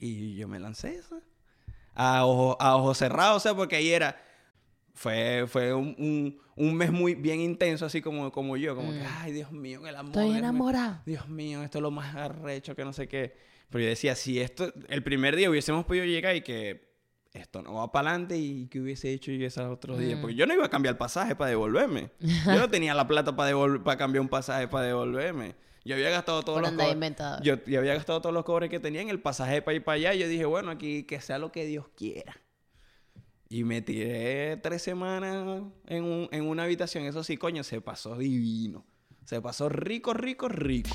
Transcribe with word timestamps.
Y 0.00 0.34
yo 0.34 0.48
me 0.48 0.58
lancé 0.58 0.96
eso. 0.96 1.20
A 1.94 2.24
ojo, 2.24 2.56
a 2.58 2.76
ojos 2.76 2.98
cerrados, 2.98 3.36
o 3.36 3.40
sea, 3.40 3.54
porque 3.54 3.76
ahí 3.76 3.90
era... 3.90 4.20
Fue, 4.92 5.44
fue 5.46 5.72
un, 5.72 5.94
un, 5.98 6.38
un 6.56 6.74
mes 6.74 6.90
muy 6.90 7.14
bien 7.14 7.40
intenso, 7.40 7.86
así 7.86 8.02
como, 8.02 8.30
como 8.32 8.56
yo. 8.56 8.74
Como 8.74 8.90
que, 8.90 9.00
ay, 9.00 9.32
Dios 9.32 9.50
mío, 9.50 9.86
el 9.86 9.96
amor. 9.96 10.10
Estoy 10.10 10.36
enamorado. 10.36 11.00
Dios 11.06 11.26
mío, 11.28 11.62
esto 11.62 11.78
es 11.78 11.82
lo 11.82 11.90
más 11.90 12.14
arrecho 12.16 12.74
que 12.74 12.84
no 12.84 12.92
sé 12.92 13.08
qué. 13.08 13.34
Pero 13.70 13.84
yo 13.84 13.88
decía, 13.88 14.14
si 14.14 14.40
esto, 14.40 14.70
el 14.88 15.02
primer 15.02 15.36
día 15.36 15.48
hubiésemos 15.48 15.86
podido 15.86 16.04
llegar 16.04 16.36
y 16.36 16.42
que 16.42 16.90
esto 17.32 17.62
no 17.62 17.74
va 17.74 17.92
para 17.92 18.10
adelante 18.10 18.36
y 18.36 18.66
que 18.66 18.80
hubiese 18.80 19.10
hecho 19.12 19.30
yo 19.32 19.46
esos 19.46 19.70
otros 19.70 19.98
días. 19.98 20.18
Mm. 20.18 20.20
Porque 20.20 20.34
yo 20.34 20.44
no 20.44 20.52
iba 20.52 20.66
a 20.66 20.70
cambiar 20.70 20.94
el 20.94 20.98
pasaje 20.98 21.34
para 21.34 21.50
devolverme. 21.50 22.10
Yo 22.18 22.58
no 22.58 22.68
tenía 22.68 22.92
la 22.92 23.06
plata 23.06 23.34
para, 23.34 23.56
para 23.82 23.96
cambiar 23.96 24.20
un 24.20 24.28
pasaje 24.28 24.68
para 24.68 24.86
devolverme. 24.86 25.54
Yo 25.84 25.94
había 25.94 26.10
gastado 26.10 26.42
todos 26.42 26.56
Por 26.56 26.62
los 26.62 26.70
andar 26.72 26.86
co- 26.88 26.92
inventador. 26.92 27.42
yo, 27.42 27.56
yo 27.64 27.78
había 27.80 27.94
gastado 27.94 28.20
todos 28.20 28.34
los 28.34 28.44
cobres 28.44 28.68
que 28.70 28.80
tenía 28.80 29.00
en 29.00 29.08
el 29.08 29.20
pasaje 29.20 29.62
para 29.62 29.74
ir 29.76 29.84
para 29.84 29.96
allá. 29.96 30.14
Y 30.14 30.18
yo 30.18 30.28
dije, 30.28 30.44
bueno, 30.44 30.70
aquí 30.70 31.04
que 31.04 31.20
sea 31.20 31.38
lo 31.38 31.50
que 31.52 31.64
Dios 31.64 31.86
quiera. 31.96 32.36
Y 33.48 33.64
me 33.64 33.80
tiré 33.82 34.58
tres 34.58 34.82
semanas 34.82 35.62
en, 35.86 36.04
un- 36.04 36.28
en 36.30 36.46
una 36.46 36.64
habitación. 36.64 37.04
Eso 37.04 37.24
sí, 37.24 37.36
coño, 37.36 37.64
se 37.64 37.80
pasó 37.80 38.16
divino. 38.16 38.84
Se 39.24 39.40
pasó 39.40 39.68
rico, 39.68 40.12
rico, 40.12 40.48
rico. 40.48 40.90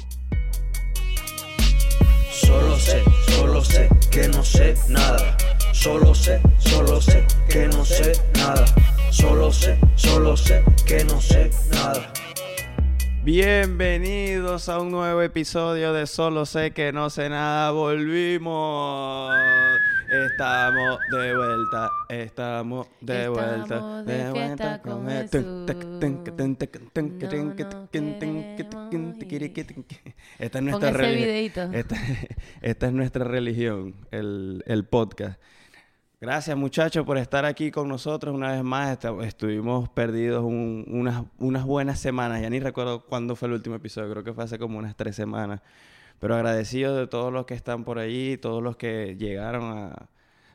Solo 2.31 2.77
sé, 2.77 3.01
solo 3.29 3.63
sé 3.63 3.89
que 4.11 4.27
no 4.27 4.43
sé 4.43 4.75
nada. 4.89 5.35
Solo 5.73 6.13
sé, 6.15 6.41
solo 6.59 7.01
sé 7.01 7.25
que 7.49 7.67
no 7.67 7.83
sé 7.85 8.11
nada. 8.37 8.65
Solo 9.11 9.51
sé, 9.51 9.79
solo 9.95 10.35
sé 10.37 10.63
que 10.85 11.03
no 11.05 11.19
sé 11.21 11.49
nada. 11.71 12.11
Bienvenidos 13.25 14.69
a 14.69 14.79
un 14.79 14.91
nuevo 14.91 15.19
episodio 15.23 15.93
de 15.93 16.05
Solo 16.05 16.45
sé 16.45 16.73
que 16.73 16.93
no 16.93 17.09
sé 17.09 17.27
nada. 17.27 17.71
Volvimos. 17.71 19.33
Estamos 20.07 20.99
de 21.11 21.35
vuelta. 21.35 21.89
Estamos 22.07 22.87
de 23.01 23.21
Estamos 23.21 23.67
vuelta. 23.67 24.03
de 24.03 24.31
fiesta 24.31 24.79
con 24.83 25.07
Jesús. 25.07 25.43
Esta 30.37 30.59
es 30.59 30.63
nuestra 30.63 30.91
religión. 30.91 31.73
Esta, 31.73 31.95
esta 32.61 32.85
es 32.85 32.93
nuestra 32.93 33.25
religión, 33.25 33.95
el, 34.11 34.63
el 34.67 34.85
podcast. 34.85 35.41
Gracias 36.21 36.57
muchachos 36.57 37.05
por 37.05 37.17
estar 37.17 37.45
aquí 37.45 37.71
con 37.71 37.87
nosotros 37.87 38.33
una 38.33 38.51
vez 38.53 38.63
más. 38.63 38.97
Estuvimos 39.23 39.89
perdidos 39.89 40.43
un- 40.43 40.85
unas, 41.39 41.65
buenas 41.65 41.99
semanas. 41.99 42.41
Ya 42.41 42.49
ni 42.49 42.59
recuerdo 42.59 43.05
cuándo 43.05 43.35
fue 43.35 43.47
el 43.49 43.53
último 43.55 43.75
episodio. 43.75 44.09
Creo 44.11 44.23
que 44.23 44.33
fue 44.33 44.43
hace 44.45 44.57
como 44.57 44.79
unas 44.79 44.95
tres 44.95 45.15
semanas. 45.15 45.61
Pero 46.19 46.35
agradecido 46.35 46.95
de 46.95 47.07
todos 47.07 47.31
los 47.33 47.45
que 47.45 47.53
están 47.53 47.83
por 47.83 47.99
allí, 47.99 48.37
todos 48.37 48.63
los 48.63 48.77
que 48.77 49.15
llegaron 49.17 49.63
a, 49.77 50.09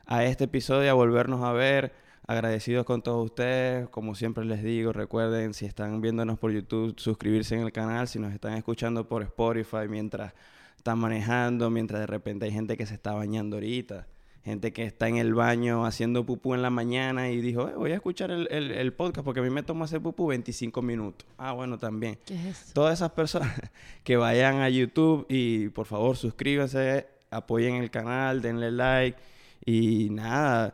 a 0.07 0.25
este 0.25 0.45
episodio, 0.45 0.89
a 0.89 0.93
volvernos 0.93 1.43
a 1.43 1.53
ver. 1.53 1.93
Agradecidos 2.27 2.85
con 2.85 3.01
todos 3.03 3.23
ustedes. 3.25 3.87
Como 3.89 4.15
siempre 4.15 4.43
les 4.45 4.63
digo, 4.63 4.91
recuerden, 4.93 5.53
si 5.53 5.65
están 5.67 6.01
viéndonos 6.01 6.39
por 6.39 6.51
YouTube, 6.51 6.95
suscribirse 6.97 7.55
en 7.55 7.61
el 7.61 7.71
canal. 7.71 8.07
Si 8.07 8.19
nos 8.19 8.33
están 8.33 8.53
escuchando 8.55 9.07
por 9.07 9.21
Spotify 9.23 9.87
mientras 9.87 10.33
están 10.75 10.97
manejando, 10.99 11.69
mientras 11.69 12.01
de 12.01 12.07
repente 12.07 12.45
hay 12.45 12.51
gente 12.51 12.75
que 12.77 12.85
se 12.87 12.95
está 12.95 13.13
bañando 13.13 13.57
ahorita. 13.57 14.07
Gente 14.43 14.73
que 14.73 14.83
está 14.85 15.07
en 15.07 15.17
el 15.17 15.35
baño 15.35 15.85
haciendo 15.85 16.25
pupú 16.25 16.55
en 16.55 16.63
la 16.63 16.71
mañana 16.71 17.29
y 17.29 17.41
dijo, 17.41 17.69
"Eh, 17.69 17.73
voy 17.75 17.91
a 17.91 17.95
escuchar 17.95 18.31
el, 18.31 18.47
el- 18.49 18.71
el 18.71 18.91
podcast 18.93 19.23
porque 19.23 19.39
a 19.39 19.43
mí 19.43 19.51
me 19.51 19.61
toma 19.61 19.85
hacer 19.85 20.01
pupú 20.01 20.27
25 20.27 20.81
minutos. 20.81 21.27
Ah, 21.37 21.51
bueno, 21.51 21.77
también 21.77 22.17
¿Qué 22.25 22.33
es 22.33 22.45
eso? 22.45 22.73
todas 22.73 22.95
esas 22.95 23.11
personas 23.11 23.51
que 24.03 24.17
vayan 24.17 24.61
a 24.61 24.69
YouTube 24.69 25.27
y 25.29 25.69
por 25.69 25.85
favor 25.85 26.17
suscríbanse, 26.17 27.05
apoyen 27.29 27.75
el 27.75 27.91
canal, 27.91 28.41
denle 28.41 28.71
like 28.71 29.17
y 29.63 30.09
nada, 30.09 30.73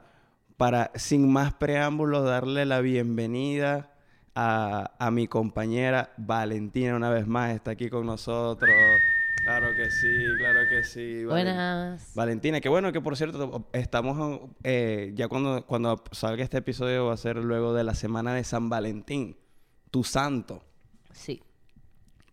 para 0.56 0.92
sin 0.96 1.30
más 1.30 1.54
preámbulos 1.54 2.24
darle 2.24 2.66
la 2.66 2.80
bienvenida 2.80 3.92
a, 4.34 4.92
a 4.98 5.12
mi 5.12 5.28
compañera 5.28 6.14
Valentina 6.16 6.96
una 6.96 7.09
vez 7.09 7.28
más, 7.28 7.53
está 7.53 7.72
aquí 7.72 7.90
con 7.90 8.06
nosotros. 8.06 8.70
Claro 9.44 9.74
que 9.75 9.90
sí, 9.92 10.08
claro 10.38 10.59
que 10.70 10.84
sí. 10.84 11.24
Buenas. 11.24 12.12
Valentina, 12.16 12.59
que 12.59 12.68
bueno 12.68 12.92
que 12.92 13.00
por 13.00 13.16
cierto, 13.16 13.70
estamos 13.72 14.42
eh, 14.64 15.12
ya 15.16 15.30
cuando, 15.30 15.66
cuando 15.66 16.03
salga 16.12 16.44
este 16.44 16.58
episodio 16.58 17.06
va 17.06 17.14
a 17.14 17.18
ser 17.18 17.38
luego 17.38 17.74
de 17.74 17.84
la 17.86 17.94
semana 17.94 18.34
de 18.34 18.44
San 18.44 18.70
Valentín, 18.70 19.38
tu 19.90 20.03
santo. 20.03 20.64
Sí. 21.14 21.42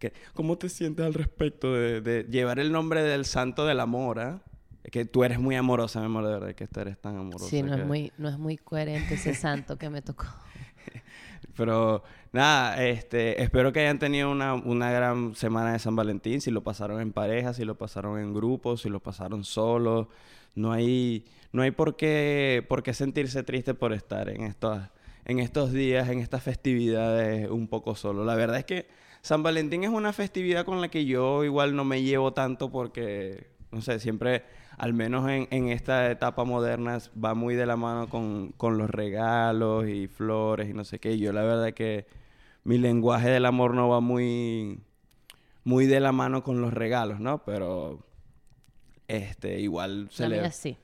¿Qué- 0.01 0.13
¿Cómo 0.35 0.59
te 0.59 0.69
sientes 0.69 1.07
al 1.07 1.15
respecto 1.15 1.73
de, 1.73 2.01
de 2.01 2.25
llevar 2.25 2.59
el 2.59 2.73
nombre 2.73 3.03
del 3.05 3.25
santo 3.27 3.65
del 3.65 3.79
amor? 3.81 4.19
ah? 4.19 4.43
Es 4.83 4.91
que 4.91 5.05
tú 5.05 5.23
eres 5.25 5.39
muy 5.39 5.55
amorosa, 5.55 6.01
mi 6.01 6.07
amor, 6.07 6.27
de 6.27 6.33
verdad, 6.33 6.55
que 6.55 6.67
tú 6.67 6.81
eres 6.81 7.01
tan 7.01 7.17
amorosa. 7.17 7.47
Sí, 7.49 7.63
no 7.63 7.75
que- 7.77 7.81
es, 7.83 7.87
muy, 7.87 8.13
no 8.19 8.29
es 8.29 8.39
muy 8.39 8.57
coherente 8.57 9.15
ese 9.15 9.35
santo 9.35 9.79
que 9.79 9.89
me 9.89 10.03
tocó. 10.03 10.27
Pero 11.57 12.03
nada, 12.33 12.85
este, 12.85 13.43
espero 13.43 13.73
que 13.73 13.81
hayan 13.81 13.99
tenido 13.99 14.31
una, 14.31 14.55
una 14.55 14.91
gran 14.91 15.35
semana 15.35 15.73
de 15.73 15.79
San 15.79 15.97
Valentín, 15.97 16.41
si 16.41 16.51
lo 16.51 16.63
pasaron 16.63 17.01
en 17.01 17.13
pareja, 17.13 17.53
si 17.53 17.65
lo 17.65 17.77
pasaron 17.77 18.19
en 18.19 18.35
grupo, 18.35 18.77
si 18.77 18.89
lo 18.89 19.01
pasaron 19.01 19.45
solos. 19.45 20.09
No 20.55 20.73
hay, 20.73 21.25
no 21.53 21.63
hay 21.63 21.71
por 21.71 21.97
qué, 21.97 22.65
por 22.69 22.83
qué 22.83 22.95
sentirse 22.95 23.43
triste 23.43 23.75
por 23.75 23.93
estar 23.93 24.29
en 24.29 24.43
estos, 24.43 24.81
en 25.25 25.39
estos 25.39 25.73
días, 25.73 26.09
en 26.09 26.21
estas 26.21 26.43
festividades 26.43 27.51
un 27.51 27.69
poco 27.69 27.95
solo. 27.95 28.25
La 28.25 28.35
verdad 28.35 28.59
es 28.59 28.65
que 28.65 28.87
San 29.25 29.43
Valentín 29.43 29.85
es 29.85 29.91
una 29.91 30.13
festividad 30.13 30.65
con 30.65 30.81
la 30.81 30.89
que 30.89 31.07
yo 31.07 31.45
igual 31.45 31.75
no 31.75 31.85
me 31.85 32.03
llevo 32.03 32.33
tanto 32.35 32.71
porque, 32.71 33.47
no 33.71 33.81
sé, 33.81 33.99
siempre, 33.99 34.45
al 34.79 34.95
menos 34.95 35.29
en, 35.29 35.49
en 35.51 35.69
esta 35.69 36.11
etapa 36.11 36.45
moderna, 36.45 36.99
va 37.23 37.35
muy 37.35 37.55
de 37.55 37.67
la 37.67 37.77
mano 37.77 38.09
con, 38.09 38.53
con 38.53 38.79
los 38.79 38.91
regalos 38.91 39.89
y 39.89 40.09
flores 40.09 40.69
y 40.69 40.73
no 40.73 40.85
sé 40.85 40.99
qué. 40.99 41.19
Yo 41.19 41.33
la 41.33 41.43
verdad 41.43 41.73
que 41.75 42.07
mi 42.65 42.79
lenguaje 42.79 43.29
del 43.29 43.47
amor 43.47 43.75
no 43.75 43.89
va 43.89 44.01
muy, 44.01 44.81
muy 45.65 45.87
de 45.87 46.01
la 46.01 46.13
mano 46.13 46.43
con 46.43 46.61
los 46.61 46.73
regalos, 46.73 47.21
¿no? 47.21 47.45
Pero, 47.45 48.01
este, 49.09 49.61
igual 49.61 50.09
se 50.11 50.25
La 50.25 50.29
le... 50.29 50.41
mía 50.41 50.51
sí. 50.51 50.77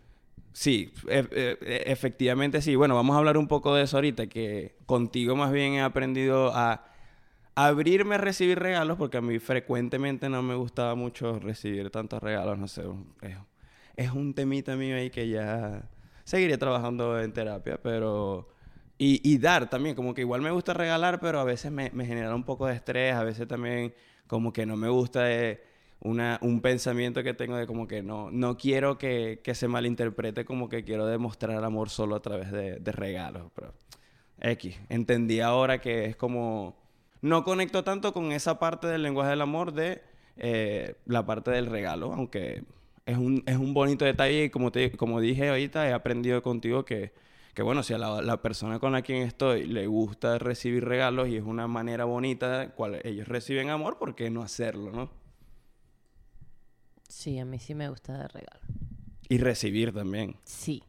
Sí, 0.52 0.92
e- 1.08 1.28
e- 1.30 1.82
efectivamente 1.86 2.60
sí. 2.60 2.74
Bueno, 2.74 2.96
vamos 2.96 3.14
a 3.14 3.18
hablar 3.18 3.38
un 3.38 3.46
poco 3.46 3.74
de 3.74 3.84
eso 3.84 3.96
ahorita, 3.96 4.26
que 4.26 4.74
contigo 4.84 5.36
más 5.36 5.52
bien 5.52 5.74
he 5.74 5.80
aprendido 5.80 6.52
a 6.54 6.84
abrirme 7.54 8.16
a 8.16 8.18
recibir 8.18 8.58
regalos, 8.58 8.96
porque 8.98 9.18
a 9.18 9.20
mí 9.20 9.38
frecuentemente 9.38 10.28
no 10.28 10.42
me 10.42 10.54
gustaba 10.54 10.94
mucho 10.94 11.38
recibir 11.38 11.90
tantos 11.90 12.22
regalos, 12.22 12.58
no 12.58 12.68
sé, 12.68 12.82
es, 13.22 13.36
es 14.00 14.12
un 14.12 14.32
temita 14.32 14.76
mío 14.76 14.96
ahí 14.96 15.10
que 15.10 15.28
ya 15.28 15.82
seguiré 16.24 16.56
trabajando 16.56 17.20
en 17.20 17.32
terapia, 17.32 17.78
pero... 17.82 18.48
Y, 18.96 19.20
y 19.30 19.38
dar 19.38 19.70
también, 19.70 19.94
como 19.94 20.12
que 20.12 20.20
igual 20.22 20.42
me 20.42 20.50
gusta 20.50 20.74
regalar, 20.74 21.20
pero 21.20 21.40
a 21.40 21.44
veces 21.44 21.72
me, 21.72 21.90
me 21.94 22.04
genera 22.04 22.34
un 22.34 22.44
poco 22.44 22.66
de 22.66 22.74
estrés, 22.74 23.14
a 23.14 23.24
veces 23.24 23.48
también 23.48 23.94
como 24.26 24.52
que 24.52 24.66
no 24.66 24.76
me 24.76 24.88
gusta 24.88 25.30
eh, 25.30 25.62
una, 26.00 26.38
un 26.42 26.60
pensamiento 26.60 27.22
que 27.22 27.34
tengo 27.34 27.56
de 27.56 27.66
como 27.66 27.86
que 27.86 28.02
no, 28.02 28.30
no 28.30 28.56
quiero 28.58 28.98
que, 28.98 29.40
que 29.42 29.54
se 29.54 29.68
malinterprete 29.68 30.44
como 30.44 30.68
que 30.68 30.84
quiero 30.84 31.06
demostrar 31.06 31.64
amor 31.64 31.88
solo 31.88 32.14
a 32.14 32.20
través 32.20 32.52
de, 32.52 32.78
de 32.78 32.92
regalos, 32.92 33.50
pero 33.54 33.72
X, 34.40 34.78
entendí 34.88 35.40
ahora 35.40 35.80
que 35.80 36.04
es 36.06 36.16
como, 36.16 36.76
no 37.22 37.42
conecto 37.42 37.84
tanto 37.84 38.12
con 38.12 38.32
esa 38.32 38.58
parte 38.58 38.86
del 38.86 39.02
lenguaje 39.02 39.30
del 39.30 39.42
amor 39.42 39.72
de 39.72 40.02
eh, 40.36 40.94
la 41.06 41.24
parte 41.24 41.50
del 41.50 41.66
regalo, 41.66 42.12
aunque 42.12 42.64
es 43.10 43.19
un, 43.19 43.43
es 43.47 43.56
un 43.56 43.75
bonito 43.75 44.04
detalle 44.04 44.44
y 44.44 44.50
como, 44.50 44.72
te, 44.72 44.93
como 44.93 45.21
dije 45.21 45.48
ahorita, 45.48 45.88
he 45.88 45.93
aprendido 45.93 46.43
contigo 46.43 46.84
que, 46.84 47.12
que 47.54 47.62
bueno, 47.62 47.82
si 47.82 47.94
a 47.94 47.98
la, 47.98 48.22
la 48.22 48.43
persona 48.43 48.78
con 48.78 48.93
la 48.93 49.03
quien 49.03 49.22
estoy 49.22 49.66
le 49.66 49.87
gusta 49.87 50.38
recibir 50.38 50.84
regalos 50.84 51.28
y 51.28 51.37
es 51.37 51.43
una 51.43 51.66
manera 51.66 52.04
bonita 52.04 52.71
cual 52.75 53.00
ellos 53.04 53.28
reciben 53.28 53.71
amor, 53.71 53.98
¿por 53.98 54.15
qué 54.15 54.31
no 54.31 54.43
hacerlo, 54.43 54.91
no? 54.93 55.10
Sí, 57.09 57.38
a 57.38 57.44
mí 57.44 57.59
sí 57.59 57.75
me 57.75 57.88
gusta 57.88 58.16
dar 58.16 58.32
regalo. 58.32 58.60
Y 59.28 59.38
recibir 59.38 59.92
también. 59.92 60.36
Sí. 60.45 60.83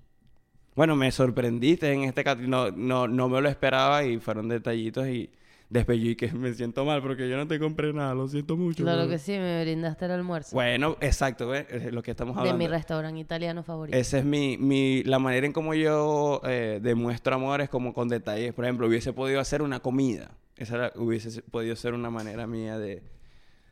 Bueno, 0.76 0.96
me 0.96 1.12
sorprendiste 1.12 1.92
en 1.92 2.04
este 2.04 2.24
caso, 2.24 2.42
no, 2.42 2.72
no, 2.72 3.08
no 3.08 3.28
me 3.28 3.42
lo 3.42 3.50
esperaba 3.50 4.04
y 4.06 4.20
fueron 4.20 4.48
detallitos 4.48 5.08
y 5.08 5.32
después 5.72 6.00
yo 6.00 6.10
y 6.12 6.16
que 6.16 6.32
me 6.34 6.54
siento 6.54 6.86
mal 6.86 7.02
porque 7.02 7.28
yo 7.28 7.38
no 7.38 7.48
te 7.48 7.58
compré 7.60 7.92
nada, 7.94 8.14
lo 8.14 8.28
siento 8.28 8.56
mucho. 8.58 8.84
Claro 8.84 9.08
que 9.10 9.18
sí, 9.18 9.32
me 9.32 9.64
brindaste 9.64 10.06
el 10.06 10.12
almuerzo. 10.12 10.54
Bueno, 10.56 10.98
exacto. 11.02 11.56
Es 11.56 11.92
lo 11.92 12.04
que 12.04 12.12
estamos 12.12 12.36
de 12.36 12.42
hablando. 12.42 12.60
mi 12.60 12.68
restaurante 12.68 13.20
italiano 13.20 13.64
favorito. 13.64 13.98
Esa 13.98 14.20
es 14.20 14.26
mi, 14.26 14.58
mi, 14.58 15.02
la 15.04 15.18
manera 15.18 15.48
en 15.48 15.54
cómo 15.54 15.74
yo 15.74 16.42
eh, 16.46 16.80
demuestro 16.84 17.34
amor 17.36 17.62
es 17.62 17.70
como 17.70 17.94
con 17.94 18.10
detalles. 18.10 18.54
Por 18.54 18.66
ejemplo, 18.66 18.86
hubiese 18.88 19.14
podido 19.14 19.40
hacer 19.40 19.62
una 19.62 19.80
comida. 19.80 20.32
Esa 20.58 20.76
era- 20.76 20.92
hubiese 20.96 21.42
podido 21.42 21.76
ser 21.76 21.94
una 21.94 22.10
manera 22.12 22.46
mía 22.46 22.78
de, 22.78 23.02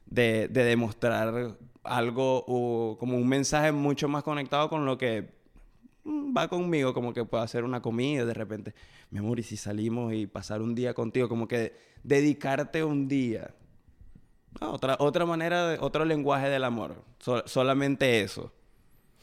de, 0.08 0.48
de 0.48 0.64
demostrar 0.64 1.56
algo 1.84 2.44
o 2.48 2.98
como 3.00 3.18
un 3.18 3.28
mensaje 3.28 3.72
mucho 3.72 4.08
más 4.08 4.24
conectado 4.24 4.70
con 4.70 4.86
lo 4.86 4.98
que 4.98 5.38
va 6.06 6.48
conmigo, 6.48 6.94
como 6.94 7.14
que 7.14 7.26
puedo 7.26 7.44
hacer 7.44 7.64
una 7.64 7.82
comida 7.82 8.26
de 8.26 8.34
repente. 8.34 8.74
Mi 9.12 9.20
amor, 9.20 9.40
y 9.40 9.44
si 9.44 9.58
salimos 9.58 10.14
y 10.14 10.28
pasar 10.28 10.62
un 10.62 10.76
día 10.76 10.94
contigo, 10.94 11.28
como 11.30 11.48
que 11.48 11.74
dedicarte 12.04 12.84
un 12.84 13.08
día. 13.08 13.54
No, 14.62 14.72
otra, 14.72 14.96
otra 15.00 15.26
manera, 15.26 15.70
de- 15.70 15.78
otro 15.80 16.06
lenguaje 16.06 16.50
del 16.50 16.64
amor. 16.64 17.04
So- 17.20 17.48
solamente 17.48 18.22
eso. 18.22 18.52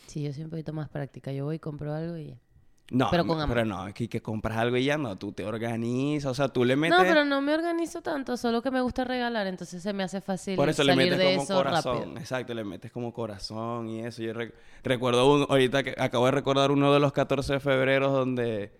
Sí, 0.06 0.22
yo 0.22 0.32
soy 0.32 0.44
un 0.44 0.50
poquito 0.50 0.72
más 0.72 0.88
práctica. 0.88 1.32
Yo 1.32 1.44
voy 1.44 1.58
compro 1.58 1.92
algo 1.92 2.16
y. 2.16 2.38
No, 2.88 3.08
Pero 3.10 3.24
no, 3.24 3.28
con 3.32 3.40
amor. 3.40 3.54
pero 3.56 3.66
no, 3.66 3.80
aquí 3.82 4.06
que 4.06 4.22
compras 4.22 4.58
algo 4.58 4.76
y 4.76 4.84
ya 4.84 4.96
no, 4.96 5.18
tú 5.18 5.32
te 5.32 5.44
organizas, 5.44 6.30
o 6.30 6.34
sea, 6.34 6.48
tú 6.48 6.64
le 6.64 6.76
metes... 6.76 6.96
No, 6.96 7.04
pero 7.04 7.24
no 7.24 7.40
me 7.40 7.52
organizo 7.52 8.00
tanto, 8.00 8.36
solo 8.36 8.62
que 8.62 8.70
me 8.70 8.80
gusta 8.80 9.02
regalar, 9.02 9.48
entonces 9.48 9.82
se 9.82 9.92
me 9.92 10.04
hace 10.04 10.20
fácil 10.20 10.54
Por 10.54 10.68
eso 10.68 10.84
le 10.84 10.92
salir 10.94 11.10
metes 11.10 11.18
de 11.18 11.32
como 11.32 11.42
eso 11.42 11.54
corazón. 11.56 11.98
rápido. 11.98 12.18
Exacto, 12.18 12.54
le 12.54 12.62
metes 12.62 12.92
como 12.92 13.12
corazón 13.12 13.88
y 13.88 14.04
eso. 14.04 14.22
Yo 14.22 14.32
rec- 14.34 14.52
recuerdo 14.84 15.28
un, 15.32 15.46
ahorita 15.48 15.82
que 15.82 15.96
acabo 15.98 16.26
de 16.26 16.30
recordar 16.30 16.70
uno 16.70 16.94
de 16.94 17.00
los 17.00 17.12
14 17.12 17.54
de 17.54 17.60
febrero 17.60 18.10
donde 18.12 18.72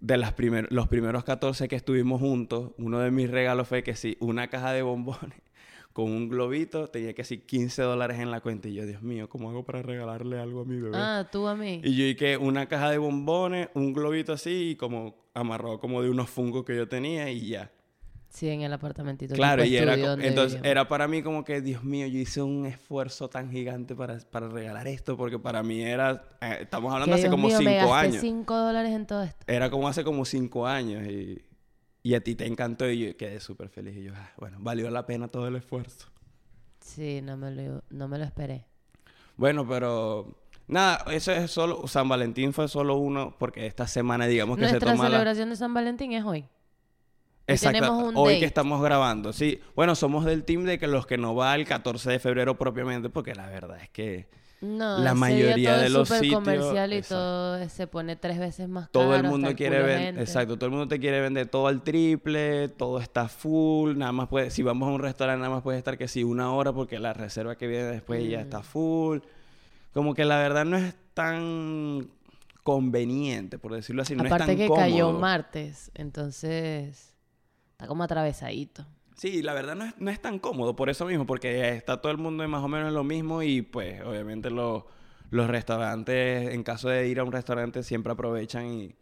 de 0.00 0.16
las 0.16 0.32
primer- 0.32 0.72
los 0.72 0.88
primeros 0.88 1.22
14 1.24 1.68
que 1.68 1.76
estuvimos 1.76 2.20
juntos, 2.20 2.70
uno 2.78 2.98
de 3.00 3.10
mis 3.10 3.30
regalos 3.30 3.68
fue 3.68 3.82
que 3.82 3.94
sí, 3.94 4.16
una 4.20 4.48
caja 4.48 4.72
de 4.72 4.80
bombones 4.80 5.38
con 5.94 6.10
un 6.10 6.28
globito, 6.28 6.88
tenía 6.88 7.14
que 7.14 7.22
sí 7.22 7.38
15 7.38 7.80
dólares 7.82 8.18
en 8.18 8.32
la 8.32 8.40
cuenta 8.40 8.68
y 8.68 8.74
yo, 8.74 8.84
Dios 8.84 9.00
mío, 9.00 9.28
¿cómo 9.28 9.48
hago 9.48 9.64
para 9.64 9.80
regalarle 9.80 10.40
algo 10.40 10.62
a 10.62 10.64
mi 10.64 10.76
bebé? 10.76 10.96
Ah, 10.98 11.28
tú 11.30 11.46
a 11.46 11.54
mí. 11.54 11.80
Y 11.84 11.94
yo 11.94 12.04
y 12.06 12.16
que 12.16 12.36
una 12.36 12.66
caja 12.66 12.90
de 12.90 12.98
bombones, 12.98 13.68
un 13.74 13.92
globito 13.92 14.32
así 14.32 14.70
y 14.70 14.76
como 14.76 15.14
amarrado 15.34 15.78
como 15.78 16.02
de 16.02 16.10
unos 16.10 16.28
fungos 16.28 16.64
que 16.64 16.74
yo 16.76 16.88
tenía 16.88 17.30
y 17.30 17.46
ya. 17.46 17.70
Sí, 18.28 18.48
en 18.48 18.62
el 18.62 18.72
apartamentito. 18.72 19.36
Claro, 19.36 19.64
y 19.64 19.76
era, 19.76 19.94
entonces 19.94 20.26
vivíamos. 20.26 20.66
era 20.66 20.88
para 20.88 21.06
mí 21.06 21.22
como 21.22 21.44
que, 21.44 21.60
Dios 21.60 21.84
mío, 21.84 22.08
yo 22.08 22.18
hice 22.18 22.42
un 22.42 22.66
esfuerzo 22.66 23.30
tan 23.30 23.52
gigante 23.52 23.94
para, 23.94 24.18
para 24.18 24.48
regalar 24.48 24.88
esto, 24.88 25.16
porque 25.16 25.38
para 25.38 25.62
mí 25.62 25.80
era, 25.80 26.24
eh, 26.40 26.58
estamos 26.62 26.90
Que, 26.90 26.94
hablando 26.94 27.14
hace 27.14 27.22
Dios 27.22 27.30
como 27.30 27.46
mío, 27.46 27.60
me 27.60 27.78
cinco 27.78 27.92
gasté 27.92 28.06
años. 28.08 28.20
5 28.20 28.56
dólares 28.56 28.92
en 28.92 29.06
todo 29.06 29.22
esto. 29.22 29.44
Era 29.46 29.70
como 29.70 29.86
hace 29.86 30.02
como 30.02 30.24
cinco 30.24 30.66
años 30.66 31.06
y, 31.06 31.40
y 32.04 32.14
a 32.14 32.22
ti 32.22 32.34
te 32.34 32.46
encantó 32.46 32.88
y 32.88 32.98
yo 32.98 33.16
quedé 33.16 33.40
súper 33.40 33.70
feliz. 33.70 33.96
Y 33.96 34.04
yo, 34.04 34.12
ah, 34.14 34.30
bueno, 34.36 34.58
valió 34.60 34.90
la 34.90 35.06
pena 35.06 35.26
todo 35.26 35.48
el 35.48 35.56
esfuerzo. 35.56 36.06
Sí, 36.78 37.22
no 37.22 37.38
me 37.38 37.50
lo, 37.50 37.82
no 37.88 38.08
me 38.08 38.18
lo 38.18 38.24
esperé. 38.24 38.66
Bueno, 39.38 39.66
pero 39.66 40.36
nada, 40.68 41.02
eso 41.10 41.32
es 41.32 41.50
solo, 41.50 41.88
San 41.88 42.06
Valentín 42.06 42.52
fue 42.52 42.68
solo 42.68 42.96
uno, 42.96 43.34
porque 43.38 43.66
esta 43.66 43.86
semana 43.86 44.26
digamos 44.26 44.58
que 44.58 44.66
se 44.66 44.72
Nuestra 44.72 44.92
toma 44.92 45.04
la... 45.04 45.10
celebración 45.12 45.48
de 45.48 45.56
San 45.56 45.72
Valentín 45.72 46.12
es 46.12 46.24
hoy. 46.24 46.44
Exacto, 47.46 48.12
hoy 48.14 48.34
date. 48.34 48.40
que 48.40 48.46
estamos 48.46 48.82
grabando. 48.82 49.32
Sí, 49.32 49.60
bueno, 49.74 49.94
somos 49.94 50.26
del 50.26 50.44
team 50.44 50.64
de 50.64 50.78
que 50.78 50.86
los 50.86 51.06
que 51.06 51.16
no 51.16 51.34
va 51.34 51.54
el 51.54 51.66
14 51.66 52.10
de 52.10 52.18
febrero 52.18 52.58
propiamente, 52.58 53.08
porque 53.08 53.34
la 53.34 53.46
verdad 53.46 53.80
es 53.80 53.88
que 53.88 54.28
No, 54.64 54.98
La 54.98 55.14
mayoría 55.14 55.72
todo 55.74 55.82
de 55.82 55.90
los 55.90 56.08
sitios- 56.08 56.34
comercial 56.34 56.92
y 56.92 56.96
exacto. 56.96 57.14
todo 57.16 57.68
se 57.68 57.86
pone 57.86 58.16
tres 58.16 58.38
veces 58.38 58.68
más 58.68 58.90
todo 58.90 59.10
caro. 59.10 59.24
el 59.24 59.30
mundo 59.30 59.54
quiere 59.54 59.82
vender, 59.82 60.18
exacto, 60.18 60.56
todo 60.56 60.66
el 60.66 60.70
mundo 60.70 60.88
te 60.88 60.98
quiere 60.98 61.20
vender 61.20 61.48
todo 61.48 61.66
al 61.66 61.82
triple, 61.82 62.68
todo 62.70 62.98
está 62.98 63.28
full, 63.28 63.96
nada 63.98 64.12
más 64.12 64.28
puede, 64.28 64.50
si 64.50 64.62
vamos 64.62 64.88
a 64.88 64.92
un 64.92 65.00
restaurante 65.00 65.40
nada 65.42 65.54
más 65.54 65.62
puede 65.62 65.76
estar 65.78 65.98
que 65.98 66.08
sí 66.08 66.24
una 66.24 66.52
hora 66.54 66.72
porque 66.72 66.98
la 66.98 67.12
reserva 67.12 67.56
que 67.56 67.66
viene 67.66 67.84
después 67.84 68.26
ya 68.28 68.38
Mm. 68.38 68.42
está 68.42 68.62
full. 68.62 69.18
Como 69.92 70.14
que 70.14 70.24
la 70.24 70.38
verdad 70.38 70.64
no 70.64 70.76
es 70.76 70.94
tan 71.12 72.08
conveniente, 72.62 73.58
por 73.58 73.74
decirlo 73.74 74.02
así, 74.02 74.16
no 74.16 74.22
Aparte 74.24 74.52
es 74.52 74.58
tan 74.58 74.68
que 74.68 74.74
cayó 74.74 75.06
cómodo. 75.06 75.20
martes, 75.20 75.90
entonces 75.94 77.12
está 77.72 77.86
como 77.86 78.02
atravesadito. 78.04 78.86
Sí, 79.14 79.42
la 79.42 79.54
verdad 79.54 79.76
no 79.76 79.84
es, 79.84 79.94
no 79.98 80.10
es 80.10 80.20
tan 80.20 80.38
cómodo 80.38 80.74
por 80.74 80.90
eso 80.90 81.06
mismo, 81.06 81.26
porque 81.26 81.70
está 81.70 82.00
todo 82.00 82.10
el 82.10 82.18
mundo 82.18 82.46
más 82.48 82.62
o 82.62 82.68
menos 82.68 82.92
lo 82.92 83.04
mismo 83.04 83.42
y 83.42 83.62
pues 83.62 84.02
obviamente 84.02 84.50
los, 84.50 84.84
los 85.30 85.48
restaurantes, 85.48 86.52
en 86.52 86.62
caso 86.62 86.88
de 86.88 87.08
ir 87.08 87.20
a 87.20 87.24
un 87.24 87.32
restaurante, 87.32 87.82
siempre 87.82 88.12
aprovechan 88.12 88.66
y... 88.66 88.94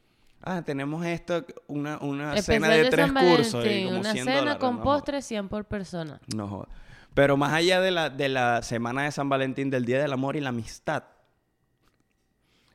Ah, 0.44 0.62
tenemos 0.62 1.06
esto, 1.06 1.46
una, 1.68 1.98
una 1.98 2.36
cena 2.42 2.68
de 2.68 2.90
tres 2.90 3.12
cursos 3.12 3.64
y 3.64 3.84
como 3.84 4.00
una 4.00 4.12
100 4.12 4.24
cena 4.24 4.38
dólares, 4.38 4.60
con 4.60 4.76
no 4.78 4.82
postre 4.82 5.22
100 5.22 5.48
por 5.48 5.64
persona. 5.66 6.20
No. 6.34 6.66
Pero 7.14 7.36
más 7.36 7.52
allá 7.52 7.80
de 7.80 7.92
la, 7.92 8.10
de 8.10 8.28
la 8.28 8.60
semana 8.62 9.04
de 9.04 9.12
San 9.12 9.28
Valentín, 9.28 9.70
del 9.70 9.84
Día 9.84 10.00
del 10.00 10.12
Amor 10.12 10.34
y 10.34 10.40
la 10.40 10.48
Amistad, 10.48 11.04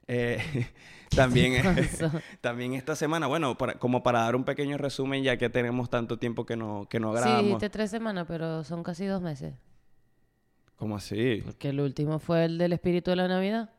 eh, 0.07 0.69
también, 1.15 1.63
pasó? 1.63 2.11
también 2.41 2.73
esta 2.73 2.95
semana, 2.95 3.27
bueno, 3.27 3.57
para- 3.57 3.75
como 3.75 4.03
para 4.03 4.21
dar 4.21 4.35
un 4.35 4.43
pequeño 4.43 4.77
resumen, 4.77 5.23
ya 5.23 5.37
que 5.37 5.49
tenemos 5.49 5.89
tanto 5.89 6.17
tiempo 6.19 6.45
que 6.45 6.55
no, 6.55 6.87
que 6.89 6.99
no 6.99 7.11
Sí, 7.13 7.19
grabamos. 7.19 7.43
dijiste 7.45 7.69
tres 7.69 7.89
semanas, 7.91 8.25
pero 8.27 8.63
son 8.63 8.83
casi 8.83 9.05
dos 9.05 9.21
meses. 9.21 9.53
¿Cómo 10.75 10.95
así? 10.97 11.41
Porque 11.43 11.69
el 11.69 11.79
último 11.79 12.19
fue 12.19 12.45
el 12.45 12.57
del 12.57 12.73
espíritu 12.73 13.09
de 13.09 13.15
la 13.17 13.27
Navidad. 13.27 13.71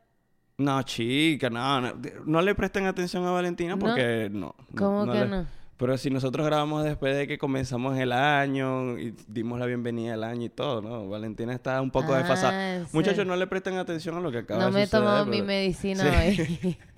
No, 0.57 0.83
chica, 0.83 1.49
no, 1.51 1.81
no, 1.81 1.93
no 2.27 2.43
le 2.43 2.55
presten 2.57 2.87
atención 2.87 3.25
a 3.25 3.31
Valentina 3.31 3.75
¿No? 3.75 3.79
porque 3.79 4.29
no. 4.33 4.57
no, 4.73 4.77
¿Cómo 4.77 5.13
que 5.13 5.19
le- 5.21 5.27
no? 5.29 5.47
Pero 5.77 5.97
si 5.97 6.11
nosotros 6.11 6.45
grabamos 6.45 6.83
después 6.83 7.17
de 7.17 7.29
que 7.29 7.39
comenzamos 7.39 7.97
el 7.97 8.11
año 8.11 8.99
y 8.99 9.15
dimos 9.29 9.61
la 9.61 9.67
bienvenida 9.67 10.15
al 10.15 10.25
año 10.25 10.47
y 10.47 10.49
todo, 10.49 10.83
¿no? 10.83 11.09
Valentina 11.09 11.53
está 11.55 11.81
un 11.81 11.93
poco 11.93 12.13
Ah, 12.15 12.19
desfasada. 12.19 12.79
¿en 12.79 12.87
Muchachos, 12.93 13.25
no 13.25 13.37
le 13.37 13.47
presten 13.47 13.77
atención 13.77 14.17
a 14.17 14.21
lo 14.21 14.33
que 14.33 14.39
acaba 14.39 14.59
No 14.59 14.67
de 14.67 14.73
me 14.73 14.83
he 14.83 14.87
suceder. 14.87 15.05
tomado 15.05 15.27
mi 15.27 15.41
medicina 15.41 16.03
Sí. 16.03 16.43
hoy. 16.65 16.79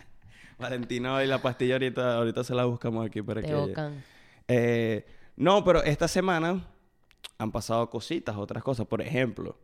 Valentina 0.60 1.14
hoy 1.14 1.26
la 1.26 1.40
pastilla 1.42 1.74
ahorita, 1.74 2.16
ahorita 2.16 2.44
se 2.44 2.54
la 2.54 2.64
buscamos 2.64 3.06
aquí 3.06 3.22
para 3.22 3.40
Te 3.40 3.48
que... 3.48 3.54
bocan. 3.54 4.02
Eh, 4.48 5.06
no, 5.36 5.64
pero 5.64 5.82
esta 5.82 6.06
semana 6.08 6.64
han 7.38 7.50
pasado 7.52 7.88
cositas, 7.90 8.36
otras 8.36 8.62
cosas. 8.62 8.86
Por 8.86 9.00
ejemplo, 9.00 9.56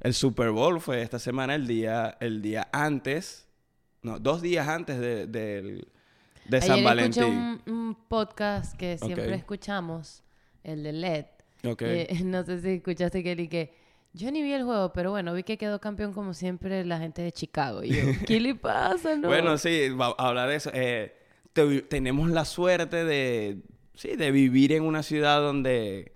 el 0.00 0.14
Super 0.14 0.50
Bowl 0.50 0.80
fue 0.80 1.02
esta 1.02 1.18
semana 1.18 1.54
el 1.54 1.66
día, 1.66 2.16
el 2.20 2.40
día 2.42 2.68
antes, 2.72 3.48
no, 4.02 4.18
dos 4.18 4.42
días 4.42 4.68
antes 4.68 4.98
de, 5.00 5.26
del- 5.26 5.88
de 6.46 6.60
San 6.60 6.72
Ayer 6.72 6.84
Valentín. 6.84 7.22
escuché 7.22 7.70
un, 7.70 7.74
un 7.74 7.94
podcast 8.06 8.76
que 8.76 8.98
siempre 8.98 9.34
escuchamos, 9.34 10.22
el 10.62 10.82
de 10.82 10.92
LED. 10.92 11.26
Ok. 11.66 11.82
Eh, 11.82 12.20
no 12.24 12.44
sé 12.44 12.60
si 12.60 12.68
escuchaste 12.74 13.22
que 13.22 13.32
y 13.32 13.48
que 13.48 13.74
yo 14.14 14.30
ni 14.30 14.42
vi 14.42 14.52
el 14.52 14.62
juego, 14.64 14.92
pero 14.92 15.10
bueno, 15.10 15.34
vi 15.34 15.42
que 15.42 15.58
quedó 15.58 15.80
campeón 15.80 16.12
como 16.14 16.32
siempre 16.34 16.84
la 16.84 16.98
gente 16.98 17.20
de 17.20 17.32
Chicago. 17.32 17.82
Y 17.84 17.90
yo, 17.90 18.02
¿qué 18.26 18.40
le 18.40 18.54
pasa? 18.54 19.16
No? 19.16 19.28
Bueno, 19.28 19.58
sí, 19.58 19.88
va 19.90 20.14
a 20.16 20.28
hablar 20.28 20.48
de 20.48 20.56
eso. 20.56 20.70
Eh, 20.72 21.14
te- 21.52 21.82
tenemos 21.82 22.30
la 22.30 22.44
suerte 22.44 23.04
de, 23.04 23.58
sí, 23.94 24.16
de 24.16 24.30
vivir 24.30 24.72
en 24.72 24.84
una 24.84 25.02
ciudad 25.02 25.40
donde 25.40 26.12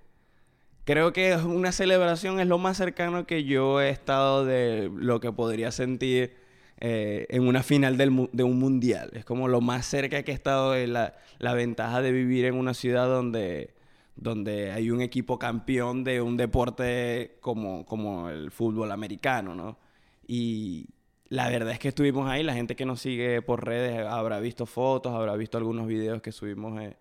creo 0.85 1.13
que 1.13 1.33
es 1.33 1.43
una 1.43 1.73
celebración, 1.73 2.41
es 2.41 2.47
lo 2.47 2.57
más 2.59 2.77
cercano 2.79 3.27
que 3.27 3.45
yo 3.45 3.81
he 3.81 3.91
estado 3.91 4.45
de 4.47 4.91
lo 4.95 5.21
que 5.21 5.31
podría 5.33 5.71
sentir 5.71 6.37
eh, 6.81 7.27
en 7.29 7.47
una 7.47 7.63
final 7.63 7.97
del 7.99 8.29
de 8.33 8.43
un 8.45 8.59
mundial. 8.59 9.11
Es 9.15 9.25
como 9.25 9.49
lo 9.49 9.61
más 9.61 9.85
cerca 9.87 10.23
que 10.23 10.31
he 10.31 10.35
estado 10.35 10.73
de 10.73 10.87
la, 10.87 11.17
la 11.41 11.53
ventaja 11.55 12.01
de 12.01 12.13
vivir 12.13 12.45
en 12.47 12.55
una 12.55 12.73
ciudad 12.75 13.07
donde, 13.07 13.75
donde 14.19 14.73
hay 14.73 14.91
un 14.91 15.01
equipo 15.01 15.39
campeón 15.39 16.03
de 16.05 16.21
un 16.21 16.37
deporte 16.37 17.39
como, 17.41 17.87
como 17.87 18.29
el 18.29 18.51
fútbol 18.51 18.91
americano, 18.91 19.55
¿no? 19.55 19.79
Y 20.27 20.89
la 21.29 21.49
verdad 21.49 21.73
es 21.73 21.79
que 21.79 21.89
estuvimos 21.89 22.29
ahí, 22.29 22.43
la 22.43 22.55
gente 22.55 22.75
que 22.75 22.85
nos 22.85 23.01
sigue 23.01 23.43
por 23.43 23.65
redes 23.65 24.05
habrá 24.07 24.41
visto 24.41 24.67
fotos, 24.67 25.15
habrá 25.15 25.37
visto 25.37 25.57
algunos 25.57 25.87
videos 25.87 26.21
que 26.21 26.33
subimos 26.33 26.81
eh, 26.83 26.97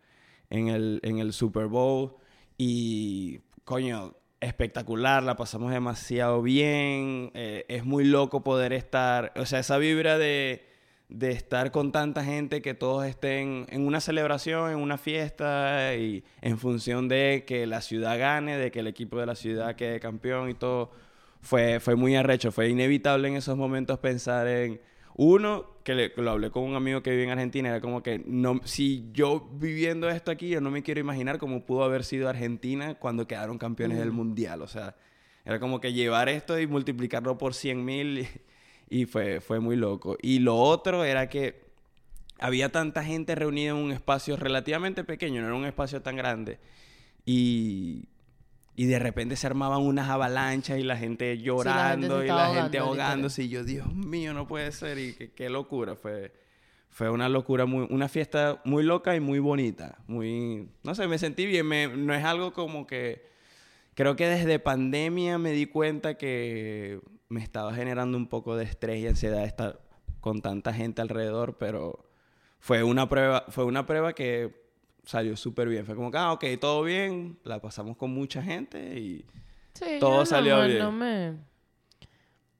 en, 0.50 0.68
el, 0.68 1.00
en 1.04 1.18
el 1.18 1.34
Super 1.34 1.68
Bowl 1.68 2.16
y, 2.58 3.40
coño, 3.64 4.16
espectacular, 4.40 5.24
la 5.24 5.36
pasamos 5.36 5.72
demasiado 5.72 6.44
bien, 6.44 7.32
eh, 7.34 7.66
es 7.68 7.84
muy 7.84 8.06
loco 8.06 8.44
poder 8.44 8.74
estar, 8.74 9.34
o 9.36 9.46
sea, 9.46 9.60
esa 9.60 9.78
vibra 9.80 10.20
de, 10.20 10.67
de 11.10 11.32
estar 11.32 11.72
con 11.72 11.92
tanta 11.92 12.24
gente, 12.24 12.62
que 12.62 12.74
todos 12.74 13.06
estén 13.06 13.66
en 13.70 13.88
una 13.88 14.02
celebración, 14.02 14.72
en 14.72 14.78
una 14.78 14.98
fiesta 14.98 15.96
y 15.96 16.24
en 16.42 16.58
función 16.58 17.08
de 17.08 17.46
que 17.48 17.66
la 17.66 17.82
ciudad 17.82 18.20
gane, 18.20 18.58
de 18.58 18.72
que 18.72 18.80
el 18.80 18.88
equipo 18.88 19.18
de 19.20 19.26
la 19.26 19.36
ciudad 19.36 19.76
quede 19.76 20.00
campeón 20.02 20.50
y 20.50 20.54
todo, 20.54 20.92
fue, 21.42 21.80
fue 21.80 21.96
muy 21.96 22.16
arrecho, 22.16 22.52
fue 22.52 22.70
inevitable 22.70 23.28
en 23.30 23.36
esos 23.36 23.56
momentos 23.58 24.00
pensar 24.00 24.48
en... 24.48 24.82
Uno, 25.20 25.66
que, 25.84 25.96
le- 25.96 26.12
que 26.14 26.22
lo 26.22 26.30
hablé 26.30 26.52
con 26.52 26.62
un 26.64 26.76
amigo 26.76 27.02
que 27.02 27.10
vive 27.10 27.24
en 27.24 27.32
Argentina, 27.32 27.70
era 27.70 27.82
como 27.82 28.04
que 28.04 28.22
no, 28.28 28.62
si 28.66 29.10
yo 29.14 29.50
viviendo 29.54 30.10
esto 30.10 30.30
aquí, 30.30 30.50
yo 30.50 30.62
no 30.62 30.70
me 30.70 30.84
quiero 30.84 31.00
imaginar 31.00 31.40
cómo 31.40 31.66
pudo 31.66 31.84
haber 31.84 32.04
sido 32.04 32.30
Argentina 32.30 32.94
cuando 33.00 33.26
quedaron 33.28 33.58
campeones 33.58 33.98
del 33.98 34.12
Mundial. 34.12 34.62
O 34.62 34.68
sea, 34.68 34.96
era 35.44 35.60
como 35.60 35.82
que 35.82 35.92
llevar 35.94 36.30
esto 36.30 36.60
y 36.60 36.68
multiplicarlo 36.68 37.40
por 37.40 37.56
100 37.56 37.84
mil 37.84 38.28
y, 38.90 39.06
fue, 39.06 39.42
fue 39.42 39.60
muy 39.60 39.76
loco. 39.76 40.18
Y 40.22 40.40
lo 40.40 40.56
otro 40.58 41.04
era 41.04 41.30
que 41.30 41.66
había 42.40 42.72
tanta 42.72 43.04
gente 43.04 43.36
reunida 43.36 43.72
en 43.72 43.78
un 43.78 43.92
espacio 43.92 44.38
relativamente 44.38 45.04
pequeño, 45.04 45.42
no 45.42 45.48
era 45.48 45.56
un 45.56 45.66
espacio 45.66 46.02
tan 46.02 46.16
grande. 46.16 46.60
Y, 47.26 48.06
y 48.76 48.86
de 48.86 49.00
repente 49.00 49.36
se 49.36 49.48
armaban 49.48 49.82
unas 49.82 50.08
avalanchas 50.10 50.80
y 50.80 50.84
la 50.84 50.96
gente 50.98 51.38
llorando 51.40 52.24
y 52.24 52.28
la 52.28 52.54
gente 52.54 52.78
ahogándose. 52.78 53.44
Y 53.44 53.50
yo, 53.50 53.64
Dios 53.64 53.94
mío, 53.94 54.34
no 54.34 54.48
puede 54.48 54.72
ser. 54.72 54.98
Y 55.00 55.14
qué, 55.14 55.32
qué 55.32 55.50
locura. 55.50 55.96
Fue, 55.96 56.32
fue 56.90 57.10
una 57.10 57.28
locura, 57.28 57.66
muy, 57.66 57.88
una 57.90 58.08
fiesta 58.08 58.62
muy 58.66 58.84
loca 58.84 59.16
y 59.16 59.20
muy 59.20 59.40
bonita. 59.40 59.98
Muy, 60.08 60.70
no 60.84 60.96
sé, 60.96 61.08
me 61.08 61.18
sentí 61.18 61.46
bien. 61.46 61.66
Me- 61.66 61.88
no 61.88 62.14
es 62.14 62.24
algo 62.24 62.54
como 62.54 62.88
que... 62.88 63.26
Creo 63.96 64.16
que 64.16 64.28
desde 64.28 64.60
pandemia 64.60 65.40
me 65.40 65.52
di 65.54 65.66
cuenta 65.66 66.18
que 66.20 67.00
me 67.30 67.42
estaba 67.42 67.74
generando 67.74 68.18
un 68.18 68.28
poco 68.28 68.56
de 68.56 68.64
estrés 68.64 69.00
y 69.02 69.08
ansiedad 69.08 69.44
estar 69.44 69.82
con 70.22 70.42
tanta 70.42 70.74
gente 70.74 71.02
alrededor, 71.02 71.58
pero 71.58 72.06
fue 72.60 72.84
una 72.84 73.08
prueba, 73.08 73.46
fue 73.50 73.66
una 73.66 73.86
prueba 73.86 74.14
que 74.14 74.68
salió 75.04 75.36
súper 75.38 75.70
bien. 75.70 75.86
Fue 75.86 75.96
como 75.96 76.12
que, 76.12 76.18
ah, 76.18 76.34
ok, 76.34 76.46
todo 76.60 76.84
bien, 76.84 77.40
la 77.44 77.62
pasamos 77.62 77.98
con 77.98 78.12
mucha 78.12 78.42
gente 78.42 79.00
y... 79.00 79.26
Sí, 79.74 79.98
todo 80.00 80.26
salió 80.26 80.58
no, 80.58 80.68
bien. 80.68 80.80
No 80.80 80.92
me, 80.92 81.38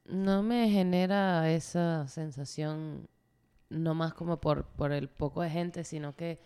No 0.06 0.42
me 0.42 0.70
genera 0.70 1.50
esa 1.50 2.06
sensación, 2.08 3.08
no 3.68 3.94
más 3.94 4.14
como 4.14 4.40
por, 4.40 4.64
por 4.64 4.92
el 4.92 5.08
poco 5.08 5.42
de 5.42 5.50
gente, 5.50 5.84
sino 5.84 6.14
que 6.14 6.40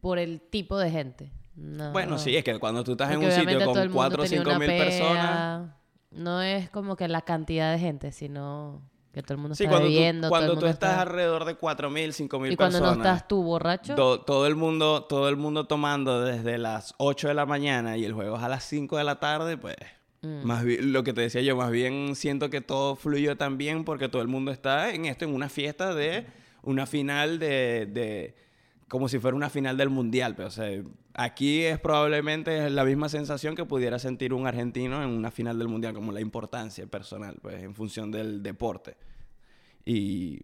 por 0.00 0.18
el 0.18 0.40
tipo 0.40 0.78
de 0.78 0.90
gente. 0.90 1.32
No. 1.54 1.92
Bueno, 1.92 2.18
sí, 2.18 2.36
es 2.36 2.44
que 2.44 2.58
cuando 2.58 2.82
tú 2.84 2.92
estás 2.92 3.12
en 3.12 3.24
un 3.24 3.30
sitio 3.30 3.58
con 3.64 3.78
mundo 3.78 3.94
4 3.94 4.22
o 4.22 4.26
tenía 4.26 4.38
5 4.38 4.50
una 4.50 4.58
mil 4.58 4.68
personas. 4.68 5.70
No 6.16 6.42
es 6.42 6.70
como 6.70 6.96
que 6.96 7.08
la 7.08 7.22
cantidad 7.22 7.72
de 7.72 7.78
gente, 7.78 8.10
sino 8.12 8.82
que 9.12 9.22
todo 9.22 9.34
el 9.34 9.40
mundo 9.40 9.54
Sí, 9.54 9.64
está 9.64 9.76
cuando 9.76 9.88
bebiendo, 9.88 10.28
tú, 10.28 10.30
todo 10.30 10.38
el 10.40 10.40
cuando 10.46 10.52
tú 10.52 10.56
mundo 10.56 10.68
estás 10.68 10.90
está- 10.90 11.02
alrededor 11.02 11.44
de 11.46 11.54
4 11.54 11.90
mil, 11.90 12.12
5 12.12 12.38
mil 12.38 12.52
Y 12.52 12.56
cuando 12.56 12.78
personas. 12.80 12.98
no 12.98 13.02
estás 13.04 13.28
tú 13.28 13.42
borracho, 13.42 13.94
to- 13.94 14.20
todo 14.20 14.46
el 14.46 14.56
mundo, 14.56 15.04
todo 15.04 15.28
el 15.28 15.36
mundo 15.36 15.66
tomando 15.66 16.22
desde 16.22 16.58
las 16.58 16.94
8 16.98 17.28
de 17.28 17.34
la 17.34 17.46
mañana 17.46 17.96
y 17.96 18.04
el 18.04 18.12
juego 18.12 18.36
es 18.36 18.42
a 18.42 18.48
las 18.48 18.64
5 18.64 18.98
de 18.98 19.04
la 19.04 19.18
tarde, 19.20 19.56
pues 19.56 19.76
Mm. 20.22 20.44
más 20.44 20.64
bien, 20.64 20.92
lo 20.92 21.02
que 21.04 21.12
te 21.14 21.20
decía 21.22 21.40
yo, 21.42 21.56
más 21.56 21.70
bien 21.70 22.14
siento 22.14 22.50
que 22.50 22.60
todo 22.60 22.96
fluyó 22.96 23.36
tan 23.36 23.56
bien 23.58 23.84
porque 23.84 24.08
todo 24.08 24.20
el 24.22 24.28
mundo 24.28 24.50
está 24.50 24.90
en 24.94 25.04
esto, 25.06 25.24
en 25.24 25.34
una 25.34 25.48
fiesta 25.48 25.94
de 25.94 26.26
una 26.62 26.84
final 26.86 27.38
de, 27.38 27.86
de 27.86 28.34
como 28.88 29.08
si 29.08 29.18
fuera 29.18 29.36
una 29.36 29.50
final 29.50 29.76
del 29.76 29.88
mundial, 29.90 30.34
pero 30.36 30.48
o 30.48 30.50
sea, 30.50 30.68
aquí 31.16 31.62
es 31.64 31.78
probablemente 31.80 32.70
la 32.70 32.84
misma 32.84 33.08
sensación 33.08 33.54
que 33.56 33.64
pudiera 33.64 33.98
sentir 33.98 34.32
un 34.32 34.46
argentino 34.46 35.02
en 35.02 35.08
una 35.10 35.30
final 35.30 35.58
del 35.58 35.68
mundial, 35.68 35.94
como 35.94 36.12
la 36.12 36.20
importancia 36.20 36.86
personal, 36.86 37.36
pues 37.42 37.62
en 37.62 37.74
función 37.74 38.10
del 38.10 38.42
deporte. 38.42 38.96
Y 39.84 40.40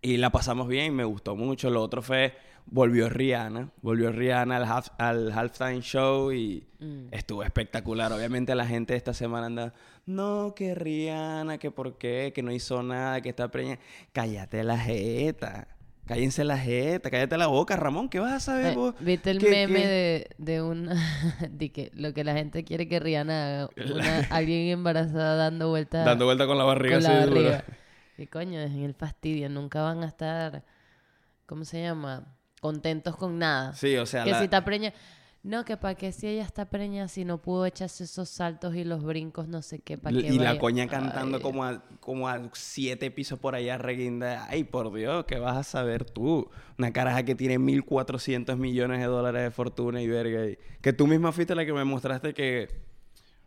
y 0.00 0.16
la 0.16 0.30
pasamos 0.30 0.68
bien, 0.68 0.94
me 0.94 1.02
gustó 1.02 1.34
mucho. 1.34 1.70
Lo 1.70 1.82
otro 1.82 2.02
fue, 2.02 2.32
volvió 2.66 3.08
Rihanna, 3.08 3.72
volvió 3.82 4.12
Rihanna 4.12 4.56
al, 4.58 4.64
half- 4.64 4.92
al 4.96 5.32
halftime 5.32 5.80
show 5.80 6.30
y 6.32 6.64
Mm. 6.78 7.08
estuvo 7.10 7.42
espectacular. 7.42 8.12
Obviamente 8.12 8.54
la 8.54 8.64
gente 8.64 8.94
esta 8.94 9.12
semana 9.12 9.46
anda, 9.46 9.74
no, 10.06 10.54
que 10.54 10.76
Rihanna, 10.76 11.58
que 11.58 11.72
por 11.72 11.98
qué, 11.98 12.30
que 12.32 12.44
no 12.44 12.52
hizo 12.52 12.80
nada, 12.84 13.20
que 13.20 13.30
está 13.30 13.50
preñada. 13.50 13.80
Cállate 14.12 14.62
la 14.62 14.78
jeta, 14.78 15.66
cállense 16.08 16.42
la 16.42 16.58
jeta, 16.58 17.10
cállate 17.10 17.36
la 17.36 17.46
boca, 17.46 17.76
Ramón, 17.76 18.08
¿qué 18.08 18.18
vas 18.18 18.32
a 18.32 18.40
saber 18.40 18.72
Eh, 18.72 18.74
vos? 18.74 18.94
¿Viste 18.98 19.30
el 19.30 19.38
¿Qué- 19.38 19.50
meme 19.50 19.80
qué? 19.82 19.86
de, 19.86 20.28
de 20.38 20.62
una... 20.62 20.94
de 21.50 21.70
que 21.70 21.90
lo 21.94 22.12
que 22.14 22.24
la 22.24 22.32
gente 22.34 22.64
quiere 22.64 22.88
que 22.88 22.98
Rihanna 22.98 23.46
haga? 23.64 23.70
Una- 23.94 24.18
alguien 24.30 24.68
embarazada 24.68 25.36
dando 25.36 25.68
vueltas 25.68 26.04
Dando 26.04 26.24
vuelta 26.24 26.46
con 26.46 26.58
la 26.58 26.64
barriga 26.64 26.96
con 26.96 27.02
la 27.04 27.20
así 27.20 27.30
barriga. 27.30 27.64
¿Qué 28.16 28.26
coño? 28.26 28.58
Dejen 28.58 28.82
el 28.82 28.94
fastidio. 28.94 29.48
Nunca 29.48 29.82
van 29.82 30.02
a 30.02 30.06
estar... 30.06 30.64
¿Cómo 31.46 31.64
se 31.64 31.80
llama? 31.82 32.34
Contentos 32.60 33.16
con 33.16 33.38
nada. 33.38 33.72
Sí, 33.74 33.96
o 33.96 34.06
sea, 34.06 34.24
que 34.24 34.32
la- 34.32 34.38
si 34.38 34.44
está 34.44 34.64
preña... 34.64 34.92
No, 35.44 35.64
que 35.64 35.76
para 35.76 35.94
que 35.94 36.10
si 36.12 36.26
ella 36.26 36.42
está 36.42 36.68
preña, 36.68 37.06
si 37.08 37.24
no 37.24 37.38
pudo 37.40 37.64
echarse 37.64 38.04
esos 38.04 38.28
saltos 38.28 38.74
y 38.74 38.82
los 38.84 39.04
brincos, 39.04 39.46
no 39.48 39.62
sé 39.62 39.78
qué, 39.78 39.96
para 39.96 40.18
que 40.20 40.26
Y 40.26 40.38
la 40.38 40.58
coña 40.58 40.88
cantando 40.88 41.36
Ay, 41.36 41.42
como 41.42 41.64
a, 41.64 41.82
como 42.00 42.28
a 42.28 42.50
siete 42.54 43.10
pisos 43.10 43.38
por 43.38 43.54
allá 43.54 43.78
reguinda. 43.78 44.46
Ay, 44.50 44.64
por 44.64 44.92
Dios, 44.92 45.24
¿qué 45.26 45.38
vas 45.38 45.56
a 45.56 45.62
saber 45.62 46.04
tú? 46.04 46.50
Una 46.76 46.92
caraja 46.92 47.22
que 47.22 47.34
tiene 47.36 47.58
1.400 47.58 48.58
millones 48.58 48.98
de 48.98 49.06
dólares 49.06 49.42
de 49.42 49.50
fortuna 49.50 50.02
y 50.02 50.08
verga. 50.08 50.44
y- 50.46 50.58
que 50.82 50.92
tú 50.92 51.06
misma 51.06 51.30
fuiste 51.32 51.54
la 51.54 51.64
que 51.64 51.72
me 51.72 51.84
mostraste 51.84 52.34
que, 52.34 52.68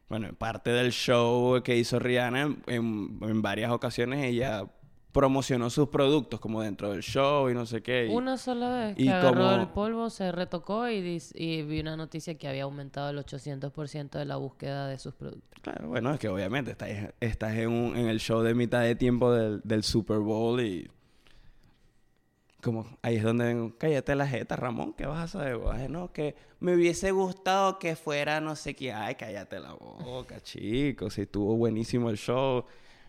bueno, 0.10 0.28
en 0.28 0.36
parte 0.36 0.70
del 0.72 0.92
show 0.94 1.62
que 1.62 1.78
hizo 1.78 2.00
Rihanna, 2.00 2.56
en- 2.68 3.20
en 3.22 3.42
varias 3.42 3.70
ocasiones 3.72 4.24
ella 4.24 4.66
promocionó 5.12 5.70
sus 5.70 5.90
productos 5.90 6.40
como 6.40 6.62
dentro 6.62 6.92
del 6.92 7.02
show 7.02 7.50
y 7.50 7.54
no 7.54 7.66
sé 7.66 7.82
qué. 7.84 8.08
y- 8.08 8.16
Una 8.16 8.38
sola 8.38 8.70
vez 8.70 8.96
y 8.98 9.06
que 9.06 9.12
agarró 9.12 9.42
como- 9.50 9.62
el 9.62 9.68
polvo, 9.70 10.10
se 10.10 10.32
retocó 10.32 10.90
y, 10.90 11.22
y 11.36 11.62
vi 11.64 11.80
una 11.82 11.98
noticia 11.98 12.36
que 12.38 12.48
había 12.48 12.64
aumentado 12.64 13.10
el 13.10 13.18
800% 13.18 14.18
de 14.20 14.26
la 14.26 14.38
búsqueda 14.38 14.88
de 14.88 14.98
sus 15.00 15.14
productos. 15.14 15.60
Claro, 15.62 15.90
bueno, 15.90 16.14
es 16.14 16.20
que 16.20 16.30
obviamente 16.30 16.72
estás, 16.72 16.90
estás 17.20 17.54
en, 17.56 17.70
un- 17.70 17.96
en 17.98 18.08
el 18.08 18.20
show 18.20 18.42
de 18.42 18.54
mitad 18.54 18.82
de 18.82 18.96
tiempo 18.96 19.32
del, 19.34 19.62
del 19.64 19.84
Super 19.84 20.20
Bowl 20.20 20.62
y... 20.62 20.90
Como 22.64 22.86
ahí 23.02 23.16
es 23.16 23.24
donde 23.24 23.46
vengo, 23.46 23.74
cállate 23.80 24.14
la 24.14 24.28
jeta, 24.28 24.56
Ramón, 24.56 24.94
¿qué 24.94 25.08
vas 25.08 25.24
a 25.24 25.28
saber? 25.28 25.58
vos? 25.58 25.74
Ay, 25.74 25.88
no, 25.90 26.14
que 26.14 26.36
me 26.60 26.76
hubiese 26.76 27.10
gustado 27.10 27.80
que 27.80 27.96
fuera 27.96 28.40
no 28.40 28.56
sé 28.56 28.76
qué. 28.76 28.94
Ay, 28.94 29.16
cállate 29.16 29.60
la 29.60 29.74
boca, 29.74 30.40
chicos, 30.42 31.16
si 31.16 31.22
estuvo 31.22 31.56
buenísimo 31.58 32.12
el 32.12 32.18
show. 32.18 32.66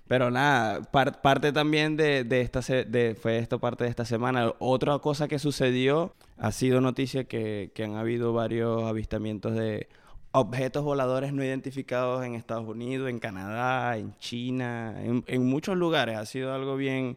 Pero 0.08 0.30
nada, 0.30 0.82
par- 0.82 1.22
parte 1.22 1.52
también 1.52 1.96
de, 1.96 2.24
de 2.24 2.40
esta 2.42 2.60
de, 2.60 3.14
fue 3.20 3.38
esto 3.38 3.58
parte 3.60 3.84
de 3.84 3.90
esta 3.90 4.04
semana. 4.04 4.52
Otra 4.58 4.98
cosa 4.98 5.28
que 5.28 5.38
sucedió 5.38 6.14
ha 6.36 6.52
sido 6.52 6.80
noticia 6.80 7.24
que, 7.24 7.70
han 7.84 7.94
habido 7.96 8.32
varios 8.32 8.84
avistamientos 8.84 9.54
de 9.54 9.88
objetos 10.32 10.82
voladores 10.84 11.32
no 11.32 11.44
identificados 11.44 12.24
en 12.24 12.34
Estados 12.34 12.66
Unidos, 12.68 13.08
en 13.10 13.18
Canadá, 13.20 13.96
en 13.96 14.16
China, 14.18 14.94
en, 15.02 15.24
muchos 15.46 15.76
lugares. 15.76 16.16
Ha 16.18 16.26
sido 16.26 16.52
algo 16.54 16.76
bien, 16.76 17.16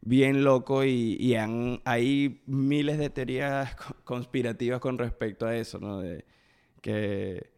bien 0.00 0.44
loco 0.44 0.84
y, 0.84 1.16
y 1.20 1.34
han, 1.36 1.80
hay 1.84 2.42
miles 2.46 2.98
de 2.98 3.10
teorías 3.10 3.74
co- 3.76 3.94
conspirativas 4.04 4.80
con 4.80 4.98
respecto 4.98 5.46
a 5.46 5.56
eso, 5.56 5.78
¿no? 5.78 6.00
De, 6.00 6.24
que, 6.82 7.50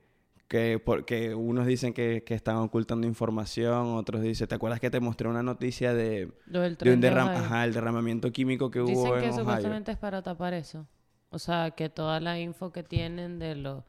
que 0.50 0.82
porque 0.84 1.32
unos 1.32 1.64
dicen 1.64 1.94
que, 1.94 2.24
que 2.24 2.34
están 2.34 2.56
ocultando 2.56 3.06
información, 3.06 3.94
otros 3.94 4.20
dicen, 4.20 4.48
¿te 4.48 4.56
acuerdas 4.56 4.80
que 4.80 4.90
te 4.90 4.98
mostré 4.98 5.28
una 5.28 5.44
noticia 5.44 5.94
de, 5.94 6.32
Lo 6.46 6.62
del 6.62 6.76
de 6.76 6.92
un 6.92 7.00
de 7.00 7.08
derram 7.08 7.28
Ohio. 7.28 7.38
ajá, 7.38 7.64
el 7.64 7.72
derramamiento 7.72 8.32
químico 8.32 8.68
que 8.68 8.80
hubo 8.80 8.88
Dicen 8.88 9.06
en 9.06 9.20
que 9.20 9.26
Ohio? 9.28 9.38
supuestamente 9.38 9.92
es 9.92 9.98
para 9.98 10.22
tapar 10.22 10.52
eso. 10.54 10.88
O 11.28 11.38
sea, 11.38 11.70
que 11.70 11.88
toda 11.88 12.18
la 12.18 12.40
info 12.40 12.72
que 12.72 12.82
tienen 12.82 13.38
de 13.38 13.54
los 13.54 13.84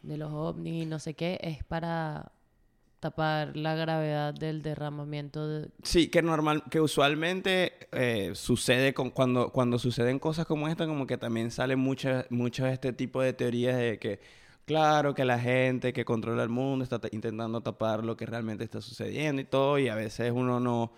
de 0.00 0.16
los 0.16 0.32
ovnis 0.32 0.84
y 0.84 0.86
no 0.86 0.98
sé 0.98 1.12
qué 1.12 1.38
es 1.42 1.62
para 1.64 2.32
tapar 2.98 3.54
la 3.54 3.74
gravedad 3.74 4.32
del 4.32 4.62
derramamiento 4.62 5.46
de... 5.46 5.68
Sí, 5.82 6.08
que 6.08 6.22
normal, 6.22 6.64
que 6.70 6.80
usualmente 6.80 7.74
eh, 7.92 8.30
sucede 8.34 8.94
con 8.94 9.10
cuando, 9.10 9.52
cuando 9.52 9.78
suceden 9.78 10.18
cosas 10.18 10.46
como 10.46 10.66
esta, 10.66 10.86
como 10.86 11.06
que 11.06 11.18
también 11.18 11.50
salen 11.50 11.78
muchas, 11.78 12.24
muchos 12.30 12.64
de 12.68 12.72
este 12.72 12.94
tipo 12.94 13.20
de 13.20 13.34
teorías 13.34 13.76
de 13.76 13.98
que, 13.98 14.20
claro, 14.70 15.14
que 15.14 15.24
la 15.24 15.40
gente 15.40 15.92
que 15.92 16.04
controla 16.04 16.44
el 16.44 16.48
mundo 16.48 16.84
está 16.84 17.00
ta- 17.00 17.08
intentando 17.10 17.60
tapar 17.60 18.04
lo 18.04 18.16
que 18.16 18.24
realmente 18.24 18.62
está 18.62 18.80
sucediendo 18.80 19.42
y 19.42 19.44
todo, 19.44 19.80
y 19.80 19.88
a 19.88 19.96
veces 19.96 20.30
uno 20.32 20.60
no, 20.60 20.92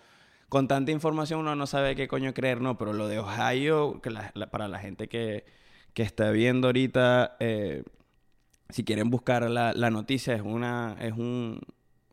con 0.47 0.67
tanta 0.67 0.91
información 0.91 1.39
uno 1.39 1.55
no 1.55 1.65
sabe 1.65 1.95
qué 1.95 2.07
coño 2.07 2.35
creer, 2.35 2.61
no, 2.61 2.77
pero 2.77 2.93
lo 2.93 3.07
de 3.07 3.17
Ohio, 3.17 3.99
que 3.99 4.11
para 4.51 4.67
la 4.67 4.77
gente 4.77 5.07
que, 5.07 5.45
que 5.95 6.03
está 6.03 6.29
viendo 6.29 6.67
ahorita, 6.67 7.35
eh, 7.39 7.83
si 8.69 8.83
quieren 8.83 9.09
buscar 9.09 9.49
la, 9.49 9.73
la 9.73 9.89
noticia, 9.89 10.35
es 10.35 10.43
una, 10.43 10.95
es 11.01 11.13
un, 11.13 11.59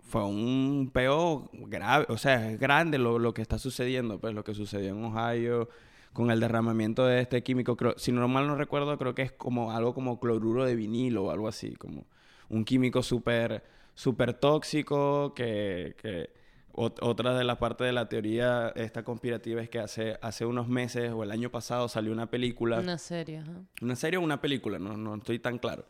fue 0.00 0.24
un 0.24 0.90
peo 0.94 1.50
grave, 1.52 2.06
o 2.08 2.16
sea, 2.16 2.50
es 2.52 2.58
grande 2.58 2.96
lo, 2.96 3.18
lo 3.18 3.34
que 3.34 3.42
está 3.42 3.58
sucediendo, 3.58 4.18
pues 4.18 4.32
lo 4.32 4.44
que 4.44 4.54
sucedió 4.54 4.92
en 4.92 5.04
Ohio 5.04 5.68
con 6.12 6.30
el 6.30 6.40
derramamiento 6.40 7.06
de 7.06 7.20
este 7.20 7.42
químico, 7.42 7.76
creo, 7.76 7.94
si 7.96 8.10
no 8.12 8.26
mal 8.28 8.46
no 8.46 8.56
recuerdo, 8.56 8.96
creo 8.98 9.14
que 9.14 9.22
es 9.22 9.32
como 9.32 9.72
algo 9.72 9.94
como 9.94 10.18
cloruro 10.18 10.64
de 10.64 10.74
vinilo 10.74 11.24
o 11.24 11.30
algo 11.30 11.46
así, 11.48 11.74
como 11.76 12.06
un 12.48 12.64
químico 12.64 13.02
súper 13.02 13.62
súper 13.94 14.34
tóxico 14.34 15.34
que, 15.34 15.94
que 16.00 16.30
ot- 16.72 16.98
otra 17.02 17.36
de 17.36 17.44
las 17.44 17.58
partes 17.58 17.86
de 17.86 17.92
la 17.92 18.08
teoría 18.08 18.72
esta 18.74 19.02
conspirativa 19.04 19.60
es 19.62 19.68
que 19.68 19.78
hace, 19.78 20.16
hace 20.22 20.46
unos 20.46 20.68
meses 20.68 21.12
o 21.12 21.22
el 21.22 21.30
año 21.30 21.50
pasado 21.50 21.86
salió 21.88 22.10
una 22.12 22.26
película 22.30 22.80
Una 22.80 22.98
serie, 22.98 23.38
ajá. 23.38 23.52
¿Una 23.82 23.96
serie 23.96 24.18
o 24.18 24.22
una 24.22 24.40
película? 24.40 24.78
No, 24.78 24.96
no 24.96 25.14
estoy 25.16 25.38
tan 25.38 25.58
claro. 25.58 25.84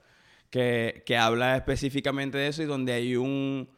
Que, 0.50 1.02
que 1.06 1.16
habla 1.16 1.56
específicamente 1.56 2.36
de 2.36 2.48
eso 2.48 2.62
y 2.62 2.66
donde 2.66 2.92
hay 2.92 3.14
un, 3.16 3.68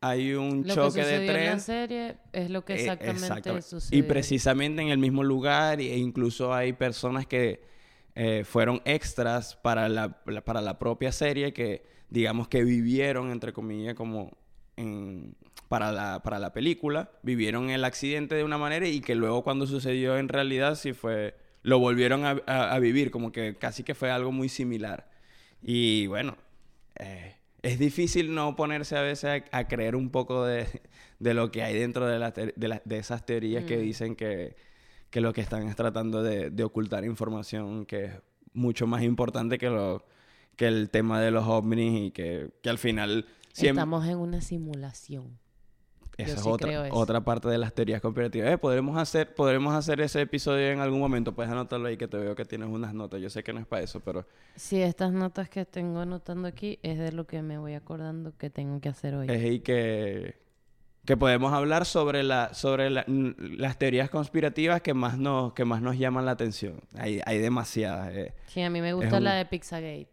hay 0.00 0.34
un 0.34 0.64
Lo 0.64 0.64
que 0.64 0.74
choque 0.74 1.00
de 1.04 1.04
sucedió 1.04 1.18
en 1.20 1.26
la 1.26 1.32
tren. 1.34 1.60
serie 1.60 2.16
es 2.32 2.50
lo 2.50 2.64
que 2.64 2.74
Eh, 2.74 2.76
exactamente 2.76 3.16
exactamente. 3.16 3.62
sucedió. 3.62 3.98
Y 3.98 4.02
precisamente 4.04 4.82
en 4.82 4.88
el 4.88 4.98
mismo 4.98 5.24
lugar, 5.24 5.80
e 5.80 5.96
incluso 5.98 6.54
hay 6.54 6.72
personas 6.72 7.26
que 7.26 7.60
eh, 8.14 8.42
fueron 8.44 8.82
extras 8.84 9.56
para 9.56 9.88
la, 9.88 10.20
la- 10.26 10.44
para 10.44 10.60
la 10.60 10.78
propia 10.78 11.12
serie 11.12 11.52
que, 11.52 11.84
digamos 12.10 12.48
que 12.48 12.64
vivieron, 12.64 13.30
entre 13.30 13.52
comillas, 13.52 13.94
como 13.94 14.36
en- 14.76 15.36
para, 15.68 15.92
la, 15.92 16.22
para 16.22 16.38
la 16.38 16.52
película, 16.52 17.10
vivieron 17.22 17.70
el 17.70 17.84
accidente 17.84 18.34
de 18.34 18.42
una 18.44 18.58
manera 18.58 18.88
y 18.88 19.00
que 19.00 19.14
luego 19.14 19.42
cuando 19.44 19.66
sucedió 19.66 20.16
en 20.18 20.28
realidad 20.28 20.74
sí 20.76 20.92
fue, 20.94 21.36
lo 21.62 21.78
volvieron 21.78 22.24
a, 22.24 22.40
a- 22.46 22.74
a 22.74 22.78
vivir, 22.80 23.10
como 23.10 23.30
que 23.32 23.56
casi 23.56 23.82
que 23.84 23.94
fue 23.94 24.10
algo 24.10 24.32
muy 24.32 24.48
similar. 24.48 25.08
Y 25.62 26.06
bueno, 26.08 26.36
eh, 26.98 27.36
es 27.62 27.78
difícil 27.78 28.34
no 28.34 28.54
ponerse 28.56 28.96
a 28.96 29.02
veces 29.02 29.42
a, 29.52 29.58
a 29.58 29.68
creer 29.68 29.96
un 29.96 30.10
poco 30.10 30.44
de, 30.44 30.66
de 31.18 31.34
lo 31.34 31.50
que 31.50 31.62
hay 31.62 31.78
dentro 31.78 32.06
de, 32.06 32.18
la 32.18 32.32
te- 32.32 32.52
de, 32.56 32.68
la- 32.68 32.82
de 32.84 32.98
esas 32.98 33.24
teorías 33.26 33.64
que 33.64 33.76
Mm. 33.78 33.80
dicen 33.80 34.16
que, 34.16 34.56
que 35.10 35.20
lo 35.20 35.32
que 35.32 35.40
están 35.40 35.66
es 35.68 35.74
tratando 35.76 36.22
de, 36.22 36.50
de 36.50 36.64
ocultar 36.64 37.04
información 37.04 37.84
que 37.86 38.04
es 38.06 38.12
mucho 38.52 38.86
más 38.86 39.02
importante 39.02 39.58
que, 39.58 39.70
lo, 39.70 40.04
que 40.56 40.66
el 40.66 40.90
tema 40.90 41.20
de 41.20 41.30
los 41.30 41.46
ovnis 41.46 42.06
y 42.08 42.10
que, 42.10 42.50
que 42.62 42.70
al 42.70 42.78
final 42.78 43.26
siempre... 43.52 43.80
Estamos 43.80 44.06
en 44.06 44.18
una 44.18 44.40
simulación. 44.40 45.38
Esa 46.18 46.30
Yo 46.30 46.34
es 46.34 46.42
sí 46.42 46.48
otra, 46.50 46.88
otra 46.90 47.20
parte 47.20 47.48
de 47.48 47.58
las 47.58 47.72
teorías 47.72 48.00
conspirativas. 48.00 48.50
Eh, 48.52 48.58
podremos 48.58 48.98
hacer, 48.98 49.32
podremos 49.36 49.72
hacer 49.72 50.00
ese 50.00 50.20
episodio 50.20 50.68
en 50.72 50.80
algún 50.80 50.98
momento. 50.98 51.32
Puedes 51.32 51.52
anotarlo 51.52 51.86
ahí 51.86 51.96
que 51.96 52.08
te 52.08 52.16
veo 52.16 52.34
que 52.34 52.44
tienes 52.44 52.68
unas 52.68 52.92
notas. 52.92 53.20
Yo 53.20 53.30
sé 53.30 53.44
que 53.44 53.52
no 53.52 53.60
es 53.60 53.66
para 53.66 53.82
eso, 53.82 54.00
pero 54.00 54.26
Sí, 54.56 54.82
estas 54.82 55.12
notas 55.12 55.48
que 55.48 55.64
tengo 55.64 56.00
anotando 56.00 56.48
aquí 56.48 56.80
es 56.82 56.98
de 56.98 57.12
lo 57.12 57.24
que 57.26 57.40
me 57.42 57.56
voy 57.56 57.74
acordando 57.74 58.36
que 58.36 58.50
tengo 58.50 58.80
que 58.80 58.88
hacer 58.88 59.14
hoy. 59.14 59.28
es 59.30 59.40
ahí 59.44 59.60
que, 59.60 60.34
que 61.06 61.16
podemos 61.16 61.52
hablar 61.52 61.86
sobre, 61.86 62.24
la, 62.24 62.52
sobre 62.52 62.90
la- 62.90 63.04
las 63.06 63.78
teorías 63.78 64.10
conspirativas 64.10 64.82
que 64.82 64.94
más 64.94 65.16
nos, 65.18 65.52
que 65.52 65.64
más 65.64 65.80
nos 65.82 65.96
llaman 65.98 66.26
la 66.26 66.32
atención. 66.32 66.80
Hay, 66.96 67.20
hay 67.26 67.38
demasiadas. 67.38 68.12
eh. 68.16 68.34
Sí, 68.48 68.60
a 68.60 68.70
mí 68.70 68.80
me 68.80 68.92
gusta 68.92 69.18
un- 69.18 69.24
la 69.24 69.34
de 69.34 69.44
Pizzagate. 69.46 70.08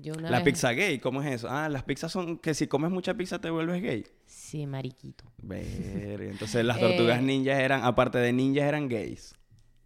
Yo 0.00 0.14
una 0.14 0.30
La 0.30 0.38
vez- 0.38 0.44
pizza 0.44 0.70
gay, 0.72 0.98
¿cómo 0.98 1.22
es 1.22 1.32
eso? 1.32 1.48
Ah, 1.50 1.68
las 1.68 1.82
pizzas 1.84 2.10
son 2.12 2.38
que 2.38 2.54
si 2.54 2.66
comes 2.66 2.90
mucha 2.90 3.14
pizza 3.14 3.40
te 3.40 3.50
vuelves 3.50 3.82
gay. 3.82 4.04
Sí, 4.26 4.66
mariquito. 4.66 5.24
Ver, 5.42 6.22
entonces 6.22 6.64
las 6.64 6.78
tortugas 6.80 7.18
Eh. 7.18 7.22
ninjas 7.22 7.58
eran, 7.60 7.82
aparte 7.84 8.18
de 8.18 8.32
ninjas, 8.32 8.64
eran 8.64 8.88
gays. 8.88 9.34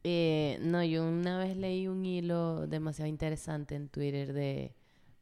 Eh, 0.05 0.59
no, 0.61 0.85
yo 0.85 1.05
una 1.07 1.39
vez 1.39 1.57
leí 1.57 1.89
un 1.89 2.05
hilo 2.05 2.67
demasiado 2.67 3.09
interesante 3.09 3.75
en 3.75 3.89
Twitter 3.89 4.33
de, 4.35 4.75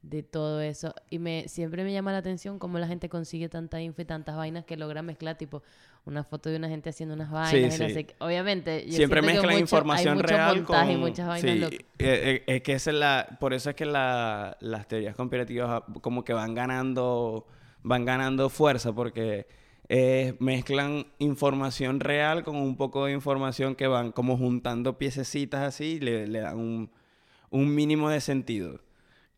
de 0.03 0.23
todo 0.25 0.61
eso 0.61 0.95
y 1.11 1.19
me 1.21 1.47
siempre 1.49 1.85
me 1.85 1.93
llama 1.93 2.11
la 2.11 2.19
atención 2.19 2.59
cómo 2.59 2.79
la 2.81 2.89
gente 2.89 3.09
consigue 3.09 3.49
tanta 3.49 3.81
info 3.81 4.03
y 4.03 4.05
tantas 4.05 4.37
vainas 4.37 4.65
que 4.65 4.77
logra 4.77 5.01
mezclar 5.01 5.39
tipo 5.39 5.63
una 6.05 6.25
foto 6.25 6.51
de 6.51 6.57
una 6.57 6.69
gente 6.69 6.91
haciendo 6.91 7.15
unas 7.15 7.31
vainas 7.31 7.77
y 7.79 7.83
no 7.83 7.87
sí. 7.89 7.95
sé 7.95 8.05
qué. 8.07 8.15
obviamente 8.19 8.85
yo 8.87 8.95
Siempre 8.95 9.21
que 9.21 9.27
mezclan 9.29 9.51
mucho- 9.53 9.61
información 9.61 10.17
hay 10.17 10.23
real 10.23 10.57
montaje 10.57 10.87
con... 10.87 10.97
y 10.97 10.97
muchas 11.01 11.29
vainas 11.29 11.53
sí, 11.53 11.59
locas. 11.61 11.79
eh, 11.79 11.85
eh, 11.99 12.43
es 12.47 12.63
que 12.63 12.73
es 12.73 12.87
la... 12.89 13.37
Por 13.39 13.55
eso 13.55 13.71
es 13.71 13.77
que 13.77 13.87
la- 13.87 14.57
las 14.61 14.89
teorías 14.89 15.15
conspirativas 15.15 15.71
ah, 15.71 15.87
como 16.01 16.25
que 16.25 16.33
van 16.33 16.55
ganando... 16.55 17.47
Van 17.85 18.05
ganando 18.05 18.49
fuerza 18.49 18.93
porque 18.93 19.47
eh, 19.89 20.35
mezclan 20.39 21.07
información 21.19 21.99
real 22.01 22.45
con 22.45 22.55
un 22.57 22.77
poco 22.77 23.07
de 23.07 23.13
información 23.13 23.75
que 23.75 23.89
van 23.89 24.13
como 24.13 24.37
juntando 24.37 24.99
piececitas 24.99 25.63
así 25.63 25.85
y 25.95 26.01
le, 26.01 26.29
le 26.29 26.41
dan 26.41 26.59
un, 26.59 26.91
un 27.51 27.75
mínimo 27.75 28.09
de 28.09 28.21
sentido. 28.21 28.79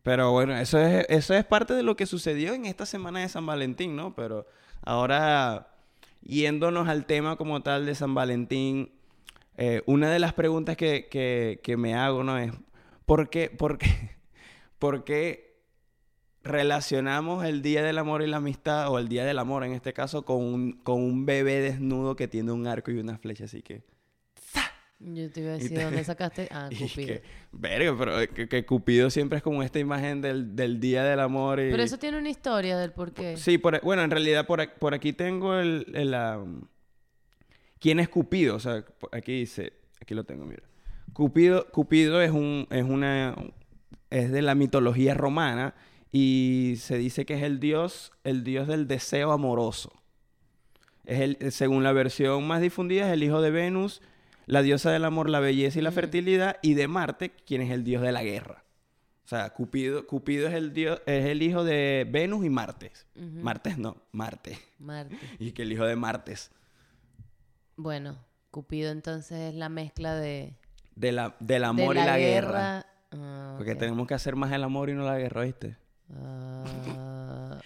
Pero 0.05 0.31
bueno, 0.33 0.55
eso 0.57 0.79
es, 0.79 1.05
eso 1.09 1.35
es 1.35 1.45
parte 1.45 1.75
de 1.75 1.83
lo 1.83 1.97
que 1.97 2.07
sucedió 2.07 2.55
en 2.55 2.67
esta 2.67 2.87
semana 2.87 3.21
de 3.21 3.29
San 3.29 3.45
Valentín, 3.47 3.97
¿no? 3.97 4.15
Pero 4.15 4.47
ahora, 4.83 5.75
yéndonos 6.23 6.89
al 6.89 7.07
tema 7.07 7.37
como 7.37 7.63
tal 7.63 7.87
de 7.87 7.95
San 7.97 8.15
Valentín, 8.15 8.93
eh, 9.57 9.83
una 9.87 10.11
de 10.11 10.19
las 10.21 10.33
preguntas 10.35 10.77
que, 10.77 11.09
que- 11.11 11.59
que 11.63 11.77
me 11.77 11.95
hago, 11.95 12.23
¿no? 12.23 12.39
Es, 12.39 12.53
¿por 13.07 13.31
qué, 13.31 13.51
por 13.51 13.79
qué, 13.79 13.89
por 14.79 15.05
qué 15.05 15.57
relacionamos 16.43 17.45
el 17.45 17.63
Día 17.63 17.83
del 17.83 17.97
Amor 17.99 18.23
y 18.23 18.27
la 18.27 18.37
Amistad, 18.39 18.91
o 18.93 18.99
el 18.99 19.09
Día 19.09 19.25
del 19.25 19.39
Amor 19.39 19.65
en 19.65 19.73
este 19.73 19.93
caso, 19.95 20.25
con 20.25 20.43
un, 20.43 20.73
con 20.73 21.03
un 21.03 21.25
bebé 21.27 21.61
desnudo 21.61 22.15
que 22.17 22.29
tiene 22.29 22.53
un 22.53 22.67
arco 22.67 22.91
y 22.91 22.99
una 22.99 23.17
flecha? 23.19 23.45
Así 23.45 23.63
que... 23.63 23.83
Yo 25.01 25.31
te 25.31 25.41
iba 25.41 25.51
a 25.51 25.55
decir, 25.55 25.77
te- 25.77 25.85
¿dónde 25.85 26.05
sacaste? 26.05 26.49
Ah, 26.53 26.69
y 26.71 26.77
Cupido. 26.77 27.07
que, 27.09 27.23
verga, 27.53 27.95
pero 27.99 28.35
que, 28.35 28.49
que 28.49 28.65
Cupido 28.65 29.11
siempre 29.11 29.39
es 29.39 29.43
como 29.43 29.63
esta 29.63 29.79
imagen 29.79 30.21
del, 30.23 30.55
del 30.57 30.81
Día 30.81 31.05
del 31.05 31.21
Amor 31.21 31.61
y... 31.61 31.71
Pero 31.71 31.83
eso 31.83 31.99
tiene 31.99 32.19
una 32.19 32.31
historia 32.31 32.79
del 32.79 32.93
por 32.93 33.13
qué. 33.13 33.37
Sí, 33.37 33.59
por, 33.59 33.81
bueno, 33.83 34.03
en 34.03 34.11
realidad 34.11 34.47
por, 34.47 34.73
por 34.75 34.95
aquí 34.95 35.13
tengo 35.13 35.57
el... 35.59 35.87
el, 35.95 36.15
um, 36.15 36.63
¿Quién 37.81 38.01
es 38.01 38.09
Cupido? 38.09 38.57
O 38.57 38.61
sea, 38.61 38.85
aquí 39.13 39.41
dice... 39.41 39.73
Aquí 40.01 40.15
lo 40.15 40.25
tengo, 40.25 40.47
mira. 40.47 40.63
Cupido, 41.13 41.67
Cupido 41.71 42.23
es 42.23 42.31
un... 42.31 42.67
Es 42.71 42.85
una... 42.85 43.35
Es 44.11 44.31
de 44.31 44.43
la 44.43 44.55
mitología 44.55 45.13
romana 45.15 45.75
y 46.13 46.75
se 46.79 46.97
dice 46.97 47.27
que 47.27 47.35
es 47.35 47.43
el 47.43 47.59
dios... 47.61 48.13
El 48.23 48.45
dios 48.45 48.69
del 48.69 48.87
deseo 48.87 49.33
amoroso. 49.33 49.93
Es 51.05 51.21
el, 51.21 51.53
según 51.53 51.83
la 51.83 51.93
versión 51.93 52.47
más 52.47 52.63
difundida, 52.63 53.07
es 53.09 53.13
el 53.13 53.23
hijo 53.23 53.43
de 53.43 53.51
Venus, 53.51 54.01
la 54.47 54.63
diosa 54.63 54.91
del 54.91 55.05
amor, 55.05 55.31
la 55.31 55.41
belleza 55.41 55.79
y 55.79 55.83
la 55.83 55.93
fertilidad, 55.93 56.57
y 56.63 56.75
de 56.75 56.89
Marte, 56.89 57.31
quien 57.31 57.63
es 57.63 57.71
el 57.71 57.85
dios 57.85 58.03
de 58.03 58.13
la 58.13 58.23
guerra. 58.23 58.65
O 59.25 59.29
sea, 59.29 59.51
Cupido, 59.51 60.07
Cupido 60.07 60.49
es 60.49 60.55
el 60.55 60.75
dios, 60.75 61.01
es 61.07 61.25
el 61.25 61.43
hijo 61.43 61.65
de 61.65 62.07
Venus 62.11 62.45
y 62.45 62.51
Martes. 62.51 63.07
Ujú. 63.17 63.43
Martes 63.43 63.79
no, 63.79 63.97
Marte. 64.13 64.59
Marte. 64.79 65.19
Y 65.39 65.53
que 65.53 65.63
el 65.63 65.73
hijo 65.73 65.87
de 65.87 65.97
Martes. 65.97 66.51
Bueno, 67.77 68.19
Cupido 68.51 68.91
entonces 68.91 69.39
es 69.39 69.55
la 69.55 69.69
mezcla 69.71 70.15
de, 70.15 70.55
De 70.95 71.11
la, 71.13 71.35
del 71.41 71.63
de 71.63 71.67
amor 71.67 71.97
y 71.97 72.01
la 72.01 72.19
guerra. 72.19 72.87
Ah, 73.13 73.55
Porque 73.57 73.75
tenemos 73.75 74.07
que 74.07 74.15
hacer 74.15 74.37
más 74.37 74.53
el 74.53 74.63
amor 74.63 74.91
y 74.91 74.93
no 74.93 75.05
la 75.05 75.19
guerra, 75.19 75.43
¿viste? 75.43 75.77
Ah. 76.15 76.65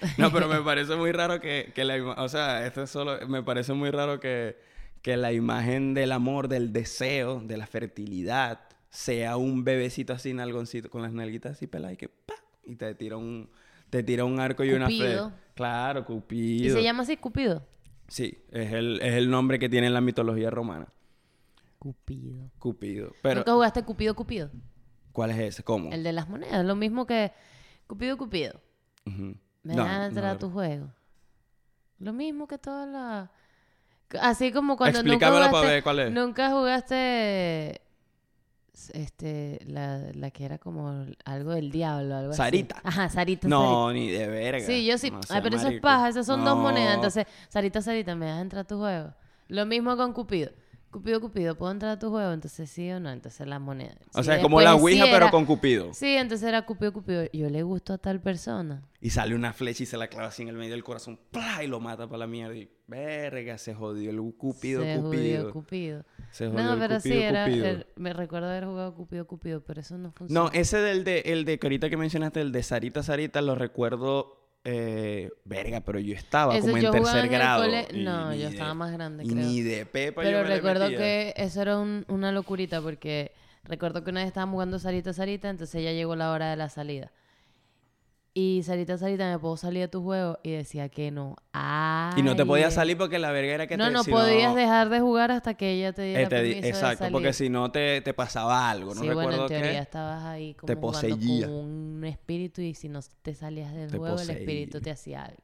No, 0.16 0.30
pero 0.32 0.46
me 0.46 0.60
parece 0.64 0.94
muy 0.94 1.10
raro 1.10 1.40
que, 1.40 1.72
que 1.74 1.84
la 1.84 1.96
O 2.22 2.28
sea, 2.28 2.64
esto 2.66 2.82
es 2.84 2.90
solo... 2.90 3.26
Me 3.26 3.42
parece 3.42 3.72
muy 3.72 3.90
raro 3.90 4.20
que, 4.20 4.56
que 5.02 5.16
la 5.16 5.32
imagen 5.32 5.94
del 5.94 6.12
amor, 6.12 6.48
del 6.48 6.72
deseo, 6.72 7.40
de 7.40 7.56
la 7.56 7.66
fertilidad, 7.66 8.60
sea 8.90 9.36
un 9.36 9.64
bebecito 9.64 10.12
así, 10.12 10.32
nalgoncito, 10.32 10.90
con 10.90 11.02
las 11.02 11.12
nalguitas 11.12 11.52
así 11.52 11.66
peladas 11.66 11.94
y 11.94 11.96
que... 11.96 12.08
¡pa! 12.08 12.34
Y 12.64 12.76
te 12.76 12.94
tira 12.94 13.16
un... 13.16 13.48
Te 13.90 14.02
tira 14.02 14.24
un 14.24 14.38
arco 14.38 14.64
y 14.64 14.70
una 14.72 14.84
Cupido. 14.86 15.30
flecha. 15.30 15.42
Claro, 15.54 16.00
¿Y 16.00 16.04
Cupido. 16.04 16.76
se 16.76 16.82
llama 16.82 17.02
así 17.04 17.16
Cupido? 17.16 17.66
Sí, 18.08 18.38
es 18.50 18.72
el, 18.72 19.00
es 19.02 19.14
el 19.14 19.30
nombre 19.30 19.58
que 19.58 19.68
tiene 19.68 19.86
en 19.86 19.94
la 19.94 20.00
mitología 20.02 20.50
romana. 20.50 20.88
Cupido. 21.78 22.50
Cupido. 22.58 23.12
Pero, 23.22 23.36
¿Nunca 23.40 23.52
jugaste 23.52 23.82
Cupido 23.84 24.14
Cupido? 24.14 24.50
¿cuál 25.12 25.30
es 25.30 25.38
ese? 25.38 25.62
¿Cómo? 25.64 25.90
El 25.90 26.04
de 26.04 26.12
las 26.12 26.28
monedas, 26.28 26.64
lo 26.64 26.76
mismo 26.76 27.06
que 27.06 27.32
Cupido 27.86 28.16
Cupido. 28.16 28.60
Me 29.04 29.74
No, 29.74 30.04
entrar 30.04 30.36
a 30.36 30.38
tu 30.38 30.50
juego. 30.50 30.92
Lo 31.98 32.12
mismo 32.12 32.46
que 32.46 32.58
todas 32.58 32.88
las... 32.88 33.30
Así 34.20 34.52
como 34.52 34.76
cuando 34.76 35.02
nunca 35.02 35.30
jugaste... 35.30 35.66
ver 35.66 35.82
cuál 35.82 35.98
es. 36.00 36.12
Nunca 36.12 36.50
jugaste... 36.50 37.82
Este, 38.94 39.58
la, 39.66 39.98
la 40.14 40.30
que 40.30 40.44
era 40.44 40.58
como 40.58 41.04
algo 41.24 41.50
del 41.50 41.70
diablo, 41.70 42.16
algo 42.16 42.30
así. 42.30 42.38
Sarita. 42.38 42.76
Ajá, 42.84 43.08
Sarita, 43.08 43.42
Sarita. 43.42 43.48
No, 43.48 43.92
ni 43.92 44.08
de 44.08 44.28
verga. 44.28 44.64
Sí, 44.64 44.86
yo 44.86 44.96
sí. 44.96 45.10
No 45.10 45.20
Ay, 45.28 45.40
pero 45.42 45.56
eso 45.56 45.64
es 45.64 45.72
marico. 45.72 45.82
paja, 45.82 46.08
esas 46.08 46.24
son 46.24 46.44
dos 46.44 46.56
monedas. 46.56 46.94
Entonces, 46.94 47.26
Sarita, 47.48 47.82
Sarita, 47.82 48.14
¿me 48.14 48.26
dejas 48.26 48.40
entrar 48.40 48.60
a 48.60 48.66
tu 48.66 48.78
juego? 48.78 49.12
Lo 49.48 49.66
mismo 49.66 49.96
con 49.96 50.12
Cupido. 50.12 50.52
Cupido, 50.90 51.20
Cupido, 51.20 51.54
¿puedo 51.54 51.70
entrar 51.72 51.92
a 51.92 51.98
tu 51.98 52.08
juego? 52.10 52.32
Entonces, 52.32 52.70
sí 52.70 52.90
o 52.90 52.98
no. 52.98 53.10
Entonces, 53.10 53.46
la 53.46 53.58
moneda. 53.58 53.94
O 54.14 54.18
Sí, 54.20 54.24
sea, 54.24 54.36
es 54.36 54.42
como 54.42 54.60
la 54.60 54.72
sí 54.74 54.80
Ouija, 54.80 55.04
pero 55.04 55.16
era- 55.16 55.30
con 55.30 55.44
Cupido. 55.44 55.92
Sí, 55.92 56.16
entonces 56.16 56.48
era 56.48 56.62
Cupido, 56.64 56.92
Cupido. 56.94 57.24
Yo 57.32 57.50
le 57.50 57.62
gusto 57.62 57.92
a 57.92 57.98
tal 57.98 58.20
persona. 58.20 58.82
Y 59.00 59.10
sale 59.10 59.34
una 59.34 59.52
flecha 59.52 59.82
y 59.82 59.86
se 59.86 59.96
la 59.98 60.08
clava 60.08 60.28
así 60.28 60.42
en 60.42 60.48
el 60.48 60.56
medio 60.56 60.72
del 60.72 60.82
corazón. 60.82 61.20
¡plá! 61.30 61.62
Y 61.62 61.66
lo 61.66 61.78
mata 61.78 62.06
para 62.06 62.18
la 62.20 62.26
mierda. 62.26 62.56
Y 62.56 62.70
verga, 62.86 63.58
se 63.58 63.74
jodió 63.74 64.10
el 64.10 64.18
Cupido, 64.36 64.82
Se 64.82 64.96
jodió 64.96 65.02
Cupido. 65.10 65.52
Cupido. 65.52 66.04
Se 66.30 66.46
jodió 66.48 66.62
No, 66.64 66.72
el 66.72 66.78
pero 66.78 66.96
Cupido, 66.96 67.14
sí, 67.16 67.22
era, 67.22 67.44
Cupido. 67.44 67.66
el- 67.66 67.86
me 67.96 68.12
recuerdo 68.14 68.48
haber 68.48 68.64
jugado 68.64 68.94
Cupido, 68.94 69.26
Cupido, 69.26 69.60
pero 69.64 69.80
eso 69.82 69.98
no 69.98 70.10
funciona. 70.12 70.40
No, 70.40 70.50
ese 70.52 70.78
del 70.78 71.04
de, 71.04 71.20
el 71.26 71.44
de 71.44 71.58
que 71.58 71.66
ahorita 71.66 71.90
que 71.90 71.96
mencionaste, 71.98 72.40
el 72.40 72.50
de 72.50 72.62
Sarita, 72.62 73.02
Sarita, 73.02 73.42
lo 73.42 73.54
recuerdo. 73.54 74.37
Eh, 74.64 75.30
verga, 75.44 75.80
pero 75.80 75.98
yo 75.98 76.14
estaba 76.14 76.58
como 76.60 76.76
en 76.76 76.90
tercer 76.90 77.24
en 77.24 77.30
grado. 77.30 77.62
cole- 77.64 77.88
No, 77.94 78.34
yo 78.34 78.40
de- 78.42 78.48
estaba 78.48 78.74
más 78.74 78.92
grande, 78.92 79.24
y 79.24 79.28
creo. 79.28 79.44
ni 79.44 79.62
de 79.62 79.86
pepa 79.86 80.22
Pero 80.22 80.38
yo 80.38 80.42
me 80.42 80.48
le 80.50 80.54
recuerdo 80.56 80.84
metía. 80.84 80.98
que 80.98 81.34
eso 81.36 81.62
era 81.62 81.78
un- 81.78 82.04
una 82.08 82.32
locurita 82.32 82.80
porque 82.82 83.32
recuerdo 83.64 84.04
que 84.04 84.10
una 84.10 84.20
vez 84.20 84.28
estábamos 84.28 84.54
jugando 84.54 84.78
Sarita 84.78 85.12
Sarita, 85.12 85.48
entonces 85.48 85.82
ya 85.82 85.92
llegó 85.92 86.16
la 86.16 86.32
hora 86.32 86.50
de 86.50 86.56
la 86.56 86.68
salida. 86.68 87.10
Y 88.40 88.62
Sarita 88.62 88.96
Sarita, 88.96 89.28
¿me 89.28 89.36
puedo 89.40 89.56
salir 89.56 89.82
de 89.82 89.88
tu 89.88 90.00
juego? 90.00 90.38
Y 90.44 90.52
decía 90.52 90.88
que 90.88 91.10
no. 91.10 91.34
Y 92.16 92.22
no 92.22 92.36
te 92.36 92.42
Ay, 92.42 92.46
podías 92.46 92.72
salir 92.74 92.96
porque 92.96 93.18
la 93.18 93.32
verga 93.32 93.52
era 93.54 93.66
que 93.66 93.76
No, 93.76 93.86
te 93.86 93.90
no 93.90 94.04
si 94.04 94.12
podías 94.12 94.54
dejar 94.54 94.90
de 94.90 95.00
jugar 95.00 95.32
hasta 95.32 95.54
que 95.54 95.72
ella 95.72 95.92
te 95.92 96.02
diera 96.02 96.22
Eh, 96.22 96.26
te 96.28 96.36
permiso 96.36 96.60
de 96.60 96.68
exacto, 96.68 97.10
porque 97.10 97.32
si 97.32 97.48
no 97.50 97.72
te, 97.72 98.00
te 98.00 98.14
pasaba 98.14 98.70
algo. 98.70 98.94
No 98.94 99.02
sí, 99.02 99.10
bueno, 99.10 99.32
recuerdo 99.32 99.42
en 99.42 99.48
teoría 99.48 99.80
qué. 99.80 99.82
estabas 99.82 100.24
ahí 100.24 100.54
como 100.54 100.72
te 100.72 100.76
jugando 100.76 101.16
poseía. 101.16 101.46
con 101.48 101.50
un 101.50 102.04
espíritu 102.04 102.60
y 102.62 102.74
si 102.74 102.88
no 102.88 103.00
te 103.22 103.34
salías 103.34 103.74
del 103.74 103.92
juego, 103.92 104.18
poseía. 104.18 104.22
el 104.22 104.30
espíritu 104.30 104.80
te 104.80 104.92
hacía 104.92 105.24
algo. 105.24 105.42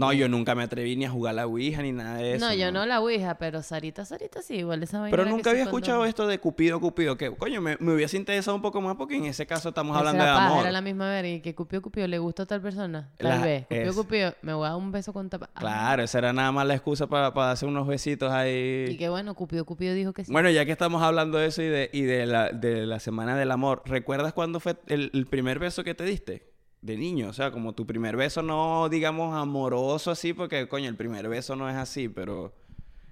No, 0.00 0.12
yo 0.12 0.28
nunca 0.28 0.54
me 0.54 0.62
atreví 0.64 0.94
ni 0.96 1.04
a 1.06 1.10
jugar 1.10 1.34
la 1.34 1.46
Ouija 1.46 1.80
ni 1.82 1.92
nada 1.92 2.16
de 2.16 2.34
eso. 2.34 2.44
No, 2.46 2.52
yo 2.52 2.70
no 2.72 2.84
la 2.86 3.00
ouija, 3.00 3.38
pero 3.38 3.62
Sarita, 3.62 4.04
Sarita 4.04 4.42
sí, 4.42 4.56
igual 4.56 4.82
esa 4.82 5.00
vaina 5.00 5.16
Pero 5.16 5.28
nunca 5.30 5.50
había 5.50 5.62
cuando- 5.64 5.78
escuchado 5.78 6.04
esto 6.04 6.26
de 6.26 6.38
Cupido, 6.38 6.80
Cupido. 6.80 7.16
Que, 7.16 7.30
coño, 7.34 7.60
me, 7.60 7.76
me 7.80 7.94
hubiese 7.94 8.16
interesado 8.16 8.54
un 8.56 8.62
poco 8.62 8.80
más 8.80 8.96
porque 8.96 9.16
en 9.16 9.24
ese 9.26 9.46
caso 9.46 9.70
estamos 9.70 9.92
Esa 9.92 10.00
hablando 10.00 10.24
de 10.24 10.30
paja, 10.30 10.46
amor. 10.48 10.60
Era 10.62 10.72
la 10.72 10.80
misma 10.82 11.08
verga 11.08 11.28
y 11.30 11.40
que 11.40 11.54
Cupido 11.54 11.80
Cupido 11.82 12.06
le 12.08 12.18
gusta 12.18 12.42
a 12.42 12.46
tal 12.46 12.60
persona. 12.60 13.10
Tal 13.16 13.28
La- 13.38 13.44
vez. 13.44 13.62
Cupido 13.66 13.90
es- 13.90 13.96
Cupido, 13.96 14.34
me 14.42 14.52
voy 14.52 14.66
a 14.66 14.70
dar 14.70 14.78
un 14.78 14.92
beso 14.92 15.12
con 15.12 15.30
tapa. 15.30 15.48
Ah, 15.54 15.60
Claro, 15.60 16.02
esa 16.02 16.18
era 16.18 16.32
nada 16.32 16.52
más 16.52 16.66
la 16.66 16.74
excusa 16.74 17.06
para, 17.06 17.32
para 17.32 17.52
hacer 17.52 17.68
unos 17.68 17.86
besitos 17.86 18.30
ahí. 18.32 18.86
Y 18.90 18.96
que 18.98 19.08
bueno, 19.08 19.34
Cupido 19.34 19.64
Cupido 19.64 19.94
dijo 19.94 20.12
que 20.12 20.24
sí. 20.24 20.32
Bueno, 20.32 20.50
ya 20.50 20.66
que 20.66 20.72
estamos 20.72 21.00
hablando 21.02 21.38
de 21.38 21.46
eso 21.46 21.62
y 21.62 21.68
de, 21.68 21.88
y 21.92 22.02
de, 22.02 22.26
la, 22.26 22.50
de 22.50 22.86
la 22.86 22.98
Semana 23.00 23.36
del 23.36 23.50
Amor, 23.50 23.82
¿recuerdas 23.86 24.32
cuándo 24.34 24.60
fue 24.60 24.76
el, 24.88 25.10
el 25.14 25.26
primer 25.26 25.58
beso 25.58 25.84
que 25.84 25.94
te 25.94 26.04
diste? 26.04 26.49
De 26.82 26.96
niño, 26.96 27.28
o 27.28 27.32
sea, 27.32 27.50
como 27.50 27.74
tu 27.74 27.86
primer 27.86 28.16
beso 28.16 28.42
no, 28.42 28.88
digamos, 28.88 29.36
amoroso 29.36 30.10
así, 30.10 30.32
porque, 30.32 30.66
coño, 30.66 30.88
el 30.88 30.96
primer 30.96 31.28
beso 31.28 31.54
no 31.56 31.68
es 31.68 31.76
así, 31.76 32.08
pero... 32.08 32.54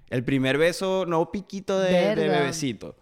El 0.09 0.23
primer 0.23 0.57
beso, 0.57 1.05
no 1.05 1.31
piquito 1.31 1.79
de, 1.79 2.15
bebecito. 2.15 2.95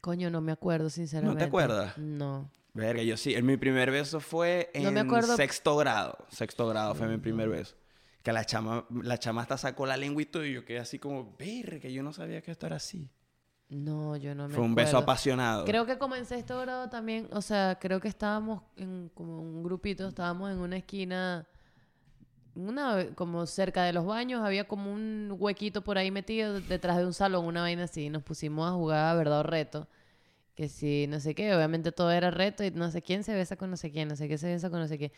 Coño, 0.00 0.30
no 0.30 0.40
me 0.40 0.52
acuerdo, 0.52 0.90
sinceramente. 0.90 1.42
acuerdas? 1.42 1.98
No. 1.98 2.50
Verga, 2.72 3.02
yo 3.02 3.16
sí. 3.16 3.34
El, 3.34 3.42
mi 3.42 3.56
primer 3.56 3.90
beso 3.90 4.20
fue 4.20 4.70
en 4.74 4.84
No 4.84 4.92
me 4.92 5.00
acuerdo- 5.00 5.34
sexto 5.34 5.76
grado. 5.76 6.16
Sexto 6.30 6.68
grado 6.68 6.94
fue 6.94 7.08
mi 7.08 7.18
primer 7.18 7.48
beso. 7.48 7.74
Que 8.22 8.32
la 8.32 8.44
chama, 8.44 8.86
la 9.02 9.18
chama 9.18 9.42
hasta 9.42 9.58
sacó 9.58 9.86
la 9.86 9.96
lengua 9.96 10.22
y 10.22 10.26
todo, 10.26 10.44
y 10.44 10.52
yo 10.52 10.64
quedé 10.64 10.78
así 10.78 11.00
como, 11.00 11.34
verga, 11.36 11.88
yo 11.88 12.04
no 12.04 12.12
sabía 12.12 12.42
que 12.42 12.52
esto 12.52 12.66
era 12.66 12.76
así. 12.76 13.10
No, 13.68 14.16
yo 14.16 14.34
no 14.34 14.48
me 14.48 14.54
Fue 14.54 14.64
un 14.64 14.74
beso 14.74 14.96
apasionado. 14.96 15.64
Creo 15.64 15.84
que 15.84 15.98
como 15.98 16.16
en 16.16 16.24
sexto 16.24 16.58
grado 16.60 16.88
también, 16.88 17.28
o 17.32 17.42
sea, 17.42 17.78
creo 17.78 18.00
que 18.00 18.08
estábamos 18.08 18.62
en 18.76 19.10
como 19.14 19.40
un 19.40 19.62
grupito, 19.62 20.08
estábamos 20.08 20.50
en 20.50 20.58
una 20.58 20.78
esquina 20.78 21.46
una, 22.58 23.14
como 23.14 23.46
cerca 23.46 23.84
de 23.84 23.92
los 23.92 24.04
baños, 24.04 24.42
había 24.42 24.66
como 24.66 24.92
un 24.92 25.34
huequito 25.38 25.84
por 25.84 25.96
ahí 25.98 26.10
metido 26.10 26.60
detrás 26.60 26.96
de 26.96 27.06
un 27.06 27.14
salón, 27.14 27.44
una 27.44 27.62
vaina 27.62 27.84
así. 27.84 28.06
y 28.06 28.10
Nos 28.10 28.22
pusimos 28.22 28.68
a 28.68 28.72
jugar 28.72 29.06
a 29.06 29.14
verdad 29.14 29.40
o 29.40 29.42
reto. 29.44 29.88
Que 30.54 30.68
si 30.68 31.06
no 31.06 31.20
sé 31.20 31.34
qué, 31.36 31.54
obviamente 31.54 31.92
todo 31.92 32.10
era 32.10 32.32
reto 32.32 32.64
y 32.64 32.72
no 32.72 32.90
sé 32.90 33.00
quién 33.00 33.22
se 33.22 33.32
besa 33.32 33.54
con 33.56 33.70
no 33.70 33.76
sé 33.76 33.92
quién, 33.92 34.08
no 34.08 34.16
sé 34.16 34.26
qué 34.28 34.38
se 34.38 34.48
besa 34.48 34.70
con 34.70 34.80
no 34.80 34.88
sé 34.88 34.98
qué. 34.98 35.12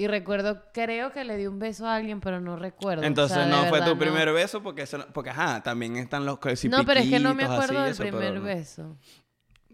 Y 0.00 0.06
recuerdo, 0.06 0.62
creo 0.72 1.10
que 1.10 1.24
le 1.24 1.36
di 1.36 1.48
un 1.48 1.58
beso 1.58 1.84
a 1.84 1.96
alguien, 1.96 2.20
pero 2.20 2.40
no 2.40 2.54
recuerdo. 2.54 3.02
o 3.02 3.04
Entonces 3.04 3.36
sea, 3.36 3.46
no 3.46 3.64
fue 3.66 3.80
tu 3.80 3.90
no. 3.90 3.98
primer 3.98 4.32
beso 4.32 4.62
porque 4.62 4.82
eso 4.82 4.96
no- 4.98 5.06
porque 5.12 5.30
ajá, 5.30 5.60
también 5.64 5.96
están 5.96 6.24
los 6.24 6.38
que 6.38 6.54
si 6.54 6.68
No, 6.68 6.84
pero 6.84 7.00
es 7.00 7.10
que 7.10 7.18
no 7.18 7.34
me 7.34 7.42
acuerdo 7.42 7.80
así, 7.80 8.00
del 8.02 8.10
primer 8.12 8.34
no. 8.34 8.42
beso. 8.42 8.96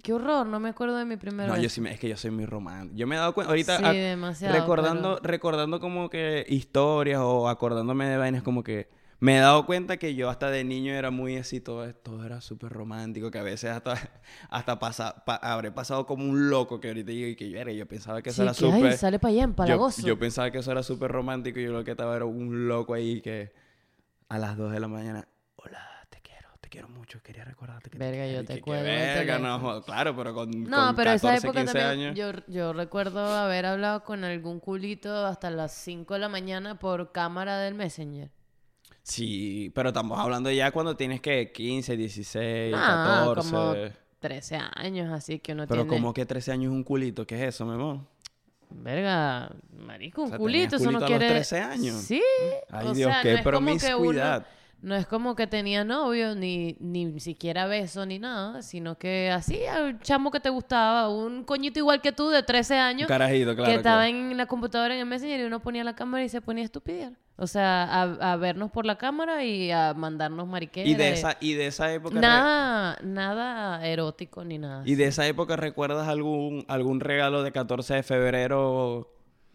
Qué 0.03 0.15
horror, 0.15 0.47
no 0.47 0.61
me 0.61 0.71
acuerdo 0.71 0.97
de 0.97 1.05
mi 1.05 1.19
primer 1.19 1.47
No, 1.47 1.53
beso. 1.53 1.63
yo 1.63 1.69
sí 1.69 1.83
me- 1.83 1.93
es 1.93 2.01
que 2.01 2.09
yo 2.09 2.17
soy 2.17 2.31
muy 2.31 2.47
romántico. 2.47 2.97
Yo 2.97 3.07
me 3.07 3.17
he 3.17 3.19
dado 3.19 3.35
cuenta 3.35 3.51
ahorita 3.51 3.77
Sí, 3.77 3.83
ac- 3.85 3.93
demasiado, 3.93 4.55
recordando 4.59 5.21
recordando 5.23 5.79
como 5.79 6.09
que 6.09 6.47
historias 6.49 7.21
o 7.23 7.47
acordándome 7.49 8.07
de 8.09 8.17
vainas 8.17 8.43
como 8.43 8.63
que 8.63 8.89
me 9.25 9.37
he 9.39 9.41
dado 9.41 9.67
cuenta 9.67 9.97
que 9.97 10.15
yo 10.15 10.29
hasta 10.31 10.51
de 10.51 10.65
niño 10.65 10.93
era 10.95 11.11
muy 11.11 11.37
así, 11.37 11.61
todo, 11.61 11.93
todo 11.95 12.25
era 12.25 12.41
súper 12.41 12.73
romántico, 12.73 13.31
que 13.31 13.39
a 13.39 13.43
veces 13.43 13.71
hasta, 13.71 13.95
hasta 14.51 14.79
pasa, 14.79 15.25
pa- 15.25 15.37
habré 15.37 15.73
pasado 15.73 16.07
como 16.07 16.25
un 16.25 16.51
loco 16.51 16.81
que 16.81 16.89
ahorita 16.89 17.11
digo 17.11 17.29
y 17.29 17.37
que 17.37 17.51
yo 17.51 17.59
era, 17.59 17.73
yo 17.73 17.87
pensaba 17.89 18.23
que 18.23 18.31
eso 18.31 18.43
Sí, 18.43 18.43
era 18.43 18.55
súper... 18.55 18.93
sale 18.99 19.19
para 19.19 19.33
allá, 19.33 19.45
Yo, 20.05 20.19
pensaba 20.19 20.51
que 20.51 20.59
eso 20.59 20.73
era 20.73 20.83
súper 20.83 21.11
romántico 21.11 21.59
y 21.61 21.65
yo 21.65 21.73
lo 21.73 21.85
que 21.85 21.93
estaba 21.93 22.17
era 22.17 22.25
un 22.27 22.69
loco 22.69 22.95
ahí 22.95 23.21
que 23.23 23.53
a 24.29 24.39
las 24.39 24.57
2 24.57 24.73
de 24.73 24.81
la 24.81 24.89
mañana, 24.89 25.29
hola, 25.57 26.07
te 26.11 26.21
quiero, 26.21 26.49
te 26.61 26.69
quiero 26.69 26.89
mucho, 26.89 27.23
quería 27.23 27.45
recordarte 27.45 27.91
que 27.91 27.99
Verga, 27.99 28.27
te 28.27 28.33
yo 28.35 28.45
te 28.45 28.63
verga, 28.83 29.39
no, 29.39 29.83
claro, 29.85 30.17
pero 30.17 30.35
con, 30.35 30.65
No, 30.65 30.93
con 30.93 30.97
pero 30.97 31.11
esa 31.13 31.29
14, 31.29 31.49
época 31.49 31.61
15 31.61 31.79
también, 31.79 31.89
años. 31.91 32.17
yo, 32.17 32.33
yo 32.49 32.73
recuerdo 32.73 33.21
haber 33.37 33.67
hablado 33.67 34.03
con 34.05 34.25
algún 34.25 34.61
culito 34.61 35.27
hasta 35.27 35.51
las 35.51 35.73
5 35.73 36.15
de 36.15 36.21
la 36.21 36.29
mañana 36.29 36.79
por 36.79 37.13
cámara 37.13 37.59
del 37.59 37.75
Messenger. 37.75 38.31
Sí, 39.05 39.71
pero 39.75 39.91
estamos 39.91 40.19
hablando 40.19 40.51
ya 40.51 40.71
cuando 40.73 40.97
tienes 40.97 41.21
que 41.21 41.53
15, 41.53 41.97
16, 41.97 42.75
Ah, 42.77 43.25
14. 43.37 43.51
como 43.51 43.75
13 44.19 44.59
años, 44.77 45.13
así 45.13 45.39
que 45.41 45.53
uno 45.53 45.67
Pero 45.69 45.83
tiene... 45.83 45.97
como 45.97 46.15
que 46.15 46.25
13 46.25 46.53
años 46.53 46.73
es 46.73 46.77
un 46.77 46.85
culito, 46.85 47.27
¿qué 47.27 47.35
es 47.37 47.55
eso, 47.55 47.67
mi 47.67 47.75
amor? 47.75 48.01
Verga, 48.71 49.51
marico, 49.77 50.23
un 50.23 50.27
O 50.29 50.31
sea, 50.31 50.39
culito, 50.39 50.71
tenías 50.79 50.81
eso 50.81 50.91
no 50.91 50.99
culito 50.99 51.07
a 51.07 51.09
los 51.11 51.19
quiere... 51.19 51.35
13 51.35 51.61
años. 51.61 51.97
Sí, 51.97 52.23
Ay, 52.71 52.87
o 52.89 52.95
Dios, 52.95 53.13
sea, 53.13 53.23
qué 53.23 53.33
no 53.33 53.37
es 53.39 53.43
como 53.45 53.67
que 53.79 53.95
uno... 53.95 54.45
No 54.85 54.95
es 54.95 55.07
como 55.07 55.35
que 55.35 55.47
tenía 55.47 55.83
novio, 55.83 56.35
ni, 56.35 56.77
ni 56.79 57.19
siquiera 57.19 57.67
beso, 57.67 58.05
ni 58.05 58.19
nada, 58.19 58.61
sino 58.61 58.99
que 58.99 59.31
así, 59.31 59.65
al 59.65 59.99
chamo 60.01 60.31
que 60.31 60.41
te 60.41 60.51
gustaba, 60.51 61.09
un 61.09 61.43
coñito 61.45 61.79
igual 61.79 62.03
que 62.03 62.13
tú 62.13 62.29
de 62.29 62.43
13 62.43 62.75
Un 62.75 62.81
años, 62.81 63.09
carajito, 63.09 63.55
claro. 63.55 63.71
que 63.71 63.77
estaba 63.77 64.03
claro. 64.03 64.19
en 64.19 64.37
la 64.37 64.45
computadora 64.45 64.93
en 64.93 65.01
el 65.01 65.07
Messenger 65.07 65.41
y 65.41 65.45
uno 65.45 65.61
ponía 65.61 65.85
la 65.85 65.95
cámara 65.95 66.23
y 66.23 66.29
se 66.29 66.43
ponía 66.43 66.65
a. 66.65 67.17
O 67.37 67.47
sea, 67.47 67.85
a, 67.85 68.33
a 68.33 68.37
vernos 68.37 68.71
por 68.71 68.85
la 68.85 68.99
cámara 68.99 69.43
y 69.43 69.71
a 69.71 69.95
mandarnos 69.95 70.47
mariqueras. 70.47 70.91
Y 70.91 70.95
de 70.95 71.13
esa, 71.15 71.39
y 71.41 71.55
de 71.55 71.67
esa 71.69 71.91
época... 71.91 72.21
Nada, 72.21 72.99
nada 73.03 73.87
erótico 73.89 74.45
ni 74.45 74.59
nada. 74.59 74.83
¿Y 74.85 74.97
de 74.97 75.07
esa 75.07 75.27
época 75.27 75.57
recuerdas 75.57 76.09
algún, 76.09 76.67
algún 76.69 77.01
regalo 77.01 77.43
de 77.43 77.53
14 77.53 77.95
de 77.95 78.03
febrero? 78.03 79.14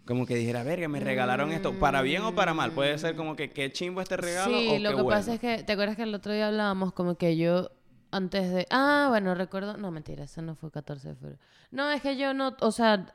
Como 0.09 0.25
que 0.25 0.33
dijera, 0.33 0.63
verga, 0.63 0.87
me 0.87 0.99
regalaron 0.99 1.51
esto. 1.51 1.73
¿Para 1.77 2.01
bien 2.01 2.23
o 2.23 2.33
para 2.33 2.55
mal? 2.55 2.71
Puede 2.71 2.97
ser 2.97 3.15
como 3.15 3.35
que 3.35 3.51
qué 3.51 3.71
chimbo 3.71 4.01
este 4.01 4.17
regalo 4.17 4.57
Sí, 4.57 4.67
o 4.69 4.79
lo 4.79 4.89
qué 4.89 4.95
que 4.95 5.01
bueno. 5.03 5.09
pasa 5.19 5.35
es 5.35 5.39
que, 5.39 5.61
¿te 5.61 5.73
acuerdas 5.73 5.95
que 5.95 6.01
el 6.01 6.15
otro 6.15 6.33
día 6.33 6.47
hablábamos 6.47 6.93
como 6.93 7.13
que 7.13 7.37
yo 7.37 7.69
antes 8.09 8.51
de... 8.51 8.65
Ah, 8.71 9.05
bueno, 9.09 9.35
recuerdo... 9.35 9.77
No, 9.77 9.91
mentira, 9.91 10.23
eso 10.23 10.41
no 10.41 10.55
fue 10.55 10.71
14 10.71 11.09
de 11.09 11.15
febrero. 11.15 11.39
No, 11.69 11.91
es 11.91 12.01
que 12.01 12.17
yo 12.17 12.33
no... 12.33 12.55
O 12.61 12.71
sea, 12.71 13.05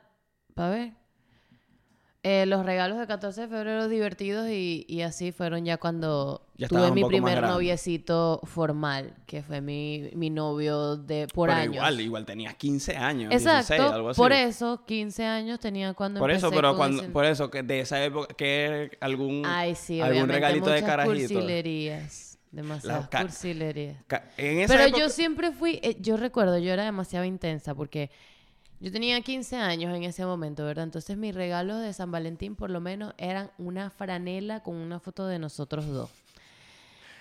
para 0.53 0.69
ver. 0.69 0.93
Eh, 2.27 2.47
los 2.47 2.65
regalos 2.65 2.97
de 2.97 3.05
14 3.05 3.41
de 3.41 3.47
febrero 3.47 3.87
divertidos 3.87 4.49
y, 4.49 4.83
y 4.89 5.01
así 5.03 5.31
fueron 5.31 5.63
ya 5.63 5.77
cuando 5.77 6.41
Ya 6.57 6.67
tuve 6.67 6.89
mi 6.89 7.03
primer 7.03 7.39
noviecito 7.43 8.41
formal, 8.45 9.13
que 9.27 9.43
fue 9.43 9.61
mi, 9.61 10.09
mi 10.15 10.31
novio 10.31 10.97
de 10.97 11.27
por 11.27 11.49
Pero 11.49 11.61
años. 11.61 11.75
igual, 11.75 12.01
igual 12.01 12.25
tenías 12.25 12.55
15 12.55 12.97
años, 12.97 13.31
Exacto, 13.31 13.73
16, 13.73 13.91
algo 13.91 14.09
así. 14.09 14.17
por 14.17 14.31
eso 14.33 14.83
15 14.87 15.23
años 15.23 15.59
tenía 15.59 15.93
cuando 15.93 16.19
Por 16.19 16.31
eso, 16.31 16.49
pero 16.49 16.69
con 16.69 16.77
cuando, 16.77 17.03
ese- 17.03 17.11
por 17.11 17.25
eso, 17.25 17.51
que 17.51 17.61
de 17.61 17.81
esa 17.81 18.03
época, 18.03 18.33
que 18.33 18.97
algún, 19.01 19.43
Ay, 19.45 19.75
sí, 19.75 20.01
algún 20.01 20.27
regalito 20.27 20.71
de 20.71 20.81
carajito. 20.81 21.15
cursilerías. 21.35 22.39
Demasiadas 22.49 23.07
cursilerías. 23.09 23.97
En 24.37 24.59
esa 24.61 24.73
Pero 24.73 24.85
época, 24.87 24.99
yo 24.99 25.09
siempre 25.09 25.51
fui, 25.51 25.79
eh, 25.83 25.97
yo 25.99 26.17
recuerdo, 26.17 26.57
yo 26.57 26.71
era 26.73 26.85
demasiado 26.85 27.25
intensa 27.25 27.75
porque 27.75 28.09
yo 28.79 28.91
tenía 28.91 29.19
15 29.21 29.55
años 29.57 29.95
en 29.95 30.03
ese 30.03 30.25
momento, 30.25 30.65
¿verdad? 30.65 30.83
Entonces 30.85 31.17
mis 31.17 31.33
regalos 31.33 31.81
de 31.81 31.93
San 31.93 32.11
Valentín 32.11 32.55
por 32.55 32.69
lo 32.69 32.79
menos 32.81 33.13
eran 33.17 33.51
una 33.57 33.89
franela 33.89 34.61
con 34.61 34.75
una 34.75 34.99
foto 34.99 35.27
de 35.27 35.39
nosotros 35.39 35.87
dos. 35.87 36.09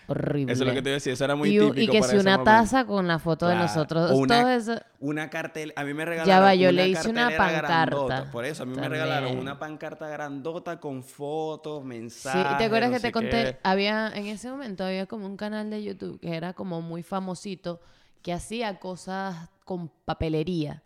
Horrible. 0.06 0.52
Eso 0.52 0.64
es 0.64 0.68
lo 0.68 0.74
que 0.74 0.82
te 0.82 0.90
iba 0.90 0.94
a 0.94 1.00
decir, 1.00 1.14
eso 1.14 1.24
era 1.24 1.34
muy 1.34 1.48
y, 1.48 1.58
típico 1.58 1.80
y 1.80 1.86
que 1.88 2.00
para 2.00 2.10
si 2.10 2.16
ese 2.18 2.22
una 2.26 2.32
momento. 2.36 2.50
taza 2.50 2.84
con 2.84 3.08
la 3.08 3.18
foto 3.18 3.48
de 3.48 3.54
nosotros 3.56 4.10
una- 4.10 4.40
todo 4.42 4.50
eso- 4.50 4.80
Una 5.00 5.30
cartel, 5.30 5.72
a 5.76 5.84
mí 5.84 5.94
me 5.94 6.04
regalaron 6.04 6.28
Ya 6.28 6.40
va, 6.40 6.54
yo 6.54 6.68
una 6.68 6.72
le 6.82 6.88
hice 6.90 7.08
una 7.08 7.28
pancarta 7.30 7.56
grandota. 7.86 8.30
Por 8.30 8.44
eso, 8.44 8.64
a 8.64 8.66
mí 8.66 8.76
me 8.76 8.86
regalaron 8.86 9.38
una 9.38 9.58
pancarta 9.58 10.06
grandota 10.08 10.78
con 10.78 11.02
fotos, 11.02 11.80
Sí, 11.80 11.88
mensajes. 11.88 12.52
y 12.52 12.58
te 12.58 12.64
acuerdas 12.64 12.90
no 12.90 12.96
que 12.96 13.00
te 13.00 13.12
conté, 13.12 13.30
qué. 13.30 13.56
había, 13.62 14.08
en 14.14 14.26
ese 14.26 14.50
momento 14.50 14.84
había 14.84 15.06
como 15.06 15.24
un 15.24 15.38
canal 15.38 15.70
de 15.70 15.82
YouTube 15.82 16.20
que 16.20 16.36
era 16.36 16.52
como 16.52 16.82
muy 16.82 17.02
famosito, 17.02 17.80
que 18.20 18.34
hacía 18.34 18.78
cosas 18.78 19.48
con 19.64 19.88
papelería. 20.04 20.82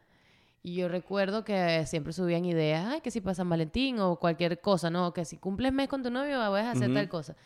Y 0.63 0.75
yo 0.75 0.89
recuerdo 0.89 1.45
que 1.45 1.87
siempre 1.87 2.13
subían 2.13 2.45
ideas, 2.45 2.85
ay, 2.87 3.01
que 3.01 3.11
si 3.11 3.21
para 3.21 3.35
San 3.35 3.49
Valentín 3.49 4.01
o 4.01 4.17
cualquier 4.17 4.61
cosa, 4.61 4.91
¿no? 4.91 5.13
Que 5.13 5.25
si 5.25 5.37
cumples 5.39 5.73
mes 5.73 5.89
con 5.89 6.03
tu 6.03 6.11
novio, 6.11 6.39
vas 6.39 6.65
a 6.65 6.71
hacer 6.73 6.93
tal 6.95 7.09
cosa. 7.09 7.37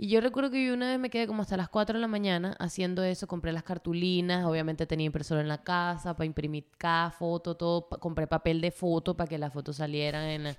Y 0.00 0.08
yo 0.08 0.20
recuerdo 0.20 0.50
que 0.50 0.64
yo 0.64 0.74
una 0.74 0.90
vez 0.90 0.98
me 1.00 1.10
quedé 1.10 1.26
como 1.26 1.42
hasta 1.42 1.56
las 1.56 1.68
4 1.68 1.94
de 1.94 2.00
la 2.00 2.06
mañana 2.06 2.54
haciendo 2.60 3.02
eso, 3.02 3.26
compré 3.26 3.50
las 3.52 3.64
cartulinas, 3.64 4.44
obviamente 4.46 4.86
tenía 4.86 5.06
impresora 5.06 5.40
en 5.40 5.48
la 5.48 5.64
casa 5.64 6.14
para 6.14 6.26
imprimir 6.26 6.66
cada 6.78 7.10
foto, 7.10 7.56
todo, 7.56 7.88
compré 7.88 8.26
papel 8.28 8.60
de 8.60 8.70
foto 8.70 9.16
para 9.16 9.28
que 9.28 9.38
las 9.38 9.52
fotos 9.52 9.76
salieran 9.76 10.22
en 10.24 10.44
la- 10.44 10.56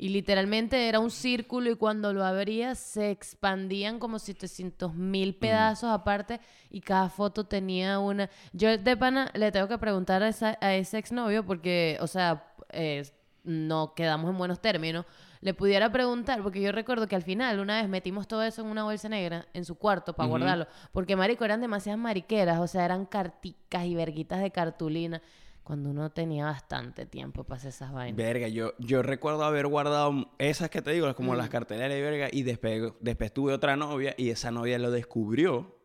Y 0.00 0.10
literalmente 0.10 0.88
era 0.88 1.00
un 1.00 1.10
círculo 1.10 1.70
y 1.70 1.74
cuando 1.74 2.12
lo 2.12 2.24
abrías 2.24 2.78
se 2.78 3.10
expandían 3.10 3.98
como 3.98 4.18
700 4.20 4.94
mil 4.94 5.34
pedazos 5.34 5.90
aparte 5.90 6.40
y 6.70 6.80
cada 6.80 7.08
foto 7.08 7.44
tenía 7.44 7.98
una... 7.98 8.30
Yo 8.52 8.78
de 8.78 8.96
pana 8.96 9.30
le 9.34 9.50
tengo 9.50 9.66
que 9.66 9.76
preguntar 9.78 10.22
a, 10.22 10.28
esa- 10.28 10.56
a 10.60 10.74
ese 10.74 10.98
exnovio 10.98 11.44
porque, 11.44 11.98
o 12.00 12.06
sea, 12.06 12.44
eh, 12.70 13.02
no 13.42 13.94
quedamos 13.94 14.30
en 14.30 14.38
buenos 14.38 14.60
términos. 14.60 15.04
Le 15.40 15.54
pudiera 15.54 15.90
preguntar, 15.90 16.42
porque 16.42 16.60
yo 16.60 16.70
recuerdo 16.72 17.06
que 17.08 17.16
al 17.16 17.22
final 17.22 17.58
una 17.60 17.80
vez 17.80 17.88
metimos 17.88 18.26
todo 18.28 18.42
eso 18.42 18.60
en 18.62 18.68
una 18.68 18.84
bolsa 18.84 19.08
negra 19.08 19.46
en 19.54 19.64
su 19.64 19.76
cuarto 19.76 20.12
para 20.14 20.28
guardarlo, 20.28 20.66
porque 20.92 21.14
marico 21.16 21.44
eran 21.44 21.60
demasiadas 21.60 21.98
mariqueras, 22.00 22.58
o 22.58 22.66
sea, 22.66 22.84
eran 22.84 23.06
carticas 23.06 23.84
y 23.84 23.94
verguitas 23.94 24.40
de 24.42 24.50
cartulina, 24.50 25.22
cuando 25.68 25.90
uno 25.90 26.08
tenía 26.08 26.46
bastante 26.46 27.04
tiempo 27.04 27.44
para 27.44 27.58
hacer 27.58 27.68
esas 27.68 27.92
vainas. 27.92 28.16
Verga, 28.16 28.48
yo, 28.48 28.72
yo 28.78 29.02
recuerdo 29.02 29.44
haber 29.44 29.66
guardado 29.66 30.30
esas 30.38 30.70
que 30.70 30.80
te 30.80 30.92
digo, 30.92 31.14
como 31.14 31.34
Mm. 31.34 31.36
las 31.36 31.50
carteleras 31.50 31.98
y 31.98 32.00
verga, 32.00 32.28
y 32.32 32.42
después, 32.42 32.94
después 33.00 33.34
tuve 33.34 33.52
otra 33.52 33.76
novia 33.76 34.14
y 34.16 34.30
esa 34.30 34.50
novia 34.50 34.78
lo 34.78 34.90
descubrió. 34.90 35.76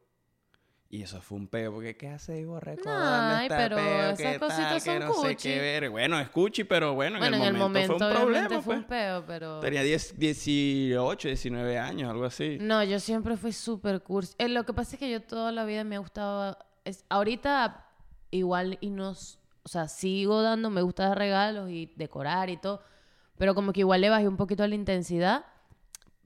Y 0.89 1.01
eso 1.01 1.21
fue 1.21 1.37
un 1.37 1.49
peo, 1.49 1.73
porque 1.73 1.97
¿qué 1.97 2.07
hace 2.07 2.45
recordando 2.61 3.35
Ay, 3.35 3.47
este 3.47 3.57
pero 3.57 3.75
peo? 3.75 4.09
esas 4.11 4.17
¿Qué 4.19 4.39
cositas 4.39 4.67
tal? 4.67 4.73
Que 4.75 4.79
son 4.79 4.99
no 4.99 5.13
sé 5.15 5.35
qué. 5.35 5.89
Bueno, 5.89 6.17
es 6.17 6.29
cuchi, 6.29 6.63
pero 6.63 6.93
bueno, 6.93 7.19
bueno, 7.19 7.35
en 7.35 7.43
el 7.43 7.53
momento, 7.53 7.97
fue 7.97 8.07
un 8.07 8.15
problema, 8.15 8.61
fue 8.61 8.75
un 8.75 8.83
pues. 8.83 8.85
peo, 8.85 9.25
pero... 9.27 9.59
Tenía 9.59 9.83
10, 9.83 10.17
18, 10.17 11.27
19 11.27 11.77
años, 11.77 12.09
algo 12.09 12.23
así. 12.23 12.57
No, 12.61 12.81
yo 12.85 13.01
siempre 13.01 13.35
fui 13.35 13.51
súper 13.51 14.01
cursi. 14.01 14.33
Eh, 14.37 14.47
lo 14.47 14.63
que 14.65 14.71
pasa 14.71 14.95
es 14.95 14.99
que 15.01 15.11
yo 15.11 15.21
toda 15.21 15.51
la 15.51 15.65
vida 15.65 15.83
me 15.83 15.97
ha 15.97 15.99
gustado... 15.99 16.57
Es, 16.85 17.03
ahorita 17.09 17.85
igual 18.31 18.77
y 18.79 18.89
nos... 18.89 19.42
O 19.65 19.69
sea, 19.69 19.87
sigo 19.87 20.41
dando, 20.41 20.69
me 20.69 20.81
gusta 20.81 21.07
dar 21.09 21.17
regalos 21.17 21.69
y 21.69 21.91
decorar 21.95 22.49
y 22.49 22.57
todo. 22.57 22.81
Pero 23.37 23.55
como 23.55 23.73
que 23.73 23.79
igual 23.81 24.01
le 24.01 24.09
bajé 24.09 24.27
un 24.27 24.37
poquito 24.37 24.65
la 24.67 24.75
intensidad. 24.75 25.45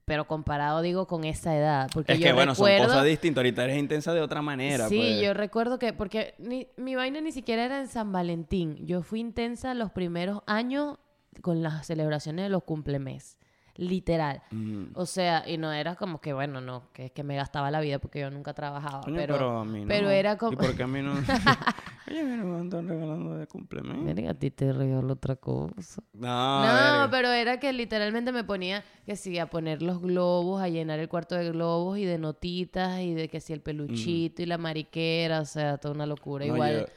Pero 0.04 0.26
comparado, 0.26 0.80
digo, 0.80 1.06
con 1.06 1.24
esa 1.24 1.54
edad. 1.54 1.90
Porque 1.92 2.14
Es 2.14 2.18
yo 2.18 2.24
que 2.26 2.32
bueno, 2.32 2.52
recuerdo, 2.52 2.78
son 2.78 2.86
cosas 2.88 3.04
distintas. 3.04 3.40
Ahorita 3.42 3.64
eres 3.64 3.76
intensa 3.78 4.14
de 4.14 4.22
otra 4.22 4.40
manera. 4.40 4.88
Sí, 4.88 4.96
pues. 4.98 5.20
yo 5.20 5.34
recuerdo 5.34 5.78
que... 5.78 5.92
Porque 5.92 6.34
ni- 6.38 6.66
mi 6.78 6.94
vaina 6.94 7.20
ni 7.20 7.30
siquiera 7.30 7.64
era 7.64 7.78
en 7.80 7.88
San 7.88 8.10
Valentín. 8.10 8.86
Yo 8.86 9.02
fui 9.02 9.20
intensa 9.20 9.74
los 9.74 9.90
primeros 9.92 10.40
años 10.46 10.96
con 11.42 11.62
las 11.62 11.86
celebraciones 11.86 12.44
de 12.44 12.48
los 12.48 12.64
cumplemes. 12.64 13.37
Literal. 13.78 14.42
Mm. 14.50 14.86
O 14.94 15.06
sea, 15.06 15.44
y 15.48 15.56
no 15.56 15.72
era 15.72 15.94
como 15.94 16.20
que, 16.20 16.32
bueno, 16.32 16.60
no, 16.60 16.90
que 16.92 17.06
es 17.06 17.12
que 17.12 17.22
me 17.22 17.36
gastaba 17.36 17.70
la 17.70 17.78
vida 17.80 18.00
porque 18.00 18.18
yo 18.18 18.28
nunca 18.28 18.52
trabajaba. 18.52 19.02
Coño, 19.02 19.14
pero, 19.16 19.60
a 19.60 19.64
mí 19.64 19.82
no. 19.82 19.86
pero 19.88 20.10
era 20.10 20.36
como... 20.36 20.52
¿Y 20.54 20.56
por 20.56 20.74
qué 20.76 20.82
a 20.82 20.86
mí 20.88 21.00
no? 21.00 21.12
Oye, 22.10 22.24
mira, 22.24 22.42
me 22.42 22.64
están 22.64 22.88
regalando 22.88 23.36
de 23.36 23.46
cumpleaños. 23.46 24.04
Verga, 24.04 24.30
a 24.30 24.34
ti 24.34 24.50
te 24.50 24.72
regalo 24.72 25.12
otra 25.12 25.36
cosa. 25.36 26.02
No, 26.12 27.04
No, 27.04 27.10
pero 27.10 27.30
era 27.30 27.60
que 27.60 27.72
literalmente 27.72 28.32
me 28.32 28.42
ponía 28.42 28.82
que 29.06 29.14
sí, 29.14 29.38
a 29.38 29.46
poner 29.48 29.80
los 29.80 30.00
globos, 30.02 30.60
a 30.60 30.68
llenar 30.68 30.98
el 30.98 31.08
cuarto 31.08 31.36
de 31.36 31.48
globos 31.52 31.98
y 31.98 32.04
de 32.04 32.18
notitas 32.18 33.00
y 33.00 33.14
de 33.14 33.28
que 33.28 33.40
sí, 33.40 33.52
el 33.52 33.60
peluchito 33.60 34.42
y 34.42 34.46
la 34.46 34.58
mariquera, 34.58 35.40
o 35.40 35.44
sea, 35.46 35.78
toda 35.78 35.94
una 35.94 36.06
locura. 36.06 36.44
No, 36.46 36.54
igual, 36.54 36.80
yo- 36.80 36.92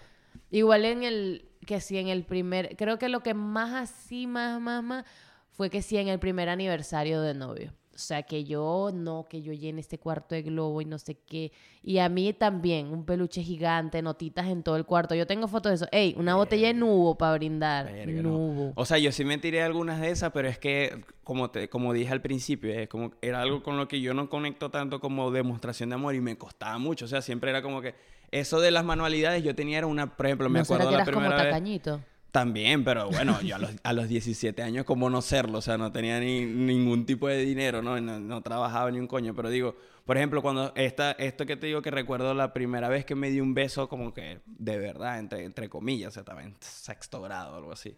igual 0.50 0.86
en 0.86 1.04
el, 1.04 1.46
que 1.68 1.80
sí, 1.80 2.00
en 2.00 2.08
el 2.08 2.24
primer, 2.24 2.76
creo 2.76 2.98
que 2.98 3.08
lo 3.08 3.22
que 3.22 3.36
más 3.36 3.74
así, 3.74 4.26
más, 4.26 4.60
más, 4.60 4.82
más, 4.84 5.06
fue 5.52 5.70
que 5.70 5.82
sí, 5.82 5.98
en 5.98 6.08
el 6.08 6.20
primer 6.20 6.50
aniversario 6.50 7.22
de 7.22 7.34
novio. 7.34 7.74
O 7.94 7.98
sea, 7.98 8.24
que 8.24 8.46
yo 8.46 8.90
no, 8.94 9.28
que 9.30 9.42
yo 9.42 9.54
llene 9.54 9.82
este 9.82 10.00
cuarto 10.00 10.34
de 10.34 10.42
globo 10.42 10.82
y 10.82 10.86
no 10.86 10.98
sé 10.98 11.16
qué. 11.16 11.52
Y 11.84 12.00
a 12.00 12.10
mí 12.10 12.34
también, 12.34 12.88
un 12.88 13.06
peluche 13.06 13.44
gigante, 13.44 14.02
notitas 14.02 14.48
en 14.48 14.64
todo 14.64 14.78
el 14.78 14.86
cuarto. 14.86 15.14
Yo 15.14 15.28
tengo 15.28 15.48
fotos 15.48 15.72
de 15.72 15.76
eso. 15.76 15.88
Ey, 15.92 16.16
una 16.18 16.36
botella 16.36 16.68
de 16.68 16.74
nubo 16.74 17.16
para 17.16 17.34
brindar. 17.34 17.92
Verga, 17.92 18.22
no. 18.22 18.30
nubo. 18.30 18.74
O 18.76 18.86
sea, 18.86 18.98
yo 18.98 19.12
sí 19.12 19.26
me 19.26 19.38
tiré 19.38 19.62
algunas 19.62 20.00
de 20.00 20.10
esas, 20.10 20.32
pero 20.32 20.48
es 20.48 20.58
que, 20.58 21.04
como, 21.24 21.52
te, 21.52 21.70
como 21.70 21.94
dije 21.94 22.12
al 22.12 22.22
principio, 22.22 22.74
es 22.74 22.88
como, 22.88 23.12
era 23.22 23.42
algo 23.42 23.62
con 23.62 23.78
lo 23.78 23.88
que 23.88 24.00
yo 24.00 24.14
no 24.14 24.30
conecto 24.30 24.72
tanto 24.72 25.00
como 25.00 25.30
demostración 25.30 25.90
de 25.90 25.96
amor 25.96 26.16
y 26.16 26.22
me 26.22 26.38
costaba 26.38 26.78
mucho. 26.80 27.06
O 27.06 27.08
sea, 27.10 27.22
siempre 27.22 27.52
era 27.52 27.62
como 27.62 27.82
que 27.82 27.94
eso 28.32 28.62
de 28.62 28.72
las 28.72 28.86
manualidades, 28.86 29.44
yo 29.44 29.54
tenía 29.54 29.80
era 29.80 29.88
una, 29.88 30.16
por 30.16 30.26
ejemplo, 30.26 30.50
me 30.50 30.60
¿No 30.60 30.66
será 30.66 30.86
acuerdo 30.86 30.92
que 30.92 30.98
la 30.98 31.04
eras 31.04 31.14
como 31.14 31.28
primera 31.28 31.44
vez. 31.60 32.02
También, 32.32 32.86
pero 32.86 33.10
bueno, 33.10 33.42
yo 33.42 33.58
a 33.58 33.60
los, 33.60 33.72
a 33.84 33.94
los 33.94 34.08
17 34.08 34.64
años, 34.64 34.86
como 34.86 35.10
no 35.10 35.22
serlo? 35.22 35.58
O 35.58 35.62
sea, 35.62 35.78
no 35.78 35.92
tenía 35.92 36.20
ni, 36.20 36.46
ningún 36.46 37.06
tipo 37.06 37.28
de 37.28 37.38
dinero, 37.40 37.82
¿no? 37.82 38.00
¿no? 38.00 38.20
No 38.20 38.42
trabajaba 38.42 38.90
ni 38.90 39.00
un 39.00 39.08
coño. 39.08 39.36
Pero 39.36 39.50
digo, 39.50 39.76
por 40.06 40.18
ejemplo, 40.18 40.42
cuando 40.42 40.72
esta, 40.76 41.12
esto 41.12 41.46
que 41.46 41.58
te 41.58 41.68
digo 41.68 41.82
que 41.82 41.92
recuerdo 41.92 42.34
la 42.34 42.54
primera 42.54 42.88
vez 42.88 43.04
que 43.04 43.16
me 43.16 43.30
di 43.30 43.42
un 43.42 43.54
beso, 43.54 43.90
como 43.90 44.14
que 44.14 44.40
de 44.46 44.78
verdad, 44.78 45.20
entre, 45.20 45.44
entre 45.44 45.68
comillas, 45.68 46.16
o 46.16 46.24
sea, 46.24 46.42
en 46.42 46.56
sexto 46.62 47.22
grado 47.22 47.54
o 47.54 47.58
algo 47.58 47.74
así. 47.74 47.96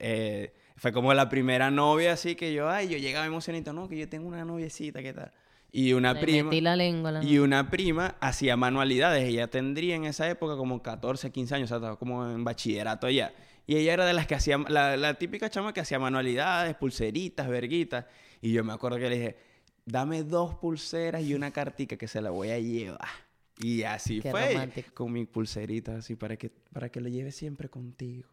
Eh, 0.00 0.52
fue 0.76 0.92
como 0.92 1.14
la 1.14 1.28
primera 1.28 1.70
novia, 1.70 2.12
así 2.12 2.34
que 2.34 2.52
yo, 2.52 2.68
ay, 2.68 2.88
yo 2.88 2.98
llegaba 2.98 3.26
emocionado, 3.26 3.72
no, 3.72 3.88
que 3.88 3.96
yo 3.96 4.08
tengo 4.08 4.28
una 4.28 4.44
noviecita, 4.44 5.02
¿qué 5.02 5.12
tal? 5.12 5.32
Y 5.70 5.92
una 5.92 6.14
Le 6.14 6.20
prima. 6.20 6.52
la 6.52 6.76
lengua. 6.76 7.12
La 7.12 7.22
Y 7.22 7.38
una 7.38 7.70
prima 7.70 8.16
hacía 8.20 8.56
manualidades. 8.56 9.28
Ella 9.28 9.48
tendría 9.48 9.96
en 9.96 10.04
esa 10.04 10.28
época 10.28 10.56
como 10.56 10.82
14, 10.82 11.30
15 11.30 11.54
años, 11.54 11.66
o 11.66 11.68
sea, 11.68 11.76
estaba 11.76 11.98
como 11.98 12.28
en 12.28 12.42
bachillerato 12.42 13.08
ya. 13.10 13.32
Y 13.68 13.76
ella 13.76 13.92
era 13.92 14.06
de 14.06 14.14
las 14.14 14.26
que 14.26 14.34
hacía, 14.34 14.56
la, 14.56 14.96
la 14.96 15.14
típica 15.18 15.50
chama 15.50 15.74
que 15.74 15.80
hacía 15.80 15.98
manualidades, 15.98 16.74
pulseritas, 16.74 17.46
verguitas. 17.48 18.06
Y 18.40 18.50
yo 18.50 18.64
me 18.64 18.72
acuerdo 18.72 18.96
que 18.96 19.10
le 19.10 19.16
dije, 19.16 19.36
dame 19.84 20.22
dos 20.22 20.54
pulseras 20.54 21.22
y 21.22 21.34
una 21.34 21.50
cartica 21.50 21.98
que 21.98 22.08
se 22.08 22.22
la 22.22 22.30
voy 22.30 22.48
a 22.48 22.58
llevar. 22.58 23.06
Y 23.58 23.82
así 23.82 24.22
Qué 24.22 24.30
fue. 24.30 24.54
romántico. 24.54 24.94
Con 24.94 25.12
mi 25.12 25.26
pulserita 25.26 25.96
así 25.96 26.16
para 26.16 26.38
que, 26.38 26.48
para 26.48 26.88
que 26.88 27.02
lo 27.02 27.10
lleve 27.10 27.30
siempre 27.30 27.68
contigo. 27.68 28.30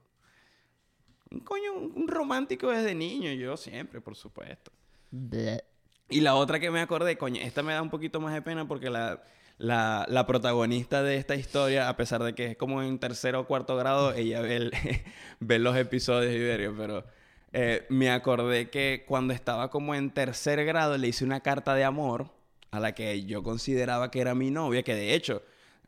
Un 1.30 1.42
coño, 1.42 1.74
un, 1.74 2.08
romántico 2.08 2.70
desde 2.70 2.96
niño, 2.96 3.34
yo 3.34 3.58
siempre, 3.58 4.00
por 4.00 4.16
supuesto. 4.16 4.72
Bleh. 5.12 5.66
Y 6.10 6.22
la 6.22 6.36
otra 6.36 6.62
que 6.62 6.72
me 6.72 6.80
acordé, 6.80 7.18
coño, 7.18 7.42
esta 7.42 7.62
me 7.62 7.74
da 7.74 7.82
un 7.82 7.90
poquito 7.90 8.22
más 8.22 8.34
de 8.34 8.42
pena 8.42 8.66
porque 8.66 8.90
la, 8.90 9.22
la, 9.58 10.06
la 10.10 10.26
protagonista 10.26 11.04
de 11.04 11.18
esta 11.18 11.36
historia, 11.36 11.90
a 11.90 11.98
pesar 11.98 12.24
de 12.24 12.36
que 12.36 12.52
es 12.52 12.58
como 12.58 12.84
en 12.84 13.00
tercero 13.00 13.42
o 13.42 13.48
cuarto 13.48 13.76
grado, 13.76 14.14
ella 14.14 14.42
ve, 14.42 14.72
ve 15.40 15.60
los 15.60 15.78
episodios 15.78 16.34
y 16.34 16.40
verga, 16.40 16.74
pero 16.78 17.06
eh, 17.54 17.86
me 17.90 18.12
acordé 18.12 18.70
que 18.70 19.06
cuando 19.08 19.34
estaba 19.34 19.70
como 19.70 19.96
en 19.96 20.12
tercer 20.12 20.66
grado 20.66 20.98
le 20.98 21.08
hice 21.08 21.24
una 21.24 21.40
carta 21.40 21.74
de 21.74 21.86
amor 21.86 22.32
a 22.72 22.80
la 22.82 22.94
que 22.94 23.24
yo 23.24 23.44
consideraba 23.44 24.12
que 24.12 24.20
era 24.20 24.36
mi 24.36 24.52
novia, 24.52 24.84
que 24.84 24.96
de 24.96 25.14
hecho, 25.14 25.42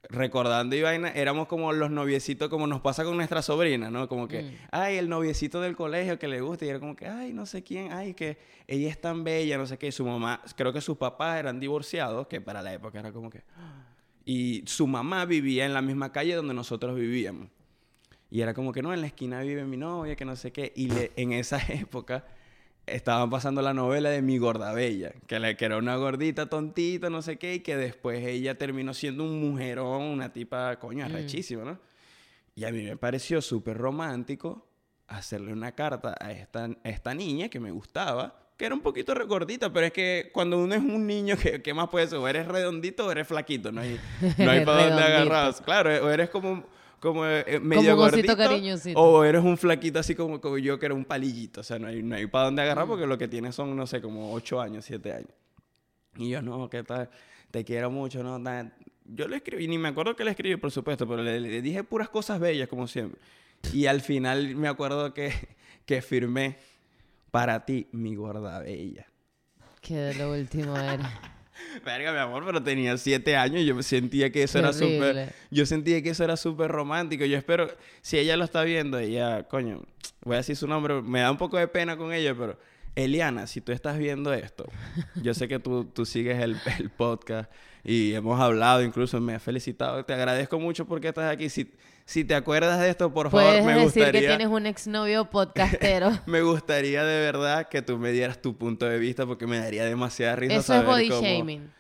recordando 0.09 0.75
y 0.75 0.81
vaina, 0.81 1.09
éramos 1.09 1.47
como 1.47 1.73
los 1.73 1.91
noviecitos, 1.91 2.49
como 2.49 2.65
nos 2.67 2.81
pasa 2.81 3.03
con 3.03 3.17
nuestra 3.17 3.41
sobrina, 3.41 3.89
¿no? 3.91 4.07
Como 4.07 4.27
que, 4.27 4.43
Mm. 4.43 4.51
ay, 4.71 4.95
el 4.97 5.09
noviecito 5.09 5.59
del 5.61 5.75
colegio 5.75 6.17
que 6.17 6.27
le 6.27 6.39
gusta, 6.41 6.65
y 6.65 6.69
era 6.69 6.79
como 6.79 6.95
que, 6.95 7.07
ay, 7.07 7.33
no 7.33 7.45
sé 7.45 7.61
quién, 7.63 7.91
ay, 7.91 8.13
que 8.13 8.37
ella 8.67 8.89
es 8.89 8.99
tan 9.01 9.23
bella, 9.23 9.57
no 9.57 9.65
sé 9.65 9.77
qué, 9.77 9.87
y 9.87 9.91
su 9.91 10.05
mamá, 10.05 10.41
creo 10.55 10.71
que 10.71 10.79
sus 10.81 10.97
papás 10.97 11.39
eran 11.39 11.59
divorciados, 11.59 12.27
que 12.27 12.39
para 12.41 12.61
la 12.61 12.73
época 12.73 12.99
era 12.99 13.11
como 13.11 13.29
que... 13.29 13.43
Y 14.25 14.63
su 14.65 14.87
mamá 14.87 15.25
vivía 15.25 15.65
en 15.65 15.73
la 15.73 15.81
misma 15.81 16.11
calle 16.11 16.35
donde 16.35 16.53
nosotros 16.53 16.95
vivíamos. 16.95 17.47
Y 18.29 18.41
era 18.41 18.53
como 18.53 18.73
que 18.73 18.81
no, 18.81 18.93
en 18.93 18.99
la 19.01 19.07
esquina 19.07 19.39
vive 19.41 19.63
mi 19.63 19.77
novia, 19.77 20.15
que 20.17 20.25
no 20.25 20.35
sé 20.35 20.51
qué. 20.51 20.73
Y 20.75 20.89
le- 20.89 21.11
en 21.15 21.31
esa 21.31 21.59
época 21.69 22.25
estaban 22.87 23.29
pasando 23.29 23.61
la 23.61 23.73
novela 23.73 24.09
de 24.09 24.21
Mi 24.21 24.37
Gorda 24.37 24.73
Bella, 24.73 25.11
que, 25.27 25.39
le, 25.39 25.55
que 25.55 25.65
era 25.65 25.77
una 25.77 25.97
gordita 25.97 26.47
tontita, 26.47 27.09
no 27.09 27.21
sé 27.21 27.37
qué, 27.37 27.55
y 27.55 27.59
que 27.59 27.75
después 27.77 28.25
ella 28.25 28.57
terminó 28.57 28.93
siendo 28.93 29.23
un 29.23 29.39
mujerón, 29.39 30.03
una 30.03 30.31
tipa, 30.31 30.79
coño, 30.79 31.05
arrechísima, 31.05 31.63
¿no? 31.63 31.79
Y 32.55 32.65
a 32.65 32.71
mí 32.71 32.81
me 32.83 32.97
pareció 32.97 33.41
súper 33.41 33.77
romántico 33.77 34.65
hacerle 35.07 35.53
una 35.53 35.73
carta 35.73 36.15
a 36.19 36.31
esta, 36.31 36.65
a 36.65 36.89
esta 36.89 37.13
niña 37.13 37.49
que 37.49 37.59
me 37.59 37.71
gustaba, 37.71 38.47
que 38.57 38.65
era 38.65 38.73
un 38.73 38.81
poquito 38.81 39.13
regordita, 39.13 39.71
pero 39.71 39.85
es 39.85 39.93
que 39.93 40.31
cuando 40.33 40.57
uno 40.57 40.73
es 40.73 40.81
un 40.81 41.05
niño, 41.05 41.35
¿qué, 41.41 41.61
qué 41.61 41.73
más 41.73 41.89
puede 41.89 42.07
ser? 42.07 42.17
O 42.17 42.27
eres 42.27 42.47
redondito 42.47 43.05
o 43.05 43.11
eres 43.11 43.27
flaquito, 43.27 43.71
no 43.71 43.81
hay, 43.81 43.99
no 44.37 44.49
hay 44.49 44.65
para 44.65 44.87
dónde 44.87 45.03
agarrar. 45.03 45.53
Claro, 45.63 45.89
o 46.05 46.09
eres 46.09 46.29
como, 46.29 46.65
como 46.99 47.25
eh, 47.25 47.59
medio 47.61 47.95
un 47.95 48.01
osito 48.01 48.35
gordito, 48.35 48.37
cariñosito. 48.37 48.99
o 48.99 49.23
eres 49.23 49.43
un 49.43 49.57
flaquito 49.57 49.99
así 49.99 50.15
como, 50.15 50.41
como 50.41 50.57
yo, 50.57 50.79
que 50.79 50.87
era 50.87 50.95
un 50.95 51.05
palillito. 51.05 51.61
O 51.61 51.63
sea, 51.63 51.77
no 51.79 51.87
hay, 51.87 52.01
no 52.01 52.15
hay 52.15 52.27
para 52.27 52.45
dónde 52.45 52.61
agarrar 52.61 52.87
porque 52.87 53.05
lo 53.05 53.17
que 53.17 53.27
tienes 53.27 53.55
son, 53.55 53.75
no 53.75 53.85
sé, 53.85 54.01
como 54.01 54.33
8 54.33 54.61
años, 54.61 54.85
7 54.85 55.13
años. 55.13 55.31
Y 56.17 56.29
yo, 56.29 56.41
no, 56.41 56.69
¿qué 56.69 56.83
tal? 56.83 57.09
Te 57.51 57.63
quiero 57.63 57.91
mucho, 57.91 58.23
¿no? 58.23 58.41
tal. 58.41 58.73
Yo 59.05 59.27
le 59.27 59.37
escribí, 59.37 59.67
ni 59.67 59.77
me 59.77 59.89
acuerdo 59.89 60.15
que 60.15 60.23
le 60.23 60.31
escribí, 60.31 60.57
por 60.57 60.71
supuesto, 60.71 61.07
pero 61.07 61.21
le, 61.21 61.39
le 61.39 61.61
dije 61.61 61.83
puras 61.83 62.09
cosas 62.09 62.39
bellas, 62.39 62.67
como 62.67 62.87
siempre. 62.87 63.21
Y 63.73 63.85
al 63.85 64.01
final 64.01 64.55
me 64.55 64.67
acuerdo 64.67 65.13
que, 65.13 65.31
que 65.85 66.01
firmé 66.01 66.57
para 67.31 67.65
ti, 67.65 67.87
mi 67.91 68.15
gorda 68.15 68.59
bella. 68.59 69.07
Que 69.81 69.95
de 69.95 70.15
lo 70.15 70.31
último 70.31 70.75
era. 70.77 71.36
Verga, 71.85 72.11
mi 72.11 72.19
amor, 72.19 72.43
pero 72.45 72.61
tenía 72.61 72.97
siete 72.97 73.35
años 73.35 73.61
y 73.61 73.65
yo 73.65 73.81
sentía 73.83 74.31
que 74.31 74.43
eso 74.43 74.53
Qué 74.53 74.59
era 74.59 74.73
súper... 74.73 75.33
Yo 75.51 75.65
sentía 75.65 76.01
que 76.01 76.09
eso 76.09 76.23
era 76.23 76.37
súper 76.37 76.71
romántico. 76.71 77.25
Yo 77.25 77.37
espero... 77.37 77.69
Si 78.01 78.17
ella 78.17 78.37
lo 78.37 78.43
está 78.43 78.63
viendo, 78.63 78.99
ella... 78.99 79.47
Coño, 79.47 79.83
voy 80.23 80.35
a 80.35 80.37
decir 80.37 80.55
su 80.55 80.67
nombre. 80.67 81.01
Me 81.01 81.21
da 81.21 81.31
un 81.31 81.37
poco 81.37 81.57
de 81.57 81.67
pena 81.67 81.97
con 81.97 82.13
ella, 82.13 82.35
pero... 82.37 82.57
Eliana, 82.95 83.45
si 83.45 83.61
tú 83.61 83.71
estás 83.71 83.99
viendo 83.99 84.33
esto, 84.33 84.65
yo 85.21 85.35
sé 85.35 85.47
que 85.47 85.59
tú, 85.59 85.85
tú 85.85 86.03
sigues 86.03 86.39
el, 86.39 86.57
el 86.79 86.89
podcast 86.89 87.51
y 87.83 88.13
hemos 88.13 88.39
hablado, 88.41 88.81
incluso 88.81 89.21
me 89.21 89.35
has 89.35 89.43
felicitado. 89.43 90.03
Te 90.03 90.13
agradezco 90.13 90.59
mucho 90.59 90.85
porque 90.87 91.09
estás 91.09 91.31
aquí. 91.31 91.47
Si, 91.47 91.71
si 92.09 92.23
te 92.23 92.35
acuerdas 92.35 92.79
de 92.79 92.89
esto, 92.89 93.13
por 93.13 93.29
favor, 93.29 93.45
Puedes 93.47 93.65
me 93.65 93.73
decir 93.73 93.83
gustaría... 93.83 94.21
que 94.21 94.27
tienes 94.27 94.47
un 94.47 94.65
exnovio 94.65 95.25
podcastero. 95.29 96.17
Me 96.25 96.41
gustaría 96.41 97.03
de 97.03 97.19
verdad 97.19 97.67
que 97.67 97.81
tú 97.81 97.97
me 97.97 98.11
dieras 98.13 98.41
tu 98.41 98.57
punto 98.57 98.85
de 98.87 98.97
vista 98.97 99.25
porque 99.25 99.45
me 99.45 99.59
daría 99.59 99.83
demasiada 99.85 100.37
risa 100.37 100.53
Eso 100.53 100.59
es 100.61 100.65
saber 100.67 100.85
body 100.85 101.09
cómo- 101.09 101.21
shaming. 101.21 101.71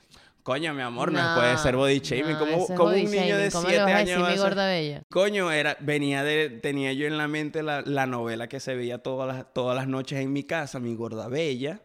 Coño, 0.43 0.73
mi 0.73 0.81
amor, 0.81 1.11
no, 1.11 1.21
No, 1.21 1.35
puede 1.39 1.57
ser 1.57 1.75
body 1.75 1.99
shaming. 1.99 2.33
no, 2.33 2.39
como 2.39 2.51
es 2.57 2.67
como 2.67 2.83
body 2.89 3.05
un 3.05 3.11
niño 3.11 3.37
de 3.37 3.49
shaming. 3.49 3.51
¿Cómo 3.51 3.67
le 3.67 3.73
7 3.75 3.83
vas 3.83 3.91
a 3.93 3.97
años 3.97 4.17
decir 4.19 4.31
mi 4.33 4.37
gorda 4.37 4.67
bella? 4.67 5.03
Coño, 5.09 5.51
era, 5.51 5.77
venía 5.81 6.23
de, 6.23 6.49
tenía 6.49 6.93
yo 6.93 7.05
en 7.07 7.17
la 7.17 7.27
mente 7.27 7.63
la, 7.63 7.81
la 7.81 8.05
novela 8.05 8.47
que 8.47 8.59
se 8.61 8.75
veía 8.75 8.99
todas 8.99 9.27
las, 9.33 9.53
todas 9.53 9.75
las 9.75 9.87
noches 9.87 10.19
en 10.19 10.31
mi 10.31 10.43
casa, 10.43 10.79
Mi 10.79 10.95
Gorda 10.95 11.27
Bella. 11.27 11.81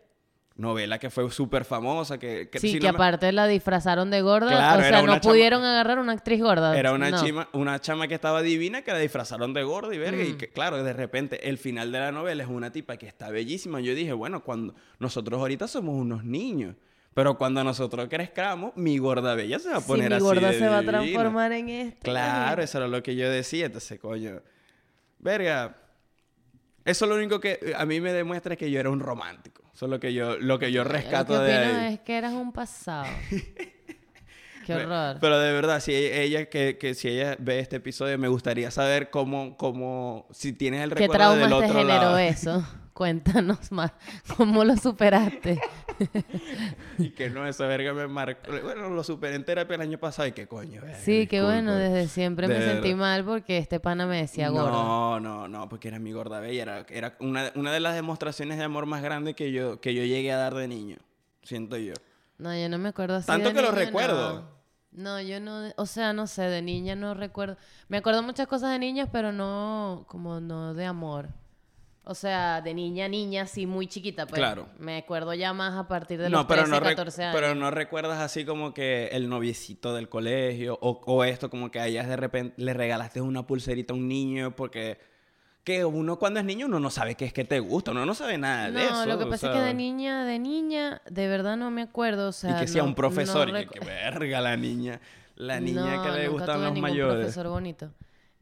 Novela 0.55 0.99
que 0.99 1.09
fue 1.09 1.31
súper 1.31 1.65
famosa, 1.65 2.19
que, 2.19 2.49
que 2.51 2.59
Sí, 2.59 2.73
si 2.73 2.79
que 2.79 2.87
no 2.89 2.93
me- 2.93 2.97
aparte 2.97 3.33
la 3.33 3.47
disfrazaron 3.47 4.11
de 4.11 4.21
gorda. 4.21 4.49
Claro, 4.51 4.81
o 4.81 4.83
sea, 4.83 5.01
no 5.03 5.15
chama- 5.15 5.21
pudieron 5.21 5.65
agarrar 5.65 5.99
una 5.99 6.13
actriz 6.13 6.43
gorda. 6.43 6.79
Era 6.79 6.93
una, 6.93 7.11
No. 7.11 7.25
chima, 7.25 7.49
una 7.53 7.81
chama 7.81 8.07
que 8.07 8.15
estaba 8.15 8.43
divina 8.43 8.83
que 8.83 8.93
la 8.93 8.99
disfrazaron 8.99 9.55
de 9.55 9.63
gorda 9.63 9.95
y 9.95 9.99
verga. 9.99 10.23
Y 10.25 10.35
Mm. 10.35 10.37
que, 10.37 10.49
claro, 10.51 10.83
de 10.85 10.93
repente 10.93 11.49
el 11.49 11.57
final 11.59 11.91
de 11.91 12.01
la 12.01 12.13
novela 12.13 12.43
es 12.43 12.49
una 12.51 12.71
tipa 12.71 12.97
que 12.99 13.07
está 13.07 13.31
bellísima. 13.31 13.81
Yo 13.81 13.95
dije, 13.95 14.13
bueno, 14.13 14.45
cuando 14.45 14.75
nosotros 14.99 15.41
ahorita 15.41 15.67
somos 15.69 15.95
unos 15.95 16.23
niños. 16.25 16.77
Pero 17.15 17.37
cuando 17.37 17.63
nosotros 17.65 18.07
crezcamos, 18.09 18.73
mi 18.77 18.97
gorda 18.99 19.35
bella 19.35 19.59
se 19.59 19.69
va 19.71 19.77
a 19.77 19.81
Sí, 19.81 19.87
poner 19.87 20.09
mi 20.11 20.17
así 20.17 20.25
gorda 20.25 20.49
de 20.51 20.59
se 20.59 20.67
va 20.69 20.79
a 20.79 20.83
transformar 20.83 21.53
en 21.53 21.69
este. 21.69 21.99
Claro, 22.05 22.63
eso 22.63 22.79
era 22.79 22.89
lo 22.89 23.03
que 23.03 23.15
yo 23.17 23.29
decía. 23.31 23.67
Entonces, 23.67 23.99
coño. 24.01 24.41
Verga. 25.19 25.77
Eso 26.85 27.07
lo 27.07 27.15
único 27.15 27.39
que 27.39 27.75
a 27.77 27.85
mí 27.87 28.01
me 28.01 28.13
demuestra 28.13 28.55
es 28.55 28.59
que 28.59 28.71
yo 28.71 28.81
era 28.81 28.91
un 28.91 29.01
romántico. 29.01 29.62
Eso 29.75 29.87
es 29.87 29.91
lo 29.91 29.99
que 30.01 30.13
yo, 30.13 30.39
lo 30.39 30.59
que 30.59 30.71
yo 30.71 30.85
rescato 30.85 31.35
Lo 31.35 31.41
que 31.41 31.47
de 31.47 31.57
ahí. 31.57 31.95
es 31.95 32.01
que 32.01 32.17
eras 32.17 32.33
un 32.35 32.53
pasado. 32.53 33.07
Qué 34.67 34.75
horror. 34.75 35.17
Pero 35.21 35.41
de 35.41 35.53
verdad, 35.53 35.81
si 35.81 35.93
ella, 35.93 36.47
que, 36.49 36.79
que 36.79 36.95
si 36.95 37.09
ella 37.09 37.37
ve 37.41 37.59
este 37.59 37.77
episodio, 37.77 38.17
me 38.19 38.29
gustaría 38.29 38.71
saber 38.71 39.11
cómo, 39.11 39.57
cómo, 39.57 40.29
si 40.31 40.53
tienes 40.53 40.83
el 40.83 40.91
¿Qué 40.95 41.09
recuerdo 41.09 41.31
del 41.31 41.49
traumas 41.49 41.59
te 41.61 41.71
otro 41.71 41.79
generó 41.81 41.99
lado. 42.03 42.19
eso? 42.19 42.65
Cuéntanos 42.93 43.73
más. 43.73 43.93
¿Cómo 44.37 44.65
lo 44.65 44.77
superaste? 44.77 45.61
Y 46.99 47.11
que 47.11 47.31
no, 47.31 47.47
esa 47.47 47.67
verga 47.67 47.93
me 47.93 48.09
marcó. 48.09 48.51
Bueno, 48.63 48.91
lo 48.91 49.05
superé 49.05 49.37
en 49.37 49.45
terapia 49.45 49.77
el 49.77 49.83
año 49.83 49.99
pasado 49.99 50.27
y 50.27 50.33
qué 50.33 50.49
coño. 50.49 50.81
verga, 50.81 50.99
Sí, 50.99 51.27
qué 51.27 51.43
bueno. 51.43 51.75
Desde 51.75 52.09
siempre 52.09 52.49
De 52.49 52.59
me 52.59 52.65
sentí 52.65 52.95
mal 52.95 53.25
porque 53.25 53.59
este 53.59 53.79
pana 53.79 54.07
me 54.07 54.17
decía 54.17 54.49
gorda. 54.49 54.71
No, 54.71 55.21
no, 55.21 55.49
no, 55.49 55.69
porque 55.69 55.89
era 55.89 55.99
mi 55.99 56.13
gorda 56.13 56.41
bella. 56.41 56.63
Era, 56.63 56.87
era 56.89 57.17
una, 57.21 57.53
una 57.55 57.73
de 57.73 57.81
las 57.81 57.95
demostraciones 57.95 58.59
de 58.59 58.65
amor 58.65 58.87
más 58.87 59.03
grandes 59.03 59.37
que 59.37 59.53
yo, 59.53 59.81
que 59.81 59.95
yo 59.95 60.03
llegué 60.05 60.33
a 60.33 60.39
dar 60.39 60.55
de 60.55 60.67
niño. 60.67 60.97
Siento 61.43 61.77
yo. 61.77 61.95
No, 62.39 62.57
yo 62.57 62.69
no 62.69 62.79
me 62.79 62.89
acuerdo 62.89 63.17
así 63.17 63.27
Tanto 63.27 63.51
de 63.51 63.55
que 63.55 63.63
lo 63.63 63.71
recuerdo. 63.71 64.41
No. 64.41 64.63
No, 64.93 65.21
yo 65.23 65.41
no, 65.41 65.73
o 65.77 65.87
sea, 65.87 66.13
no 66.13 66.27
sé, 66.27 66.43
de 66.43 66.61
niña 66.61 66.95
no 66.95 67.15
recuerdo. 67.15 67.57
Me 67.89 67.97
acuerdo 67.97 68.23
muchas 68.23 68.47
cosas 68.47 68.73
de 68.73 68.79
niñas, 68.79 69.09
pero 69.11 69.33
no, 69.33 70.05
como 70.07 70.41
no 70.41 70.75
de 70.75 70.85
amor. 70.85 71.29
O 72.05 72.15
sea, 72.17 72.61
de 72.63 72.75
niña, 72.75 73.07
niña, 73.07 73.47
sí, 73.47 73.65
muy 73.65 73.87
chiquita, 73.87 74.27
pues. 74.27 74.39
Claro. 74.39 74.67
Me 74.79 74.99
acuerdo 74.99 75.35
ya 75.35 75.53
más 75.53 75.75
a 75.77 75.87
partir 75.87 76.19
de 76.21 76.29
no, 76.31 76.39
los 76.39 76.47
pero 76.47 76.63
13, 76.65 76.71
no, 76.73 76.81
rec- 76.85 76.97
14 76.97 77.23
años. 77.25 77.35
pero 77.41 77.55
no 77.55 77.71
recuerdas 77.71 78.19
así 78.21 78.45
como 78.45 78.75
que 78.75 79.07
el 79.13 79.29
noviecito 79.29 79.95
del 79.95 80.09
colegio 80.09 80.77
o, 80.81 81.01
o 81.07 81.23
esto 81.23 81.49
como 81.49 81.71
que 81.71 81.79
a 81.79 81.87
ellas 81.87 82.09
de 82.09 82.17
repente 82.17 82.55
le 82.61 82.75
regalaste 82.75 83.21
una 83.21 83.47
pulserita 83.47 83.93
a 83.95 83.97
un 83.97 84.09
niño 84.09 84.57
porque 84.57 84.99
que 85.63 85.85
uno 85.85 86.19
cuando 86.19 86.41
es 86.41 86.45
niño 86.47 86.67
uno 86.67 86.81
no 86.81 86.91
sabe 86.91 87.15
qué 87.15 87.25
es 87.27 87.33
que 87.33 87.45
te 87.45 87.61
gusta, 87.61 87.93
uno 87.93 88.05
no 88.05 88.15
sabe 88.15 88.37
nada 88.37 88.69
de 88.73 88.83
eso. 88.85 88.93
No, 88.95 89.07
lo 89.07 89.19
que 89.19 89.25
o 89.25 89.31
pasa 89.31 89.53
es 89.53 89.57
que 89.59 89.63
de 89.63 89.75
niña, 89.75 90.25
de 90.25 90.41
niña, 90.41 91.03
de 91.09 91.29
verdad 91.29 91.57
no 91.57 91.71
me 91.71 91.83
acuerdo, 91.83 92.31
o 92.31 92.33
sea... 92.33 92.57
y 92.57 92.61
que 92.63 92.67
sea 92.67 92.83
no- 92.83 92.89
un 92.89 92.95
profesor, 92.97 93.53
no 93.53 93.61
y 93.61 93.67
que, 93.69 93.79
verga 93.79 94.41
la 94.41 94.57
niña, 94.57 95.01
la 95.37 95.61
niña 95.61 96.03
que 96.03 96.11
le 96.19 96.27
gustan 96.27 96.63
los 96.65 96.73
ningún 96.73 96.91
mayores. 96.91 97.17
profesor 97.27 97.47
bonito. 97.47 97.93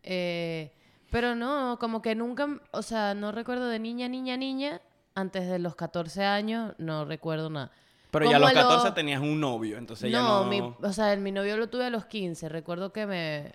Eh, 0.02 0.72
pero 1.10 1.34
no, 1.34 1.78
como 1.78 2.02
que 2.02 2.14
nunca, 2.14 2.46
o 2.72 2.82
sea, 2.82 3.14
no 3.14 3.32
recuerdo 3.32 3.68
de 3.68 3.78
niña, 3.78 4.08
niña, 4.08 4.36
niña, 4.36 4.80
antes 5.14 5.48
de 5.48 5.58
los 5.58 5.74
14 5.76 6.24
años, 6.24 6.74
no 6.78 7.04
recuerdo 7.04 7.50
nada. 7.50 7.70
Pero 8.10 8.24
ya 8.28 8.36
a 8.36 8.40
Como 8.40 8.48
los 8.48 8.50
a 8.56 8.60
los- 8.62 8.64
14 8.74 8.92
tenías 8.94 9.20
un 9.20 9.40
novio, 9.40 9.78
entonces 9.78 10.10
ya 10.10 10.20
no, 10.20 10.44
no... 10.44 10.50
mi, 10.50 10.60
o 10.60 10.92
sea, 10.92 11.14
mi 11.16 11.30
novio 11.32 11.56
lo 11.56 11.68
tuve 11.68 11.86
a 11.86 11.90
los 11.90 12.06
15. 12.06 12.48
Recuerdo 12.48 12.92
que 12.92 13.06
me 13.06 13.52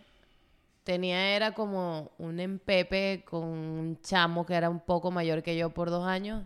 tenía, 0.84 1.36
era 1.36 1.54
como 1.54 2.12
un 2.18 2.40
empepe 2.40 3.26
con 3.30 3.44
un 3.44 4.00
chamo 4.02 4.46
que 4.46 4.54
era 4.54 4.70
un 4.70 4.80
poco 4.80 5.12
mayor 5.12 5.44
que 5.44 5.58
yo 5.58 5.72
por 5.72 5.90
dos 5.90 6.06
años. 6.06 6.44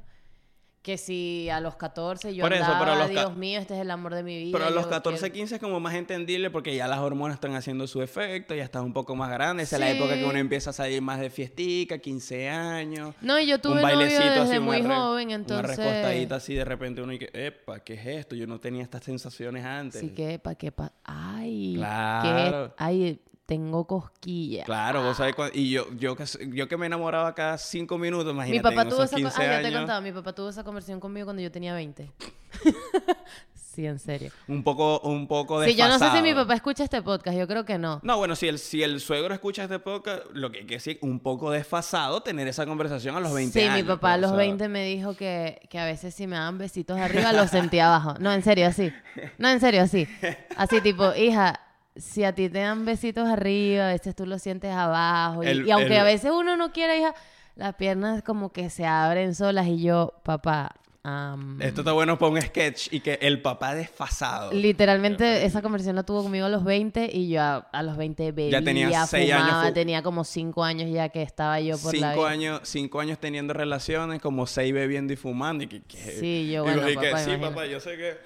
Que 0.82 0.98
si 0.98 1.50
a 1.50 1.60
los 1.60 1.76
14 1.76 2.34
yo 2.34 2.42
Por 2.42 2.54
eso, 2.54 2.64
andaba, 2.64 2.80
pero 2.80 2.92
a 2.94 2.96
los 3.00 3.10
Dios 3.10 3.36
mío, 3.36 3.60
este 3.60 3.74
es 3.76 3.82
el 3.82 3.92
amor 3.92 4.16
de 4.16 4.24
mi 4.24 4.38
vida. 4.38 4.58
Pero 4.58 4.70
a 4.70 4.70
los 4.70 4.86
yo 4.86 4.90
14, 4.90 5.20
quiero- 5.20 5.34
15 5.34 5.56
es 5.56 5.62
como 5.62 5.80
más 5.82 5.94
entendible 5.94 6.50
porque 6.50 6.74
ya 6.74 6.88
las 6.88 7.00
hormonas 7.00 7.36
están 7.36 7.54
haciendo 7.56 7.86
su 7.86 8.02
efecto, 8.02 8.56
ya 8.56 8.64
estás 8.64 8.82
un 8.84 8.94
poco 8.94 9.14
más 9.14 9.30
grande. 9.30 9.64
Esa 9.64 9.76
es 9.76 9.80
la 9.82 9.90
época 9.92 10.14
que 10.14 10.22
Sí. 10.22 10.26
uno 10.26 10.38
empieza 10.40 10.70
a 10.70 10.74
salir 10.74 11.02
más 11.02 11.20
de 11.20 11.30
fiestica, 11.30 11.98
15 11.98 12.48
años. 12.48 13.14
No, 13.22 13.38
y 13.40 13.46
yo 13.46 13.60
tuve 13.60 13.74
un 13.74 13.82
novio 13.82 13.98
bailecito 13.98 14.24
desde 14.24 14.40
así, 14.56 14.60
muy 14.62 14.80
una 14.80 14.96
joven, 15.02 15.28
Una 15.28 15.36
entonces... 15.36 15.78
recostadita 15.78 16.36
así 16.36 16.54
de 16.54 16.64
repente 16.66 17.02
uno 17.02 17.12
y 17.12 17.20
que, 17.20 17.30
epa, 17.34 17.82
¿qué 17.82 17.96
es 17.96 18.06
esto? 18.06 18.36
Yo 18.38 18.48
no 18.48 18.60
tenía 18.62 18.82
estas 18.84 19.04
sensaciones 19.04 19.66
antes. 19.66 20.00
Sí, 20.00 20.12
que 20.12 20.40
pa, 20.40 20.56
que 20.56 20.72
pa. 20.72 20.94
Ay, 21.04 21.74
Claro. 21.76 22.70
que, 22.70 22.74
ay, 22.78 23.20
tengo 23.50 23.84
cosquillas. 23.86 24.64
Claro, 24.64 25.02
vos 25.02 25.18
sabés 25.18 25.34
cuándo- 25.34 25.58
Y 25.58 25.72
yo, 25.72 25.88
yo, 25.98 26.16
que, 26.16 26.24
yo 26.54 26.68
que 26.68 26.78
me 26.78 26.86
enamoraba 26.86 27.34
cada 27.34 27.58
cinco 27.58 27.98
minutos, 27.98 28.32
imagínate, 28.32 28.60
Mi 28.60 28.76
papá 28.76 28.88
tuvo 28.88 29.02
esa 29.02 29.16
co- 29.16 29.24
15 29.24 29.42
ah, 29.42 29.46
ya 29.56 29.62
te 29.64 29.68
he 29.70 29.74
contado, 29.74 30.02
mi 30.04 30.12
papá 30.12 30.34
tuvo 30.34 30.50
esa 30.50 30.64
conversación 30.64 31.00
conmigo 31.00 31.26
cuando 31.26 31.42
yo 31.42 31.52
tenía 31.52 31.74
20. 31.74 32.12
sí, 33.56 33.88
en 33.88 33.98
serio. 33.98 34.32
un 34.48 34.64
poco, 34.64 35.00
un 35.00 35.28
poco 35.28 35.64
Sí, 35.64 35.74
yo 35.74 35.88
no 35.88 35.98
sé 35.98 36.12
si 36.12 36.22
mi 36.22 36.36
papá 36.36 36.54
escucha 36.54 36.84
este 36.84 37.02
podcast, 37.02 37.36
yo 37.36 37.48
creo 37.48 37.66
que 37.66 37.80
no. 37.80 38.00
No, 38.04 38.18
bueno, 38.20 38.36
si 38.36 38.48
el, 38.48 38.60
si 38.60 38.84
el 38.84 39.00
suegro 39.00 39.34
escucha 39.34 39.64
este 39.64 39.80
podcast, 39.80 40.28
lo 40.32 40.52
que 40.52 40.60
hay 40.60 40.66
que 40.68 40.76
decir, 40.76 41.00
un 41.02 41.20
poco 41.20 41.50
desfasado 41.50 42.22
tener 42.22 42.48
esa 42.48 42.68
conversación 42.68 43.16
a 43.16 43.20
los 43.20 43.34
20 43.34 43.60
sí, 43.60 43.66
años. 43.66 43.78
mi 43.78 43.84
papá 43.84 44.10
a 44.14 44.18
pues, 44.18 44.22
los 44.22 44.32
o 44.34 44.36
sea, 44.36 44.46
20 44.46 44.68
me 44.68 44.86
dijo 44.86 45.16
que, 45.16 45.60
que 45.72 45.80
a 45.80 45.86
veces 45.86 46.14
si 46.14 46.28
me 46.28 46.36
daban 46.36 46.60
besitos 46.60 47.00
arriba 47.00 47.34
los 47.34 47.50
sentía 47.50 47.88
abajo. 47.88 48.14
No, 48.20 48.32
en 48.32 48.44
serio, 48.44 48.68
así. 48.68 48.94
No, 49.40 49.50
en 49.50 49.60
serio, 49.60 49.82
así. 49.82 50.08
Así 50.56 50.82
tipo, 50.82 51.16
hija, 51.16 51.60
si 52.00 52.24
a 52.24 52.34
ti 52.34 52.50
te 52.50 52.60
dan 52.60 52.86
besitos 52.86 53.28
arriba, 53.28 53.90
a 53.90 53.92
veces 53.94 54.16
tú 54.16 54.26
los 54.26 54.42
sientes 54.42 54.72
abajo. 54.74 55.44
Y, 55.44 55.48
El- 55.48 55.68
y 55.68 55.72
aunque 55.72 55.94
el- 55.96 56.00
a 56.00 56.04
veces 56.04 56.32
uno 56.32 56.58
no 56.58 56.72
quiera, 56.72 56.96
hija, 56.96 57.14
las 57.56 57.76
piernas 57.76 58.24
como 58.24 58.52
que 58.52 58.70
se 58.70 58.86
abren 58.86 59.36
solas 59.36 59.68
y 59.68 59.82
yo, 59.82 60.14
papá... 60.24 60.76
am, 61.04 61.62
Esto 61.62 61.82
está 61.82 61.92
bueno 61.94 62.18
para 62.18 62.32
un 62.32 62.42
sketch 62.42 62.88
y 62.94 63.00
que 63.02 63.20
el 63.22 63.42
papá 63.42 63.74
desfasado. 63.76 64.52
Literalmente 64.52 65.46
esa 65.46 65.62
conversación 65.62 65.96
la 65.96 66.04
tuvo 66.04 66.24
conmigo 66.24 66.46
a 66.46 66.50
los 66.50 66.64
20 66.64 67.10
y 67.12 67.30
yo 67.30 67.42
a, 67.42 67.56
a 67.72 67.84
los 67.84 67.98
20 67.98 68.32
bebía, 68.32 68.60
Ya 68.90 69.06
seis 69.08 69.32
años 69.34 69.46
fumaba, 69.48 69.68
fu- 69.68 69.74
tenía 69.74 70.04
como 70.04 70.24
5 70.24 70.64
años 70.64 70.90
ya 70.92 71.10
que 71.10 71.22
estaba 71.22 71.60
yo 71.60 71.78
por 71.78 71.94
la 71.96 72.12
Cinco 72.12 72.22
vida. 72.22 72.30
años, 72.30 72.62
cinco 72.64 73.00
años 73.00 73.18
teniendo 73.20 73.54
relaciones, 73.54 74.22
como 74.22 74.46
seis 74.46 74.74
bebiendo 74.74 75.12
y 75.14 75.16
fumando. 75.16 75.64
Y 75.64 75.68
que, 75.68 75.82
que- 75.82 75.98
Sí, 76.20 76.50
yo, 76.52 76.62
y 76.62 76.74
bueno, 76.74 76.90
y 76.90 76.96
que, 76.98 77.10
papá, 77.10 77.20
sí, 77.24 77.30
imagina. 77.32 77.50
papá, 77.50 77.66
yo 77.66 77.80
sé 77.80 77.98
que... 77.98 78.18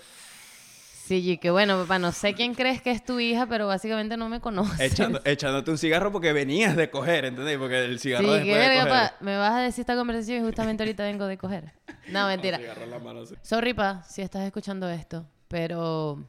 Sí, 1.05 1.31
y 1.31 1.37
que 1.37 1.51
bueno, 1.51 1.77
papá, 1.81 1.99
no 1.99 2.13
sé 2.13 2.33
quién 2.33 2.55
crees 2.55 2.81
que 2.81 2.89
es 2.91 3.03
tu 3.03 3.19
hija, 3.19 3.45
pero 3.45 3.67
básicamente 3.67 4.15
no 4.15 4.29
me 4.29 4.39
conoces. 4.39 4.79
Echando, 4.93 5.19
echándote 5.25 5.69
un 5.69 5.77
cigarro 5.77 6.13
porque 6.13 6.31
venías 6.31 6.77
de 6.77 6.89
coger, 6.89 7.25
¿entendés? 7.25 7.57
Porque 7.57 7.83
el 7.83 7.99
Sí, 7.99 8.09
cigarro 8.09 8.25
que 8.25 8.33
después 8.35 8.69
de 8.69 8.75
coger. 8.75 8.89
pa, 8.89 9.13
me 9.19 9.35
vas 9.37 9.51
a 9.51 9.59
decir 9.63 9.81
esta 9.81 9.95
conversación 9.97 10.39
y 10.39 10.41
justamente 10.45 10.83
ahorita 10.83 11.03
vengo 11.03 11.25
de 11.27 11.37
coger. 11.37 11.73
No, 12.07 12.27
mentira. 12.27 12.57
Cigarro 12.57 12.83
en 12.83 12.91
la 12.91 12.99
mano, 12.99 13.25
sí. 13.25 13.35
Sorry, 13.41 13.73
pa, 13.73 14.01
si 14.03 14.21
estás 14.21 14.43
escuchando 14.45 14.89
esto, 14.89 15.27
pero... 15.49 16.23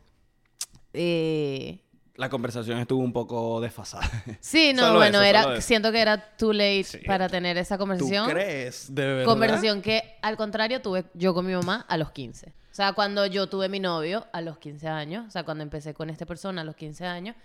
Eh, 0.93 1.81
La 2.17 2.29
conversación 2.29 2.79
estuvo 2.79 3.03
un 3.03 3.13
poco 3.13 3.61
desfasada. 3.61 4.09
sí, 4.41 4.73
no, 4.75 4.83
Solo 4.89 4.99
bueno, 4.99 5.19
eso, 5.23 5.25
era, 5.29 5.61
siento 5.61 5.93
que 5.93 6.01
era 6.01 6.37
too 6.37 6.53
late 6.53 6.85
Sí. 6.85 6.99
para 7.07 7.29
tener 7.29 7.57
esa 7.59 7.77
¿Tú 7.77 7.81
conversación. 7.81 8.29
crees? 8.31 8.93
¿De 8.95 9.05
verdad? 9.07 9.25
Conversación 9.25 9.83
que, 9.83 10.17
al 10.23 10.37
contrario, 10.37 10.81
tuve 10.83 11.05
yo 11.15 11.33
con 11.35 11.47
mi 11.47 11.53
mamá 11.55 11.85
a 11.89 11.97
los 11.97 12.11
15. 12.13 12.53
O 12.75 12.77
sea, 12.77 12.93
cuando 12.93 13.25
yo 13.27 13.47
tuve 13.49 13.69
mi 13.69 13.79
novio 13.79 14.27
a 14.33 14.41
los 14.41 14.59
15 14.59 14.89
años, 14.89 15.27
o 15.29 15.31
sea, 15.31 15.45
cuando 15.45 15.63
empecé 15.63 15.95
con 15.95 16.11
esta 16.11 16.27
persona 16.27 16.63
a 16.63 16.65
los 16.65 16.75
15 16.75 17.07
años, 17.07 17.37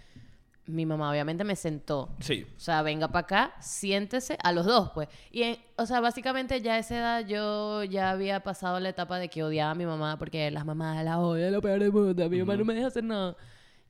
mi 0.66 0.88
mamá 0.88 1.12
obviamente 1.12 1.44
me 1.44 1.56
sentó. 1.56 2.10
Sí. 2.20 2.48
O 2.58 2.60
sea, 2.60 2.82
venga 2.82 3.10
para 3.10 3.20
acá, 3.26 3.54
siéntese 3.60 4.40
a 4.42 4.52
los 4.52 4.66
dos, 4.66 4.90
pues. 4.96 5.08
Y, 5.30 5.44
en- 5.44 5.58
o 5.78 5.86
sea, 5.86 6.00
básicamente 6.00 6.60
ya 6.62 6.74
a 6.74 6.78
esa 6.80 6.98
edad 6.98 7.28
yo 7.28 7.84
ya 7.84 8.10
había 8.10 8.40
pasado 8.40 8.80
la 8.80 8.90
etapa 8.90 9.20
de 9.20 9.30
que 9.30 9.44
odiaba 9.44 9.70
a 9.70 9.76
mi 9.76 9.86
mamá 9.86 10.18
porque 10.18 10.50
las 10.50 10.66
mamás 10.66 11.06
la 11.06 11.20
odian, 11.20 11.52
lo 11.54 11.62
peor 11.62 11.80
del 11.80 11.92
mundo, 11.92 12.28
mi 12.28 12.40
mamá 12.40 12.56
no 12.58 12.66
me 12.66 12.74
deja 12.74 12.88
hacer 12.88 13.04
nada. 13.04 13.36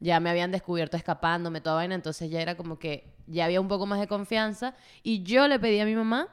Ya 0.01 0.19
me 0.19 0.29
habían 0.29 0.51
descubierto 0.51 0.97
escapándome, 0.97 1.61
toda 1.61 1.75
vaina, 1.77 1.95
entonces 1.95 2.29
ya 2.29 2.41
era 2.41 2.57
como 2.57 2.77
que 2.79 3.13
ya 3.27 3.45
había 3.45 3.61
un 3.61 3.69
poco 3.69 3.85
más 3.85 4.01
de 4.01 4.07
confianza. 4.07 4.75
Y 5.03 5.23
yo 5.23 5.47
le 5.47 5.57
pedí 5.57 5.79
a 5.79 5.85
mi 5.85 5.95
mamá 5.95 6.27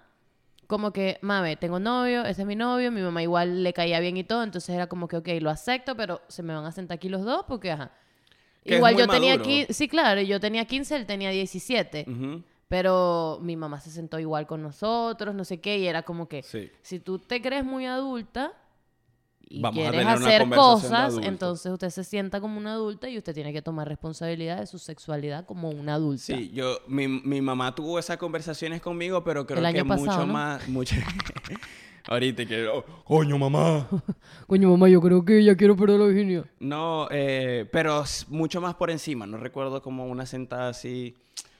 como 0.66 0.92
que, 0.92 1.18
mame, 1.22 1.56
tengo 1.56 1.78
novio, 1.78 2.24
ese 2.24 2.42
es 2.42 2.46
mi 2.46 2.56
novio, 2.56 2.90
mi 2.92 3.00
mamá 3.00 3.22
igual 3.22 3.62
le 3.62 3.72
caía 3.72 4.00
bien 4.00 4.16
y 4.16 4.24
todo, 4.24 4.42
entonces 4.42 4.74
era 4.74 4.86
como 4.88 5.08
que, 5.08 5.16
ok, 5.16 5.28
lo 5.40 5.50
acepto, 5.50 5.96
pero 5.96 6.20
se 6.28 6.42
me 6.42 6.54
van 6.54 6.64
a 6.64 6.72
sentar 6.72 6.96
aquí 6.96 7.08
los 7.08 7.24
dos 7.24 7.44
porque, 7.46 7.70
ajá. 7.72 7.90
Que 8.64 8.76
igual 8.76 8.96
yo 8.96 9.06
tenía 9.06 9.36
maduro. 9.36 9.44
aquí, 9.44 9.66
sí, 9.72 9.86
claro, 9.88 10.20
yo 10.22 10.40
tenía 10.40 10.64
15, 10.64 10.96
él 10.96 11.06
tenía 11.06 11.30
17. 11.30 12.04
Ujú. 12.08 12.42
Pero 12.68 13.38
mi 13.42 13.54
mamá 13.56 13.78
se 13.80 13.90
sentó 13.90 14.18
igual 14.18 14.48
con 14.48 14.60
nosotros, 14.60 15.34
no 15.36 15.44
sé 15.44 15.60
qué, 15.60 15.78
y 15.78 15.86
era 15.86 16.02
como 16.02 16.28
que, 16.28 16.42
Sí. 16.42 16.68
si 16.82 16.98
tú 16.98 17.20
te 17.20 17.40
crees 17.40 17.64
muy 17.64 17.86
adulta 17.86 18.52
y 19.48 19.60
Vamos 19.60 19.88
quieres 19.88 20.06
hacer 20.06 20.48
cosas, 20.48 21.14
entonces 21.22 21.70
usted 21.72 21.90
se 21.90 22.02
sienta 22.04 22.40
como 22.40 22.58
una 22.58 22.72
adulta 22.72 23.08
y 23.08 23.16
usted 23.16 23.32
tiene 23.32 23.52
que 23.52 23.62
tomar 23.62 23.86
responsabilidad 23.88 24.58
de 24.58 24.66
su 24.66 24.78
sexualidad 24.78 25.46
como 25.46 25.70
una 25.70 25.94
adulta. 25.94 26.22
Sí, 26.24 26.50
yo, 26.52 26.80
mi, 26.88 27.06
mi 27.06 27.40
mamá 27.40 27.74
tuvo 27.74 27.98
esas 27.98 28.16
conversaciones 28.16 28.80
conmigo, 28.80 29.22
pero 29.22 29.46
creo 29.46 29.58
El 29.64 29.72
que 29.72 29.80
año 29.80 29.84
mucho 29.84 30.04
pasado, 30.06 30.26
¿no? 30.26 30.32
más, 30.32 30.68
mucho... 30.68 30.96
Ahorita 32.08 32.46
que, 32.46 32.68
oh, 32.68 32.84
coño, 33.04 33.36
mamá. 33.36 33.88
Coño, 34.46 34.70
mamá, 34.70 34.88
yo 34.88 35.00
creo 35.00 35.24
que 35.24 35.42
ya 35.42 35.56
quiero 35.56 35.74
perder 35.76 35.98
la 35.98 36.06
virginidad. 36.06 36.44
No, 36.60 37.08
eh, 37.10 37.68
pero 37.72 38.04
mucho 38.28 38.60
más 38.60 38.76
por 38.76 38.92
encima. 38.92 39.26
No 39.26 39.38
recuerdo 39.38 39.82
como 39.82 40.06
una 40.06 40.24
sentada 40.24 40.68
así. 40.68 41.16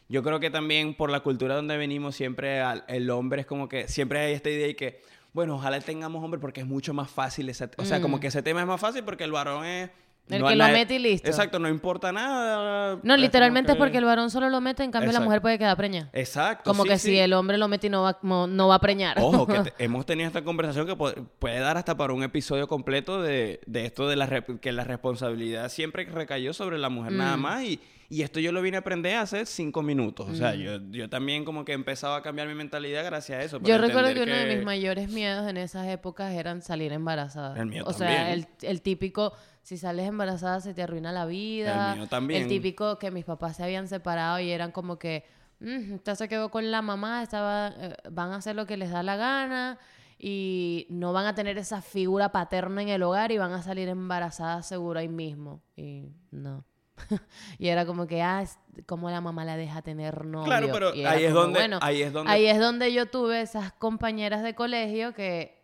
Yo 0.09 0.22
creo 0.22 0.38
que 0.38 0.51
también 0.51 0.94
por 0.94 1.11
la 1.11 1.18
cultura 1.20 1.57
donde 1.57 1.77
venimos, 1.77 2.14
siempre 2.14 2.61
al- 2.61 2.85
el 2.87 3.11
hombre 3.11 3.40
es 3.40 3.46
como 3.49 3.68
que 3.68 3.88
siempre 3.88 4.20
hay 4.20 4.35
esta 4.35 4.49
idea 4.49 4.68
de 4.68 4.77
que, 4.77 5.03
bueno, 5.37 5.55
ojalá 5.57 5.79
tengamos 5.81 6.25
hombre 6.25 6.40
porque 6.40 6.62
es 6.62 6.66
mucho 6.66 6.92
más 6.94 7.11
fácil. 7.11 7.49
ese- 7.51 7.68
o 7.77 7.85
sea, 7.85 8.01
como 8.01 8.18
que 8.18 8.27
ese 8.29 8.42
tema 8.42 8.61
es 8.62 8.66
más 8.66 8.81
fácil 8.81 9.05
porque 9.05 9.22
el 9.25 9.31
varón 9.33 9.64
es. 9.64 9.90
Mm. 10.28 10.34
El 10.34 10.40
no- 10.42 10.48
que 10.48 10.56
lo 10.56 10.64
mete 10.68 10.94
y 10.96 10.98
listo. 10.98 11.28
Exacto, 11.28 11.58
no 11.58 11.68
importa 11.68 12.10
nada. 12.12 12.98
No, 13.02 13.16
literalmente 13.16 13.72
es 13.72 13.78
porque 13.78 13.98
el 13.98 14.04
varón 14.04 14.30
solo 14.30 14.48
lo 14.50 14.60
mete, 14.60 14.82
en 14.82 14.90
cambio 14.90 15.12
la 15.12 15.20
mujer 15.20 15.40
puede 15.40 15.58
quedar 15.58 15.76
preñada. 15.76 16.10
Exacto. 16.12 16.68
Como 16.70 16.82
sí, 16.82 16.88
que 16.88 16.98
sí. 16.98 17.10
si 17.10 17.18
el 17.18 17.32
hombre 17.32 17.58
lo 17.58 17.68
mete 17.68 17.86
y 17.86 17.90
no 17.90 18.02
va, 18.02 18.18
no, 18.22 18.68
va 18.68 18.74
a 18.74 18.80
preñar. 18.80 19.18
Ojo, 19.20 19.46
que 19.46 19.58
te- 19.70 19.84
hemos 19.84 20.04
tenido 20.04 20.26
esta 20.26 20.42
conversación 20.42 20.86
que 20.86 20.96
puede 20.96 21.58
dar 21.60 21.76
hasta 21.76 21.96
para 21.96 22.12
un 22.12 22.22
episodio 22.24 22.66
completo 22.66 23.22
de, 23.22 23.60
de 23.66 23.84
esto 23.86 24.08
de 24.08 24.16
la 24.16 24.26
re- 24.26 24.44
que 24.60 24.72
la 24.72 24.84
responsabilidad 24.84 25.68
siempre 25.68 26.04
recayó 26.04 26.52
sobre 26.52 26.78
la 26.78 26.88
mujer 26.88 27.12
Mm. 27.12 27.16
nada 27.18 27.36
más 27.36 27.62
y, 27.62 27.80
y 28.08 28.22
esto 28.22 28.40
yo 28.40 28.50
lo 28.52 28.62
vine 28.62 28.76
a 28.76 28.80
aprender 28.80 29.16
hace 29.16 29.46
cinco 29.46 29.82
minutos. 29.82 30.28
O 30.28 30.34
sea, 30.34 30.52
Mm. 30.52 30.58
yo, 30.58 30.78
yo 30.90 31.08
también 31.08 31.44
como 31.44 31.64
que 31.64 31.72
empezaba 31.72 32.16
a 32.16 32.22
cambiar 32.22 32.48
mi 32.48 32.54
mentalidad 32.54 33.04
gracias 33.04 33.38
a 33.38 33.42
eso. 33.42 33.60
Yo 33.62 33.78
recuerdo 33.78 34.12
que 34.12 34.22
uno 34.22 34.34
de 34.34 34.56
mis 34.56 34.64
mayores 34.64 35.08
miedos 35.08 35.48
en 35.48 35.56
esas 35.56 35.86
épocas 35.88 36.32
eran 36.32 36.62
salir 36.62 36.92
embarazada. 36.92 37.56
El 37.60 37.66
mío 37.66 37.84
o 37.86 37.92
sea, 37.92 38.32
el, 38.32 38.46
el 38.62 38.82
típico, 38.82 39.32
si 39.66 39.76
sales 39.76 40.07
embarazada 40.07 40.61
se 40.61 40.74
te 40.74 40.83
arruina 40.85 41.11
la 41.11 41.26
vida. 41.26 41.92
El 41.94 41.98
mío 41.98 42.07
también. 42.09 42.42
El 42.42 42.48
típico 42.48 43.00
que 43.00 43.11
mis 43.11 43.24
papás 43.24 43.57
se 43.57 43.64
habían 43.64 43.88
separado 43.88 44.38
y 44.38 44.52
eran 44.52 44.70
como 44.70 44.96
que, 44.96 45.24
"Mm, 45.59 45.94
esta 45.94 46.14
se 46.14 46.29
quedó 46.29 46.50
con 46.52 46.70
la 46.70 46.83
mamá, 46.83 47.20
estaba, 47.24 47.72
eh, 47.76 47.96
van 48.12 48.31
a 48.31 48.37
hacer 48.37 48.55
lo 48.55 48.64
que 48.66 48.76
les 48.76 48.90
da 48.92 49.02
la 49.02 49.16
gana 49.16 49.79
y 50.20 50.87
no 50.88 51.12
van 51.12 51.26
a 51.26 51.35
tener 51.35 51.59
esa 51.59 51.83
figura 51.83 52.31
paterna 52.31 52.81
en 52.81 52.90
el 52.90 53.03
hogar 53.03 53.32
y 53.32 53.38
van 53.38 53.53
a 53.55 53.62
salir 53.62 53.88
embarazadas 53.88 54.66
seguro 54.68 55.01
ahí 55.01 55.09
mismo. 55.09 55.61
Y 55.74 56.12
no. 56.30 56.64
y 57.59 57.66
era 57.66 57.84
como 57.86 58.07
que, 58.07 58.22
ah, 58.22 58.45
como 58.86 59.11
la 59.11 59.20
mamá 59.20 59.45
la 59.45 59.57
deja 59.57 59.82
tener 59.82 60.24
novio. 60.26 60.45
Claro, 60.47 60.68
pero 60.72 60.95
Y 60.95 61.05
ahí 61.05 61.24
es 61.24 61.30
como, 61.32 61.43
donde- 61.43 61.59
bueno, 61.59 61.78
ahí 61.82 62.03
es 62.03 62.12
donde- 62.12 62.30
ahí 62.32 62.47
es 62.47 62.61
donde 62.61 62.93
yo 62.93 63.07
tuve 63.07 63.40
esas 63.40 63.72
compañeras 63.72 64.45
de 64.45 64.55
colegio 64.55 65.12
que 65.12 65.61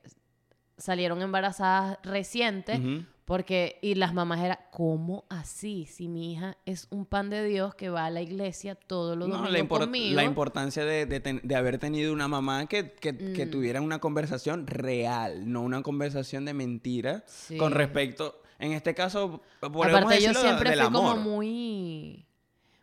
salieron 0.76 1.22
embarazadas 1.22 1.98
recientes. 2.02 2.80
Ujú. 2.80 3.04
Porque, 3.24 3.78
y 3.82 3.94
las 3.94 4.12
mamás 4.14 4.40
eran, 4.40 4.58
¿cómo 4.72 5.24
así? 5.28 5.86
Si 5.86 6.08
mi 6.08 6.32
hija 6.32 6.56
es 6.66 6.88
un 6.90 7.06
pan 7.06 7.30
de 7.30 7.44
Dios 7.44 7.74
que 7.76 7.88
va 7.88 8.06
a 8.06 8.10
la 8.10 8.20
iglesia 8.20 8.74
todos 8.74 9.16
los 9.16 9.28
No, 9.28 9.36
domingos 9.42 9.78
la, 9.78 9.86
conmigo. 9.86 10.16
la 10.16 10.24
importancia 10.24 10.84
de, 10.84 11.06
de 11.06 11.20
ten- 11.20 11.40
de 11.44 11.54
haber 11.54 11.78
tenido 11.78 12.12
una 12.12 12.26
mamá 12.26 12.66
que, 12.66 12.92
que, 12.92 13.16
que 13.16 13.46
Mm. 13.46 13.50
tuviera 13.50 13.80
una 13.80 14.00
conversación 14.00 14.66
real, 14.66 15.50
no 15.50 15.62
una 15.62 15.82
conversación 15.82 16.44
de 16.44 16.54
mentira 16.54 17.22
Sí. 17.26 17.56
con 17.56 17.72
respecto, 17.72 18.40
en 18.58 18.72
este 18.72 18.92
caso, 18.94 19.40
podemos 19.60 19.86
Aparte, 20.02 20.20
yo 20.20 20.34
siempre 20.34 20.74
fui 20.76 20.92
como 20.92 21.16
muy, 21.16 22.26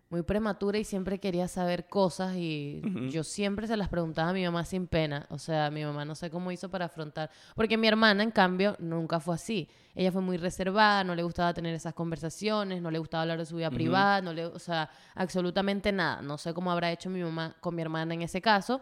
muy 0.10 0.24
prematura 0.24 0.80
y 0.80 0.84
siempre 0.84 1.20
quería 1.20 1.48
saber 1.48 1.88
cosas 1.88 2.36
y 2.36 2.82
yo 3.12 3.24
siempre 3.24 3.68
se 3.68 3.78
las 3.78 3.90
preguntaba 3.90 4.30
a 4.30 4.34
mi 4.34 4.44
mamá 4.44 4.66
sin 4.66 4.88
pena. 4.88 5.28
O 5.30 5.38
sea, 5.38 5.70
mi 5.70 5.86
mamá 5.86 6.04
no 6.04 6.16
sé 6.16 6.32
cómo 6.32 6.52
hizo 6.52 6.68
para 6.70 6.86
afrontar. 6.86 7.30
Porque 7.56 7.78
mi 7.78 7.88
hermana, 7.88 8.24
en 8.24 8.32
cambio, 8.32 8.76
nunca 8.80 9.20
fue 9.20 9.36
así. 9.36 9.70
Ella 9.94 10.12
fue 10.12 10.22
muy 10.22 10.38
reservada, 10.38 11.04
no 11.04 11.14
le 11.14 11.22
gustaba 11.22 11.54
tener 11.54 11.76
esas 11.76 11.94
conversaciones, 11.94 12.82
no 12.82 12.90
le 12.90 12.98
gustaba 12.98 13.22
hablar 13.22 13.38
de 13.38 13.46
su 13.46 13.58
vida 13.58 13.70
privada, 13.70 14.22
no 14.22 14.34
le, 14.34 14.48
o 14.48 14.58
sea, 14.58 14.90
absolutamente 15.14 15.92
nada. 15.92 16.24
No 16.24 16.40
sé 16.40 16.56
cómo 16.56 16.72
habrá 16.72 16.92
hecho 16.92 17.12
mi 17.12 17.22
mamá 17.22 17.56
con 17.62 17.76
mi 17.76 17.84
hermana 17.84 18.16
en 18.16 18.24
ese 18.24 18.42
caso. 18.42 18.82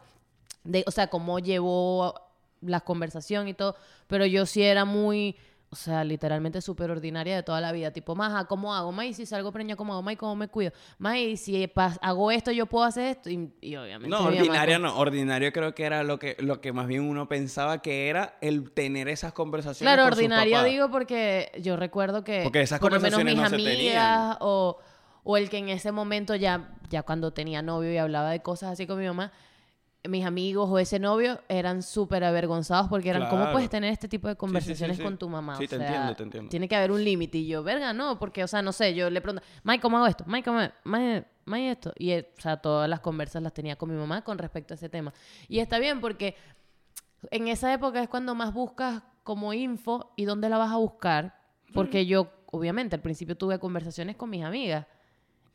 De, 0.63 0.85
o 0.87 0.91
sea, 0.91 1.07
cómo 1.07 1.39
llevó 1.39 2.13
la 2.61 2.79
conversación 2.79 3.49
y 3.49 3.53
todo. 3.53 3.75
Pero 4.07 4.25
yo 4.25 4.45
sí 4.45 4.63
era 4.63 4.85
muy 4.85 5.35
o 5.69 5.75
sea, 5.75 6.03
literalmente 6.05 6.61
súper 6.61 6.89
ordinaria 6.91 7.35
de 7.35 7.43
toda 7.43 7.59
la 7.59 7.73
vida. 7.73 7.91
Tipo, 7.91 8.15
maja, 8.15 8.45
¿cómo 8.45 8.73
hago? 8.73 8.93
May, 8.93 9.13
si 9.13 9.25
salgo 9.25 9.51
preña, 9.51 9.75
¿cómo 9.75 9.91
hago? 9.93 10.01
May, 10.01 10.15
¿cómo 10.15 10.35
me 10.35 10.47
cuido? 10.47 10.71
May, 10.97 11.35
si 11.35 11.69
hago 12.01 12.31
esto, 12.31 12.51
yo 12.51 12.67
puedo 12.67 12.85
hacer 12.85 13.17
esto. 13.17 13.29
Y, 13.29 13.75
obviamente. 13.75 14.07
No, 14.07 14.27
ordinaria 14.27 14.79
no. 14.79 14.97
Ordinario 14.97 15.51
creo 15.51 15.75
que 15.75 15.83
era 15.83 16.03
lo 16.03 16.19
que, 16.19 16.37
lo 16.39 16.61
que 16.61 16.71
más 16.71 16.87
bien 16.87 17.01
uno 17.01 17.27
pensaba 17.27 17.81
que 17.81 18.07
era 18.07 18.37
el 18.39 18.71
tener 18.71 19.09
esas 19.09 19.33
conversaciones. 19.33 19.93
Claro, 19.93 20.07
ordinario 20.07 20.63
digo 20.63 20.89
porque 20.89 21.51
yo 21.61 21.75
recuerdo 21.75 22.23
que. 22.23 22.43
Porque 22.43 22.61
esas 22.61 22.79
por 22.79 22.93
lo 22.93 23.01
menos 23.01 23.21
mis 23.23 23.37
amigas 23.37 24.37
o, 24.39 24.77
o 25.23 25.35
el 25.35 25.49
que 25.49 25.57
en 25.57 25.67
ese 25.67 25.91
momento 25.91 26.33
ya, 26.35 26.69
ya 26.89 27.03
cuando 27.03 27.31
tenía 27.31 27.61
novio 27.61 27.91
y 27.91 27.97
hablaba 27.97 28.31
de 28.31 28.41
cosas 28.41 28.71
así 28.71 28.87
con 28.87 28.99
mi 28.99 29.05
mamá 29.05 29.33
mis 30.07 30.25
amigos 30.25 30.69
o 30.69 30.79
ese 30.79 30.99
novio 30.99 31.39
eran 31.47 31.83
súper 31.83 32.23
avergonzados 32.23 32.87
porque 32.87 33.09
eran, 33.09 33.29
¿cómo 33.29 33.51
puedes 33.51 33.69
tener 33.69 33.91
este 33.91 34.07
tipo 34.07 34.27
de 34.27 34.35
conversaciones 34.35 34.99
con 34.99 35.17
tu 35.17 35.29
mamá? 35.29 35.57
Sí, 35.57 35.67
te 35.67 35.75
entiendo, 35.75 36.15
te 36.15 36.23
entiendo. 36.23 36.49
Tiene 36.49 36.67
que 36.67 36.75
haber 36.75 36.91
un 36.91 37.03
límite. 37.03 37.37
Y 37.37 37.47
yo, 37.47 37.63
verga, 37.63 37.93
no, 37.93 38.17
porque, 38.19 38.43
o 38.43 38.47
sea, 38.47 38.61
no 38.61 38.71
sé, 38.71 38.93
yo 38.93 39.09
le 39.09 39.21
pregunto, 39.21 39.45
Mike, 39.63 39.81
¿cómo 39.81 39.97
hago 39.97 40.07
esto? 40.07 40.23
Mike, 40.27 40.45
¿cómo 40.45 40.59
Mike, 40.85 41.25
Mike, 41.45 41.71
esto? 41.71 41.93
Y, 41.97 42.11
eh, 42.11 42.31
o 42.37 42.41
sea, 42.41 42.57
todas 42.57 42.89
las 42.89 42.99
conversas 42.99 43.41
las 43.41 43.53
tenía 43.53 43.75
con 43.75 43.89
mi 43.89 43.95
mamá 43.95 44.23
con 44.23 44.37
respecto 44.37 44.73
a 44.73 44.75
ese 44.75 44.89
tema. 44.89 45.13
Y 45.47 45.59
está 45.59 45.79
bien 45.79 46.01
porque 46.01 46.35
en 47.31 47.47
esa 47.47 47.73
época 47.73 48.01
es 48.01 48.09
cuando 48.09 48.35
más 48.35 48.53
buscas 48.53 49.03
como 49.23 49.53
info 49.53 50.13
y 50.15 50.25
dónde 50.25 50.49
la 50.49 50.57
vas 50.57 50.71
a 50.71 50.77
buscar. 50.77 51.35
Porque 51.73 52.05
yo, 52.05 52.31
obviamente, 52.51 52.95
al 52.95 53.01
principio 53.01 53.35
tuve 53.35 53.59
conversaciones 53.59 54.15
con 54.15 54.29
mis 54.29 54.43
amigas 54.43 54.85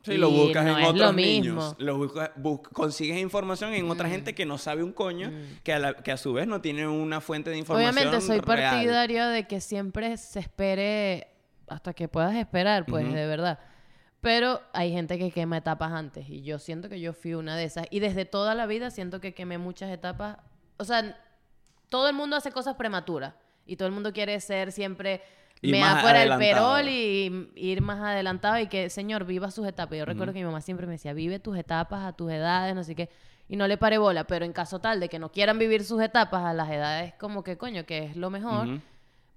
Sí, 0.03 0.17
lo 0.17 0.29
buscas 0.29 0.65
en 0.67 0.85
otros 0.85 1.15
niños. 1.15 1.75
Lo 1.79 1.97
buscas, 1.97 2.31
consigues 2.73 3.17
información 3.21 3.73
en 3.73 3.89
otra 3.89 4.07
mm. 4.07 4.11
gente 4.11 4.35
que 4.35 4.45
no 4.45 4.57
sabe 4.57 4.83
un 4.83 4.91
coño, 4.91 5.31
mm. 5.31 5.63
que, 5.63 5.73
a 5.73 5.93
que 5.93 6.11
a 6.11 6.17
su 6.17 6.33
vez 6.33 6.45
no 6.45 6.59
tiene 6.59 6.87
una 6.87 7.21
fuente 7.21 7.49
de 7.49 7.57
información. 7.57 7.95
Obviamente 7.95 8.21
soy 8.21 8.41
partidario 8.41 9.27
de 9.27 9.47
que 9.47 9.61
siempre 9.61 10.17
se 10.17 10.41
espere 10.41 11.27
hasta 11.67 11.93
que 11.93 12.09
puedas 12.09 12.35
esperar, 12.35 12.85
pues, 12.85 13.11
de 13.11 13.25
verdad. 13.25 13.59
Pero 14.19 14.61
hay 14.73 14.91
gente 14.91 15.17
que 15.17 15.31
quema 15.31 15.57
etapas 15.57 15.91
antes 15.91 16.29
y 16.29 16.43
yo 16.43 16.59
siento 16.59 16.89
que 16.89 16.99
yo 16.99 17.13
fui 17.13 17.33
una 17.33 17.55
de 17.55 17.63
esas. 17.63 17.87
Y 17.89 17.99
desde 17.99 18.25
toda 18.25 18.55
la 18.55 18.65
vida 18.65 18.91
siento 18.91 19.21
que 19.21 19.33
quemé 19.33 19.57
muchas 19.57 19.89
etapas. 19.89 20.37
O 20.77 20.85
sea, 20.85 21.17
todo 21.89 22.09
el 22.09 22.15
mundo 22.15 22.35
hace 22.35 22.51
cosas 22.51 22.75
prematuras 22.75 23.33
y 23.65 23.77
todo 23.77 23.87
el 23.87 23.93
mundo 23.93 24.11
quiere 24.11 24.39
ser 24.39 24.71
siempre 24.71 25.21
me 25.71 25.79
da 25.79 25.97
fuera 25.97 26.23
el 26.23 26.37
perol 26.37 26.87
y 26.89 27.49
ir 27.55 27.81
más 27.81 27.99
adelantado 27.99 28.59
y 28.59 28.67
que, 28.67 28.89
señor, 28.89 29.25
viva 29.25 29.51
sus 29.51 29.67
etapas. 29.67 29.97
Yo 29.97 30.05
recuerdo 30.05 30.33
que 30.33 30.39
mi 30.39 30.45
mamá 30.45 30.61
siempre 30.61 30.85
me 30.85 30.93
decía, 30.93 31.13
vive 31.13 31.39
tus 31.39 31.57
etapas 31.57 32.05
a 32.05 32.13
tus 32.13 32.31
edades, 32.31 32.75
no 32.75 32.83
sé 32.83 32.95
qué. 32.95 33.09
Y 33.47 33.55
no 33.55 33.67
le 33.67 33.77
pare 33.77 33.97
bola, 33.97 34.25
pero 34.25 34.45
en 34.45 34.53
caso 34.53 34.79
tal 34.79 34.99
de 34.99 35.09
que 35.09 35.19
no 35.19 35.31
quieran 35.31 35.59
vivir 35.59 35.83
sus 35.83 36.01
etapas 36.01 36.43
a 36.43 36.53
las 36.53 36.69
edades 36.69 37.13
como 37.19 37.43
que, 37.43 37.57
coño, 37.57 37.85
que 37.85 38.05
es 38.05 38.15
lo 38.15 38.29
mejor, 38.29 38.79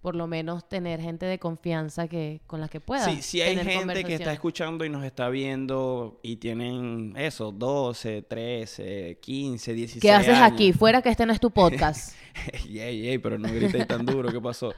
por 0.00 0.14
lo 0.14 0.28
menos 0.28 0.68
tener 0.68 1.00
gente 1.00 1.26
de 1.26 1.38
confianza 1.38 2.06
que 2.06 2.40
con 2.46 2.60
la 2.60 2.68
que 2.68 2.80
pueda. 2.80 3.04
Sí, 3.04 3.22
si 3.22 3.40
hay 3.40 3.56
gente 3.56 4.04
que 4.04 4.14
está 4.14 4.32
escuchando 4.32 4.84
y 4.84 4.88
nos 4.88 5.04
está 5.04 5.28
viendo 5.28 6.20
y 6.22 6.36
tienen 6.36 7.12
eso, 7.16 7.50
12, 7.50 8.22
13, 8.22 9.18
15, 9.20 9.72
16 9.72 10.00
¿Qué 10.02 10.12
haces 10.12 10.38
aquí? 10.38 10.72
Fuera 10.72 11.02
que 11.02 11.08
este 11.08 11.26
no 11.26 11.32
es 11.32 11.40
tu 11.40 11.50
podcast. 11.50 12.14
ey, 12.68 13.08
ey, 13.08 13.18
pero 13.18 13.38
no 13.38 13.48
grites 13.48 13.86
tan 13.88 14.06
duro, 14.06 14.30
¿qué 14.30 14.40
pasó? 14.40 14.72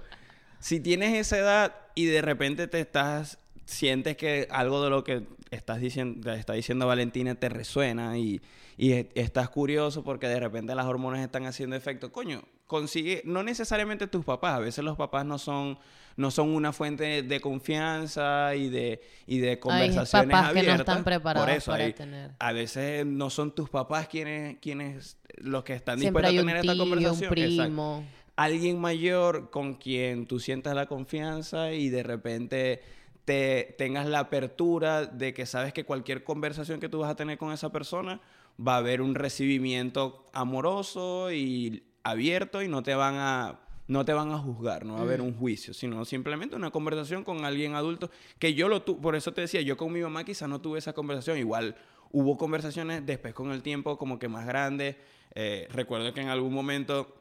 Si 0.61 0.81
tienes 0.81 1.15
esa 1.15 1.39
edad 1.39 1.75
y 1.95 2.07
de 2.07 2.23
repente 2.23 2.69
te 2.69 2.81
estás, 2.81 3.39
sientes 3.65 4.17
que 4.17 4.49
algo 4.51 4.83
de 4.83 4.91
lo 4.91 5.05
que 5.05 5.25
estás 5.51 5.81
diciendo, 5.81 6.33
está 6.33 6.53
diciendo 6.53 6.87
Valentina 6.87 7.35
te 7.35 7.49
resuena 7.49 8.19
y, 8.19 8.41
y 8.77 8.93
estás 9.15 9.49
curioso 9.49 10.05
porque 10.05 10.29
de 10.29 10.41
repente 10.41 10.75
las 10.75 10.87
hormonas 10.87 11.21
están 11.21 11.47
haciendo 11.47 11.77
efecto, 11.77 12.13
coño, 12.13 12.43
consigue, 12.67 13.23
no 13.25 13.43
necesariamente 13.43 14.07
tus 14.07 14.25
papás, 14.25 14.55
a 14.55 14.59
veces 14.61 14.85
los 14.85 14.97
papás 14.97 15.25
no 15.25 15.39
son, 15.39 15.79
no 16.17 16.31
son 16.31 16.51
una 16.51 16.73
fuente 16.73 17.23
de 17.23 17.41
confianza 17.41 18.55
y 18.55 18.69
de, 18.69 19.01
y 19.27 19.39
de 19.39 19.59
conversaciones 19.59 20.15
Hay 20.15 20.27
papás 20.27 20.51
abiertas. 20.51 20.63
que 20.63 20.77
no 20.77 20.83
están 20.83 21.05
preparados 21.05 21.65
para 21.65 21.93
tener. 21.93 22.31
A 22.39 22.53
veces 22.53 23.07
no 23.07 23.31
son 23.31 23.55
tus 23.55 23.71
papás 23.71 24.09
quienes, 24.09 24.59
quienes 24.59 25.17
los 25.39 25.65
que 25.65 25.75
están 25.75 25.99
dispuestos 25.99 26.35
a 26.35 26.37
tener 26.37 26.57
esta 26.59 26.77
conversación. 26.77 27.29
Un 27.29 27.31
primo 27.31 28.05
alguien 28.39 28.81
mayor 28.81 29.51
con 29.51 29.75
quien 29.75 30.27
tú 30.27 30.39
sientas 30.39 30.73
la 30.73 30.87
confianza 30.87 31.73
y 31.73 31.89
de 31.89 32.05
repente 32.05 32.81
te 33.25 33.75
tengas 33.77 34.07
la 34.07 34.21
apertura 34.21 35.07
de 35.07 35.35
que 35.35 35.45
sabes 35.45 35.73
que 35.73 35.85
cualquier 35.85 36.23
conversación 36.23 36.79
que 36.79 36.89
tú 36.89 37.01
vas 37.01 37.11
a 37.11 37.17
tener 37.17 37.37
con 37.37 37.51
esa 37.51 37.73
persona 37.73 38.21
va 38.65 38.75
a 38.75 38.79
haber 38.79 39.03
un 39.03 39.17
recibimiento 39.17 40.25
amoroso 40.33 41.33
y 41.33 41.83
abierto 42.05 42.63
y 42.63 42.69
no 42.69 42.85
te 42.85 42.95
van 42.95 43.17
a 43.17 43.59
no 43.89 44.05
te 44.05 44.13
van 44.13 44.31
a 44.31 44.39
juzgar, 44.39 44.85
no 44.85 44.95
va 44.95 45.01
a 45.01 45.03
haber 45.03 45.21
mm. 45.21 45.25
un 45.25 45.35
juicio, 45.35 45.75
sino 45.75 46.05
simplemente 46.05 46.55
una 46.55 46.71
conversación 46.71 47.25
con 47.25 47.45
alguien 47.45 47.75
adulto 47.75 48.09
que 48.39 48.55
yo 48.55 48.69
lo 48.69 48.83
tuve, 48.83 49.01
por 49.01 49.17
eso 49.17 49.33
te 49.33 49.41
decía, 49.41 49.63
yo 49.63 49.77
con 49.77 49.93
mi 49.93 50.01
mamá 50.01 50.23
quizás 50.23 50.49
no 50.49 50.61
tuve 50.61 50.79
esa 50.79 50.93
conversación, 50.93 51.39
igual 51.39 51.75
hubo 52.13 52.37
conversaciones 52.37 53.05
después 53.05 53.35
con 53.35 53.51
el 53.51 53.63
tiempo 53.63 53.99
como 53.99 54.21
que 54.21 54.29
más 54.29 54.47
grandes, 54.47 54.95
eh, 55.35 55.67
recuerdo 55.73 56.15
que 56.15 56.21
en 56.21 56.29
algún 56.29 56.55
momento 56.55 57.18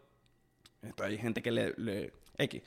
hay 1.04 1.18
gente 1.18 1.42
que 1.42 1.52
le, 1.52 1.74
le 1.78 2.14
X. 2.38 2.62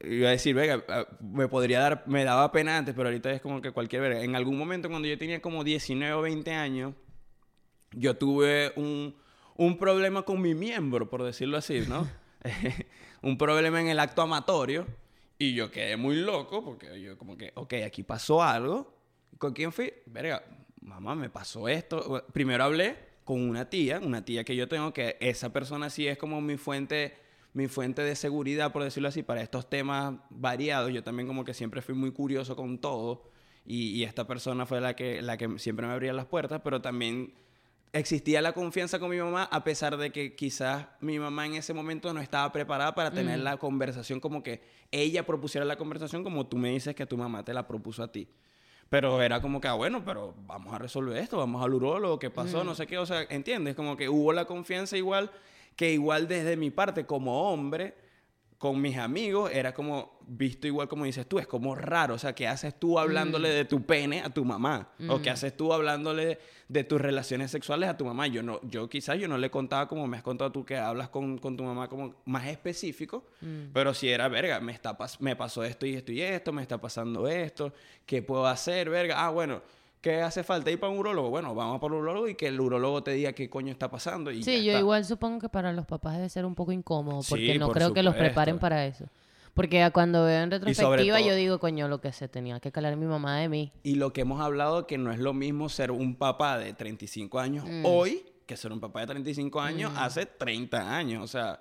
Iba 0.00 0.28
a 0.28 0.32
decir, 0.32 0.54
venga, 0.54 0.84
me 1.20 1.48
podría 1.48 1.80
dar, 1.80 2.04
me 2.06 2.24
daba 2.24 2.50
pena 2.52 2.76
antes, 2.76 2.94
pero 2.94 3.08
ahorita 3.08 3.30
es 3.32 3.40
como 3.40 3.62
que 3.62 3.70
cualquier 3.70 4.02
verga. 4.02 4.22
En 4.22 4.34
algún 4.36 4.58
momento 4.58 4.88
cuando 4.88 5.08
yo 5.08 5.16
tenía 5.16 5.40
como 5.40 5.64
19 5.64 6.12
o 6.14 6.22
20 6.22 6.52
años, 6.52 6.94
yo 7.92 8.16
tuve 8.16 8.72
un, 8.76 9.14
un 9.56 9.78
problema 9.78 10.22
con 10.22 10.42
mi 10.42 10.54
miembro, 10.54 11.08
por 11.08 11.22
decirlo 11.22 11.56
así, 11.56 11.84
¿no? 11.88 12.08
un 13.22 13.38
problema 13.38 13.80
en 13.80 13.88
el 13.88 13.98
acto 13.98 14.22
amatorio. 14.22 14.86
Y 15.38 15.54
yo 15.54 15.70
quedé 15.70 15.96
muy 15.96 16.16
loco 16.16 16.64
porque 16.64 17.00
yo 17.00 17.18
como 17.18 17.36
que, 17.36 17.52
ok, 17.54 17.74
aquí 17.84 18.02
pasó 18.02 18.42
algo. 18.42 18.94
¿Con 19.38 19.52
quién 19.52 19.70
fui? 19.70 19.92
Verga, 20.06 20.42
mamá, 20.80 21.14
me 21.14 21.28
pasó 21.28 21.68
esto. 21.68 22.24
Primero 22.32 22.64
hablé 22.64 22.96
con 23.24 23.42
una 23.42 23.68
tía, 23.68 23.98
una 23.98 24.24
tía 24.24 24.44
que 24.44 24.56
yo 24.56 24.66
tengo, 24.66 24.94
que 24.94 25.16
esa 25.20 25.52
persona 25.52 25.90
sí 25.90 26.06
es 26.06 26.16
como 26.16 26.40
mi 26.40 26.56
fuente 26.56 27.18
mi 27.56 27.68
fuente 27.68 28.02
de 28.02 28.14
seguridad, 28.16 28.70
por 28.70 28.84
decirlo 28.84 29.08
así, 29.08 29.22
para 29.22 29.40
estos 29.40 29.70
temas 29.70 30.16
variados. 30.28 30.92
Yo 30.92 31.02
también 31.02 31.26
como 31.26 31.42
que 31.42 31.54
siempre 31.54 31.80
fui 31.80 31.94
muy 31.94 32.12
curioso 32.12 32.54
con 32.54 32.78
todo 32.78 33.30
y, 33.64 34.04
esta 34.04 34.26
persona 34.26 34.66
fue 34.66 34.78
la 34.78 34.94
que, 34.94 35.22
la 35.22 35.38
que 35.38 35.58
siempre 35.58 35.86
me 35.86 35.94
abría 35.94 36.12
las 36.12 36.26
puertas, 36.26 36.60
pero 36.62 36.82
también 36.82 37.32
existía 37.94 38.42
la 38.42 38.52
confianza 38.52 38.98
con 38.98 39.08
mi 39.08 39.16
mamá 39.16 39.44
a 39.50 39.64
pesar 39.64 39.96
de 39.96 40.12
que 40.12 40.36
quizás 40.36 40.86
mi 41.00 41.18
mamá 41.18 41.46
en 41.46 41.54
ese 41.54 41.72
momento 41.72 42.12
no 42.12 42.20
estaba 42.20 42.52
preparada 42.52 42.94
para 42.94 43.10
tener 43.10 43.38
mm. 43.38 43.42
la 43.42 43.56
conversación 43.56 44.20
como 44.20 44.42
que 44.42 44.60
ella 44.92 45.24
propusiera 45.24 45.64
la 45.64 45.76
conversación 45.76 46.22
como 46.22 46.46
tú 46.46 46.58
me 46.58 46.68
dices 46.68 46.94
que 46.94 47.06
tu 47.06 47.16
mamá 47.16 47.42
te 47.42 47.54
la 47.54 47.66
propuso 47.66 48.02
a 48.02 48.12
ti. 48.12 48.28
Pero 48.90 49.22
era 49.22 49.40
como 49.40 49.62
que, 49.62 49.68
ah, 49.68 49.72
bueno, 49.72 50.04
pero 50.04 50.34
vamos 50.46 50.74
a 50.74 50.78
resolver 50.78 51.16
esto, 51.16 51.38
vamos 51.38 51.64
al 51.64 51.72
urólogo, 51.72 52.18
¿qué 52.18 52.28
pasó? 52.28 52.62
Mm. 52.62 52.66
No 52.66 52.74
sé 52.74 52.86
qué, 52.86 52.98
o 52.98 53.06
sea, 53.06 53.22
¿entiendes? 53.30 53.74
Como 53.74 53.96
que 53.96 54.10
hubo 54.10 54.34
la 54.34 54.44
confianza 54.44 54.98
igual 54.98 55.30
que 55.76 55.92
igual 55.92 56.26
desde 56.26 56.56
mi 56.56 56.70
parte 56.70 57.06
como 57.06 57.52
hombre, 57.52 57.94
con 58.58 58.80
mis 58.80 58.96
amigos, 58.96 59.50
era 59.52 59.74
como 59.74 60.18
visto 60.26 60.66
igual 60.66 60.88
como 60.88 61.04
dices 61.04 61.26
tú, 61.28 61.38
es 61.38 61.46
como 61.46 61.74
raro, 61.74 62.14
o 62.14 62.18
sea, 62.18 62.34
¿qué 62.34 62.48
haces 62.48 62.78
tú 62.78 62.98
hablándole 62.98 63.50
mm. 63.50 63.52
de 63.52 63.64
tu 63.66 63.84
pene 63.84 64.22
a 64.22 64.30
tu 64.30 64.44
mamá? 64.44 64.92
¿O 65.08 65.20
qué 65.20 65.30
mm. 65.30 65.32
haces 65.34 65.56
tú 65.56 65.74
hablándole 65.74 66.38
de 66.68 66.84
tus 66.84 67.00
relaciones 67.00 67.50
sexuales 67.50 67.88
a 67.90 67.96
tu 67.98 68.06
mamá? 68.06 68.26
Yo 68.26 68.42
no, 68.42 68.60
yo 68.62 68.88
quizás 68.88 69.18
yo 69.18 69.28
no 69.28 69.36
le 69.36 69.50
contaba 69.50 69.86
como 69.86 70.06
me 70.06 70.16
has 70.16 70.22
contado 70.22 70.52
tú 70.52 70.64
que 70.64 70.78
hablas 70.78 71.10
con, 71.10 71.38
tu 71.38 71.62
mamá 71.62 71.88
como 71.88 72.14
más 72.24 72.46
específico, 72.46 73.26
mm. 73.42 73.72
pero 73.74 73.92
si 73.92 74.08
era, 74.08 74.26
verga, 74.28 74.58
me, 74.60 74.72
está 74.72 74.96
me 75.20 75.36
pasó 75.36 75.62
esto 75.62 75.84
y 75.84 75.94
esto 75.94 76.12
y 76.12 76.22
esto, 76.22 76.50
me 76.52 76.62
está 76.62 76.80
pasando 76.80 77.28
esto, 77.28 77.74
¿qué 78.06 78.22
puedo 78.22 78.46
hacer, 78.46 78.88
verga? 78.88 79.22
Ah, 79.24 79.30
bueno, 79.30 79.62
¿Qué 80.00 80.22
hace 80.22 80.44
falta 80.44 80.70
ir 80.70 80.78
para 80.78 80.92
un 80.92 80.98
urólogo? 80.98 81.30
Bueno, 81.30 81.54
vamos 81.54 81.80
para 81.80 81.94
un 81.94 82.00
urólogo 82.00 82.28
y 82.28 82.34
que 82.34 82.48
el 82.48 82.60
urólogo 82.60 83.02
te 83.02 83.12
diga 83.12 83.32
qué 83.32 83.50
coño 83.50 83.72
está 83.72 83.90
pasando. 83.90 84.30
Y 84.30 84.42
sí, 84.42 84.64
yo 84.64 84.78
igual 84.78 85.04
supongo 85.04 85.40
que 85.40 85.48
para 85.48 85.72
los 85.72 85.86
papás 85.86 86.16
debe 86.16 86.28
ser 86.28 86.44
un 86.44 86.54
poco 86.54 86.72
incómodo, 86.72 87.20
porque 87.28 87.58
no 87.58 87.70
creo 87.70 87.92
que 87.92 88.02
los 88.02 88.14
preparen 88.14 88.58
para 88.58 88.86
eso. 88.86 89.06
Porque 89.54 89.90
cuando 89.92 90.24
veo 90.24 90.42
en 90.42 90.50
retrospectiva 90.50 91.18
yo 91.20 91.34
digo, 91.34 91.58
coño, 91.58 91.88
lo 91.88 92.02
que 92.02 92.12
se 92.12 92.28
tenía 92.28 92.60
que 92.60 92.70
calar 92.70 92.96
mi 92.96 93.06
mamá 93.06 93.38
de 93.38 93.48
mí. 93.48 93.72
Y 93.82 93.94
lo 93.94 94.12
que 94.12 94.20
hemos 94.20 94.42
hablado, 94.42 94.86
que 94.86 94.98
no 94.98 95.10
es 95.10 95.18
lo 95.18 95.32
mismo 95.32 95.70
ser 95.70 95.90
un 95.90 96.14
papá 96.14 96.58
de 96.58 96.74
35 96.74 97.38
años 97.38 97.64
mm. 97.66 97.86
hoy 97.86 98.22
que 98.46 98.56
ser 98.56 98.72
un 98.72 98.80
papá 98.80 99.00
de 99.00 99.06
35 99.08 99.60
años 99.60 99.92
mm. 99.92 99.98
hace 99.98 100.26
30 100.26 100.96
años. 100.96 101.24
O 101.24 101.26
sea, 101.26 101.60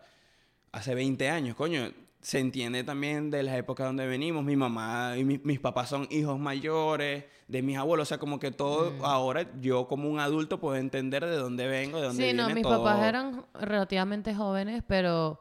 hace 0.71 0.93
20 0.93 1.29
años, 1.29 1.55
coño 1.55 1.89
se 2.25 2.39
entiende 2.39 2.83
también 2.83 3.29
de 3.29 3.43
las 3.43 3.55
épocas 3.55 3.85
donde 3.85 4.07
venimos. 4.07 4.43
Mi 4.43 4.55
mamá 4.55 5.13
y 5.15 5.23
mi- 5.23 5.39
mis 5.43 5.59
papás 5.59 5.89
son 5.89 6.07
hijos 6.09 6.39
mayores 6.39 7.25
de 7.47 7.61
mis 7.61 7.77
abuelos. 7.77 8.07
O 8.07 8.09
sea, 8.09 8.17
como 8.17 8.39
que 8.39 8.49
todo 8.49 8.89
Mm. 8.93 9.05
ahora 9.05 9.45
yo 9.61 9.87
como 9.87 10.09
un 10.09 10.19
adulto 10.19 10.59
puedo 10.59 10.75
entender 10.75 11.23
de 11.23 11.35
dónde 11.35 11.67
vengo, 11.67 11.99
de 12.01 12.07
dónde 12.07 12.31
Sí, 12.31 12.35
no, 12.35 12.49
mis 12.49 12.63
todo. 12.63 12.83
papás 12.83 13.03
eran 13.05 13.45
relativamente 13.53 14.33
jóvenes, 14.33 14.81
pero 14.87 15.39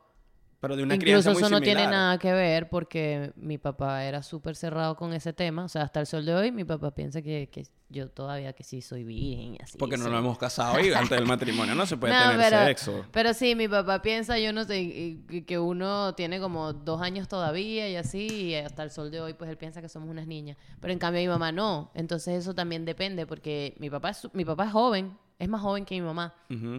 Pero 0.64 0.76
de 0.76 0.82
una 0.82 0.98
crianza 0.98 1.30
incluso 1.30 1.40
muy 1.40 1.46
eso 1.46 1.50
no 1.50 1.60
tiene 1.60 1.86
nada 1.86 2.18
que 2.18 2.32
ver 2.32 2.68
porque 2.68 3.32
mi 3.36 3.58
papá 3.58 4.04
era 4.04 4.22
súper 4.22 4.56
cerrado 4.56 4.96
con 4.96 5.12
ese 5.12 5.32
tema. 5.32 5.64
O 5.64 5.68
sea, 5.68 5.82
hasta 5.82 6.00
el 6.00 6.06
sol 6.06 6.24
de 6.24 6.34
hoy 6.34 6.52
mi 6.52 6.64
papá 6.64 6.90
piensa 6.94 7.22
que, 7.22 7.48
que 7.50 7.64
yo 7.88 8.08
todavía 8.10 8.52
que 8.54 8.64
sí 8.64 8.82
soy 8.82 9.04
virgen 9.04 9.54
y 9.54 9.58
así. 9.62 9.78
Porque 9.78 9.96
no 9.96 10.04
soy- 10.04 10.12
nos 10.12 10.20
hemos 10.20 10.38
casado 10.38 10.80
y 10.80 10.92
antes 10.92 11.10
del 11.10 11.26
matrimonio 11.26 11.74
no 11.74 11.86
se 11.86 11.96
puede 11.96 12.12
No, 12.18 12.30
tener 12.30 12.36
pero, 12.38 12.64
sexo. 12.64 13.04
Pero 13.12 13.34
sí, 13.34 13.54
mi 13.54 13.68
papá 13.68 14.02
piensa, 14.02 14.38
yo 14.38 14.52
no 14.52 14.64
sé, 14.64 15.18
que 15.46 15.58
uno 15.58 16.14
tiene 16.14 16.40
como 16.40 16.72
dos 16.72 17.00
años 17.02 17.28
todavía 17.28 17.88
y 17.88 17.96
así, 17.96 18.26
y 18.26 18.54
hasta 18.56 18.82
el 18.82 18.90
sol 18.90 19.10
de 19.10 19.20
hoy, 19.20 19.34
pues 19.34 19.50
él 19.50 19.56
piensa 19.56 19.80
que 19.80 19.88
somos 19.88 20.08
unas 20.08 20.26
niñas. 20.26 20.56
Pero 20.80 20.92
en 20.92 20.98
cambio 20.98 21.20
mi 21.20 21.28
mamá 21.28 21.52
no. 21.52 21.90
Entonces 21.94 22.38
eso 22.40 22.54
también 22.54 22.84
depende, 22.84 23.26
porque 23.26 23.74
mi 23.78 23.90
papá 23.90 24.10
es, 24.10 24.28
mi 24.32 24.44
papá 24.44 24.64
es 24.66 24.72
joven, 24.72 25.16
es 25.38 25.48
más 25.48 25.60
joven 25.60 25.84
que 25.84 25.94
mi 25.96 26.00
mamá, 26.00 26.34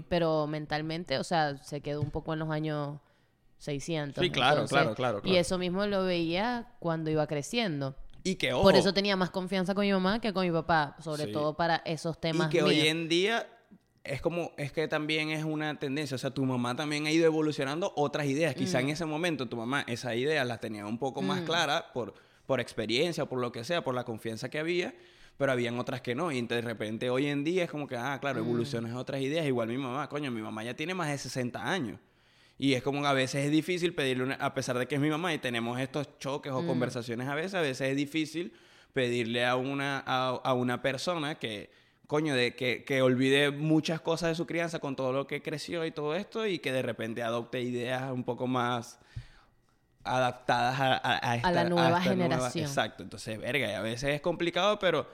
pero 0.09 0.47
mentalmente, 0.47 1.19
o 1.19 1.23
sea, 1.23 1.57
se 1.57 1.81
quedó 1.81 2.01
un 2.01 2.09
poco 2.11 2.33
en 2.33 2.39
los 2.39 2.49
años 2.49 2.99
600. 3.57 4.23
Sí, 4.23 4.29
claro, 4.29 4.61
entonces- 4.61 4.77
claro, 4.77 4.95
claro, 4.95 5.21
Y 5.23 5.37
eso 5.37 5.57
mismo 5.57 5.85
lo 5.87 6.03
veía 6.03 6.67
cuando 6.79 7.09
iba 7.09 7.25
creciendo. 7.27 7.95
Y 8.23 8.35
que 8.35 8.53
ojo, 8.53 8.63
Por 8.63 8.75
eso 8.75 8.93
tenía 8.93 9.15
más 9.15 9.29
confianza 9.29 9.75
con 9.75 9.85
mi 9.85 9.91
mamá 9.91 10.19
que 10.19 10.33
con 10.33 10.45
mi 10.45 10.51
papá, 10.51 10.95
sobre 10.99 11.25
Sí. 11.25 11.31
todo 11.31 11.55
para 11.55 11.77
esos 11.85 12.19
temas 12.19 12.47
y 12.47 12.49
que 12.51 12.63
hoy 12.63 12.79
en 12.87 13.07
día 13.07 13.47
es 14.03 14.21
como, 14.21 14.51
es 14.57 14.71
que 14.71 14.87
también 14.87 15.29
es 15.29 15.43
una 15.43 15.77
tendencia, 15.79 16.15
o 16.15 16.17
sea, 16.17 16.31
tu 16.31 16.43
mamá 16.45 16.75
también 16.75 17.05
ha 17.07 17.11
ido 17.11 17.25
evolucionando 17.25 17.91
otras 17.95 18.25
ideas. 18.27 18.53
Quizá 18.55 18.79
Mm. 18.79 18.81
en 18.81 18.89
ese 18.89 19.05
momento 19.05 19.47
tu 19.47 19.57
mamá 19.57 19.83
esa 19.87 20.15
idea 20.15 20.43
las 20.45 20.59
tenía 20.59 20.85
un 20.85 20.97
poco 20.99 21.21
más 21.21 21.41
clara 21.41 21.91
por, 21.93 22.13
por 22.45 22.59
experiencia, 22.59 23.25
por 23.25 23.39
lo 23.39 23.51
que 23.51 23.63
sea, 23.63 23.83
por 23.83 23.93
la 23.95 24.03
confianza 24.03 24.49
que 24.49 24.59
había, 24.59 24.93
pero 25.37 25.51
habían 25.51 25.77
otras 25.79 26.01
que 26.01 26.13
no. 26.15 26.31
Y 26.31 26.41
de 26.41 26.61
repente 26.61 27.09
hoy 27.09 27.27
en 27.27 27.43
día 27.43 27.63
es 27.63 27.69
como 27.71 27.87
que, 27.87 27.95
ah, 27.97 28.15
Mm. 28.17 28.19
claro, 28.21 28.39
evoluciones 28.39 28.91
a 28.91 28.97
otras 28.99 29.21
ideas. 29.21 29.45
Igual 29.45 29.67
mi 29.69 29.77
mamá, 29.77 30.07
coño, 30.09 30.29
mi 30.31 30.41
mamá 30.41 30.63
ya 30.63 30.75
tiene 30.75 30.93
más 30.93 31.09
de 31.09 31.17
60 31.17 31.63
años. 31.63 31.99
Y 32.57 32.73
es 32.73 32.81
como 32.83 33.01
que 33.01 33.07
a 33.07 33.13
veces 33.13 33.45
es 33.45 33.51
difícil 33.51 33.93
pedirle, 33.93 34.23
una- 34.23 34.35
a 34.35 34.53
pesar 34.53 34.77
de 34.79 34.87
que 34.87 34.95
es 34.95 35.01
mi 35.01 35.09
mamá 35.09 35.33
y 35.33 35.37
tenemos 35.39 35.79
estos 35.79 36.17
choques 36.19 36.51
o 36.53 36.65
conversaciones 36.65 37.27
a 37.27 37.35
veces, 37.35 37.55
a 37.55 37.61
veces 37.61 37.89
es 37.89 37.95
difícil 37.97 38.53
pedirle 38.93 39.45
a 39.45 39.55
una, 39.57 40.01
a, 40.05 40.29
a 40.29 40.53
una 40.53 40.81
persona 40.81 41.35
que, 41.35 41.69
coño, 42.07 42.33
de, 42.33 42.55
que, 42.55 42.85
que 42.85 43.01
olvide 43.01 43.51
muchas 43.51 43.99
cosas 43.99 44.29
de 44.29 44.35
su 44.35 44.45
crianza 44.47 44.79
con 44.79 44.95
todo 44.95 45.11
lo 45.11 45.27
que 45.27 45.41
creció 45.41 45.85
y 45.85 45.91
todo 45.91 46.15
esto 46.15 46.47
y 46.47 46.59
que 46.59 46.71
de 46.71 46.81
repente 46.81 47.21
adopte 47.23 47.59
ideas 47.61 48.09
un 48.11 48.23
poco 48.23 48.47
más 48.47 48.99
adaptadas 50.03 50.79
a, 50.79 50.93
a, 50.97 51.31
a 51.31 51.35
esta, 51.37 51.51
la 51.51 51.63
nueva 51.69 51.87
esta 51.97 52.01
generación. 52.03 52.65
exacto. 52.65 53.03
Entonces, 53.03 53.39
verga, 53.39 53.67
y 53.69 53.73
a 53.73 53.81
veces 53.81 54.11
es 54.15 54.21
complicado, 54.21 54.77
pero 54.79 55.07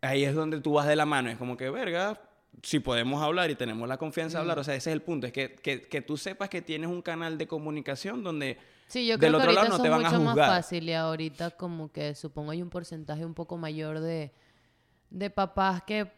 ahí 0.00 0.24
es 0.24 0.34
donde 0.34 0.60
tú 0.60 0.72
vas 0.72 0.86
de 0.86 0.96
la 0.96 1.06
mano. 1.06 1.30
Es 1.30 1.36
como 1.36 1.56
que, 1.56 1.68
verga, 1.70 2.18
si 2.62 2.80
podemos 2.80 3.22
hablar 3.22 3.50
y 3.50 3.54
tenemos 3.54 3.88
la 3.88 3.96
confianza 3.96 4.38
de 4.38 4.42
hablar, 4.42 4.58
o 4.58 4.64
sea, 4.64 4.74
ese 4.74 4.90
es 4.90 4.94
el 4.94 5.02
punto. 5.02 5.26
Es 5.26 5.32
que, 5.32 5.54
que, 5.54 5.82
que 5.82 6.02
tú 6.02 6.16
sepas 6.16 6.48
que 6.48 6.62
tienes 6.62 6.88
un 6.90 7.02
canal 7.02 7.38
de 7.38 7.46
comunicación 7.46 8.22
donde 8.22 8.58
Sí, 8.92 9.06
yo 9.06 9.16
del 9.16 9.30
creo 9.30 9.30
que 9.30 9.36
otro 9.38 9.52
lado 9.52 9.66
ahorita 9.72 9.78
no 9.78 9.82
te 9.82 9.88
van 9.88 10.04
a 10.04 10.10
mucho 10.10 10.22
más 10.22 10.36
fácil 10.36 10.86
y 10.86 10.92
ahorita 10.92 11.52
como 11.52 11.90
que 11.90 12.14
supongo 12.14 12.50
hay 12.50 12.60
un 12.60 12.68
porcentaje 12.68 13.24
un 13.24 13.32
poco 13.32 13.56
mayor 13.56 14.00
de, 14.00 14.32
de 15.08 15.30
papás 15.30 15.82
que 15.84 16.12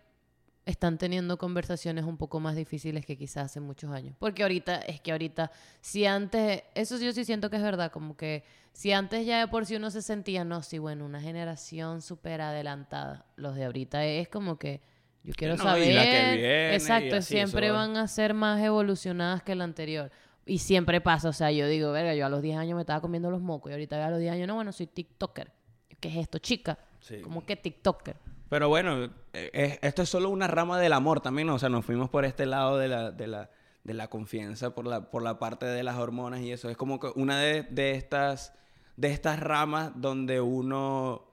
están 0.67 0.99
teniendo 0.99 1.39
conversaciones 1.39 2.05
un 2.05 2.17
poco 2.17 2.41
más 2.41 2.57
difíciles 2.57 3.07
que 3.07 3.17
quizás 3.17 3.45
hace 3.47 3.61
muchos 3.61 3.93
años. 3.93 4.17
Porque 4.19 4.43
ahorita, 4.43 4.79
es 4.79 5.01
que 5.01 5.13
ahorita, 5.13 5.53
si 5.81 6.05
antes, 6.07 6.63
eso 6.75 6.99
yo 6.99 7.13
sí 7.13 7.25
siento 7.25 7.49
que 7.51 7.57
es 7.57 7.63
verdad, 7.63 7.93
como 7.93 8.17
que 8.17 8.45
si 8.73 8.93
antes 8.93 9.25
ya 9.27 9.39
de 9.39 9.47
por 9.47 9.67
sí 9.67 9.77
uno 9.77 9.91
se 9.91 10.03
sentía, 10.03 10.45
no, 10.45 10.63
sí, 10.63 10.79
bueno, 10.79 11.05
una 11.05 11.21
generación 11.21 12.03
súper 12.03 12.41
adelantada, 12.41 13.27
los 13.37 13.55
de 13.55 13.67
ahorita 13.67 14.05
es 14.05 14.29
como 14.29 14.59
que 14.59 14.81
yo 15.25 15.33
quiero 15.37 15.57
No, 15.57 15.63
y 15.63 15.67
saber. 15.67 15.95
la 15.95 16.03
que 16.05 16.11
viene, 16.37 16.71
y 16.71 16.75
Exacto, 16.75 17.17
así, 17.17 17.35
siempre 17.35 17.67
eso 17.67 17.75
van 17.75 17.97
a 17.97 18.07
ser 18.07 18.33
más 18.35 18.63
evolucionadas 18.63 19.43
que 19.43 19.55
la 19.57 19.65
anterior. 19.65 20.11
Y 20.47 20.59
siempre 20.59 21.01
pasa, 21.01 21.31
o 21.31 21.33
sea, 21.33 21.51
yo 21.51 21.67
digo, 21.67 21.91
verga, 21.91 22.15
yo 22.15 22.27
a 22.27 22.29
los 22.29 22.43
10 22.43 22.57
años 22.59 22.77
me 22.77 22.83
estaba 22.83 23.01
comiendo 23.01 23.31
los 23.31 23.41
mocos 23.41 23.71
y 23.71 23.73
ahorita 23.73 24.07
a 24.07 24.11
los 24.11 24.21
10 24.21 24.33
años, 24.35 24.47
no, 24.47 24.55
bueno, 24.55 24.71
soy 24.73 24.87
TikToker. 24.87 25.51
¿Qué 25.99 26.09
es 26.11 26.17
esto, 26.17 26.39
chica? 26.39 26.79
Sí. 27.01 27.21
¿Cómo 27.23 27.45
que 27.47 27.57
TikToker? 27.57 28.17
Pero 28.51 28.69
bueno, 28.69 29.05
eh, 29.33 29.51
es- 29.55 29.79
esto 29.81 30.03
es 30.03 30.09
solo 30.11 30.29
una 30.29 30.47
rama 30.47 30.79
del 30.79 30.93
amor 30.93 31.21
también, 31.21 31.49
¿no? 31.49 31.55
o 31.55 31.59
sea, 31.59 31.71
nos 31.71 31.85
fuimos 31.85 32.11
por 32.11 32.25
este 32.27 32.45
lado 32.45 32.77
de 32.79 32.89
la, 32.89 33.11
de 33.11 33.27
la, 33.27 33.51
de 33.85 33.95
la 33.95 34.09
confianza, 34.09 34.75
por 34.75 34.87
la, 34.87 35.11
por 35.11 35.23
la 35.23 35.39
parte 35.39 35.65
de 35.65 35.83
las 35.83 35.97
hormonas 35.97 36.41
y 36.41 36.53
eso. 36.53 36.69
Es 36.69 36.77
como 36.77 37.01
que 37.01 37.09
una 37.17 37.39
de, 37.41 37.63
de 37.63 37.93
estas, 37.93 38.53
de 38.97 39.09
estas 39.11 39.41
ramas 39.41 39.93
donde 39.97 40.43
uno, 40.43 41.25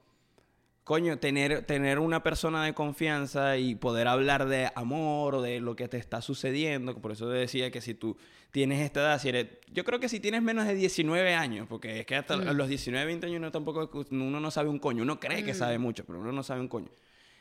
coño, 0.84 1.20
tener, 1.20 1.66
tener 1.66 2.00
una 2.00 2.24
persona 2.24 2.66
de 2.66 2.74
confianza 2.74 3.58
y 3.58 3.76
poder 3.76 4.08
hablar 4.08 4.48
de 4.48 4.72
amor 4.76 5.36
o 5.36 5.42
de 5.42 5.60
lo 5.60 5.76
que 5.76 5.88
te 5.88 5.98
está 5.98 6.22
sucediendo. 6.22 6.96
Por 6.96 7.12
eso 7.12 7.30
decía 7.30 7.72
que 7.72 7.82
si 7.82 7.94
tú 7.94 8.18
tienes 8.52 8.82
esta 8.82 9.02
edad, 9.02 9.22
si 9.22 9.30
eres, 9.30 9.48
yo 9.72 9.84
creo 9.84 10.00
que 10.00 10.10
si 10.10 10.20
tienes 10.20 10.42
menos 10.42 10.66
de 10.66 10.76
19 10.76 11.34
años, 11.34 11.68
porque 11.70 12.02
es 12.02 12.06
que 12.06 12.16
hasta 12.16 12.34
a 12.34 12.54
los 12.54 12.68
19, 12.68 13.06
20 13.06 13.28
años 13.28 13.38
uno 13.38 13.52
tampoco, 13.52 13.90
uno 14.12 14.40
no 14.40 14.52
sabe 14.52 14.70
un 14.70 14.80
coño, 14.80 15.04
uno 15.04 15.20
cree 15.20 15.44
que 15.44 15.54
sabe 15.54 15.78
mucho, 15.78 16.04
pero 16.06 16.20
uno 16.20 16.32
no 16.32 16.44
sabe 16.44 16.62
un 16.62 16.68
coño. 16.68 16.90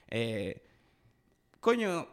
Eh, 0.09 0.63
coño, 1.61 2.09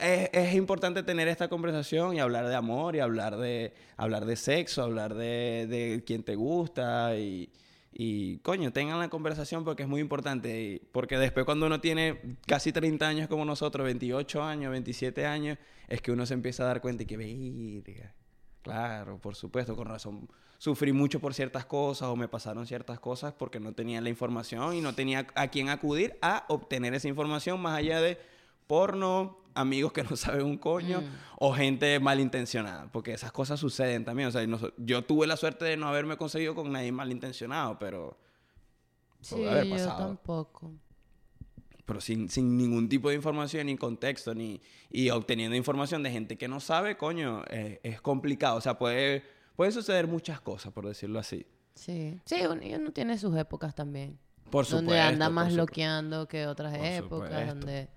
es, 0.00 0.30
es 0.32 0.54
importante 0.54 1.02
tener 1.02 1.28
esta 1.28 1.48
conversación 1.48 2.16
y 2.16 2.20
hablar 2.20 2.48
de 2.48 2.54
amor 2.54 2.96
y 2.96 3.00
hablar 3.00 3.36
de, 3.36 3.74
hablar 3.96 4.24
de 4.24 4.36
sexo, 4.36 4.82
hablar 4.82 5.14
de, 5.14 5.66
de 5.68 6.02
quién 6.06 6.22
te 6.22 6.36
gusta 6.36 7.16
y, 7.16 7.50
y, 7.92 8.38
coño, 8.38 8.72
tengan 8.72 8.98
la 9.00 9.08
conversación 9.08 9.64
porque 9.64 9.82
es 9.82 9.88
muy 9.88 10.00
importante. 10.00 10.82
porque 10.92 11.18
después 11.18 11.44
cuando 11.44 11.66
uno 11.66 11.80
tiene 11.80 12.36
casi 12.46 12.72
30 12.72 13.06
años 13.06 13.28
como 13.28 13.44
nosotros, 13.44 13.84
28 13.84 14.42
años, 14.42 14.70
27 14.70 15.26
años, 15.26 15.58
es 15.88 16.00
que 16.00 16.12
uno 16.12 16.24
se 16.24 16.34
empieza 16.34 16.62
a 16.62 16.66
dar 16.66 16.80
cuenta 16.80 17.02
y 17.02 17.06
que, 17.06 17.16
verga, 17.16 18.14
claro, 18.62 19.18
por 19.18 19.34
supuesto, 19.34 19.74
con 19.74 19.88
razón. 19.88 20.28
Sufrí 20.58 20.92
mucho 20.92 21.20
por 21.20 21.34
ciertas 21.34 21.64
cosas 21.64 22.08
o 22.08 22.16
me 22.16 22.28
pasaron 22.28 22.66
ciertas 22.66 23.00
cosas 23.00 23.32
porque 23.32 23.58
no 23.58 23.72
tenía 23.72 24.00
la 24.00 24.10
información 24.10 24.74
y 24.74 24.80
no 24.82 24.94
tenía 24.94 25.26
a 25.34 25.48
quién 25.48 25.70
acudir 25.70 26.18
a 26.20 26.44
obtener 26.48 26.94
esa 26.94 27.08
información 27.08 27.60
más 27.60 27.78
allá 27.78 28.00
de 28.00 28.18
porno, 28.66 29.39
amigos 29.54 29.92
que 29.92 30.02
no 30.04 30.16
saben 30.16 30.46
un 30.46 30.56
coño 30.58 31.02
o 31.38 31.52
gente 31.52 31.98
malintencionada, 32.00 32.90
porque 32.92 33.12
esas 33.12 33.32
cosas 33.32 33.58
suceden 33.60 34.04
también. 34.04 34.28
O 34.28 34.32
sea, 34.32 34.46
no 34.46 34.58
yo 34.78 35.02
tuve 35.04 35.26
la 35.26 35.36
suerte 35.36 35.64
de 35.64 35.76
no 35.76 35.88
haberme 35.88 36.16
conseguido 36.16 36.54
con 36.54 36.70
nadie 36.72 36.92
malintencionado, 36.92 37.78
pero, 37.78 38.16
Sí, 39.20 39.36
yo 39.42 39.86
tampoco. 39.96 40.72
pero 41.84 42.00
sin, 42.00 42.28
sin 42.30 42.56
ningún 42.56 42.88
tipo 42.88 43.10
de 43.10 43.16
información, 43.16 43.66
ni 43.66 43.76
contexto, 43.76 44.34
ni 44.34 44.60
y 44.90 45.10
obteniendo 45.10 45.56
información 45.56 46.02
de 46.02 46.10
gente 46.10 46.38
que 46.38 46.48
no 46.48 46.58
sabe, 46.60 46.96
coño, 46.96 47.42
eh, 47.50 47.80
es 47.82 48.00
complicado. 48.00 48.56
O 48.56 48.60
sea, 48.60 48.78
puede, 48.78 49.22
puede 49.56 49.72
suceder 49.72 50.06
muchas 50.06 50.40
cosas, 50.40 50.72
por 50.72 50.86
decirlo 50.86 51.18
así. 51.18 51.46
Sí, 51.74 52.20
sí, 52.24 52.36
uno, 52.48 52.92
tiene 52.92 53.18
sus 53.18 53.36
épocas 53.36 53.74
también. 53.74 54.18
Por 54.50 54.64
supuesto. 54.64 54.76
donde 54.86 55.00
anda 55.00 55.28
más 55.28 55.52
supuesto. 55.52 55.62
loqueando 55.62 56.26
que 56.28 56.46
otras 56.46 56.76
Por 56.76 56.86
épocas, 56.86 57.28
supuesto. 57.30 57.54
donde... 57.54 57.88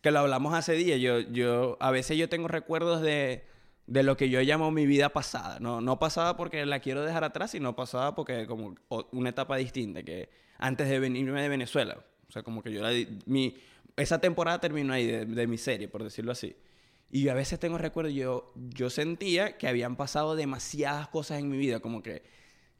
que 0.00 0.10
lo 0.10 0.20
hablamos 0.20 0.54
hace 0.54 0.72
días. 0.74 1.00
Yo, 1.00 1.20
yo, 1.20 1.76
a 1.80 1.90
veces 1.90 2.16
yo 2.16 2.28
tengo 2.28 2.48
recuerdos 2.48 3.02
de, 3.02 3.44
de 3.86 4.02
lo 4.02 4.16
que 4.16 4.30
yo 4.30 4.40
llamo 4.40 4.70
mi 4.70 4.86
vida 4.86 5.10
pasada. 5.10 5.58
No, 5.60 5.80
no 5.80 5.98
pasada 5.98 6.36
porque 6.36 6.64
la 6.66 6.80
quiero 6.80 7.02
dejar 7.04 7.24
atrás, 7.24 7.50
sino 7.50 7.76
pasada 7.76 8.14
porque 8.14 8.46
como 8.46 8.76
una 9.12 9.30
etapa 9.30 9.56
distinta, 9.56 10.02
que 10.02 10.28
antes 10.58 10.88
de 10.88 10.98
venirme 10.98 11.42
de 11.42 11.48
Venezuela. 11.48 12.04
O 12.28 12.32
sea, 12.32 12.42
como 12.42 12.62
que 12.62 12.72
yo 12.72 12.82
mi, 13.26 13.56
esa 13.96 14.20
temporada 14.20 14.60
terminó 14.60 14.92
ahí 14.92 15.06
de, 15.06 15.26
de 15.26 15.46
mi 15.46 15.58
serie, 15.58 15.88
por 15.88 16.04
decirlo 16.04 16.32
así. 16.32 16.54
Y 17.10 17.28
a 17.28 17.34
veces 17.34 17.58
tengo 17.58 17.76
recuerdos, 17.76 18.14
yo, 18.14 18.52
yo 18.54 18.88
sentía 18.88 19.58
que 19.58 19.66
habían 19.66 19.96
pasado 19.96 20.36
demasiadas 20.36 21.08
cosas 21.08 21.40
en 21.40 21.48
mi 21.48 21.58
vida, 21.58 21.80
como 21.80 22.02
que 22.02 22.22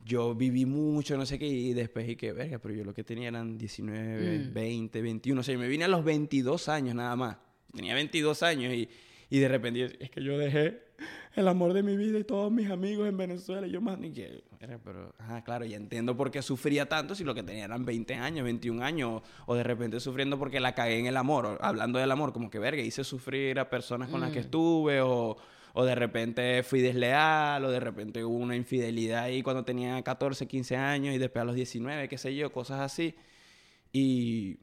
yo 0.05 0.35
viví 0.35 0.65
mucho, 0.67 1.17
no 1.17 1.27
sé 1.27 1.39
qué, 1.39 1.47
y 1.47 1.73
después 1.75 2.09
y 2.09 2.17
que, 2.17 2.33
verga, 2.33 2.59
pero 2.59 2.75
yo 2.75 2.85
lo 2.85 2.95
que 2.95 3.05
tenía 3.05 3.29
eran 3.29 3.59
19, 3.59 4.39
Mm. 4.49 4.53
20, 4.55 5.03
21, 5.03 5.41
o 5.41 5.45
sea, 5.45 5.53
yo 5.55 5.59
me 5.59 5.69
vine 5.69 5.85
a 5.85 5.89
los 5.89 6.05
22 6.05 6.69
años 6.69 6.95
nada 6.95 7.15
más. 7.17 7.37
Tenía 7.75 7.95
22 7.95 8.43
años 8.43 8.73
y, 8.75 8.89
y 9.29 9.39
de 9.39 9.49
repente 9.49 9.97
es 10.01 10.11
que 10.11 10.23
yo 10.23 10.37
dejé 10.39 10.83
el 11.37 11.47
amor 11.47 11.73
de 11.73 11.83
mi 11.83 11.97
vida 11.97 12.19
y 12.19 12.25
todos 12.25 12.51
mis 12.51 12.69
amigos 12.69 13.09
en 13.09 13.17
Venezuela. 13.17 13.67
Y 13.67 13.71
yo 13.71 13.81
más 13.81 13.99
ni 13.99 14.11
que, 14.11 14.43
pero, 14.85 15.15
ajá, 15.19 15.45
claro, 15.45 15.65
ya 15.65 15.77
entiendo 15.77 16.17
por 16.17 16.31
qué 16.31 16.43
sufría 16.43 16.87
tanto 16.89 17.15
si 17.15 17.23
lo 17.25 17.35
que 17.35 17.43
tenía 17.43 17.65
eran 17.67 17.85
20 17.85 18.15
años, 18.15 18.45
21 18.45 18.83
años, 18.83 19.23
o, 19.47 19.53
o 19.53 19.55
de 19.55 19.63
repente 19.63 20.01
sufriendo 20.01 20.39
porque 20.39 20.59
la 20.61 20.75
cagué 20.75 20.99
en 20.99 21.07
el 21.07 21.17
amor, 21.17 21.47
o 21.47 21.59
hablando 21.65 21.99
del 21.99 22.11
amor, 22.11 22.33
como 22.33 22.51
que, 22.51 22.59
verga, 22.59 22.83
hice 22.83 23.05
sufrir 23.05 23.59
a 23.61 23.71
personas 23.71 24.09
con 24.09 24.21
las 24.21 24.33
que 24.33 24.41
Mm. 24.41 24.43
estuve, 24.43 25.01
o, 25.01 25.37
o 25.75 25.85
de 25.85 25.95
repente 25.95 26.63
fui 26.63 26.81
desleal, 26.81 27.65
o 27.65 27.71
de 27.71 27.81
repente 27.81 28.25
hubo 28.25 28.37
una 28.37 28.57
infidelidad 28.57 29.25
ahí 29.25 29.43
cuando 29.43 29.65
tenía 29.65 30.01
14, 30.03 30.47
15 30.47 30.77
años 30.77 31.15
y 31.15 31.19
después 31.19 31.43
a 31.43 31.45
los 31.47 31.55
19, 31.55 32.09
qué 32.09 32.19
sé 32.19 32.35
yo, 32.35 32.53
cosas 32.53 32.81
así. 32.81 33.15
Y, 33.93 34.59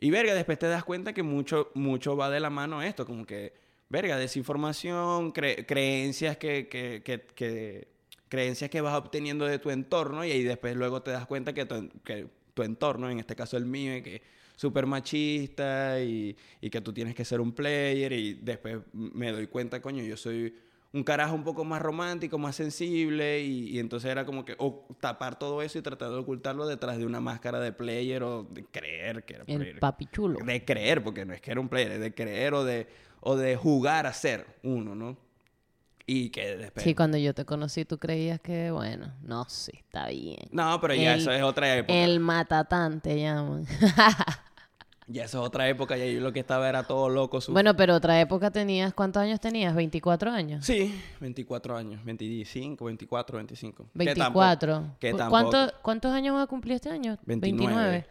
y 0.00 0.10
verga, 0.10 0.34
después 0.34 0.58
te 0.58 0.66
das 0.68 0.84
cuenta 0.84 1.12
que 1.12 1.22
mucho, 1.22 1.70
mucho 1.74 2.16
va 2.16 2.30
de 2.30 2.40
la 2.40 2.50
mano 2.50 2.82
esto, 2.82 3.06
como 3.06 3.26
que, 3.26 3.54
verga, 3.88 4.16
desinformación, 4.18 5.32
cre- 5.32 5.66
creencias 5.66 6.36
que, 6.38 6.68
que, 6.68 7.02
que, 7.04 7.20
que, 7.34 7.88
creencias 8.28 8.70
que 8.70 8.80
vas 8.80 8.94
obteniendo 8.96 9.46
de 9.46 9.58
tu 9.58 9.70
entorno 9.70 10.24
y 10.24 10.32
ahí 10.32 10.42
después 10.44 10.76
luego 10.76 11.02
te 11.02 11.10
das 11.10 11.26
cuenta 11.26 11.52
que 11.54 11.66
tu, 11.66 11.88
que 12.04 12.28
tu 12.54 12.62
entorno, 12.62 13.10
en 13.10 13.18
este 13.20 13.36
caso 13.36 13.56
el 13.56 13.66
mío, 13.66 13.92
es 13.92 14.02
que 14.02 14.22
súper 14.60 14.84
machista 14.84 16.02
y, 16.02 16.36
y 16.60 16.68
que 16.68 16.82
tú 16.82 16.92
tienes 16.92 17.14
que 17.14 17.24
ser 17.24 17.40
un 17.40 17.52
player 17.52 18.12
y 18.12 18.34
después 18.34 18.78
me 18.92 19.32
doy 19.32 19.46
cuenta, 19.46 19.80
coño, 19.80 20.02
yo 20.04 20.18
soy 20.18 20.54
un 20.92 21.02
carajo 21.02 21.34
un 21.34 21.44
poco 21.44 21.64
más 21.64 21.80
romántico, 21.80 22.36
más 22.36 22.56
sensible 22.56 23.40
y, 23.40 23.70
y 23.70 23.78
entonces 23.78 24.10
era 24.10 24.26
como 24.26 24.44
que 24.44 24.56
o 24.58 24.86
tapar 25.00 25.38
todo 25.38 25.62
eso 25.62 25.78
y 25.78 25.82
tratar 25.82 26.10
de 26.10 26.16
ocultarlo 26.16 26.66
detrás 26.66 26.98
de 26.98 27.06
una 27.06 27.20
máscara 27.20 27.58
de 27.58 27.72
player 27.72 28.22
o 28.22 28.42
de 28.42 28.64
creer 28.66 29.24
que 29.24 29.34
era 29.36 29.44
El 29.46 29.56
player. 29.56 29.78
papi 29.80 30.06
chulo. 30.12 30.40
De 30.44 30.62
creer, 30.62 31.02
porque 31.02 31.24
no 31.24 31.32
es 31.32 31.40
que 31.40 31.52
era 31.52 31.60
un 31.60 31.70
player, 31.70 31.92
es 31.92 32.00
de 32.00 32.12
creer 32.12 32.52
o 32.52 32.62
de, 32.62 32.86
o 33.20 33.36
de 33.36 33.56
jugar 33.56 34.06
a 34.06 34.12
ser 34.12 34.44
uno, 34.62 34.94
¿no? 34.94 35.16
Y 36.06 36.28
que 36.30 36.56
después... 36.56 36.84
Sí, 36.84 36.94
cuando 36.94 37.16
yo 37.16 37.32
te 37.34 37.44
conocí 37.46 37.84
tú 37.86 37.96
creías 37.96 38.40
que, 38.40 38.70
bueno, 38.72 39.14
no, 39.22 39.48
sí, 39.48 39.70
está 39.76 40.08
bien. 40.08 40.48
No, 40.50 40.78
pero 40.82 40.94
ya 40.94 41.14
El- 41.14 41.20
eso 41.20 41.30
es 41.32 41.42
otra 41.42 41.76
época. 41.76 41.94
El 41.94 42.20
matatán 42.20 43.00
te 43.00 43.18
llaman. 43.20 43.64
Ya 45.12 45.24
eso 45.24 45.40
es 45.40 45.46
otra 45.48 45.68
época 45.68 45.98
y 45.98 46.02
ahí 46.02 46.20
lo 46.20 46.32
que 46.32 46.38
estaba 46.40 46.68
era 46.68 46.84
todo 46.84 47.08
loco. 47.08 47.40
su- 47.40 47.52
bueno, 47.52 47.74
pero 47.74 47.96
otra 47.96 48.20
época 48.20 48.50
tenías, 48.52 48.94
¿cuántos 48.94 49.20
años 49.22 49.40
tenías? 49.40 49.74
¿24 49.74 50.30
años? 50.30 50.64
Sí, 50.64 50.94
24 51.20 51.76
años, 51.76 52.04
25, 52.04 52.84
24, 52.84 53.36
25. 53.38 53.84
Que 53.84 53.90
24. 53.94 54.72
tampoco- 54.74 54.96
Que 55.00 55.10
¿Cu- 55.10 55.16
tampoco. 55.18 55.50
¿Cuánto- 55.50 55.74
¿Cuántos 55.82 56.12
años 56.12 56.34
vas 56.34 56.44
a 56.44 56.46
cumplir 56.46 56.74
este 56.76 56.90
año? 56.90 57.18
29. 57.26 58.06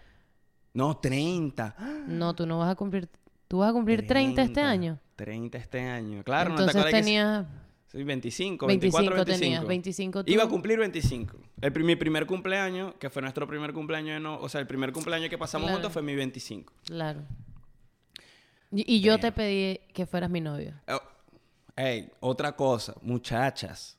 No, 0.73 0.97
30. 0.97 1.75
No, 2.07 2.35
tú 2.35 2.45
no 2.45 2.59
vas 2.59 2.69
a 2.69 2.75
cumplir. 2.75 3.07
¿Tú 3.47 3.59
vas 3.59 3.69
a 3.69 3.73
cumplir 3.73 4.05
30, 4.05 4.41
este 4.43 4.61
año? 4.61 4.99
30 5.15 5.57
este 5.57 5.79
año. 5.81 6.23
Claro, 6.23 6.51
Entonces 6.51 6.75
no 6.75 6.83
te 6.83 6.91
tenías. 6.91 7.45
Sí, 7.91 8.03
25, 8.03 8.67
25 8.67 8.97
24, 8.97 9.25
25. 9.25 9.39
tenías, 9.39 9.67
25 9.67 10.23
tú. 10.23 10.31
Iba 10.31 10.43
a 10.43 10.47
cumplir 10.47 10.77
25. 10.77 11.37
El, 11.59 11.83
mi 11.83 11.95
primer 11.95 12.27
cumpleaños, 12.27 12.93
que 12.99 13.09
fue 13.09 13.21
nuestro 13.23 13.47
primer 13.47 13.73
cumpleaños, 13.73 14.21
no, 14.21 14.39
o 14.39 14.47
sea, 14.47 14.61
el 14.61 14.67
primer 14.67 14.91
cumpleaños 14.91 15.29
que 15.29 15.37
pasamos 15.39 15.65
Claro. 15.67 15.77
juntos 15.77 15.93
fue 15.93 16.03
mi 16.03 16.13
25. 16.13 16.71
Claro. 16.85 17.21
Y, 18.71 18.95
y 18.95 19.01
yo 19.01 19.19
te 19.19 19.31
pedí 19.31 19.79
que 19.93 20.05
fueras 20.05 20.29
mi 20.29 20.39
novio. 20.39 20.75
Oh, 20.87 21.01
Ey, 21.75 22.11
otra 22.19 22.55
cosa, 22.55 22.93
muchachas. 23.01 23.97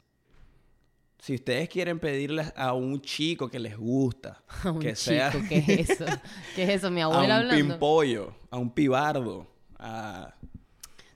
Si 1.18 1.34
ustedes 1.34 1.68
quieren 1.68 1.98
pedirles 1.98 2.52
a 2.56 2.72
un 2.72 3.00
chico 3.02 3.50
que 3.50 3.58
les 3.58 3.76
gusta, 3.76 4.42
A 4.64 4.70
un 4.70 4.78
que 4.78 4.92
chico, 4.94 5.10
sea 5.16 5.32
¿qué 5.48 5.64
es 5.66 5.90
eso? 5.90 6.04
¿Qué 6.54 6.62
es 6.62 6.68
eso? 6.70 6.90
Mi 6.92 7.00
a 7.00 7.06
abuela 7.06 7.22
un 7.40 7.42
hablando. 7.50 7.56
pimpollo, 7.74 8.34
a 8.50 8.56
un 8.58 8.70
pibardo, 8.72 9.50
a 9.78 10.32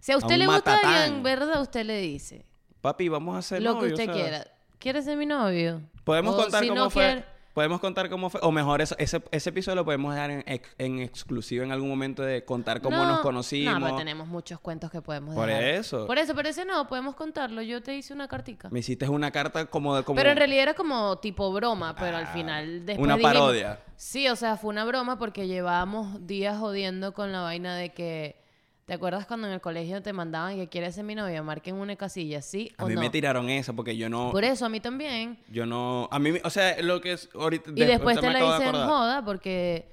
Si 0.00 0.10
a 0.10 0.16
usted 0.16 0.32
un 0.34 0.38
le 0.40 0.46
gusta 0.46 0.72
matatán. 0.72 0.94
alguien, 1.02 1.22
¿verdad? 1.22 1.62
Usted 1.62 1.84
le 1.86 2.00
dice. 2.00 2.44
Papi, 2.84 3.08
vamos 3.08 3.34
a 3.34 3.38
hacer 3.38 3.62
lo 3.62 3.78
que 3.80 3.86
usted 3.86 4.12
quiera. 4.12 4.46
¿Quieres 4.78 5.06
ser 5.06 5.16
mi 5.16 5.24
novio? 5.24 5.80
Podemos 6.04 6.34
O 6.34 6.42
contar 6.42 6.62
si 6.62 6.68
cómo 6.68 6.80
no 6.82 6.90
fue. 6.90 7.02
quiere- 7.04 7.34
Podemos 7.54 7.80
contar 7.80 8.10
cómo 8.10 8.30
fue. 8.30 8.40
O 8.42 8.50
mejor, 8.50 8.82
eso- 8.82 8.96
ese, 8.98 9.22
ese 9.30 9.50
episodio 9.50 9.76
lo 9.76 9.84
podemos 9.84 10.12
dejar 10.12 10.30
en, 10.32 10.42
ex- 10.44 10.74
en 10.76 10.98
exclusivo 10.98 11.62
en 11.64 11.70
algún 11.70 11.88
momento 11.88 12.22
de 12.24 12.44
contar 12.44 12.82
cómo 12.82 12.96
No, 12.96 13.06
nos 13.06 13.20
conocimos. 13.20 13.78
No, 13.78 13.86
pero 13.86 13.96
tenemos 13.96 14.26
muchos 14.26 14.58
cuentos 14.58 14.90
que 14.90 15.00
podemos 15.00 15.36
Por 15.36 15.46
dejar. 15.46 15.62
eso. 15.62 16.04
Por 16.08 16.18
eso, 16.18 16.34
pero 16.34 16.48
ese 16.48 16.64
no, 16.64 16.88
podemos 16.88 17.14
contarlo. 17.14 17.62
Yo 17.62 17.80
te 17.80 17.94
hice 17.94 18.12
una 18.12 18.26
cartica. 18.26 18.68
Me 18.70 18.80
hiciste 18.80 19.08
una 19.08 19.30
carta 19.30 19.66
como 19.66 19.94
de. 19.96 20.02
Como 20.02 20.16
Pero 20.16 20.30
en 20.30 20.36
realidad 20.36 20.64
era 20.64 20.74
como 20.74 21.16
tipo 21.20 21.50
broma, 21.52 21.94
pero 21.94 22.16
al 22.16 22.24
Ah, 22.24 22.32
final 22.34 22.84
después 22.84 22.98
una 23.06 23.16
dijimos- 23.16 23.32
parodia. 23.32 23.78
Sí, 23.96 24.28
o 24.28 24.34
sea, 24.34 24.56
fue 24.56 24.70
una 24.70 24.84
broma 24.84 25.16
porque 25.16 25.46
llevábamos 25.46 26.26
días 26.26 26.58
jodiendo 26.58 27.14
con 27.14 27.30
la 27.32 27.40
vaina 27.42 27.76
de 27.76 27.90
que... 27.94 28.43
¿Te 28.86 28.92
acuerdas 28.92 29.26
cuando 29.26 29.46
en 29.46 29.54
el 29.54 29.62
colegio 29.62 30.02
te 30.02 30.12
mandaban 30.12 30.56
que 30.56 30.68
quieres 30.68 30.94
ser 30.94 31.04
mi 31.04 31.14
novia? 31.14 31.42
Marquen 31.42 31.76
una 31.76 31.96
casilla, 31.96 32.42
¿sí 32.42 32.70
A 32.76 32.84
o 32.84 32.88
mí 32.88 32.94
no? 32.94 33.00
me 33.00 33.08
tiraron 33.08 33.48
esa 33.48 33.72
porque 33.72 33.96
yo 33.96 34.10
no. 34.10 34.30
Por 34.30 34.44
eso, 34.44 34.66
a 34.66 34.68
mí 34.68 34.78
también. 34.80 35.38
Yo 35.48 35.64
no. 35.64 36.06
A 36.10 36.18
mí, 36.18 36.32
o 36.44 36.50
sea, 36.50 36.80
lo 36.82 37.00
que 37.00 37.12
es. 37.12 37.30
Ahorita, 37.34 37.70
Y 37.74 37.84
después 37.84 38.20
te 38.20 38.30
la 38.30 38.44
hice 38.44 38.66
en 38.66 38.72
joda 38.74 39.24
porque 39.24 39.88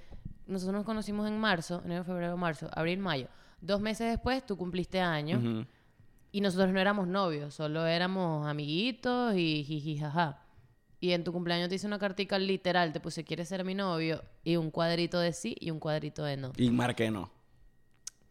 nosotros 0.46 0.76
nos 0.76 0.86
conocimos 0.86 1.26
en 1.28 1.40
marzo, 1.40 1.82
enero, 1.86 2.04
febrero, 2.04 2.36
marzo, 2.36 2.70
abril, 2.74 3.00
mayo. 3.00 3.28
Dos 3.62 3.80
meses 3.80 4.10
después 4.10 4.46
tú 4.46 4.58
cumpliste 4.58 5.02
Ujú. 5.02 5.66
y 6.32 6.42
nosotros 6.42 6.72
no 6.74 6.80
éramos 6.80 7.08
novios, 7.08 7.54
solo 7.54 7.86
éramos 7.86 8.46
amiguitos 8.46 9.36
y 9.36 9.64
jiji 9.64 10.00
jaja. 10.00 10.42
Y 11.00 11.14
en 11.14 11.24
tu 11.24 11.32
cumpleaños 11.32 11.70
te 11.70 11.76
hice 11.76 11.88
una 11.88 11.98
cartica 11.98 12.38
literal, 12.38 12.92
te 12.92 13.00
puse 13.00 13.24
¿quieres 13.24 13.48
ser 13.48 13.64
mi 13.64 13.74
novio? 13.74 14.22
Y 14.44 14.58
un 14.58 14.70
cuadrito 14.70 15.20
de 15.20 15.32
sí 15.32 15.56
y 15.60 15.72
un 15.72 15.80
cuadrito 15.80 16.24
de 16.24 16.38
no. 16.38 16.52
Y 16.58 16.70
marqué 16.72 17.10
no. 17.10 17.32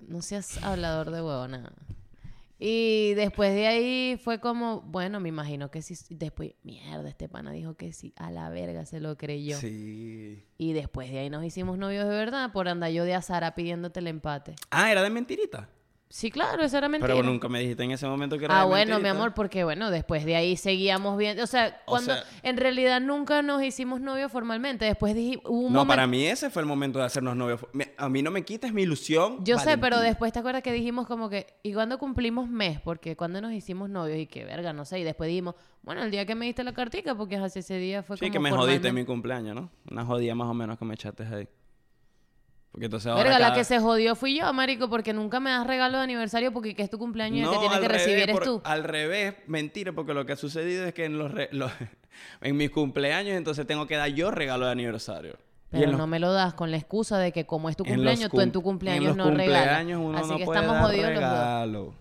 No 0.09 0.23
seas 0.23 0.63
hablador 0.63 1.11
de 1.11 1.23
huevona. 1.23 1.73
Y 2.63 3.15
después 3.15 3.55
de 3.55 3.67
ahí 3.67 4.21
fue 4.23 4.39
como, 4.39 4.83
bueno, 4.83 5.19
me 5.19 5.31
imagino 5.31 5.71
que 5.71 5.81
sí. 5.81 5.97
Después, 6.11 6.53
mierda, 6.63 7.09
este 7.09 7.27
pana 7.27 7.53
dijo 7.53 7.75
que 7.75 7.95
sí. 7.95 8.13
A 8.17 8.31
la 8.31 8.51
verga 8.51 8.85
se 8.85 9.01
lo 9.01 9.17
creyó. 9.17 9.57
Sí. 9.57 10.45
Y 10.59 10.73
después 10.75 11.11
de 11.11 11.21
ahí 11.21 11.31
nos 11.31 11.43
hicimos 11.43 11.79
novios 11.79 12.05
de 12.05 12.11
verdad 12.11 12.53
por 12.53 12.69
andar 12.69 12.91
yo 12.91 13.05
de 13.05 13.15
azara 13.15 13.55
pidiéndote 13.55 14.01
el 14.01 14.09
empate. 14.09 14.57
Ah, 14.71 14.93
era 14.93 15.03
de 15.03 15.09
mentirita. 15.09 15.71
Sí, 16.13 16.29
claro, 16.33 16.61
eso 16.65 16.77
era 16.77 16.89
mentira. 16.89 17.15
Pero 17.15 17.25
nunca 17.25 17.49
me 17.49 17.61
dijiste 17.61 17.85
en 17.85 17.93
ese 17.93 18.05
momento 18.05 18.37
que 18.37 18.47
era 18.47 18.61
Ah, 18.61 18.65
bueno, 18.65 18.99
mi 18.99 19.07
amor, 19.09 19.33
porque 19.33 19.63
bueno, 19.63 19.93
después 19.93 20.25
de 20.25 20.35
ahí 20.35 20.57
seguíamos 20.57 21.17
viendo. 21.17 21.45
O 21.45 21.47
sea, 21.47 21.81
O 21.87 21.93
cuando 21.93 22.15
sea- 22.15 22.25
en 22.43 22.57
realidad 22.57 23.01
nunca 23.01 23.43
nos 23.43 23.63
hicimos 23.63 24.01
novios 24.01 24.33
formalmente. 24.33 24.85
Después 24.87 25.15
dije, 25.15 25.39
hubo 25.45 25.59
un 25.59 25.73
No, 25.73 25.79
momento. 25.79 25.87
para 25.87 26.09
mí 26.09 26.27
ese 26.27 26.51
fue 26.51 26.63
el 26.63 26.67
momento 26.67 26.99
de 26.99 27.05
hacernos 27.05 27.37
novios. 27.37 27.61
A 27.97 28.09
mí 28.09 28.23
no 28.23 28.33
me 28.33 28.45
quites 28.45 28.73
mi 28.73 28.83
ilusión. 28.83 29.45
Yo 29.45 29.57
sé, 29.61 29.79
pero 29.79 30.01
después 30.01 30.33
te 30.33 30.41
acuerdas 30.41 30.65
que 30.65 30.73
dijimos 30.73 31.07
como 31.07 31.31
que, 31.31 31.47
¿y 31.63 31.73
cuando 31.75 31.97
cumplimos 31.97 32.49
mes? 32.49 32.81
Porque 32.81 33.15
cuando 33.15 33.41
nos 33.41 33.53
hicimos 33.53 33.89
novios 33.89 34.19
y 34.19 34.27
que 34.27 34.45
verga, 34.45 34.73
no 34.73 34.85
sé. 34.85 34.99
Y 34.99 35.05
después 35.05 35.29
dijimos, 35.29 35.55
bueno, 35.83 36.03
el 36.03 36.11
día 36.11 36.27
que 36.27 36.35
me 36.35 36.45
diste 36.45 36.65
la 36.65 36.73
cartica, 36.73 37.15
porque 37.15 37.37
hace 37.37 37.61
ese 37.61 37.79
día 37.79 38.03
fue 38.03 38.17
Sí, 38.17 38.23
como. 38.23 38.33
que 38.33 38.39
me 38.41 38.51
jodiste 38.51 38.89
en 38.89 38.97
mi 38.97 39.05
cumpleaños, 39.05 39.55
¿no? 39.55 39.71
Una 39.89 40.05
jodida 40.05 40.35
más 40.35 40.49
o 40.49 40.55
menos 40.55 40.77
que 40.77 40.85
me 40.85 40.95
echaste 40.95 41.23
ahí. 41.23 41.49
Porque 42.73 42.85
entonces 42.87 43.11
ahora. 43.11 43.25
Verga, 43.25 43.39
la 43.39 43.53
que 43.55 43.65
se 43.65 43.81
jodió 43.81 44.15
fui 44.15 44.39
yo, 44.39 44.53
marico, 44.53 44.89
porque 44.89 45.13
nunca 45.13 45.41
me 45.41 45.51
das 45.51 45.67
regalo 45.67 45.99
de 45.99 46.05
aniversario 46.05 46.53
porque 46.53 46.75
que 46.77 46.83
es 46.83 46.91
tu 46.91 46.99
cumpleaños 46.99 47.39
y 47.41 47.43
el 47.43 47.51
que 47.51 47.59
tienes 47.59 47.81
que 47.81 47.89
recibir 47.89 48.15
revés, 48.17 48.23
eres 48.29 48.35
por- 48.37 48.45
tú. 48.45 48.61
Al 48.65 48.85
revés, 48.85 49.35
mentira, 49.49 49.93
porque 49.93 50.15
lo 50.15 50.25
que 50.25 50.33
ha 50.33 50.37
sucedido 50.37 50.85
es 50.87 50.95
que 50.95 51.05
en 51.07 51.19
los, 51.19 51.33
re- 51.33 51.49
los- 51.53 51.73
en 52.43 52.57
mis 52.57 52.71
cumpleaños 52.71 53.37
entonces 53.37 53.67
tengo 53.67 53.87
que 53.87 53.97
dar 53.97 54.09
yo 54.11 54.31
regalo 54.31 54.67
de 54.67 54.73
aniversario. 54.73 55.37
Pero 55.71 55.89
los- 55.93 55.99
no 55.99 56.07
me 56.07 56.19
lo 56.21 56.33
das 56.33 56.55
con 56.55 56.71
la 56.71 56.77
excusa 56.77 57.19
de 57.19 57.33
que 57.33 57.45
como 57.47 57.69
es 57.69 57.77
tu 57.77 57.85
cumpleaños, 57.85 58.31
tú 58.31 58.41
en 58.41 58.53
tu 58.53 58.61
cum- 58.63 58.73
cumpleaños 58.73 59.03
en 59.03 59.07
los 59.09 59.17
no 59.17 59.25
regalas. 59.37 59.63
cumpleaños 59.63 60.01
uno 60.05 60.19
Así 60.19 60.29
no 60.31 60.39
que 60.39 60.45
puede 60.45 60.61
estamos 60.61 60.77
dar 60.77 60.85
jodidos 60.91 61.11
los 61.13 61.21
dos. 61.83 61.95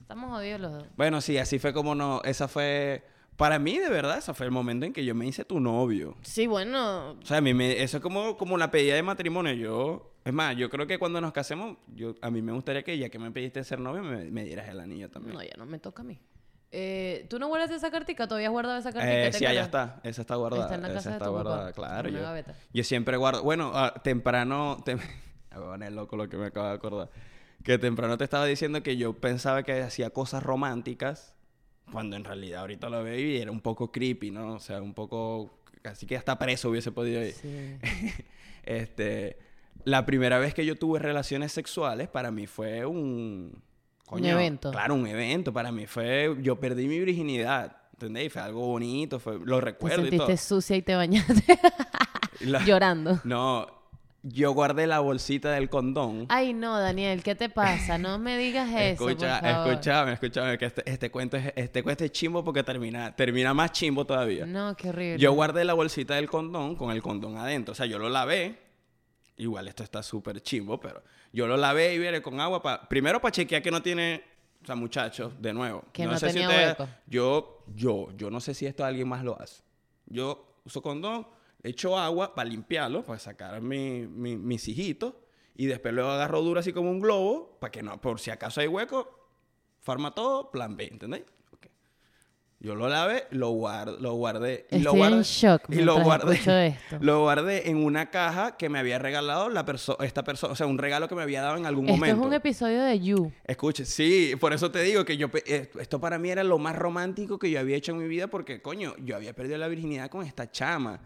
Estamos 0.00 0.30
jodidos 0.30 0.60
los 0.60 0.72
dos. 0.72 0.84
Bueno, 0.96 1.20
sí, 1.20 1.38
así 1.38 1.58
fue 1.60 1.72
como 1.72 1.94
no. 1.94 2.20
Esa 2.24 2.48
fue. 2.48 3.04
Para 3.40 3.58
mí, 3.58 3.78
de 3.78 3.88
verdad, 3.88 4.18
ese 4.18 4.34
fue 4.34 4.44
el 4.44 4.52
momento 4.52 4.84
en 4.84 4.92
que 4.92 5.02
yo 5.02 5.14
me 5.14 5.26
hice 5.26 5.46
tu 5.46 5.60
novio. 5.60 6.14
Sí, 6.20 6.46
bueno, 6.46 7.12
O 7.12 7.24
sea, 7.24 7.38
a 7.38 7.40
mí 7.40 7.54
me, 7.54 7.82
eso 7.82 7.96
es 7.96 8.02
como, 8.02 8.36
como 8.36 8.58
la 8.58 8.70
pedida 8.70 8.94
de 8.96 9.02
matrimonio. 9.02 9.54
Yo, 9.54 10.12
es 10.26 10.32
más, 10.34 10.54
yo 10.58 10.68
creo 10.68 10.86
que 10.86 10.98
cuando 10.98 11.22
nos 11.22 11.32
casemos, 11.32 11.78
yo, 11.94 12.14
a 12.20 12.30
mí 12.30 12.42
me 12.42 12.52
gustaría 12.52 12.82
que 12.82 12.98
ya 12.98 13.08
que 13.08 13.18
me 13.18 13.30
pediste 13.30 13.64
ser 13.64 13.80
novio, 13.80 14.02
me, 14.02 14.30
me 14.30 14.44
dieras 14.44 14.68
el 14.68 14.78
anillo 14.78 15.08
también. 15.08 15.34
no, 15.34 15.42
ya 15.42 15.54
no 15.56 15.64
me 15.64 15.78
toca 15.78 16.02
a 16.02 16.04
mí. 16.04 16.20
Eh, 16.70 17.26
¿Tú 17.30 17.38
no 17.38 17.48
guardas 17.48 17.70
esa 17.70 17.90
cartica? 17.90 18.28
¿Todavía 18.28 18.48
has 18.48 18.52
guardado 18.52 18.78
esa 18.78 18.92
cartica? 18.92 19.26
Eh, 19.26 19.30
¿Te 19.30 19.38
sí, 19.38 19.46
allá 19.46 19.62
está. 19.62 20.00
Esa 20.04 20.20
está 20.20 20.34
guardada. 20.36 20.64
Está 20.64 20.74
en 20.74 20.82
la 20.82 20.88
esa 20.88 20.94
casa 20.96 21.08
de 21.08 21.16
está 21.16 21.24
tu 21.24 21.32
papá, 21.32 21.42
guardada, 21.42 21.72
claro. 21.72 22.08
en 22.08 22.14
una 22.14 22.20
Yo, 22.22 22.26
gaveta. 22.28 22.54
yo 22.74 22.84
siempre 22.84 23.16
guardo. 23.16 23.42
Bueno, 23.42 23.72
ah, 23.74 23.94
temprano. 24.04 24.76
Te... 24.84 24.96
Me 25.50 25.56
voy 25.56 25.66
a 25.66 25.70
poner 25.70 25.92
loco 25.92 26.16
lo 26.16 26.28
que 26.28 26.36
me 26.36 26.46
acabo 26.46 26.68
de 26.68 26.74
acordar. 26.74 27.10
Que 27.64 27.78
temprano 27.78 28.16
te 28.18 28.22
estaba 28.24 28.44
diciendo 28.44 28.82
que 28.82 28.96
yo 28.96 29.14
pensaba 29.14 29.62
que 29.64 29.80
hacía 29.80 30.10
cosas 30.10 30.42
románticas. 30.42 31.34
Cuando 31.92 32.16
en 32.16 32.24
realidad 32.24 32.60
ahorita 32.60 32.88
lo 32.88 33.02
veo 33.02 33.18
y 33.18 33.38
era 33.38 33.50
un 33.50 33.60
poco 33.60 33.90
creepy, 33.90 34.30
¿no? 34.30 34.54
O 34.54 34.60
sea, 34.60 34.80
un 34.82 34.94
poco. 34.94 35.58
Casi 35.82 36.06
que 36.06 36.16
hasta 36.16 36.38
preso 36.38 36.68
hubiese 36.70 36.92
podido 36.92 37.22
ir. 37.24 37.32
Sí. 37.32 37.76
este. 38.64 39.38
La 39.84 40.04
primera 40.04 40.38
vez 40.38 40.52
que 40.52 40.66
yo 40.66 40.76
tuve 40.76 40.98
relaciones 40.98 41.52
sexuales 41.52 42.08
para 42.08 42.30
mí 42.30 42.46
fue 42.46 42.84
un. 42.84 43.62
evento. 44.12 44.70
Claro, 44.70 44.94
un 44.94 45.06
evento. 45.06 45.52
Para 45.52 45.72
mí 45.72 45.86
fue. 45.86 46.36
Yo 46.42 46.60
perdí 46.60 46.86
mi 46.86 46.98
virginidad. 46.98 47.76
¿Entendés? 47.94 48.26
Y 48.26 48.28
fue 48.30 48.42
algo 48.42 48.66
bonito. 48.66 49.18
Fue, 49.18 49.38
lo 49.44 49.58
Te 49.58 49.64
recuerdo 49.66 50.06
y 50.06 50.10
todo. 50.10 50.26
sentiste 50.26 50.36
sucia 50.48 50.76
y 50.76 50.82
te 50.82 50.94
bañaste 50.94 51.42
la- 52.40 52.64
llorando. 52.64 53.20
No, 53.24 53.66
yo 54.22 54.52
guardé 54.52 54.86
la 54.86 55.00
bolsita 55.00 55.50
del 55.52 55.68
condón. 55.70 56.26
Ay, 56.28 56.52
no, 56.52 56.78
Daniel, 56.78 57.22
¿qué 57.22 57.34
te 57.34 57.48
pasa? 57.48 57.96
No 57.98 58.18
me 58.18 58.36
digas 58.36 58.68
eso, 58.76 59.08
Escucha, 59.08 59.40
por 59.40 59.50
favor. 59.50 59.70
escúchame, 59.72 60.12
escúchame, 60.12 60.58
que 60.58 60.64
este, 60.66 60.90
este 60.90 61.10
cuento 61.10 61.36
es, 61.36 61.52
este 61.56 61.82
cuento 61.82 62.04
es 62.04 62.12
chimbo 62.12 62.44
porque 62.44 62.62
termina, 62.62 63.14
termina 63.16 63.54
más 63.54 63.72
chimbo 63.72 64.04
todavía. 64.04 64.44
No, 64.46 64.76
qué 64.76 64.90
horrible. 64.90 65.18
Yo 65.18 65.32
guardé 65.32 65.64
la 65.64 65.72
bolsita 65.74 66.14
del 66.16 66.28
condón 66.28 66.76
con 66.76 66.90
el 66.90 67.00
condón 67.02 67.36
adentro. 67.38 67.72
O 67.72 67.74
sea, 67.74 67.86
yo 67.86 67.98
lo 67.98 68.08
lavé. 68.08 68.58
Igual 69.36 69.68
esto 69.68 69.82
está 69.82 70.02
súper 70.02 70.42
chimbo, 70.42 70.78
pero 70.78 71.02
yo 71.32 71.46
lo 71.46 71.56
lavé 71.56 71.94
y 71.94 71.98
viene 71.98 72.20
con 72.20 72.38
agua. 72.40 72.60
pa- 72.60 72.86
primero 72.88 73.20
para 73.20 73.32
chequear 73.32 73.62
que 73.62 73.70
no 73.70 73.80
tiene... 73.82 74.22
O 74.62 74.66
sea, 74.66 74.74
muchachos, 74.74 75.32
de 75.40 75.54
nuevo. 75.54 75.82
Que 75.90 76.04
no 76.04 76.18
sé 76.18 76.26
tenía 76.26 76.46
ustedes- 76.46 76.68
hueco. 76.78 76.88
Yo, 77.06 77.64
yo, 77.74 78.08
yo 78.18 78.30
no 78.30 78.40
sé 78.40 78.52
si 78.52 78.66
esto 78.66 78.84
alguien 78.84 79.08
más 79.08 79.24
lo 79.24 79.40
hace. 79.40 79.62
Yo 80.04 80.58
uso 80.66 80.82
condón, 80.82 81.26
echo 81.62 81.98
agua 81.98 82.34
para 82.34 82.48
limpiarlo, 82.48 83.02
para 83.04 83.18
sacar 83.18 83.60
mi, 83.60 84.06
mi- 84.06 84.36
mis 84.36 84.66
hijitos. 84.68 85.14
Y 85.56 85.66
después 85.66 85.92
luego 85.92 86.10
agarro 86.10 86.40
duro 86.42 86.60
así 86.60 86.72
como 86.72 86.90
un 86.90 87.00
globo, 87.00 87.58
para 87.60 87.70
que 87.70 87.82
no, 87.82 88.00
por 88.00 88.18
si 88.20 88.30
acaso 88.30 88.60
hay 88.60 88.66
hueco, 88.66 89.28
forma 89.80 90.14
todo, 90.14 90.50
plan 90.50 90.76
B, 90.76 90.88
¿entendéis? 90.90 91.24
Ok. 91.52 91.66
Yo 92.60 92.74
lo 92.74 92.88
lavé, 92.88 93.24
lo, 93.30 93.50
guard, 93.50 94.00
lo 94.00 94.14
guardé. 94.14 94.66
Y 94.70 94.76
Estoy 94.76 94.82
lo 94.82 94.94
guardé, 94.94 95.16
en 95.16 95.22
shock 95.22 95.62
y 95.70 95.76
lo 95.82 96.02
guardé, 96.02 96.34
esto. 96.68 96.98
lo 97.00 97.20
guardé 97.22 97.68
en 97.70 97.76
una 97.84 98.10
caja 98.10 98.56
que 98.56 98.68
me 98.70 98.78
había 98.78 98.98
regalado 98.98 99.48
la 99.50 99.64
perso 99.66 99.98
esta 100.00 100.22
persona. 100.24 100.52
O 100.52 100.56
sea, 100.56 100.66
un 100.66 100.78
regalo 100.78 101.08
que 101.08 101.14
me 101.14 101.22
había 101.22 101.42
dado 101.42 101.56
en 101.58 101.66
algún 101.66 101.86
Esto 101.86 101.96
momento. 101.96 102.20
es 102.22 102.26
un 102.26 102.32
episodio 102.34 102.82
de 102.82 103.00
You. 103.00 103.32
Escuche, 103.44 103.84
sí, 103.84 104.34
por 104.40 104.52
eso 104.54 104.70
te 104.70 104.82
digo 104.82 105.04
que 105.04 105.16
yo 105.18 105.28
eh, 105.46 105.70
esto 105.78 106.00
para 106.00 106.18
mí 106.18 106.30
era 106.30 106.44
lo 106.44 106.58
más 106.58 106.76
romántico 106.76 107.38
que 107.38 107.50
yo 107.50 107.60
había 107.60 107.76
hecho 107.76 107.92
en 107.92 107.98
mi 107.98 108.08
vida 108.08 108.28
porque, 108.28 108.60
coño, 108.62 108.94
yo 108.98 109.16
había 109.16 109.34
perdido 109.34 109.58
la 109.58 109.68
virginidad 109.68 110.08
con 110.10 110.24
esta 110.26 110.50
chama. 110.50 111.00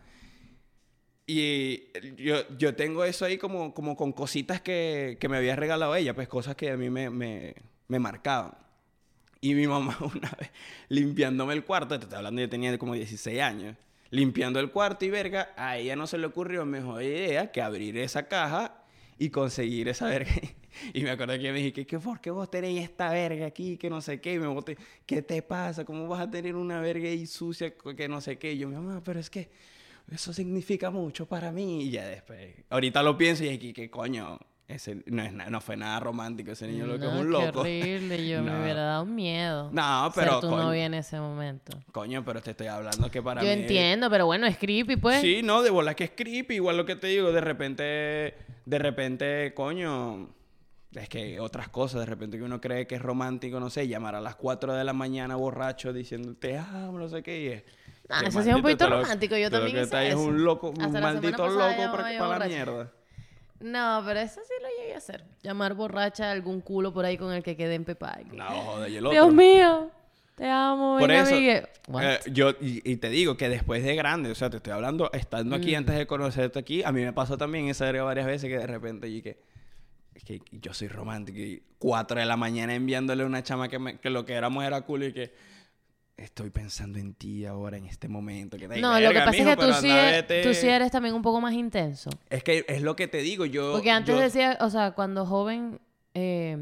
Y 1.27 1.85
yo, 2.17 2.47
yo 2.59 2.75
tengo 2.75 3.05
eso 3.05 3.25
ahí 3.25 3.39
como, 3.39 3.73
como 3.73 3.97
con 3.97 4.13
cositas 4.13 4.61
que, 4.61 5.17
que 5.19 5.29
me 5.29 5.39
había 5.39 5.57
regalado 5.57 5.95
ella, 5.97 6.15
pues 6.15 6.29
cosas 6.29 6.55
que 6.55 6.71
a 6.71 6.77
mí 6.77 6.91
me, 6.91 7.09
me, 7.09 7.55
me 7.89 7.99
marcaban. 7.99 8.55
Y 9.41 9.55
mi 9.55 9.67
mamá 9.67 9.97
una 10.15 10.31
vez 10.39 10.51
limpiándome 10.89 11.55
el 11.55 11.65
cuarto, 11.65 11.99
te 11.99 12.05
estoy 12.05 12.19
hablando, 12.19 12.41
yo 12.41 12.49
tenía 12.49 12.77
como 12.79 12.95
16 12.95 13.41
años, 13.41 13.77
limpiando 14.11 14.61
el 14.61 14.71
cuarto 14.71 15.05
y 15.05 15.11
verga, 15.11 15.53
a 15.57 15.79
ella 15.79 15.97
no 15.97 16.07
se 16.07 16.19
le 16.19 16.27
ocurrió 16.27 16.65
mejor 16.67 17.03
idea 17.03 17.53
que 17.53 17.63
abrir 17.63 17.97
esa 17.99 18.29
caja 18.29 18.85
y 19.19 19.31
conseguir 19.31 19.89
esa 19.89 20.07
verga. 20.07 20.33
Y 20.93 21.05
me 21.05 21.11
acuerdo 21.11 21.39
que 21.39 21.53
me 21.53 21.59
dije, 21.59 21.73
¿qué, 21.73 21.87
qué, 21.87 22.01
¿por 22.01 22.21
qué 22.21 22.33
vos 22.33 22.51
tenéis 22.51 22.83
esta 22.83 23.09
verga 23.09 23.47
aquí? 23.47 23.77
Que 23.77 23.89
no 23.89 24.01
sé 24.01 24.21
qué. 24.21 24.35
Y 24.35 24.39
me 24.41 24.49
boté, 24.49 24.77
¿qué 25.07 25.23
te 25.23 25.41
pasa? 25.41 25.85
¿Cómo 25.85 26.09
vas 26.09 26.21
a 26.21 26.29
tener 26.29 26.57
una 26.57 26.81
verga 26.81 27.09
ahí 27.09 27.27
sucia 27.27 27.73
que 27.97 28.09
no 28.09 28.21
sé 28.21 28.39
qué? 28.39 28.55
Y 28.55 28.59
yo, 28.59 28.69
mi 28.69 28.75
mamá, 28.75 29.01
pero 29.05 29.21
es 29.21 29.31
que 29.31 29.51
eso 30.11 30.33
significa 30.33 30.91
mucho 30.91 31.27
para 31.27 31.51
mí. 31.53 31.83
Y 31.85 31.91
ya 31.91 32.07
después, 32.07 32.55
ahorita 32.71 33.03
lo 33.03 33.17
pienso 33.17 33.45
y 33.45 33.49
aquí, 33.51 33.73
¿qué 33.73 33.91
coño? 33.91 34.39
Ese 34.67 35.03
no, 35.07 35.23
es 35.23 35.31
no 35.35 35.61
fue 35.61 35.77
nada 35.77 36.01
romántico, 36.01 36.53
ese 36.53 36.67
niño 36.67 36.87
lo 36.87 36.99
que 36.99 37.05
es 37.07 37.13
No, 37.13 37.19
un 37.21 37.27
qué 37.27 37.31
loco. 37.47 37.61
horrible. 37.61 38.27
Yo 38.29 38.43
me 38.43 38.51
No. 38.51 38.63
hubiera 38.63 38.83
dado 38.83 39.05
miedo. 39.05 39.71
No, 39.73 40.11
pero, 40.15 40.33
Ser 40.33 40.41
tu 40.41 40.49
coño. 40.49 40.63
novia 40.63 40.87
en 40.87 40.95
ese 40.95 41.21
momento. 41.21 41.79
Coño, 41.93 42.25
pero 42.25 42.41
te 42.41 42.53
estoy 42.53 42.69
hablando 42.69 43.11
que 43.11 43.21
para 43.21 43.43
Yo 43.43 43.47
mí... 43.49 43.53
entiendo, 43.63 44.09
pero 44.09 44.25
bueno, 44.25 44.47
es 44.47 44.57
creepy, 44.57 44.97
pues. 44.97 45.21
Sí, 45.21 45.43
no, 45.43 45.63
de 45.63 45.69
bola 45.69 45.95
que 45.95 46.05
es 46.05 46.13
creepy, 46.17 46.55
igual 46.55 46.79
lo 46.79 46.87
que 46.87 46.97
te 46.97 47.09
digo, 47.09 47.31
de 47.31 47.43
repente, 47.43 47.85
de 48.65 48.79
repente, 48.79 49.53
coño, 49.55 50.31
es 50.95 51.11
que 51.11 51.41
otras 51.41 51.69
cosas, 51.69 52.01
de 52.01 52.07
repente 52.07 52.39
que 52.39 52.43
uno 52.45 52.59
cree 52.63 52.87
que 52.87 52.95
es 52.95 53.03
romántico, 53.03 53.61
no 53.61 53.69
sé, 53.69 53.87
llamar 53.87 54.15
a 54.15 54.21
las 54.23 54.37
4 54.37 54.73
de 54.73 54.85
la 54.85 54.95
mañana 54.95 55.37
borracho 55.37 55.93
diciendo 55.93 56.35
te 56.37 56.57
amo, 56.57 56.99
no 56.99 57.09
sé 57.09 57.23
qué, 57.23 57.43
y 57.43 57.47
es... 57.49 57.65
Ah, 58.11 58.21
que 58.21 58.29
eso 58.29 58.43
sí 58.43 58.51
es 58.51 58.55
un 58.57 58.63
poquito 58.63 58.89
romántico, 58.89 59.37
yo 59.37 59.51
también 59.51 59.83
hice 59.85 59.97
ahí 59.97 60.09
es 60.09 60.13
eso. 60.15 60.23
un 60.23 60.45
loco, 60.45 60.71
un 60.71 60.93
maldito 60.93 61.47
loco 61.49 61.91
para, 61.93 62.39
la 62.39 62.47
mierda. 62.47 62.93
No, 63.61 64.03
pero 64.05 64.21
eso 64.21 64.41
sí 64.47 64.53
lo 64.61 64.69
llegué 64.79 64.95
a 64.95 64.99
hacer. 64.99 65.25
Llamar 65.43 65.75
borracha 65.75 66.29
a 66.29 66.33
algún 66.33 66.61
culo 66.61 66.93
por 66.93 67.05
ahí 67.07 67.17
con 67.17 67.33
el 67.33 67.43
que 67.43 67.57
quede 67.57 67.75
en 67.75 67.85
pepa. 67.85 68.19
No, 68.33 68.45
joder, 68.47 68.91
y 68.91 68.97
el 68.97 69.07
otro. 69.07 69.13
Dios 69.13 69.33
mío, 69.33 69.91
te 70.35 70.47
amo, 70.51 70.99
Por 70.99 71.11
eso, 71.11 71.35
eh, 71.37 71.67
yo, 72.31 72.51
y, 72.61 72.83
y 72.91 72.97
te 72.97 73.09
digo 73.09 73.37
que 73.39 73.49
después 73.49 73.83
de 73.83 73.95
grande, 73.95 74.31
o 74.31 74.35
sea, 74.35 74.51
te 74.51 74.59
estoy 74.59 74.73
hablando, 74.75 75.11
estando 75.15 75.57
aquí 75.57 75.73
Mm. 75.73 75.79
antes 75.79 75.95
de 75.97 76.07
conocerte 76.07 76.59
aquí, 76.59 76.83
a 76.83 76.93
mí 76.93 77.03
me 77.03 77.13
pasó 77.15 77.39
también 77.39 77.69
esa 77.69 77.87
verga 77.87 78.03
varias 78.03 78.27
veces 78.27 78.51
que 78.51 78.59
de 78.59 78.67
repente 78.67 79.09
y 79.09 79.23
que, 79.23 79.41
es 80.15 80.25
que 80.25 80.43
yo 80.51 80.75
soy 80.75 80.89
romántico 80.89 81.39
y 81.39 81.63
4 81.79 82.21
de 82.21 82.27
la 82.27 82.37
mañana 82.37 82.75
enviándole 82.75 83.25
una 83.25 83.43
chama 83.43 83.69
que, 83.69 83.79
me- 83.79 83.99
que 83.99 84.11
lo 84.11 84.27
que 84.27 84.35
éramos 84.35 84.63
era 84.65 84.83
culo 84.83 85.07
y 85.07 85.13
que 85.15 85.33
estoy 86.17 86.51
pensando 86.51 86.99
en 86.99 87.15
ti 87.15 87.45
ahora 87.45 87.77
en 87.77 87.87
este 87.87 88.09
momento. 88.09 88.57
Que 88.57 88.69
no, 88.69 89.01
lo 89.01 89.11
que 89.11 89.19
pasa 89.21 89.31
mijo, 89.33 89.51
es 89.51 89.57
que 89.57 89.63
tú 89.67 89.73
sí, 89.75 89.91
e- 89.91 90.11
vete. 90.13 90.43
tú 90.43 90.55
sí 90.55 90.69
eres 90.69 90.91
también 90.91 91.15
un 91.15 91.23
poco 91.23 91.41
más 91.41 91.55
intenso. 91.55 92.11
Es 92.31 92.43
que 92.45 92.65
es 92.69 92.83
lo 92.83 92.95
que 92.97 93.09
te 93.09 93.19
digo, 93.19 93.45
yo... 93.47 93.73
Porque 93.73 93.91
antes 93.91 94.15
yo- 94.15 94.21
decía, 94.21 94.59
o 94.61 94.71
sea, 94.71 94.93
cuando 94.93 95.27
joven 95.27 95.81
eh, 96.15 96.57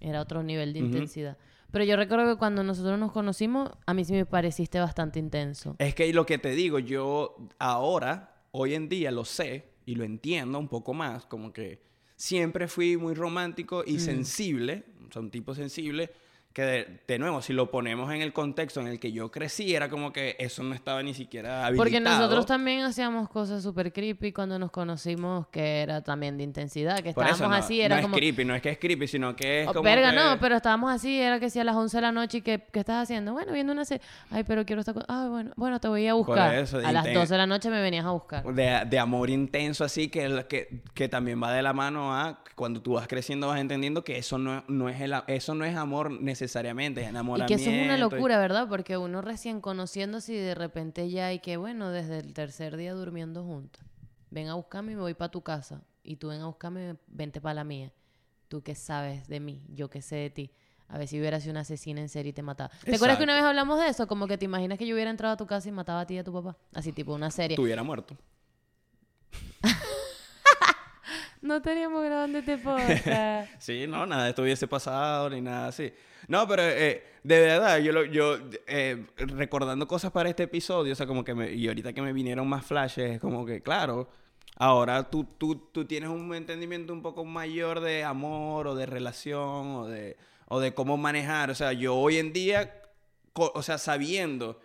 era 0.00 0.20
otro 0.20 0.42
nivel 0.42 0.72
de 0.72 0.80
intensidad. 0.80 1.36
Pero 1.70 1.84
yo 1.84 1.96
recuerdo 1.96 2.32
que 2.34 2.38
cuando 2.38 2.62
nosotros 2.64 2.98
nos 2.98 3.12
conocimos, 3.12 3.70
a 3.86 3.92
mí 3.94 4.04
sí 4.04 4.12
me 4.14 4.24
pareciste 4.26 4.80
bastante 4.80 5.18
intenso. 5.18 5.76
Es 5.78 5.94
que 5.94 6.10
lo 6.14 6.24
que 6.24 6.38
te 6.38 6.50
digo, 6.52 6.78
yo 6.78 7.36
ahora, 7.58 8.36
hoy 8.52 8.74
en 8.74 8.88
día 8.88 9.10
lo 9.10 9.24
sé 9.26 9.68
y 9.84 9.94
lo 9.94 10.04
entiendo 10.04 10.58
un 10.58 10.68
poco 10.68 10.94
más, 10.94 11.26
como 11.26 11.52
que 11.52 11.82
siempre 12.16 12.68
fui 12.68 12.96
muy 12.96 13.14
romántico 13.14 13.84
Mm. 13.86 13.90
y 13.90 13.98
sensible, 14.00 14.84
o 15.08 15.12
sea, 15.12 15.20
un 15.22 15.30
tipo 15.30 15.54
sensible, 15.54 16.10
que 16.58 16.64
de, 16.64 16.98
de 17.06 17.18
nuevo, 17.20 17.40
si 17.40 17.52
lo 17.52 17.70
ponemos 17.70 18.12
en 18.12 18.20
el 18.20 18.32
contexto 18.32 18.80
en 18.80 18.88
el 18.88 18.98
que 18.98 19.12
yo 19.12 19.30
crecí, 19.30 19.76
era 19.76 19.88
como 19.88 20.12
que 20.12 20.34
eso 20.40 20.64
no 20.64 20.74
estaba 20.74 21.04
ni 21.04 21.14
siquiera 21.14 21.64
habilitado. 21.64 21.84
Porque 21.84 22.00
nosotros 22.00 22.46
también 22.46 22.80
hacíamos 22.82 23.28
cosas 23.28 23.62
súper 23.62 23.92
creepy 23.92 24.32
cuando 24.32 24.58
nos 24.58 24.72
conocimos, 24.72 25.46
que 25.52 25.82
era 25.82 26.02
también 26.02 26.36
de 26.36 26.42
intensidad, 26.42 26.98
que 26.98 27.10
estábamos 27.10 27.38
eso 27.38 27.48
no, 27.48 27.54
así, 27.54 27.80
era 27.80 27.94
no 27.94 28.02
como... 28.02 28.16
es 28.16 28.20
creepy, 28.20 28.44
no 28.44 28.56
es 28.56 28.62
que 28.62 28.70
es 28.70 28.78
creepy, 28.78 29.06
sino 29.06 29.36
que 29.36 29.62
es 29.62 29.68
Oh, 29.68 29.72
como 29.72 29.84
verga, 29.84 30.10
que- 30.10 30.16
no, 30.16 30.36
pero 30.40 30.56
estábamos 30.56 30.90
así, 30.90 31.20
era 31.20 31.38
que 31.38 31.48
si 31.48 31.60
a 31.60 31.64
las 31.64 31.76
11 31.76 31.96
de 31.96 32.00
la 32.00 32.10
noche, 32.10 32.38
y 32.38 32.42
que, 32.42 32.64
¿qué 32.72 32.80
estás 32.80 33.04
haciendo? 33.04 33.32
Bueno, 33.34 33.52
viendo 33.52 33.72
una 33.72 33.84
serie. 33.84 34.04
Ay, 34.32 34.42
pero 34.42 34.66
quiero 34.66 34.80
estar 34.80 34.94
con... 34.94 35.04
Ah, 35.06 35.28
bueno, 35.30 35.52
bueno, 35.54 35.78
te 35.78 35.86
voy 35.86 36.08
a 36.08 36.14
buscar. 36.14 36.56
eso, 36.56 36.78
a 36.78 36.90
las 36.90 37.06
inten- 37.06 37.14
12 37.14 37.34
de 37.34 37.38
la 37.38 37.46
noche 37.46 37.70
me 37.70 37.80
venías 37.80 38.04
a 38.04 38.10
buscar. 38.10 38.42
de, 38.44 38.82
de 38.84 38.98
amor 38.98 39.30
intenso 39.30 39.84
así 39.84 40.08
que, 40.08 40.44
que, 40.48 40.82
que 40.92 41.08
también 41.08 41.40
va 41.40 41.52
de 41.52 41.62
la 41.62 41.72
mano 41.72 42.12
a 42.16 42.40
cuando 42.56 42.82
tú 42.82 42.94
vas 42.94 43.06
creciendo 43.06 43.46
vas 43.46 43.60
entendiendo 43.60 44.02
que 44.02 44.18
eso 44.18 44.36
no, 44.38 44.64
no 44.66 44.88
es 44.88 45.00
el, 45.00 45.14
eso 45.28 45.54
no 45.54 45.64
es 45.64 45.76
amor 45.76 46.10
necesariamente 46.10 46.47
es 46.48 47.06
Y 47.06 47.08
enamoramiento 47.10 47.46
que 47.56 47.62
eso 47.62 47.70
es 47.70 47.84
una 47.84 47.96
y- 47.96 48.00
locura, 48.00 48.38
¿verdad? 48.38 48.68
Porque 48.68 48.96
uno 48.96 49.20
recién 49.22 49.60
conociéndose 49.60 50.32
y 50.34 50.36
de 50.38 50.54
repente 50.54 51.08
ya 51.10 51.26
hay 51.28 51.38
que, 51.40 51.56
bueno, 51.56 51.90
desde 51.90 52.18
el 52.18 52.32
tercer 52.34 52.76
día 52.76 52.94
durmiendo 52.94 53.44
juntos. 53.44 53.82
Ven 54.30 54.48
a 54.48 54.54
buscarme 54.54 54.92
y 54.92 54.94
me 54.96 55.02
voy 55.02 55.14
para 55.14 55.30
tu 55.30 55.42
casa. 55.42 55.82
Y 56.02 56.16
tú 56.16 56.28
ven 56.28 56.40
a 56.40 56.46
buscarme, 56.46 56.96
vente 57.06 57.40
para 57.40 57.54
la 57.54 57.64
mía. 57.64 57.92
Tú 58.48 58.62
qué 58.62 58.74
sabes 58.74 59.28
de 59.28 59.40
mí, 59.40 59.64
yo 59.68 59.88
qué 59.90 60.00
sé 60.02 60.16
de 60.16 60.30
ti. 60.30 60.50
A 60.88 60.96
ver 60.96 61.06
si 61.06 61.18
hubiera 61.20 61.38
sido 61.38 61.50
una 61.50 61.60
asesina 61.60 62.00
en 62.00 62.08
serie 62.08 62.30
y 62.30 62.32
te 62.32 62.42
mataba. 62.42 62.70
¿Te 62.82 62.94
acuerdas 62.96 63.18
que 63.18 63.24
una 63.24 63.34
vez 63.34 63.44
hablamos 63.44 63.78
de 63.78 63.88
eso? 63.88 64.06
Como 64.06 64.26
que 64.26 64.38
te 64.38 64.46
imaginas 64.46 64.78
que 64.78 64.86
yo 64.86 64.94
hubiera 64.94 65.10
entrado 65.10 65.34
a 65.34 65.36
tu 65.36 65.46
casa 65.46 65.68
y 65.68 65.72
mataba 65.72 66.00
a 66.00 66.06
ti 66.06 66.14
y 66.14 66.18
a 66.18 66.24
tu 66.24 66.32
papá. 66.32 66.56
Así 66.72 66.92
tipo 66.92 67.12
una 67.14 67.30
serie. 67.30 67.54
estuviera 67.56 67.82
muerto 67.82 68.16
No 71.40 71.62
teníamos 71.62 72.04
grabando 72.04 72.38
este 72.38 72.58
podcast. 72.58 73.50
Sí, 73.58 73.86
no, 73.86 74.06
nada 74.06 74.24
de 74.24 74.30
esto 74.30 74.42
hubiese 74.42 74.66
pasado 74.66 75.30
ni 75.30 75.40
nada 75.40 75.68
así. 75.68 75.92
No, 76.26 76.46
pero 76.48 76.62
eh, 76.62 77.02
de 77.22 77.40
verdad, 77.40 77.78
yo, 77.78 77.92
lo, 77.92 78.04
yo 78.04 78.38
eh, 78.66 79.06
recordando 79.16 79.86
cosas 79.86 80.10
para 80.10 80.28
este 80.28 80.44
episodio, 80.44 80.92
o 80.92 80.96
sea, 80.96 81.06
como 81.06 81.24
que 81.24 81.34
me, 81.34 81.52
y 81.52 81.68
ahorita 81.68 81.92
que 81.92 82.02
me 82.02 82.12
vinieron 82.12 82.48
más 82.48 82.66
flashes, 82.66 83.12
es 83.12 83.20
como 83.20 83.46
que, 83.46 83.62
claro, 83.62 84.08
ahora 84.56 85.08
tú, 85.10 85.24
tú, 85.24 85.68
tú 85.72 85.84
tienes 85.84 86.10
un 86.10 86.34
entendimiento 86.34 86.92
un 86.92 87.02
poco 87.02 87.24
mayor 87.24 87.80
de 87.80 88.04
amor 88.04 88.66
o 88.66 88.74
de 88.74 88.86
relación 88.86 89.76
o 89.76 89.86
de, 89.86 90.16
o 90.46 90.60
de 90.60 90.74
cómo 90.74 90.96
manejar. 90.96 91.50
O 91.50 91.54
sea, 91.54 91.72
yo 91.72 91.94
hoy 91.94 92.18
en 92.18 92.32
día, 92.32 92.82
o 93.34 93.62
sea, 93.62 93.78
sabiendo 93.78 94.60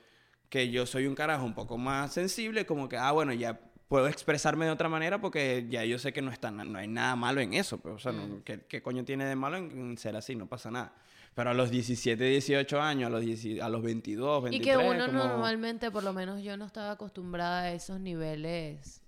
que 0.49 0.69
yo 0.69 0.85
soy 0.85 1.07
un 1.07 1.15
carajo 1.15 1.45
un 1.45 1.53
poco 1.53 1.77
más 1.77 2.13
sensible, 2.13 2.65
como 2.65 2.89
que, 2.89 2.97
ah, 2.97 3.11
bueno, 3.11 3.33
ya 3.33 3.59
puedo 3.87 4.07
expresarme 4.07 4.65
de 4.65 4.71
otra 4.71 4.89
manera 4.89 5.19
porque 5.21 5.67
ya 5.69 5.83
yo 5.85 5.99
sé 5.99 6.11
que 6.13 6.21
no, 6.21 6.31
está, 6.31 6.49
no 6.51 6.77
hay 6.79 6.87
nada 6.87 7.15
malo 7.15 7.41
en 7.41 7.53
eso. 7.53 7.79
Pero, 7.79 7.95
o 7.95 7.99
sea, 7.99 8.11
no- 8.11 8.43
¿qué, 8.43 8.61
qué 8.67 8.81
coño 8.81 9.03
tiene 9.05 9.25
de 9.25 9.35
malo 9.35 9.57
en, 9.57 9.71
en 9.71 9.97
ser 9.97 10.15
así? 10.15 10.35
No 10.35 10.47
pasa 10.47 10.71
nada. 10.71 10.93
Pero 11.35 11.49
a 11.49 11.53
los 11.53 11.71
17, 11.71 12.23
18 12.23 12.79
años, 12.81 13.07
a 13.07 13.09
los, 13.09 13.21
10 13.21 13.59
a 13.61 13.67
los 13.69 13.81
22, 13.81 14.39
y 14.39 14.43
23... 14.59 14.77
que 14.77 14.83
uno 14.87 15.05
como- 15.07 15.17
normalmente, 15.17 15.89
por 15.91 16.03
lo 16.03 16.13
menos 16.13 16.41
yo 16.43 16.55
no 16.57 16.65
estaba 16.65 16.91
acostumbrada 16.91 17.61
a 17.63 17.71
esos 17.73 17.99
niveles 17.99 19.01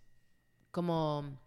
como... 0.72 1.38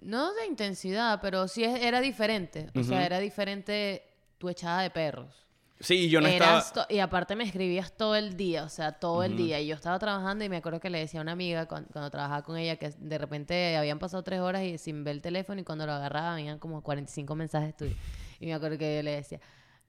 No 0.00 0.32
de 0.34 0.46
intensidad, 0.46 1.20
pero 1.20 1.48
sí 1.48 1.64
era 1.64 2.00
diferente. 2.00 2.70
O 2.74 2.82
sea, 2.84 2.98
Ujú. 2.98 3.06
era 3.06 3.18
diferente 3.18 4.04
tu 4.38 4.48
echada 4.48 4.82
de 4.82 4.90
perros. 4.90 5.44
Sí, 5.80 6.08
yo 6.08 6.20
no 6.20 6.26
estaba... 6.26 6.52
Eras 6.52 6.72
to- 6.72 6.86
Y 6.88 6.98
aparte 6.98 7.36
me 7.36 7.44
escribías 7.44 7.92
todo 7.96 8.16
el 8.16 8.36
día, 8.36 8.64
o 8.64 8.68
sea, 8.68 8.92
todo 8.92 9.22
el 9.22 9.36
día. 9.36 9.60
Y 9.60 9.68
yo 9.68 9.74
estaba 9.76 9.98
trabajando 9.98 10.44
y 10.44 10.48
me 10.48 10.56
acuerdo 10.56 10.80
que 10.80 10.90
le 10.90 10.98
decía 10.98 11.20
a 11.20 11.22
una 11.22 11.32
amiga 11.32 11.66
cuan- 11.68 11.86
cuando, 11.92 12.10
trabajaba 12.10 12.42
con 12.42 12.56
ella 12.56 12.76
que 12.76 12.90
de 12.98 13.18
repente 13.18 13.76
habían 13.76 13.98
pasado 14.00 14.22
tres 14.24 14.40
horas 14.40 14.64
y 14.64 14.76
sin 14.78 15.04
ver 15.04 15.14
el 15.16 15.22
teléfono 15.22 15.60
y 15.60 15.64
cuando 15.64 15.86
lo 15.86 15.92
agarraba 15.92 16.34
venían 16.34 16.58
como 16.58 16.82
45 16.82 17.34
mensajes 17.36 17.76
tuyos. 17.76 17.96
Y 18.40 18.46
me 18.46 18.54
acuerdo 18.54 18.76
que 18.76 18.96
yo 18.96 19.02
le 19.04 19.12
decía, 19.12 19.40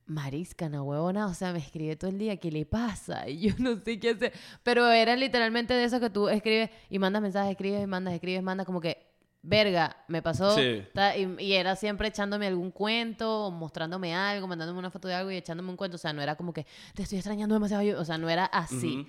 Marisca, 0.05 0.69
no 0.69 0.83
huevona, 0.83 1.27
o 1.27 1.33
sea, 1.33 1.53
me 1.53 1.59
escribe 1.59 1.95
todo 1.95 2.09
el 2.11 2.17
día, 2.19 2.37
¿qué 2.37 2.51
le 2.51 2.65
pasa? 2.65 3.27
Y 3.29 3.49
yo 3.49 3.55
no 3.57 3.79
sé 3.83 3.99
qué 3.99 4.11
hacer. 4.11 4.33
Pero 4.63 4.91
era 4.91 5.15
literalmente 5.15 5.73
de 5.73 5.85
eso 5.85 5.99
que 5.99 6.09
tú 6.11 6.29
escribes 6.29 6.69
y 6.89 6.99
mandas 6.99 7.21
mensajes, 7.23 7.51
escribes 7.51 7.83
y 7.83 7.87
mandas, 7.87 8.13
escribes, 8.13 8.43
mandas, 8.43 8.65
como 8.67 8.79
que, 8.81 9.09
verga, 9.41 9.97
me 10.07 10.21
pasó. 10.21 10.55
Sí. 10.57 10.83
ta- 10.93 11.15
Y, 11.17 11.35
y 11.39 11.53
era 11.53 11.75
siempre 11.75 12.07
echándome 12.09 12.47
algún 12.47 12.71
cuento, 12.71 13.45
o 13.47 13.51
mostrándome 13.51 14.13
algo, 14.15 14.47
mandándome 14.47 14.79
una 14.79 14.91
foto 14.91 15.07
de 15.07 15.15
algo 15.15 15.31
y 15.31 15.37
echándome 15.37 15.69
un 15.69 15.77
cuento. 15.77 15.95
O 15.95 15.99
sea, 15.99 16.13
no 16.13 16.21
era 16.21 16.35
como 16.35 16.53
que 16.53 16.65
te 16.93 17.03
estoy 17.03 17.17
extrañando 17.19 17.55
demasiado. 17.55 17.83
yo- 17.83 17.99
O 17.99 18.05
sea, 18.05 18.17
no 18.17 18.29
era 18.29 18.45
así. 18.45 19.07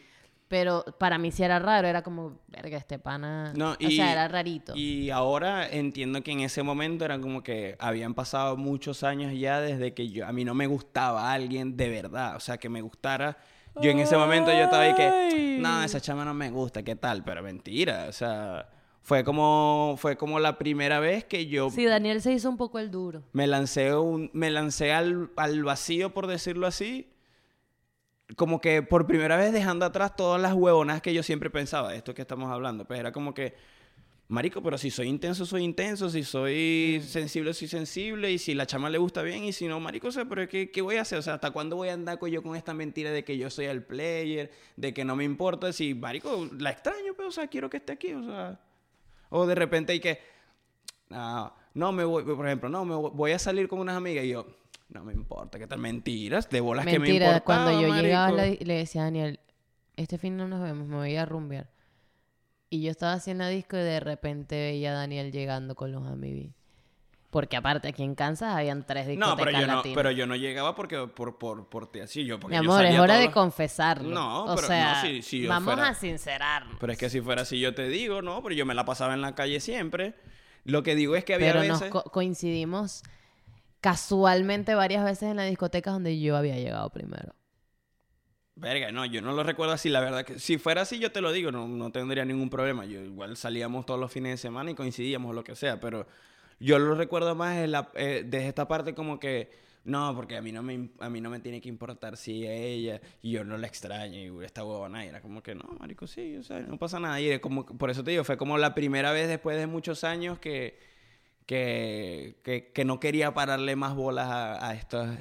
Pero 0.49 0.85
para 0.99 1.16
mí 1.16 1.31
sí 1.31 1.45
era 1.45 1.61
raro, 1.61 1.87
era 1.87 2.03
como, 2.03 2.41
verga, 2.49 2.76
este 2.76 2.99
pana. 2.99 3.53
No, 3.55 3.70
o 3.72 3.76
y- 3.78 3.95
sea, 3.95 4.11
era 4.11 4.26
rarito. 4.26 4.74
Y 4.74 5.09
ahora 5.11 5.68
entiendo 5.68 6.22
que 6.24 6.33
en 6.33 6.41
ese 6.41 6.64
momento 6.64 7.05
era 7.05 7.20
como 7.20 7.43
que 7.45 7.76
habían 7.78 8.14
pasado 8.14 8.57
muchos 8.57 9.05
años 9.05 9.33
ya 9.39 9.61
desde 9.61 9.95
que 9.95 10.09
yo 10.09 10.26
a 10.26 10.33
mí 10.33 10.45
no 10.45 10.55
me 10.55 10.66
gustaba 10.66 11.33
alguien 11.33 11.76
de 11.76 11.89
verdad, 11.89 12.35
o 12.35 12.41
sea, 12.41 12.59
que 12.59 12.68
me 12.68 12.83
gustara. 12.83 13.39
Yo 13.81 13.91
en 13.93 14.01
ese 14.01 14.16
momento 14.16 14.51
yo 14.51 14.64
estaba 14.64 14.83
ahí 14.83 14.95
que, 14.97 15.59
no, 15.61 15.85
esa 15.85 16.01
chama 16.01 16.24
no 16.24 16.35
me 16.35 16.51
gusta, 16.51 16.83
¿qué 16.83 16.97
tal? 16.97 17.22
Pero 17.22 17.41
mentira, 17.45 18.07
o 18.09 18.12
sea, 18.12 18.68
fue 19.03 19.25
como 19.25 19.97
fue 19.99 20.17
como 20.17 20.39
la 20.41 20.59
primera 20.59 21.01
vez 21.01 21.25
que 21.25 21.47
yo 21.47 21.71
Sí, 21.71 21.85
Daniel 21.85 22.21
se 22.21 22.33
hizo 22.33 22.49
un 22.49 22.57
poco 22.57 22.79
el 22.79 22.91
duro. 22.91 23.23
me 23.33 23.47
lancé 23.47 23.95
un 23.95 24.31
me 24.33 24.51
lancé 24.51 24.93
al, 24.93 25.31
al 25.37 25.65
vacío 25.65 26.13
por 26.15 26.27
decirlo 26.27 26.67
así 26.67 27.11
como 28.37 28.61
que 28.61 28.83
por 28.83 29.07
primera 29.07 29.37
vez 29.37 29.53
dejando 29.53 29.85
atrás 29.85 30.15
todas 30.17 30.41
las 30.41 30.55
huevonas 30.55 31.03
que 31.03 31.13
yo 31.15 31.23
siempre 31.23 31.51
pensaba, 31.51 31.91
de 31.91 31.97
esto 31.97 32.15
que 32.15 32.23
estamos 32.23 32.51
hablando, 32.51 32.85
pues 32.85 33.01
era 33.01 33.13
como 33.13 33.35
que, 33.35 33.55
marico, 34.29 34.63
pero 34.63 34.79
si 34.79 34.91
soy 34.91 35.09
intenso, 35.09 35.45
soy 35.45 35.65
intenso, 35.65 36.09
si 36.09 36.23
soy 36.23 37.03
sensible, 37.05 37.53
soy 37.55 37.69
sensible, 37.69 38.31
y 38.31 38.39
si 38.39 38.55
la 38.55 38.67
chama 38.67 38.89
le 38.89 38.99
gusta 38.99 39.23
bien, 39.23 39.45
y 39.45 39.53
si 39.53 39.67
no, 39.67 39.81
marico, 39.81 40.09
o 40.09 40.13
sea, 40.13 40.27
pero 40.27 40.49
¿qué, 40.49 40.71
qué 40.71 40.81
voy 40.81 40.97
a 40.97 41.03
hacer? 41.03 41.19
O 41.19 41.23
sea, 41.23 41.35
¿hasta 41.35 41.51
cuándo 41.51 41.77
voy 41.77 41.89
a 41.89 41.95
andar 41.95 42.19
con 42.19 42.31
yo 42.31 42.43
con 42.43 42.55
esta 42.55 42.73
mentira 42.73 43.11
de 43.11 43.25
que 43.25 43.37
yo 43.37 43.51
soy 43.51 43.65
el 43.67 43.83
player, 43.83 44.51
de 44.77 44.95
que 44.95 45.05
no 45.05 45.17
me 45.17 45.25
importa? 45.25 45.73
Si, 45.73 45.95
marico, 45.95 46.49
la 46.59 46.71
extraño, 46.71 47.15
pero, 47.17 47.31
o 47.31 47.33
sea, 47.33 47.49
quiero 47.49 47.69
que 47.69 47.79
esté 47.79 47.93
aquí, 47.93 48.13
o 48.13 48.23
sea... 48.23 48.61
O 49.31 49.47
de 49.47 49.55
repente 49.55 49.93
hay 49.93 50.01
que... 50.01 50.20
ah, 51.11 51.55
no, 51.74 51.93
me 51.93 52.05
voy, 52.05 52.22
por 52.24 52.47
ejemplo, 52.47 52.68
no, 52.68 52.85
me 52.85 52.95
voy- 52.95 53.33
a 53.33 53.39
salir 53.39 53.66
con 53.68 53.78
unas 53.78 53.97
amigas 53.97 54.24
y 54.24 54.28
yo... 54.31 54.47
No 54.89 55.05
me 55.05 55.12
importa, 55.12 55.57
¿qué 55.59 55.68
tal? 55.68 55.78
Mentiras, 55.78 56.51
de 56.51 56.61
bolas 56.61 56.85
que 56.85 56.99
me 56.99 57.09
importaba, 57.11 57.41
cuando 57.45 57.81
yo 57.81 57.95
llegaba 57.95 58.26
a 58.26 58.31
la 58.33 58.37
marico. 58.43 58.59
di- 58.59 58.64
le 58.64 58.74
decía 58.74 59.03
a 59.03 59.05
Daniel, 59.05 59.39
este 59.95 60.18
fin 60.18 60.37
no 60.37 60.49
nos 60.49 60.61
vemos, 60.61 60.89
me 60.89 60.97
voy 60.97 61.14
a 61.14 61.24
rumbear. 61.24 61.70
Y 62.70 62.83
yo 62.83 62.91
estaba 62.91 63.12
haciendo 63.12 63.47
disco 63.47 63.76
y 63.76 63.81
de 63.81 64.01
repente 64.01 64.57
veía 64.57 64.91
a 64.91 64.95
Daniel 64.95 65.31
llegando 65.31 65.76
con 65.76 65.93
los 65.93 66.05
amigos. 66.09 66.53
Porque 67.31 67.57
aparte 67.57 67.87
aquí 67.87 68.03
en 68.03 68.16
Kansas 68.16 68.57
habían 68.57 68.85
tres 68.85 69.05
No, 69.07 69.11
discotecas 69.37 69.45
pero 69.47 69.61
yo 69.61 69.66
no, 69.68 69.83
pero 69.95 70.11
yo 70.11 70.26
no 70.26 70.35
llegaba 70.35 70.74
porque 70.74 70.99
por 71.07 71.39
por 71.39 71.68
por 71.68 71.87
ti 71.91 72.01
así 72.01 72.24
yo 72.24 72.41
porque 72.41 72.59
Mi 72.59 72.64
yo 72.64 72.72
amor, 72.72 72.85
es 72.85 72.99
hora 72.99 73.18
de 73.18 73.26
los- 73.26 73.35
confesarlo. 73.35 74.09
No, 74.11 74.45
o 74.47 74.55
pero- 74.57 74.66
sea, 74.66 74.95
no, 74.97 75.09
si- 75.09 75.22
si 75.22 75.43
yo 75.43 75.49
vamos 75.49 75.74
fuera- 75.74 75.91
a 75.91 75.95
sincerarnos. 75.95 76.76
Pero 76.81 76.93
es 76.93 76.99
que 76.99 77.09
si 77.09 77.20
fuera 77.20 77.43
así 77.43 77.61
yo 77.61 77.72
te 77.72 77.89
digo, 77.89 78.20
no, 78.20 78.43
pero 78.43 78.57
yo 78.57 78.66
me 78.66 78.74
la 78.74 78.85
pasaba 78.85 79.14
en 79.14 79.20
la 79.20 79.37
calle 79.37 79.61
siempre. 79.61 80.14
Lo 80.64 80.83
que 80.83 80.97
digo 80.97 81.14
es 81.14 81.24
que 81.24 81.35
había 81.35 81.53
Pero 81.53 81.64
nos 81.64 81.78
veces 81.81 81.93
co- 81.93 82.03
coincidimos 82.03 83.05
casualmente 83.81 84.74
varias 84.74 85.05
veces 85.05 85.31
en 85.31 85.37
la 85.37 85.45
discoteca 85.45 85.91
donde 85.93 86.18
yo 86.20 86.37
había 86.37 86.57
llegado 86.57 86.91
primero. 86.91 87.35
Verga, 88.57 88.93
no, 88.93 89.07
yo 89.07 89.22
no 89.22 89.33
lo 89.33 89.43
recuerdo 89.43 89.72
así, 89.72 89.89
la 89.89 90.01
verdad 90.01 90.24
que 90.24 90.39
si 90.39 90.59
fuera 90.59 90.83
así 90.83 90.99
yo 90.99 91.12
te 91.12 91.20
lo 91.22 91.33
digo, 91.33 91.51
no, 91.51 91.66
no 91.66 91.91
tendría 91.93 92.24
ningún 92.26 92.51
problema. 92.51 92.85
Yo 92.85 93.01
igual 93.01 93.37
salíamos 93.37 93.87
todos 93.87 93.99
los 93.99 94.12
fines 94.12 94.33
de 94.33 94.37
semana 94.37 94.70
y 94.70 94.74
coincidíamos 94.74 95.31
o 95.31 95.33
lo 95.33 95.45
que 95.45 95.55
sea, 95.57 95.81
pero 95.81 96.07
yo 96.61 96.79
lo 96.79 96.95
recuerdo 96.95 97.35
más 97.35 97.57
en 97.59 97.73
la- 97.73 97.91
eh, 97.95 98.23
desde 98.27 98.49
esta 98.49 98.69
parte 98.69 98.95
como 98.95 99.19
que 99.19 99.51
no, 99.85 100.15
porque 100.15 100.37
a 100.37 100.43
mí 100.43 100.53
no 100.53 100.63
me 100.63 100.91
a 101.01 101.09
mí 101.09 101.21
no 101.23 101.31
me 101.31 101.41
tiene 101.41 101.61
que 101.61 101.69
importar 101.71 102.17
si 102.19 102.47
ella 102.47 103.01
y 103.23 103.33
yo 103.33 103.45
no 103.45 103.57
la 103.57 103.67
extraño 103.67 104.19
y 104.43 104.45
esta 104.45 104.63
huevona 104.65 105.05
y 105.05 105.09
era 105.09 105.23
como 105.23 105.43
que 105.43 105.55
no, 105.55 105.65
marico, 105.79 106.07
sí, 106.07 106.37
o 106.37 106.43
sea, 106.43 106.61
no 106.61 106.79
pasa 106.79 107.01
nada 107.01 107.21
y 107.21 107.31
es 107.31 107.41
como 107.41 107.65
por 107.67 107.91
eso 107.91 108.05
te 108.05 108.11
digo, 108.13 108.23
fue 108.25 108.37
como 108.37 108.59
la 108.59 108.75
primera 108.75 109.11
vez 109.13 109.29
después 109.29 109.57
de 109.59 109.67
muchos 109.67 110.05
años 110.05 110.39
que 110.39 110.79
que, 111.47 112.37
que, 112.45 112.73
que 112.73 112.85
no 112.85 113.01
quería 113.01 113.35
pararle 113.35 113.77
más 113.77 113.95
bolas 113.95 114.29
a, 114.29 114.69
a 114.69 114.75
estas 114.75 115.19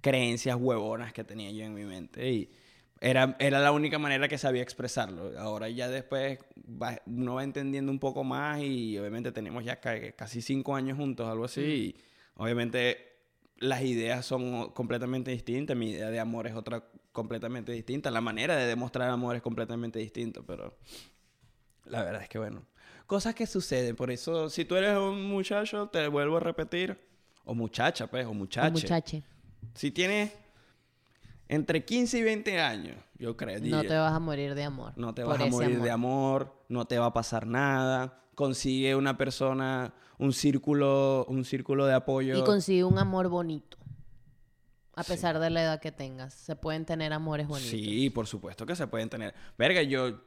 creencias 0.00 0.56
huevonas 0.60 1.12
que 1.12 1.24
tenía 1.24 1.50
yo 1.50 1.64
en 1.64 1.74
mi 1.74 1.84
mente. 1.84 2.30
Y 2.30 2.50
era, 3.10 3.36
era 3.38 3.60
la 3.60 3.70
única 3.72 3.98
manera 3.98 4.28
que 4.28 4.38
sabía 4.38 4.62
expresarlo. 4.62 5.38
Ahora 5.38 5.68
ya 5.68 5.88
después 5.88 6.38
va- 6.56 7.00
uno 7.06 7.34
va 7.34 7.44
entendiendo 7.44 7.92
un 7.92 7.98
poco 7.98 8.24
más 8.24 8.60
y 8.62 8.98
obviamente 8.98 9.30
tenemos 9.30 9.62
ya 9.64 9.80
ca- 9.80 10.12
casi 10.12 10.40
cinco 10.40 10.74
años 10.74 10.96
juntos, 10.96 11.28
algo 11.28 11.44
así. 11.44 11.60
Y 11.60 11.96
obviamente 12.36 13.12
las 13.58 13.82
ideas 13.82 14.24
son 14.24 14.70
completamente 14.70 15.30
distintas. 15.30 15.76
Mi 15.76 15.90
idea 15.90 16.10
de 16.10 16.18
amor 16.18 16.46
es 16.46 16.54
otra 16.54 16.82
completamente 17.12 17.72
distinta. 17.72 18.10
La 18.10 18.20
manera 18.20 18.56
de 18.56 18.66
demostrar 18.66 19.10
amor 19.10 19.36
es 19.36 19.42
completamente 19.42 19.98
distinta, 19.98 20.40
pero 20.46 20.76
la 21.84 22.02
verdad 22.02 22.22
es 22.22 22.28
que 22.28 22.38
bueno. 22.38 22.64
Cosas 23.06 23.34
que 23.34 23.46
suceden. 23.46 23.96
Por 23.96 24.10
eso, 24.10 24.48
si 24.48 24.64
tú 24.64 24.76
eres 24.76 24.96
un 24.96 25.24
muchacho, 25.28 25.88
te 25.88 26.08
vuelvo 26.08 26.38
a 26.38 26.40
repetir. 26.40 26.98
O 27.44 27.54
muchacha, 27.54 28.06
pues, 28.06 28.24
o 28.24 28.32
muchache. 28.32 28.70
muchache, 28.70 29.22
Si 29.74 29.90
tienes 29.90 30.32
entre 31.54 31.84
15 31.84 32.18
y 32.18 32.22
20 32.22 32.60
años, 32.60 32.96
yo 33.18 33.36
creo. 33.36 33.60
no 33.60 33.82
te 33.82 33.96
vas 33.96 34.12
a 34.12 34.18
morir 34.18 34.54
de 34.54 34.64
amor. 34.64 34.92
no 34.96 35.14
te 35.14 35.22
vas 35.22 35.40
a 35.40 35.46
morir 35.46 35.80
de 35.80 35.90
amor, 35.90 36.52
no 36.68 36.86
te 36.86 36.98
va 36.98 37.06
a 37.06 37.12
pasar 37.12 37.46
nada. 37.46 38.20
Consigue 38.34 38.96
una 38.96 39.16
persona, 39.16 39.94
un 40.18 40.32
círculo, 40.32 41.24
un 41.28 41.44
círculo 41.44 41.86
de 41.86 41.94
apoyo. 41.94 42.36
Y 42.36 42.42
consigue 42.42 42.82
un 42.82 42.98
amor 42.98 43.28
bonito. 43.28 43.78
A 44.96 45.04
pesar 45.04 45.38
de 45.38 45.50
la 45.50 45.62
edad 45.62 45.80
que 45.80 45.92
tengas. 45.92 46.34
Se 46.34 46.56
pueden 46.56 46.84
tener 46.84 47.12
amores 47.12 47.46
bonitos. 47.46 47.70
Sí, 47.70 48.10
por 48.10 48.26
supuesto 48.26 48.66
que 48.66 48.76
se 48.76 48.86
pueden 48.86 49.08
tener. 49.08 49.34
Verga, 49.56 49.82
yo, 49.82 50.20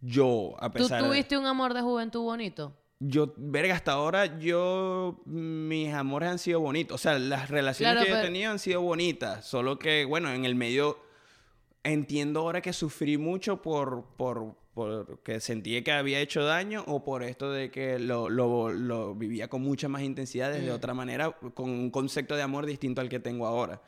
yo, 0.00 0.56
a 0.58 0.68
¿Tú 0.68 0.78
pesar 0.78 1.02
de... 1.02 1.08
tuviste 1.08 1.36
un 1.36 1.46
amor 1.46 1.74
de 1.74 1.82
juventud 1.82 2.22
bonito? 2.22 2.76
Yo, 3.00 3.32
verga, 3.36 3.74
hasta 3.74 3.92
ahora 3.92 4.38
yo, 4.40 5.20
mis 5.24 5.92
amores 5.94 6.28
han 6.30 6.38
sido 6.38 6.60
bonitos. 6.60 6.96
O 6.96 6.98
sea, 6.98 7.18
las 7.18 7.48
relaciones 7.48 7.92
Claro, 7.94 8.04
que 8.04 8.10
yo 8.12 8.18
he 8.18 8.22
tenido 8.22 8.50
han 8.50 8.58
sido 8.58 8.82
bonitas. 8.82 9.46
Solo 9.46 9.78
que, 9.78 10.04
bueno, 10.04 10.32
en 10.32 10.44
el 10.44 10.54
medio 10.56 10.98
entiendo 11.84 12.40
ahora 12.40 12.60
que 12.60 12.72
sufrí 12.72 13.16
mucho 13.16 13.62
por, 13.62 14.04
por, 14.16 14.56
por 14.74 15.20
que 15.22 15.38
sentí 15.40 15.80
que 15.82 15.92
había 15.92 16.18
hecho 16.20 16.42
daño 16.44 16.84
o 16.88 17.04
por 17.04 17.22
esto 17.22 17.52
de 17.52 17.70
que 17.70 17.98
lo, 18.00 18.28
lo, 18.28 18.70
lo 18.70 19.14
vivía 19.14 19.48
con 19.48 19.62
mucha 19.62 19.88
más 19.88 20.02
intensidad 20.02 20.52
desde 20.52 20.70
Mm. 20.70 20.74
otra 20.74 20.92
manera, 20.92 21.30
con 21.54 21.70
un 21.70 21.90
concepto 21.90 22.34
de 22.34 22.42
amor 22.42 22.66
distinto 22.66 23.00
al 23.00 23.08
que 23.08 23.20
tengo 23.20 23.46
ahora. 23.46 23.80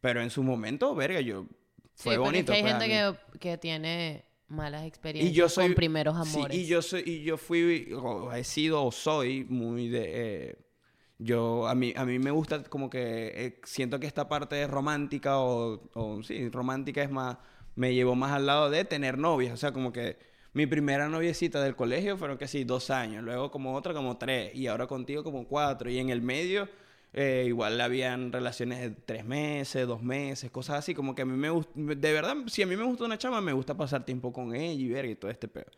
Pero 0.00 0.22
en 0.22 0.30
su 0.30 0.42
momento, 0.42 0.94
verga, 0.94 1.20
yo... 1.20 1.46
Fue 1.94 2.14
sí, 2.14 2.18
porque 2.18 2.38
es 2.38 2.46
bonito. 2.46 2.52
que 2.52 2.56
hay 2.58 2.62
pues, 2.62 2.72
gente 2.72 3.38
que 3.38 3.58
tiene 3.58 4.24
malas 4.52 4.84
experiencias 4.84 5.32
Y 5.32 5.34
yo 5.34 5.48
soy 5.48 5.66
con 5.68 5.74
primeros 5.74 6.14
sí, 6.28 6.36
amores. 6.36 6.56
y 6.56 6.66
yo 6.66 6.82
soy 6.82 7.02
y 7.06 7.22
yo 7.22 7.36
fui 7.36 7.92
o 7.94 8.32
he 8.32 8.44
sido 8.44 8.84
o 8.84 8.92
soy 8.92 9.44
muy 9.48 9.88
de 9.88 10.02
eh, 10.50 10.56
yo 11.18 11.66
a 11.68 11.74
mí 11.74 11.92
a 11.96 12.04
mí 12.04 12.18
me 12.18 12.30
gusta 12.30 12.62
como 12.64 12.90
que 12.90 13.32
eh, 13.34 13.60
siento 13.64 13.98
que 14.00 14.06
esta 14.06 14.28
parte 14.28 14.66
romántica 14.66 15.38
o, 15.38 15.88
o 15.94 16.22
sí, 16.22 16.48
romántica 16.48 17.02
es 17.02 17.10
más 17.10 17.38
me 17.74 17.94
llevó 17.94 18.14
más 18.14 18.32
al 18.32 18.46
lado 18.46 18.70
de 18.70 18.84
tener 18.84 19.18
novias, 19.18 19.54
o 19.54 19.56
sea, 19.56 19.72
como 19.72 19.92
que 19.92 20.18
mi 20.52 20.66
primera 20.66 21.08
noviecita 21.08 21.62
del 21.62 21.74
colegio 21.76 22.16
fueron 22.18 22.36
que 22.36 22.46
sí, 22.46 22.64
dos 22.64 22.90
años, 22.90 23.24
luego 23.24 23.50
como 23.50 23.74
otra 23.74 23.94
como 23.94 24.18
tres, 24.18 24.54
y 24.54 24.66
ahora 24.66 24.86
contigo 24.86 25.24
como 25.24 25.46
cuatro, 25.48 25.88
y 25.90 25.98
en 25.98 26.10
el 26.10 26.20
medio 26.20 26.68
eh, 27.14 27.44
igual 27.46 27.80
habían 27.80 28.32
relaciones 28.32 28.80
de 28.80 28.90
tres 28.90 29.24
meses, 29.24 29.86
dos 29.86 30.02
meses, 30.02 30.50
cosas 30.50 30.78
así, 30.78 30.94
como 30.94 31.14
que 31.14 31.22
a 31.22 31.26
mí 31.26 31.36
me 31.36 31.50
gusta, 31.50 31.72
de 31.74 32.12
verdad, 32.12 32.36
si 32.46 32.62
a 32.62 32.66
mí 32.66 32.74
me 32.74 32.84
gusta 32.84 33.04
una 33.04 33.18
chama, 33.18 33.40
me 33.42 33.52
gusta 33.52 33.76
pasar 33.76 34.04
tiempo 34.04 34.32
con 34.32 34.54
ella 34.54 34.72
y 34.72 34.88
ver 34.88 35.04
y 35.04 35.14
todo 35.16 35.30
este 35.30 35.46
pedo. 35.46 35.70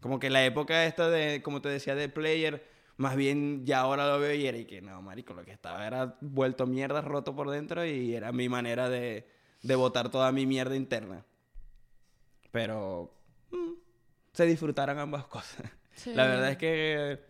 Como 0.00 0.18
que 0.18 0.30
la 0.30 0.44
época 0.44 0.86
esta 0.86 1.10
de, 1.10 1.42
como 1.42 1.60
te 1.60 1.68
decía, 1.68 1.94
de 1.94 2.08
player, 2.08 2.66
más 2.96 3.16
bien 3.16 3.66
ya 3.66 3.80
ahora 3.80 4.06
lo 4.06 4.18
veo 4.18 4.34
y 4.34 4.46
era 4.46 4.56
y 4.56 4.64
que 4.64 4.80
no, 4.80 5.02
marico, 5.02 5.34
lo 5.34 5.44
que 5.44 5.52
estaba 5.52 5.86
era 5.86 6.16
vuelto 6.22 6.66
mierda, 6.66 7.02
roto 7.02 7.36
por 7.36 7.50
dentro 7.50 7.84
y 7.84 8.14
era 8.14 8.32
mi 8.32 8.48
manera 8.48 8.88
de, 8.88 9.28
de 9.62 9.74
botar 9.74 10.10
toda 10.10 10.32
mi 10.32 10.46
mierda 10.46 10.74
interna. 10.74 11.24
Pero 12.50 13.14
mm, 13.50 13.72
se 14.32 14.46
disfrutaron 14.46 14.98
ambas 14.98 15.26
cosas. 15.28 15.70
Sí. 15.92 16.14
La 16.14 16.26
verdad 16.26 16.52
es 16.52 16.56
que 16.56 17.27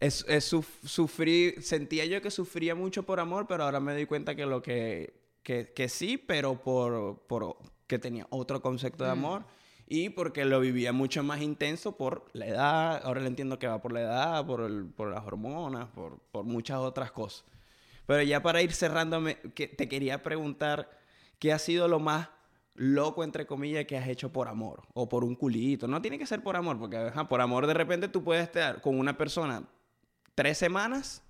es, 0.00 0.24
es 0.28 0.52
suf- 0.52 0.84
sufrí, 0.86 1.54
sentía 1.60 2.04
yo 2.06 2.20
que 2.22 2.30
sufría 2.30 2.74
mucho 2.74 3.02
por 3.04 3.20
amor, 3.20 3.46
pero 3.48 3.64
ahora 3.64 3.80
me 3.80 3.92
doy 3.92 4.06
cuenta 4.06 4.34
que 4.34 4.46
lo 4.46 4.62
que, 4.62 5.14
que, 5.42 5.72
que 5.74 5.88
sí, 5.88 6.16
pero 6.18 6.60
por, 6.62 7.18
por 7.26 7.56
que 7.86 7.98
tenía 7.98 8.26
otro 8.30 8.60
concepto 8.60 9.04
de 9.04 9.10
Mm. 9.10 9.12
amor 9.12 9.44
y 9.86 10.10
porque 10.10 10.44
lo 10.44 10.60
vivía 10.60 10.92
mucho 10.92 11.22
más 11.22 11.40
intenso 11.40 11.96
por 11.96 12.26
la 12.34 12.46
edad, 12.46 13.00
ahora 13.04 13.20
le 13.22 13.28
entiendo 13.28 13.58
que 13.58 13.66
va 13.66 13.80
por 13.80 13.92
la 13.92 14.02
edad, 14.02 14.46
por, 14.46 14.60
el- 14.60 14.86
por 14.86 15.10
las 15.10 15.24
hormonas, 15.26 15.88
por, 15.88 16.18
por 16.30 16.44
muchas 16.44 16.78
otras 16.78 17.10
cosas. 17.10 17.44
Pero 18.06 18.22
ya 18.22 18.42
para 18.42 18.62
ir 18.62 18.72
cerrándome, 18.72 19.36
que 19.54 19.66
te 19.68 19.88
quería 19.88 20.22
preguntar, 20.22 20.90
¿qué 21.38 21.52
ha 21.52 21.58
sido 21.58 21.88
lo 21.88 21.98
más 22.00 22.28
loco, 22.74 23.24
entre 23.24 23.46
comillas, 23.46 23.84
que 23.86 23.96
has 23.98 24.08
hecho 24.08 24.30
por 24.32 24.48
amor? 24.48 24.82
O 24.94 25.08
por 25.08 25.24
un 25.24 25.34
culito. 25.34 25.88
No 25.88 26.00
tiene 26.00 26.18
que 26.18 26.26
ser 26.26 26.42
por 26.42 26.56
amor, 26.56 26.78
porque 26.78 26.96
ajá, 26.96 27.28
por 27.28 27.40
amor 27.40 27.66
de 27.66 27.74
repente 27.74 28.08
tú 28.08 28.22
puedes 28.22 28.44
estar 28.44 28.80
con 28.80 28.98
una 28.98 29.16
persona 29.18 29.62
tres 30.38 30.56
semanas 30.56 31.22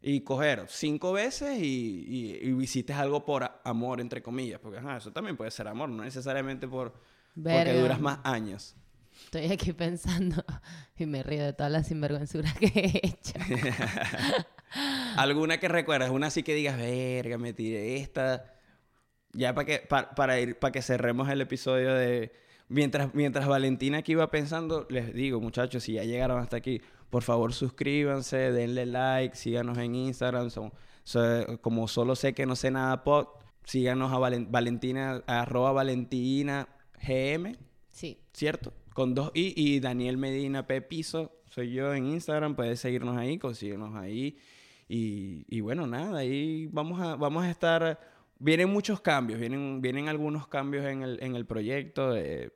y 0.00 0.22
coger 0.22 0.64
cinco 0.68 1.12
veces 1.12 1.60
y, 1.60 2.04
y, 2.08 2.48
y 2.48 2.52
visites 2.54 2.96
algo 2.96 3.24
por 3.24 3.48
amor, 3.64 4.00
entre 4.00 4.20
comillas. 4.20 4.58
Porque 4.58 4.78
ajá, 4.78 4.96
eso 4.96 5.12
también 5.12 5.36
puede 5.36 5.52
ser 5.52 5.68
amor, 5.68 5.88
no 5.88 6.02
necesariamente 6.02 6.66
por, 6.66 6.92
porque 7.34 7.72
duras 7.80 8.00
más 8.00 8.18
años. 8.24 8.74
Estoy 9.26 9.52
aquí 9.52 9.72
pensando 9.84 10.44
y 10.96 11.06
me 11.06 11.22
río 11.22 11.44
de 11.44 11.52
todas 11.52 11.70
las 11.70 11.86
sinvergüenzuras 11.86 12.52
que 12.58 12.66
he 12.66 13.06
hecho. 13.06 13.38
¿Alguna 15.16 15.58
que 15.60 15.68
recuerdas? 15.68 16.10
Una 16.10 16.26
así 16.28 16.42
que 16.42 16.54
digas, 16.54 16.76
verga, 16.76 17.38
me 17.38 17.52
tiré 17.52 17.96
esta. 17.98 18.54
Ya 19.32 19.54
para 19.54 19.66
que, 19.66 19.78
pa- 19.78 20.14
para 20.16 20.40
ir, 20.40 20.58
para 20.58 20.72
que 20.72 20.82
cerremos 20.82 21.28
el 21.28 21.40
episodio 21.40 21.94
de. 21.94 22.32
Mientras, 22.68 23.14
mientras 23.14 23.46
Valentina 23.46 23.98
aquí 23.98 24.12
iba 24.12 24.30
pensando, 24.30 24.86
les 24.90 25.12
digo, 25.14 25.40
muchachos, 25.40 25.82
si 25.84 25.92
ya 25.92 26.04
llegaron 26.04 26.40
hasta 26.40 26.56
aquí, 26.56 26.80
por 27.12 27.22
favor 27.22 27.52
suscríbanse, 27.52 28.50
denle 28.52 28.86
like, 28.86 29.36
síganos 29.36 29.76
en 29.76 29.94
Instagram, 29.94 30.48
son, 30.48 30.72
so- 31.04 31.58
como 31.60 31.86
solo 31.86 32.16
sé 32.16 32.32
que 32.32 32.46
no 32.46 32.56
sé 32.56 32.70
nada 32.70 33.04
pod, 33.04 33.26
síganos 33.64 34.10
a 34.12 34.16
Valen- 34.18 34.48
Valentina, 34.50 35.22
arroba 35.26 35.72
Valentina 35.72 36.68
GM, 37.06 37.58
Sí. 37.90 38.18
¿cierto? 38.32 38.72
Con 38.94 39.14
dos 39.14 39.30
I 39.34 39.52
y 39.54 39.80
Daniel 39.80 40.16
Medina 40.16 40.66
P. 40.66 40.80
Piso, 40.80 41.32
soy 41.50 41.72
yo 41.72 41.92
en 41.92 42.06
Instagram, 42.06 42.56
puedes 42.56 42.80
seguirnos 42.80 43.18
ahí, 43.18 43.38
consíguenos 43.38 43.94
ahí. 43.94 44.38
Y, 44.88 45.44
y 45.54 45.60
bueno, 45.60 45.86
nada, 45.86 46.18
ahí 46.18 46.66
vamos 46.72 46.98
a, 47.00 47.16
vamos 47.16 47.44
a 47.44 47.50
estar 47.50 48.00
vienen 48.38 48.70
muchos 48.70 49.02
cambios, 49.02 49.38
vienen, 49.38 49.82
vienen 49.82 50.08
algunos 50.08 50.48
cambios 50.48 50.86
en 50.86 51.02
el, 51.02 51.22
en 51.22 51.36
el 51.36 51.44
proyecto. 51.44 52.16
eh, 52.16 52.50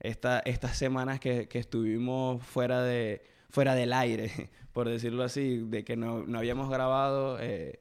esta, 0.00 0.40
estas 0.40 0.76
semanas 0.76 1.18
que, 1.18 1.48
que 1.48 1.58
estuvimos 1.60 2.42
fuera, 2.44 2.82
de, 2.82 3.22
fuera 3.52 3.74
del 3.76 3.92
aire, 3.92 4.30
por 4.72 4.88
decirlo 4.88 5.22
así, 5.22 5.58
de 5.58 5.84
que 5.84 5.94
no, 5.96 6.24
no 6.26 6.38
habíamos 6.38 6.68
grabado, 6.68 7.38
eh, 7.40 7.78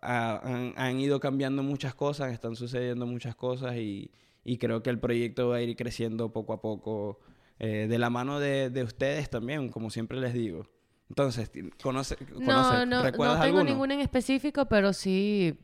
ha- 0.00 0.40
han, 0.42 0.72
han 0.76 0.98
ido 0.98 1.20
cambiando 1.20 1.62
muchas 1.62 1.94
cosas, 1.94 2.32
están 2.32 2.56
sucediendo 2.56 3.06
muchas 3.06 3.36
cosas 3.36 3.76
y, 3.76 4.10
y 4.44 4.58
creo 4.58 4.82
que 4.82 4.90
el 4.90 4.98
proyecto 4.98 5.48
va 5.50 5.56
a 5.56 5.62
ir 5.62 5.76
creciendo 5.76 6.32
poco 6.32 6.52
a 6.54 6.60
poco 6.60 7.20
eh, 7.60 7.86
de 7.88 7.98
la 7.98 8.10
mano 8.10 8.40
de, 8.40 8.70
de 8.70 8.82
ustedes 8.82 9.30
también, 9.30 9.68
como 9.68 9.90
siempre 9.90 10.18
les 10.18 10.32
digo. 10.34 10.66
Entonces, 11.10 11.50
conoce, 11.82 12.16
No, 12.32 12.40
conoce- 12.40 12.86
no, 12.86 13.02
¿recuerdas 13.02 13.36
no 13.38 13.44
tengo 13.44 13.58
alguno? 13.58 13.64
ninguno 13.64 13.94
en 13.94 14.00
específico, 14.00 14.64
pero 14.66 14.92
sí 14.94 15.56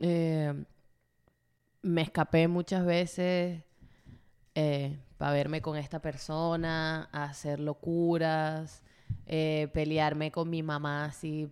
eh, 0.00 0.52
me 1.82 2.02
escapé 2.02 2.48
muchas 2.48 2.84
veces 2.84 3.62
para 5.22 5.34
verme 5.34 5.62
con 5.62 5.76
esta 5.76 6.00
persona, 6.02 7.08
a 7.12 7.22
hacer 7.22 7.60
locuras, 7.60 8.82
eh, 9.24 9.68
pelearme 9.72 10.32
con 10.32 10.50
mi 10.50 10.64
mamá 10.64 11.04
así 11.04 11.48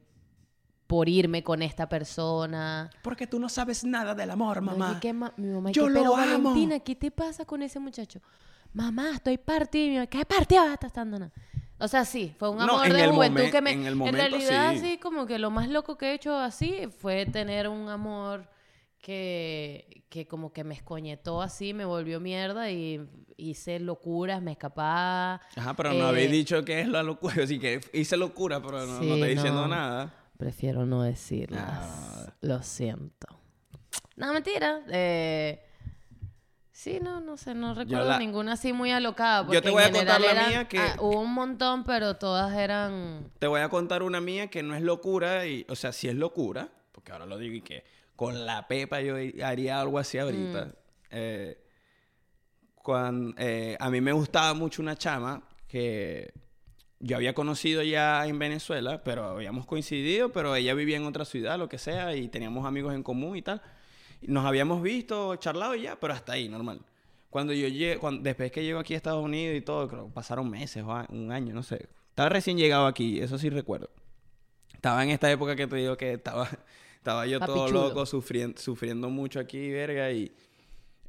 por 0.88 1.08
irme 1.08 1.44
con 1.44 1.62
esta 1.62 1.88
persona. 1.88 2.90
Porque 3.00 3.28
tú 3.28 3.38
no 3.38 3.48
sabes 3.48 3.84
nada 3.84 4.12
del 4.16 4.32
amor, 4.32 4.60
mamá. 4.60 5.00
ma- 5.14 5.32
mi 5.36 5.70
Yo 5.72 5.88
lo 5.88 6.00
pero 6.00 6.16
amo". 6.16 6.48
Valentina, 6.50 6.80
¿qué 6.80 6.96
te 6.96 7.12
pasa 7.12 7.44
con 7.44 7.62
ese 7.62 7.78
muchacho? 7.78 8.20
Mamá, 8.72 9.12
estoy 9.14 9.38
partida. 9.38 10.04
¿Qué 10.08 10.24
partida 10.24 10.72
estás 10.74 10.92
dando? 10.92 11.20
nada?". 11.20 11.32
O 11.78 11.86
sea, 11.86 12.04
sí, 12.04 12.34
fue 12.40 12.50
un 12.50 12.60
amor 12.60 12.92
de 12.92 13.06
juventud 13.06 13.50
que 13.52 13.62
me... 13.62 13.70
en 13.70 13.82
el 13.82 13.92
en 13.92 13.98
momento, 13.98 14.18
realidad, 14.18 14.72
sí. 14.72 14.78
sí, 14.80 14.98
como 14.98 15.26
que 15.26 15.38
lo 15.38 15.52
más 15.52 15.68
loco 15.68 15.96
que 15.96 16.06
he 16.10 16.14
hecho 16.14 16.36
así 16.36 16.88
fue 16.98 17.24
tener 17.24 17.68
un 17.68 17.88
amor 17.88 18.48
que, 18.98 20.04
que 20.08 20.26
como 20.26 20.52
que 20.52 20.64
me 20.64 20.74
escoñetó 20.74 21.40
así, 21.40 21.72
me 21.72 21.84
volvió 21.84 22.18
mierda 22.20 22.68
y 22.70 23.08
hice 23.40 23.80
locuras, 23.80 24.40
me 24.42 24.52
escapaba. 24.52 25.40
Ajá, 25.56 25.74
pero 25.74 25.92
no 25.92 26.04
Eh, 26.06 26.08
habéis 26.08 26.30
dicho 26.30 26.64
que 26.64 26.80
es 26.80 26.88
la 26.88 27.02
locura. 27.02 27.34
Así 27.44 27.58
que 27.58 27.80
hice 27.92 28.16
locura, 28.16 28.60
pero 28.62 28.86
no, 28.86 28.94
no 28.94 29.00
Sí, 29.00 29.10
estoy 29.12 29.28
diciendo 29.34 29.62
no. 29.62 29.68
nada. 29.68 30.14
Prefiero 30.36 30.86
no 30.86 31.02
decirlas. 31.02 31.62
Ah. 31.68 32.32
Lo 32.40 32.62
siento. 32.62 33.26
No, 34.16 34.32
mentira. 34.32 34.80
Eh, 34.88 35.62
sí, 36.72 36.98
no, 37.02 37.20
no 37.20 37.36
sé, 37.36 37.54
no 37.54 37.74
recuerdo 37.74 38.08
la- 38.08 38.18
ninguna 38.18 38.52
así 38.54 38.72
muy 38.72 38.90
alocada. 38.90 39.46
Yo 39.52 39.60
te 39.62 39.70
voy 39.70 39.82
a 39.82 39.90
contar 39.92 40.20
la 40.20 40.30
eran- 40.30 40.48
mía 40.48 40.68
que- 40.68 40.78
ah, 40.78 40.96
hubo 41.00 41.20
un 41.20 41.32
montón, 41.34 41.84
pero 41.84 42.16
todas 42.16 42.54
eran... 42.56 43.30
Te 43.38 43.46
voy 43.46 43.60
a 43.60 43.68
contar 43.68 44.02
una 44.02 44.20
mía 44.20 44.48
que 44.48 44.62
no 44.62 44.74
es 44.74 44.82
locura. 44.82 45.46
Y, 45.46 45.66
o 45.68 45.76
sea, 45.76 45.92
sí 45.92 46.08
es 46.08 46.14
locura. 46.14 46.68
Porque 46.92 47.12
ahora 47.12 47.26
lo 47.26 47.38
digo 47.38 47.54
y 47.54 47.62
que 47.62 47.84
con 48.16 48.44
la 48.46 48.66
pepa 48.68 49.00
yo 49.00 49.16
haría 49.44 49.80
algo 49.80 49.98
así 49.98 50.18
ahorita. 50.18 50.66
Mm. 50.66 50.72
Eh, 51.10 51.58
cuan- 52.82 53.34
eh, 53.38 53.76
a 53.80 53.90
mí 53.90 54.00
me 54.00 54.12
gustaba 54.12 54.54
mucho 54.54 54.82
una 54.82 54.96
chama 54.96 55.42
que 55.68 56.32
yo 56.98 57.16
había 57.16 57.34
conocido 57.34 57.82
ya 57.82 58.26
en 58.26 58.38
Venezuela, 58.38 59.02
pero 59.04 59.24
habíamos 59.24 59.66
coincidido, 59.66 60.30
pero 60.30 60.54
ella 60.54 60.74
vivía 60.74 60.96
en 60.96 61.04
otra 61.06 61.24
ciudad, 61.24 61.58
lo 61.58 61.68
que 61.68 61.78
sea, 61.78 62.14
y 62.16 62.28
teníamos 62.28 62.66
amigos 62.66 62.94
en 62.94 63.02
común 63.02 63.36
y 63.36 63.42
tal. 63.42 63.62
Nos 64.22 64.44
habíamos 64.44 64.82
visto, 64.82 65.36
charlado 65.36 65.74
y 65.74 65.82
ya, 65.82 65.98
pero 65.98 66.12
hasta 66.12 66.32
ahí, 66.32 66.48
normal. 66.48 66.80
Cuando 67.30 67.52
yo 67.52 67.68
llego, 67.68 68.10
después 68.12 68.50
que 68.52 68.62
llego 68.64 68.80
aquí 68.80 68.92
a 68.94 68.96
Estados 68.98 69.24
Unidos 69.24 69.56
y 69.56 69.60
todo, 69.62 69.88
creo 69.88 70.08
pasaron 70.08 70.50
meses 70.50 70.82
o 70.82 70.92
a- 70.92 71.06
un 71.10 71.32
año, 71.32 71.54
no 71.54 71.62
sé. 71.62 71.88
Estaba 72.10 72.28
recién 72.28 72.58
llegado 72.58 72.86
aquí, 72.86 73.20
eso 73.20 73.38
sí 73.38 73.48
recuerdo. 73.48 73.88
Estaba 74.74 75.02
en 75.04 75.10
esta 75.10 75.30
época 75.30 75.54
que 75.56 75.66
te 75.66 75.76
digo 75.76 75.96
que 75.96 76.12
estaba, 76.14 76.48
estaba 76.96 77.26
yo 77.26 77.38
todo 77.40 77.54
Papichulo. 77.56 77.88
loco, 77.88 78.04
sufriendo, 78.04 78.60
sufriendo 78.60 79.08
mucho 79.08 79.38
aquí, 79.40 79.70
verga, 79.70 80.10
y 80.10 80.32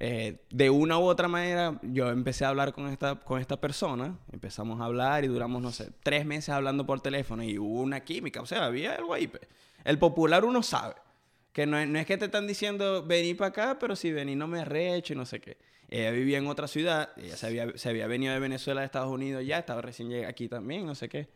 eh, 0.03 0.39
de 0.49 0.71
una 0.71 0.97
u 0.97 1.03
otra 1.03 1.27
manera 1.27 1.79
yo 1.83 2.09
empecé 2.09 2.43
a 2.43 2.49
hablar 2.49 2.73
con 2.73 2.87
esta, 2.87 3.19
con 3.19 3.39
esta 3.39 3.61
persona, 3.61 4.17
empezamos 4.31 4.81
a 4.81 4.85
hablar 4.85 5.23
y 5.23 5.27
duramos, 5.27 5.61
no 5.61 5.71
sé, 5.71 5.91
tres 6.01 6.25
meses 6.25 6.49
hablando 6.49 6.87
por 6.87 7.01
teléfono 7.01 7.43
y 7.43 7.59
hubo 7.59 7.81
una 7.81 7.99
química, 7.99 8.41
o 8.41 8.47
sea, 8.47 8.65
había 8.65 8.95
algo 8.95 9.13
ahí. 9.13 9.31
El 9.83 9.99
popular 9.99 10.43
uno 10.43 10.63
sabe, 10.63 10.95
que 11.53 11.67
no 11.67 11.77
es, 11.77 11.87
no 11.87 11.99
es 11.99 12.07
que 12.07 12.17
te 12.17 12.25
están 12.25 12.47
diciendo 12.47 13.05
vení 13.05 13.35
para 13.35 13.49
acá, 13.49 13.77
pero 13.79 13.95
si 13.95 14.11
vení 14.11 14.35
no 14.35 14.47
me 14.47 14.61
arrecho 14.61 15.13
y 15.13 15.17
no 15.17 15.27
sé 15.27 15.39
qué. 15.39 15.59
Ella 15.87 16.09
vivía 16.09 16.39
en 16.39 16.47
otra 16.47 16.67
ciudad, 16.67 17.09
ella 17.15 17.37
se 17.37 17.45
había, 17.45 17.77
se 17.77 17.89
había 17.89 18.07
venido 18.07 18.33
de 18.33 18.39
Venezuela 18.39 18.81
a 18.81 18.85
Estados 18.85 19.11
Unidos 19.11 19.45
ya, 19.45 19.59
estaba 19.59 19.83
recién 19.83 20.09
llegada 20.09 20.31
aquí 20.31 20.47
también, 20.47 20.83
no 20.83 20.95
sé 20.95 21.09
qué. 21.09 21.29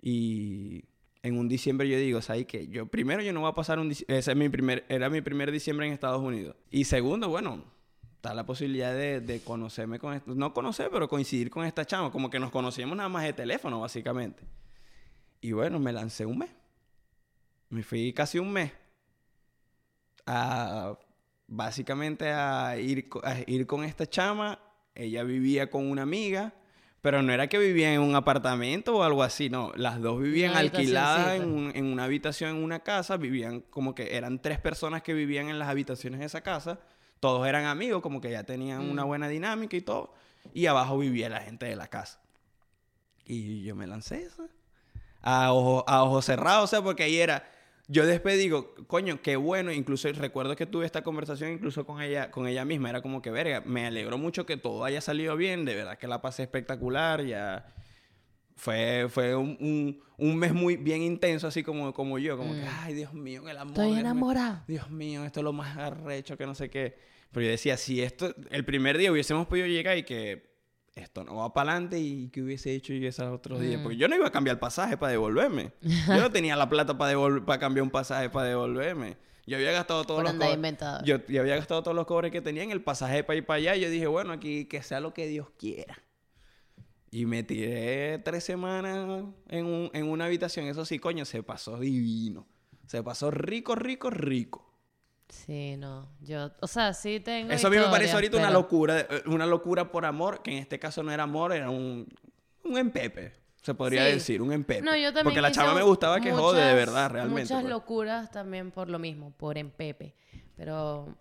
Y 0.00 0.86
en 1.22 1.38
un 1.38 1.48
diciembre 1.48 1.88
yo 1.88 1.96
digo, 1.98 2.20
¿sabes 2.20 2.46
qué? 2.46 2.66
Yo, 2.66 2.86
primero, 2.86 3.22
yo 3.22 3.32
no 3.32 3.42
voy 3.42 3.50
a 3.50 3.54
pasar 3.54 3.78
un 3.78 3.92
ese 3.92 4.08
es 4.08 4.36
mi 4.36 4.48
primer, 4.48 4.84
era 4.88 5.08
mi 5.08 5.20
primer 5.20 5.52
diciembre 5.52 5.86
en 5.86 5.92
Estados 5.92 6.20
Unidos. 6.20 6.56
Y 6.68 6.82
segundo, 6.82 7.28
bueno, 7.28 7.62
está 8.22 8.34
la 8.34 8.46
posibilidad 8.46 8.94
de, 8.94 9.20
de 9.20 9.40
conocerme 9.40 9.98
con 9.98 10.14
esto, 10.14 10.32
no 10.36 10.54
conocer, 10.54 10.90
pero 10.92 11.08
coincidir 11.08 11.50
con 11.50 11.66
esta 11.66 11.84
chama, 11.84 12.12
como 12.12 12.30
que 12.30 12.38
nos 12.38 12.52
conocíamos 12.52 12.96
nada 12.96 13.08
más 13.08 13.24
de 13.24 13.32
teléfono, 13.32 13.80
básicamente. 13.80 14.44
Y 15.40 15.50
bueno, 15.50 15.80
me 15.80 15.92
lancé 15.92 16.24
un 16.24 16.38
mes. 16.38 16.50
Me 17.68 17.82
fui 17.82 18.12
casi 18.12 18.38
un 18.38 18.52
mes 18.52 18.70
a 20.24 20.96
básicamente 21.48 22.30
a 22.30 22.76
ir, 22.78 23.08
a 23.24 23.38
ir 23.48 23.66
con 23.66 23.82
esta 23.82 24.06
chama. 24.08 24.60
Ella 24.94 25.24
vivía 25.24 25.68
con 25.68 25.90
una 25.90 26.02
amiga, 26.02 26.52
pero 27.00 27.22
no 27.22 27.32
era 27.32 27.48
que 27.48 27.58
vivían 27.58 27.94
en 27.94 28.02
un 28.02 28.14
apartamento 28.14 28.96
o 28.98 29.02
algo 29.02 29.24
así, 29.24 29.50
no. 29.50 29.72
Las 29.74 30.00
dos 30.00 30.20
vivían 30.22 30.52
alquiladas 30.76 31.40
en, 31.40 31.42
un- 31.52 31.72
en 31.74 31.86
una 31.86 32.04
habitación 32.04 32.56
en 32.56 32.62
una 32.62 32.80
casa, 32.84 33.16
vivían 33.16 33.62
como 33.62 33.96
que 33.96 34.16
eran 34.16 34.40
tres 34.40 34.60
personas 34.60 35.02
que 35.02 35.12
vivían 35.12 35.48
en 35.48 35.58
las 35.58 35.68
habitaciones 35.68 36.20
de 36.20 36.26
esa 36.26 36.42
casa. 36.42 36.78
Todos 37.22 37.46
eran 37.46 37.66
amigos, 37.66 38.02
como 38.02 38.20
que 38.20 38.32
ya 38.32 38.42
tenían 38.42 38.80
una 38.90 39.04
Mm. 39.04 39.06
buena 39.06 39.28
dinámica 39.28 39.76
y 39.76 39.80
todo. 39.80 40.12
Y 40.52 40.66
abajo 40.66 40.98
vivía 40.98 41.28
la 41.28 41.40
gente 41.40 41.66
de 41.66 41.76
la 41.76 41.86
casa. 41.86 42.18
Y 43.24 43.62
yo 43.62 43.76
me 43.76 43.86
lancé. 43.86 44.28
A 45.20 45.52
ojo, 45.52 45.84
a 45.86 46.02
ojo 46.02 46.20
cerrado, 46.20 46.64
o 46.64 46.66
sea, 46.66 46.82
porque 46.82 47.04
ahí 47.04 47.18
era. 47.18 47.48
Yo 47.86 48.06
después 48.06 48.36
digo, 48.40 48.74
coño, 48.88 49.22
qué 49.22 49.36
bueno. 49.36 49.70
Incluso 49.70 50.10
recuerdo 50.14 50.56
que 50.56 50.66
tuve 50.66 50.84
esta 50.84 51.02
conversación 51.04 51.52
incluso 51.52 51.86
con 51.86 52.02
ella, 52.02 52.32
con 52.32 52.48
ella 52.48 52.64
misma. 52.64 52.90
Era 52.90 53.02
como 53.02 53.22
que, 53.22 53.30
verga, 53.30 53.62
me 53.64 53.86
alegró 53.86 54.18
mucho 54.18 54.44
que 54.44 54.56
todo 54.56 54.82
haya 54.82 55.00
salido 55.00 55.36
bien. 55.36 55.64
De 55.64 55.76
verdad 55.76 55.98
que 55.98 56.08
la 56.08 56.20
pasé 56.20 56.42
espectacular. 56.42 57.22
Ya 57.24 57.72
fue, 58.56 59.06
fue 59.08 59.34
un, 59.34 59.56
un- 59.60 60.00
un 60.18 60.36
mes 60.36 60.52
muy 60.54 60.76
bien 60.76 61.02
intenso, 61.02 61.46
así 61.48 61.62
como, 61.62 61.92
como 61.92 62.18
yo. 62.18 62.36
Como 62.36 62.52
que, 62.54 62.62
ay, 62.82 62.94
Dios 62.94 63.12
mío, 63.12 63.48
el 63.48 63.56
amor. 63.58 63.72
Estoy 63.72 63.86
Dios 63.86 63.96
mío". 63.96 64.00
enamorada. 64.00 64.64
Dios 64.68 64.90
mío, 64.90 65.24
esto 65.24 65.40
es 65.40 65.44
lo 65.44 65.52
más 65.52 65.76
arrecho 65.76 66.36
que 66.36 66.46
no 66.46 66.54
sé 66.54 66.70
qué. 66.70 66.96
Pero 67.32 67.44
yo 67.46 67.50
decía, 67.50 67.76
si 67.76 68.02
esto, 68.02 68.34
el 68.50 68.64
primer 68.64 68.98
día 68.98 69.10
hubiésemos 69.10 69.46
podido 69.46 69.66
llegar 69.66 69.96
y 69.98 70.02
que 70.04 70.52
esto 70.94 71.24
no 71.24 71.36
va 71.36 71.54
para 71.54 71.72
adelante 71.72 71.98
y 71.98 72.28
que 72.28 72.42
hubiese 72.42 72.74
hecho 72.74 72.92
yo 72.92 73.08
esos 73.08 73.32
otros 73.32 73.58
días. 73.60 73.80
Mm. 73.80 73.82
Porque 73.82 73.96
yo 73.96 74.06
no 74.08 74.14
iba 74.16 74.26
a 74.26 74.30
cambiar 74.30 74.56
el 74.56 74.60
pasaje 74.60 74.96
para 74.98 75.12
devolverme. 75.12 75.72
Yo 75.80 76.18
no 76.20 76.30
tenía 76.30 76.54
la 76.54 76.68
plata 76.68 76.96
para 76.98 77.16
para 77.44 77.58
cambiar 77.58 77.82
un 77.82 77.90
pasaje 77.90 78.28
para 78.30 78.48
devolverme. 78.48 79.16
Yo 79.46 79.56
había 79.56 79.72
gastado 79.72 80.04
todos 80.04 80.18
Por 80.18 80.24
los 80.24 80.32
andar 80.34 80.50
co- 80.50 80.54
inventador. 80.54 81.04
yo, 81.04 81.26
yo 81.26 81.40
había 81.40 81.56
gastado 81.56 81.82
todos 81.82 81.96
los 81.96 82.06
cobres 82.06 82.30
que 82.30 82.40
tenía 82.42 82.62
en 82.62 82.70
el 82.70 82.80
pasaje 82.82 83.24
para 83.24 83.38
ir 83.38 83.44
para 83.46 83.56
allá. 83.56 83.74
Y 83.76 83.80
yo 83.80 83.90
dije, 83.90 84.06
bueno, 84.06 84.32
aquí 84.32 84.66
que 84.66 84.82
sea 84.82 85.00
lo 85.00 85.12
que 85.14 85.26
Dios 85.26 85.48
quiera. 85.58 85.98
Y 87.14 87.26
me 87.26 87.42
tiré 87.42 88.18
tres 88.20 88.42
semanas 88.42 89.24
en, 89.48 89.66
un- 89.66 89.90
en 89.92 90.08
una 90.08 90.24
habitación. 90.24 90.66
Eso 90.66 90.84
sí, 90.86 90.98
coño, 90.98 91.24
se 91.26 91.42
pasó 91.42 91.78
divino. 91.78 92.46
Se 92.86 93.02
pasó 93.02 93.30
rico, 93.30 93.74
rico, 93.74 94.08
rico. 94.10 94.66
Sí, 95.28 95.76
no. 95.76 96.08
Yo, 96.20 96.50
o 96.60 96.66
sea, 96.66 96.94
sí 96.94 97.20
tengo 97.20 97.52
Eso 97.52 97.66
a 97.66 97.70
mí 97.70 97.76
me 97.76 97.84
parece 97.84 98.12
ahorita 98.14 98.38
una 98.38 98.50
locura, 98.50 99.00
eh, 99.00 99.22
una 99.26 99.44
locura 99.46 99.90
por 99.90 100.06
amor, 100.06 100.42
que 100.42 100.52
en 100.52 100.58
este 100.58 100.78
caso 100.78 101.02
no 101.02 101.12
era 101.12 101.22
amor, 101.24 101.52
era 101.52 101.68
un, 101.70 102.06
un 102.64 102.78
empepe, 102.78 103.32
se 103.62 103.74
podría 103.74 104.06
Sí. 104.06 104.12
decir, 104.14 104.40
un 104.42 104.52
empepe. 104.52 104.82
No, 104.82 104.96
yo 104.96 105.04
también 105.08 105.24
Porque 105.24 105.40
la 105.42 105.52
chava 105.52 105.74
me 105.74 105.82
gustaba 105.82 106.18
que 106.20 106.32
jode, 106.32 106.62
de 106.64 106.74
verdad, 106.74 107.10
realmente. 107.10 107.42
Muchas 107.44 107.60
pues. 107.60 107.70
locuras 107.70 108.30
también 108.30 108.70
por 108.70 108.88
lo 108.88 108.98
mismo, 108.98 109.32
por 109.36 109.58
empepe. 109.58 110.14
Pero... 110.56 111.14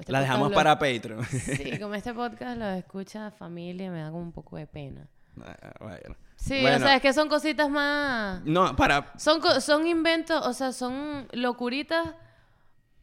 este 0.00 0.12
La 0.12 0.20
dejamos 0.20 0.50
lo- 0.50 0.54
para 0.54 0.78
Patreon. 0.78 1.24
Sí, 1.26 1.78
como 1.80 1.94
este 1.94 2.12
podcast 2.14 2.58
lo 2.58 2.66
escucha 2.70 3.30
familia, 3.30 3.90
me 3.90 4.00
da 4.00 4.10
como 4.10 4.22
un 4.22 4.32
poco 4.32 4.56
de 4.56 4.66
pena. 4.66 5.06
Ah, 5.44 5.56
bueno. 5.80 6.16
Sí, 6.36 6.60
Bueno, 6.60 6.76
o 6.76 6.80
sea, 6.80 6.96
es 6.96 7.02
que 7.02 7.12
son 7.12 7.28
cositas 7.28 7.70
más... 7.70 8.42
No, 8.44 8.76
para... 8.76 9.12
Son, 9.18 9.40
son 9.60 9.86
inventos, 9.86 10.46
o 10.46 10.52
sea, 10.52 10.72
son 10.72 11.26
locuritas 11.32 12.14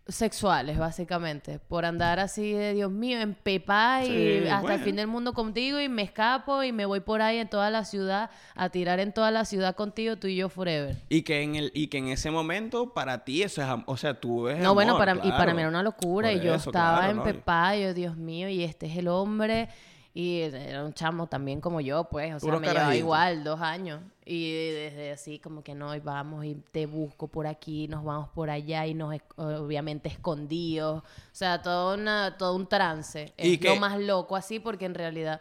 sexuales, 0.07 0.77
básicamente. 0.77 1.59
Por 1.59 1.85
andar 1.85 2.19
así 2.19 2.51
de, 2.51 2.73
Dios 2.73 2.91
mío, 2.91 3.19
en 3.19 3.33
pepa 3.33 4.03
y 4.03 4.41
Sí, 4.41 4.47
hasta 4.47 4.75
el 4.75 4.81
fin 4.81 4.95
del 4.95 5.07
mundo 5.07 5.33
contigo 5.33 5.79
y 5.79 5.89
me 5.89 6.01
escapo 6.01 6.63
y 6.63 6.71
me 6.71 6.85
voy 6.85 6.99
por 6.99 7.21
ahí 7.21 7.37
en 7.37 7.49
toda 7.49 7.69
la 7.69 7.85
ciudad 7.85 8.29
a 8.55 8.69
tirar 8.69 8.99
en 8.99 9.13
toda 9.13 9.31
la 9.31 9.45
ciudad 9.45 9.75
contigo, 9.75 10.17
tú 10.17 10.27
y 10.27 10.35
yo 10.35 10.49
forever. 10.49 10.97
Y 11.09 11.21
que 11.21 11.41
en 11.41 11.55
el 11.55 11.71
y 11.73 11.87
que 11.87 11.99
en 11.99 12.07
ese 12.07 12.31
momento 12.31 12.93
para 12.93 13.23
ti 13.23 13.43
eso 13.43 13.61
es, 13.61 13.67
o 13.85 13.97
sea, 13.97 14.19
tú 14.19 14.47
es 14.47 14.59
No, 14.59 14.73
bueno, 14.73 14.97
para, 14.97 15.15
y 15.23 15.31
para 15.31 15.53
mí 15.53 15.61
era 15.61 15.69
una 15.69 15.83
locura 15.83 16.29
Por 16.29 16.37
y 16.37 16.45
yo 16.45 16.55
eso, 16.55 16.69
estaba 16.71 16.97
claro, 16.97 17.11
en 17.11 17.17
¿no? 17.17 17.23
pepa 17.23 17.75
y 17.77 17.83
yo, 17.83 17.93
Dios 17.93 18.17
mío, 18.17 18.49
y 18.49 18.63
este 18.63 18.87
es 18.87 18.97
el 18.97 19.07
hombre 19.07 19.69
Y 20.13 20.41
era 20.41 20.83
un 20.83 20.93
chamo 20.93 21.27
también 21.27 21.61
como 21.61 21.79
yo, 21.79 22.03
pues. 22.05 22.35
O 22.35 22.39
sea, 22.39 22.47
Puro 22.47 22.59
me 22.59 22.67
llevaba 22.67 22.95
igual, 22.95 23.43
dos 23.45 23.61
años. 23.61 24.01
Y 24.25 24.51
desde 24.71 25.11
así 25.13 25.39
como 25.39 25.63
que 25.63 25.73
no, 25.73 25.95
y 25.95 25.99
vamos 26.01 26.43
y 26.43 26.55
te 26.71 26.85
busco 26.85 27.29
por 27.29 27.47
aquí, 27.47 27.87
nos 27.87 28.03
vamos 28.03 28.27
por 28.29 28.49
allá 28.49 28.85
y 28.85 28.93
nos, 28.93 29.15
obviamente, 29.37 30.09
escondidos. 30.09 31.01
O 31.01 31.05
sea, 31.31 31.61
todo, 31.61 31.95
una, 31.95 32.35
todo 32.37 32.55
un 32.57 32.67
trance. 32.67 33.33
¿Y 33.37 33.53
Es 33.53 33.59
qué? 33.59 33.69
lo 33.69 33.77
más 33.77 33.99
loco 34.01 34.35
así 34.35 34.59
porque 34.59 34.83
en 34.85 34.95
realidad 34.95 35.39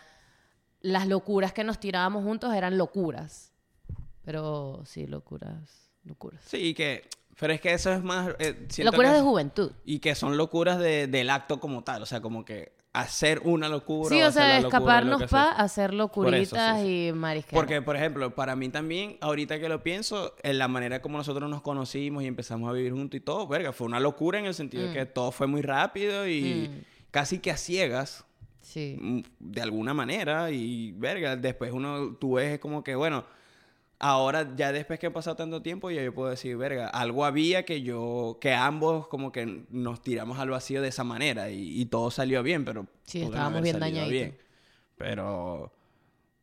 las 0.82 1.08
locuras 1.08 1.52
que 1.52 1.64
nos 1.64 1.80
tirábamos 1.80 2.22
juntos 2.22 2.54
eran 2.54 2.78
locuras. 2.78 3.52
Pero 4.22 4.82
sí, 4.84 5.06
locuras, 5.06 5.90
locuras. 6.04 6.42
Sí, 6.44 6.74
que... 6.74 7.08
Pero 7.38 7.54
es 7.54 7.60
que 7.62 7.72
eso 7.72 7.90
es 7.90 8.02
más... 8.02 8.34
eh, 8.38 8.68
Locuras 8.84 9.12
que 9.12 9.16
de 9.16 9.22
juventud. 9.22 9.72
Y 9.86 9.98
que 10.00 10.14
son 10.14 10.36
locuras 10.36 10.78
de- 10.78 11.06
del 11.06 11.30
acto 11.30 11.58
como 11.58 11.82
tal. 11.82 12.02
O 12.02 12.06
sea, 12.06 12.20
como 12.20 12.44
que 12.44 12.72
hacer 12.92 13.40
una 13.44 13.68
locura. 13.68 14.08
Sí, 14.08 14.20
o 14.22 14.32
sea, 14.32 14.58
escaparnos 14.58 15.22
para 15.30 15.50
hacer 15.52 15.94
locuritas 15.94 16.80
sí, 16.80 17.08
y 17.08 17.12
marisqueras. 17.12 17.60
Porque, 17.62 17.82
por 17.82 17.96
ejemplo, 17.96 18.34
para 18.34 18.56
mí 18.56 18.68
también, 18.68 19.16
ahorita 19.20 19.60
que 19.60 19.68
lo 19.68 19.82
pienso, 19.82 20.34
en 20.42 20.58
la 20.58 20.66
manera 20.66 21.00
como 21.00 21.16
nosotros 21.18 21.48
nos 21.48 21.62
conocimos 21.62 22.22
y 22.24 22.26
empezamos 22.26 22.68
a 22.68 22.72
vivir 22.72 22.92
juntos 22.92 23.16
y 23.18 23.20
todo, 23.20 23.46
verga, 23.46 23.72
fue 23.72 23.86
una 23.86 24.00
locura 24.00 24.38
en 24.40 24.46
el 24.46 24.54
sentido 24.54 24.88
de 24.88 24.92
que 24.92 25.06
todo 25.06 25.30
fue 25.30 25.46
muy 25.46 25.62
rápido 25.62 26.26
y 26.28 26.68
Mm. 26.70 26.84
casi 27.12 27.38
que 27.38 27.50
a 27.52 27.56
ciegas, 27.56 28.24
Sí. 28.60 28.96
mm, 29.00 29.20
de 29.38 29.62
alguna 29.62 29.94
manera, 29.94 30.50
y 30.50 30.92
verga, 30.92 31.36
después 31.36 31.72
uno, 31.72 32.16
tú 32.20 32.34
ves 32.34 32.58
como 32.58 32.82
que, 32.82 32.94
bueno, 32.96 33.24
ahora 34.00 34.56
ya 34.56 34.72
después 34.72 34.98
que 34.98 35.06
ha 35.06 35.12
pasado 35.12 35.36
tanto 35.36 35.62
tiempo, 35.62 35.90
ya 35.90 36.02
yo 36.02 36.12
puedo 36.12 36.30
decir, 36.30 36.56
verga, 36.56 36.88
algo 36.88 37.24
había 37.24 37.64
que 37.64 37.82
yo, 37.82 38.38
que 38.40 38.52
ambos 38.52 39.06
como 39.06 39.30
que 39.30 39.64
nos 39.70 40.02
tiramos 40.02 40.38
al 40.38 40.50
vacío 40.50 40.82
de 40.82 40.88
esa 40.88 41.04
manera 41.04 41.50
y, 41.50 41.80
y 41.80 41.86
todo 41.86 42.10
salió 42.10 42.42
bien, 42.42 42.64
pero... 42.64 42.86
Sí, 43.04 43.22
estábamos 43.22 43.62
bien. 43.62 44.36
Pero... 44.96 45.72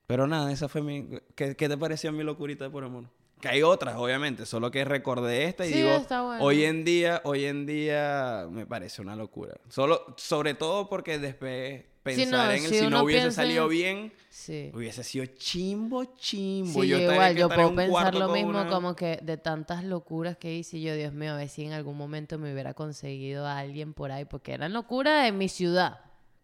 Pero 0.06 0.26
nada, 0.26 0.52
esa 0.54 0.70
fue 0.70 0.82
mi... 0.82 1.10
¿Qué, 1.36 1.56
qué 1.58 1.68
te 1.68 1.78
pareció 1.78 2.14
mi 2.14 2.24
locurita 2.24 2.64
de 2.64 2.70
por 2.70 2.84
amor? 2.84 3.06
Que 3.42 3.50
hay 3.50 3.62
otras, 3.62 3.98
obviamente, 3.98 4.46
solo 4.46 4.72
que 4.72 4.86
recordé 4.86 5.44
esta 5.44 5.66
y 5.66 5.70
Sí, 5.70 5.76
digo, 5.82 5.90
está 5.90 6.22
bueno. 6.24 6.44
hoy 6.44 6.64
en 6.64 6.86
día, 6.86 7.22
hoy 7.24 7.46
en 7.46 7.66
día 7.66 8.48
me 8.50 8.66
parece 8.66 9.02
una 9.02 9.16
locura. 9.16 9.56
Solo, 9.70 10.16
sobre 10.16 10.54
todo 10.54 10.88
porque 10.90 11.20
después 11.20 11.84
pensar 12.16 12.48
no, 12.48 12.52
en 12.54 12.62
si 12.62 12.80
si 12.80 12.88
no 12.88 13.04
hubiese 13.04 13.26
en- 13.28 13.32
salido 13.32 13.68
bien, 13.68 14.14
Sí. 14.30 14.72
hubiese 14.74 15.04
sido 15.04 15.26
chimbo, 15.26 16.04
chimbo. 16.18 16.82
Sí, 16.84 16.88
yo 16.90 16.98
igual, 17.00 17.36
yo 17.36 17.50
puedo 17.50 17.74
pensar 17.76 18.14
lo 18.16 18.30
mismo 18.30 18.50
una- 18.50 18.68
como 18.68 18.96
que 18.96 19.20
de 19.22 19.38
tantas 19.38 19.84
locuras 19.84 20.38
que 20.38 20.54
hice 20.56 20.80
yo, 20.82 20.96
Dios 20.96 21.14
mío, 21.14 21.34
a 21.34 21.38
ver 21.38 21.50
si 21.50 21.66
en 21.66 21.74
algún 21.74 21.98
momento 21.98 22.38
me 22.38 22.52
hubiera 22.54 22.74
conseguido 22.74 23.46
a 23.48 23.58
alguien 23.60 23.94
por 23.94 24.12
ahí, 24.12 24.26
porque 24.26 24.54
eran 24.54 24.74
locuras 24.74 25.28
en 25.28 25.38
mi 25.38 25.50
ciudad 25.50 26.00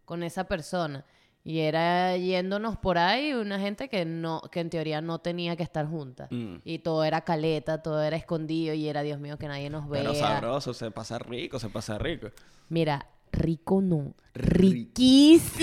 con 0.05 0.23
esa 0.23 0.45
persona. 0.45 1.05
Y 1.45 1.59
era 1.59 2.15
yéndonos 2.15 2.77
por 2.77 2.97
ahí 2.97 3.33
una 3.33 3.59
gente 3.59 3.89
que 3.89 4.05
no, 4.05 4.41
que 4.49 4.61
en 4.61 4.69
teoría 4.69 5.01
no 5.01 5.19
tenía 5.19 5.57
que 5.57 5.63
estar 5.63 5.85
junta. 5.85 6.29
Mm. 6.31 6.55
Y 6.63 6.79
todo 6.79 7.03
era 7.03 7.19
caleta, 7.21 7.81
todo 7.83 8.01
era 8.01 8.15
escondido 8.15 8.73
y 8.73 8.87
era 8.87 9.01
Dios 9.03 9.19
mío 9.19 9.37
que 9.37 9.49
nadie 9.49 9.69
nos 9.69 9.89
vea. 9.89 10.03
Pero 10.03 10.15
sabroso, 10.15 10.73
se 10.73 10.89
pasa 10.89 11.19
rico, 11.19 11.59
se 11.59 11.67
pasa 11.69 11.97
rico. 11.97 12.29
Mira, 12.69 13.05
rico 13.33 13.81
no. 13.81 14.13
Ri- 14.33 14.71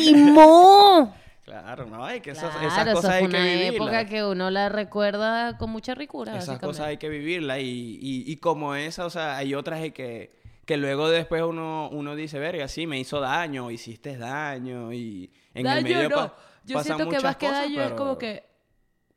Riquísimo. 0.00 1.14
Claro, 1.44 1.84
no, 1.86 2.04
hay 2.04 2.20
que 2.20 2.30
esas, 2.30 2.48
Claro, 2.52 2.68
esas 2.68 2.86
eso 2.86 2.94
cosas 2.94 3.10
fue 3.10 3.18
hay 3.18 3.24
una 3.24 3.38
que 3.38 3.66
época 3.66 3.84
vivirlas. 3.90 4.06
que 4.08 4.24
uno 4.24 4.50
la 4.50 4.68
recuerda 4.68 5.58
con 5.58 5.70
mucha 5.70 5.96
ricura. 5.96 6.38
Esas 6.38 6.60
cosas 6.60 6.86
hay 6.86 6.96
que 6.98 7.08
vivirlas 7.08 7.58
y, 7.58 7.98
y, 8.00 8.30
y 8.30 8.36
como 8.36 8.76
esa, 8.76 9.04
o 9.04 9.10
sea, 9.10 9.36
hay 9.36 9.56
otras 9.56 9.80
que, 9.90 10.32
que 10.64 10.76
luego 10.76 11.08
después 11.08 11.42
uno, 11.42 11.88
uno 11.90 12.14
dice, 12.14 12.38
verga, 12.38 12.68
sí, 12.68 12.86
me 12.86 13.00
hizo 13.00 13.18
daño, 13.18 13.68
hiciste 13.72 14.16
daño 14.16 14.92
y 14.92 15.32
en 15.52 15.66
el 15.66 15.82
medio 15.82 16.08
no. 16.08 16.14
pa- 16.14 16.36
Yo 16.64 16.74
pasan 16.76 16.96
siento 16.98 17.12
que 17.16 17.20
más 17.20 17.34
que 17.36 17.50
daño 17.50 17.80
es 17.80 17.86
pero- 17.88 17.96
como 17.96 18.16
que, 18.16 18.44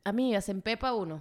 amiga, 0.02 0.40
se 0.40 0.50
empepa 0.50 0.92
uno. 0.92 1.20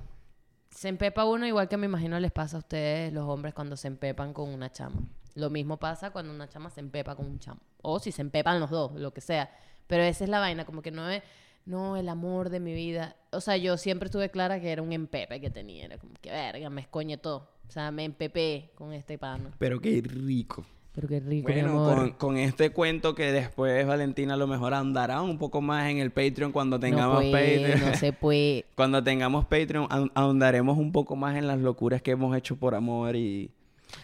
Se 0.71 0.87
empepa 0.89 1.25
uno 1.25 1.45
igual 1.45 1.67
que 1.69 1.77
me 1.77 1.85
imagino 1.85 2.19
les 2.19 2.31
pasa 2.31 2.55
a 2.55 2.59
ustedes, 2.61 3.13
los 3.13 3.29
hombres, 3.29 3.53
cuando 3.53 3.77
se 3.77 3.87
empepan 3.87 4.33
con 4.33 4.49
una 4.49 4.71
chama. 4.71 5.03
Lo 5.35 5.49
mismo 5.49 5.77
pasa 5.77 6.11
cuando 6.11 6.31
una 6.33 6.47
chama 6.47 6.69
se 6.69 6.79
empepa 6.79 7.15
con 7.15 7.25
un 7.25 7.39
chamo. 7.39 7.59
O 7.81 7.99
si 7.99 8.11
se 8.11 8.21
empepan 8.21 8.59
los 8.59 8.69
dos, 8.69 8.93
lo 8.93 9.11
que 9.13 9.21
sea. 9.21 9.49
Pero 9.87 10.03
esa 10.03 10.23
es 10.23 10.29
la 10.29 10.39
vaina, 10.39 10.65
como 10.65 10.81
que 10.81 10.91
no 10.91 11.09
es, 11.09 11.23
no, 11.65 11.97
el 11.97 12.07
amor 12.09 12.49
de 12.49 12.59
mi 12.59 12.73
vida. 12.73 13.15
O 13.31 13.41
sea, 13.41 13.57
yo 13.57 13.77
siempre 13.77 14.07
estuve 14.07 14.29
clara 14.29 14.59
que 14.59 14.71
era 14.71 14.81
un 14.81 14.93
empepe 14.93 15.41
que 15.41 15.49
tenía. 15.49 15.85
Era 15.85 15.97
como 15.97 16.13
que, 16.21 16.29
verga, 16.29 16.69
me 16.69 16.81
escoñe 16.81 17.17
todo. 17.17 17.49
O 17.67 17.71
sea, 17.71 17.89
me 17.91 18.03
empepé 18.03 18.71
con 18.75 18.93
este 18.93 19.17
pana. 19.17 19.51
Pero 19.57 19.79
qué 19.81 20.01
rico. 20.05 20.63
Pero 20.93 21.07
qué 21.07 21.19
rico, 21.19 21.47
mi 21.49 21.53
Bueno, 21.55 21.69
amor. 21.71 21.95
con, 21.95 22.11
con 22.11 22.37
este 22.37 22.69
cuento 22.69 23.15
que 23.15 23.31
después 23.31 23.87
Valentina 23.87 24.35
a 24.35 24.37
lo 24.37 24.45
mejor 24.45 24.75
andará 24.75 25.23
un 25.23 25.39
poco 25.39 25.59
más 25.59 25.89
en 25.89 25.97
el 25.97 26.11
Patreon 26.11 26.51
cuando 26.51 26.79
tengamos 26.79 27.23
no 27.23 27.31
puede, 27.31 27.59
Patreon. 27.71 27.89
no 27.91 27.97
se 27.97 28.13
puede. 28.13 28.65
Cuando 28.75 29.03
tengamos 29.03 29.45
Patreon 29.45 29.87
ahon- 29.89 30.11
ahondaremos 30.13 30.77
un 30.77 30.91
poco 30.91 31.15
más 31.15 31.35
en 31.35 31.47
las 31.47 31.57
locuras 31.57 32.03
que 32.03 32.11
hemos 32.11 32.37
hecho 32.37 32.55
por 32.57 32.75
amor 32.75 33.15
y... 33.15 33.49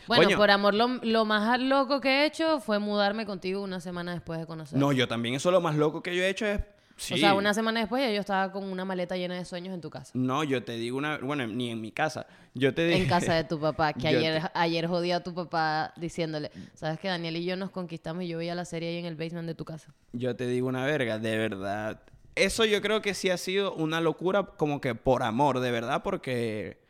Bueno, 0.08 0.24
Coño. 0.26 0.38
por 0.38 0.52
amor, 0.52 0.74
lo, 0.74 0.88
lo 1.04 1.26
más 1.26 1.60
loco 1.60 2.02
que 2.02 2.10
he 2.24 2.26
hecho 2.26 2.60
fue 2.60 2.80
mudarme 2.80 3.26
contigo 3.26 3.62
una 3.62 3.80
semana 3.80 4.12
después 4.14 4.40
de 4.40 4.46
conocer. 4.46 4.78
No, 4.80 4.92
yo 4.92 5.08
también 5.08 5.36
eso 5.36 5.52
lo 5.52 5.62
más 5.62 5.76
loco 5.76 6.02
que 6.04 6.16
yo 6.16 6.24
he 6.24 6.30
hecho 6.30 6.46
es... 6.46 6.62
Sí. 6.98 7.14
O 7.14 7.18
sea, 7.18 7.34
una 7.34 7.54
semana 7.54 7.80
después 7.80 8.04
ya 8.04 8.12
yo 8.12 8.20
estaba 8.20 8.52
con 8.52 8.66
una 8.66 8.84
maleta 8.84 9.16
llena 9.16 9.36
de 9.36 9.46
sueños 9.46 9.74
en 9.74 9.80
tu 9.80 9.90
casa. 9.90 10.12
No, 10.16 10.44
yo 10.44 10.64
te 10.66 10.74
digo 10.74 10.98
una... 10.98 11.18
Bueno, 11.20 11.48
ni 11.48 11.70
en 11.72 11.80
mi 11.80 11.94
casa. 11.94 12.28
Yo 12.54 12.74
te 12.74 12.86
digo... 12.88 12.98
En 13.00 13.08
casa 13.08 13.36
de 13.36 13.46
tu 13.46 13.58
papá, 13.58 13.94
que 14.00 14.10
ayer, 14.10 14.42
te- 14.42 14.50
ayer 14.54 14.86
jodía 14.88 15.16
a 15.18 15.24
tu 15.24 15.34
papá 15.34 15.94
diciéndole, 15.96 16.52
¿sabes 16.74 17.00
que 17.00 17.08
Daniel 17.08 17.38
y 17.38 17.46
yo 17.46 17.56
nos 17.56 17.70
conquistamos 17.70 18.24
y 18.24 18.28
yo 18.28 18.38
veía 18.40 18.54
la 18.54 18.66
serie 18.66 18.90
ahí 18.90 18.98
en 18.98 19.06
el 19.06 19.16
basement 19.16 19.48
de 19.48 19.56
tu 19.56 19.64
casa? 19.64 19.94
Yo 20.12 20.36
te 20.36 20.46
digo 20.46 20.68
una 20.68 20.86
verga, 20.86 21.20
de 21.20 21.38
verdad. 21.38 22.02
Eso 22.36 22.66
yo 22.66 22.82
creo 22.82 23.02
que 23.02 23.14
sí 23.14 23.30
ha 23.30 23.38
sido 23.38 23.74
una 23.76 24.02
locura 24.02 24.44
como 24.58 24.82
que 24.82 24.94
por 24.94 25.24
amor, 25.24 25.62
de 25.62 25.72
verdad, 25.72 26.04
porque 26.04 26.82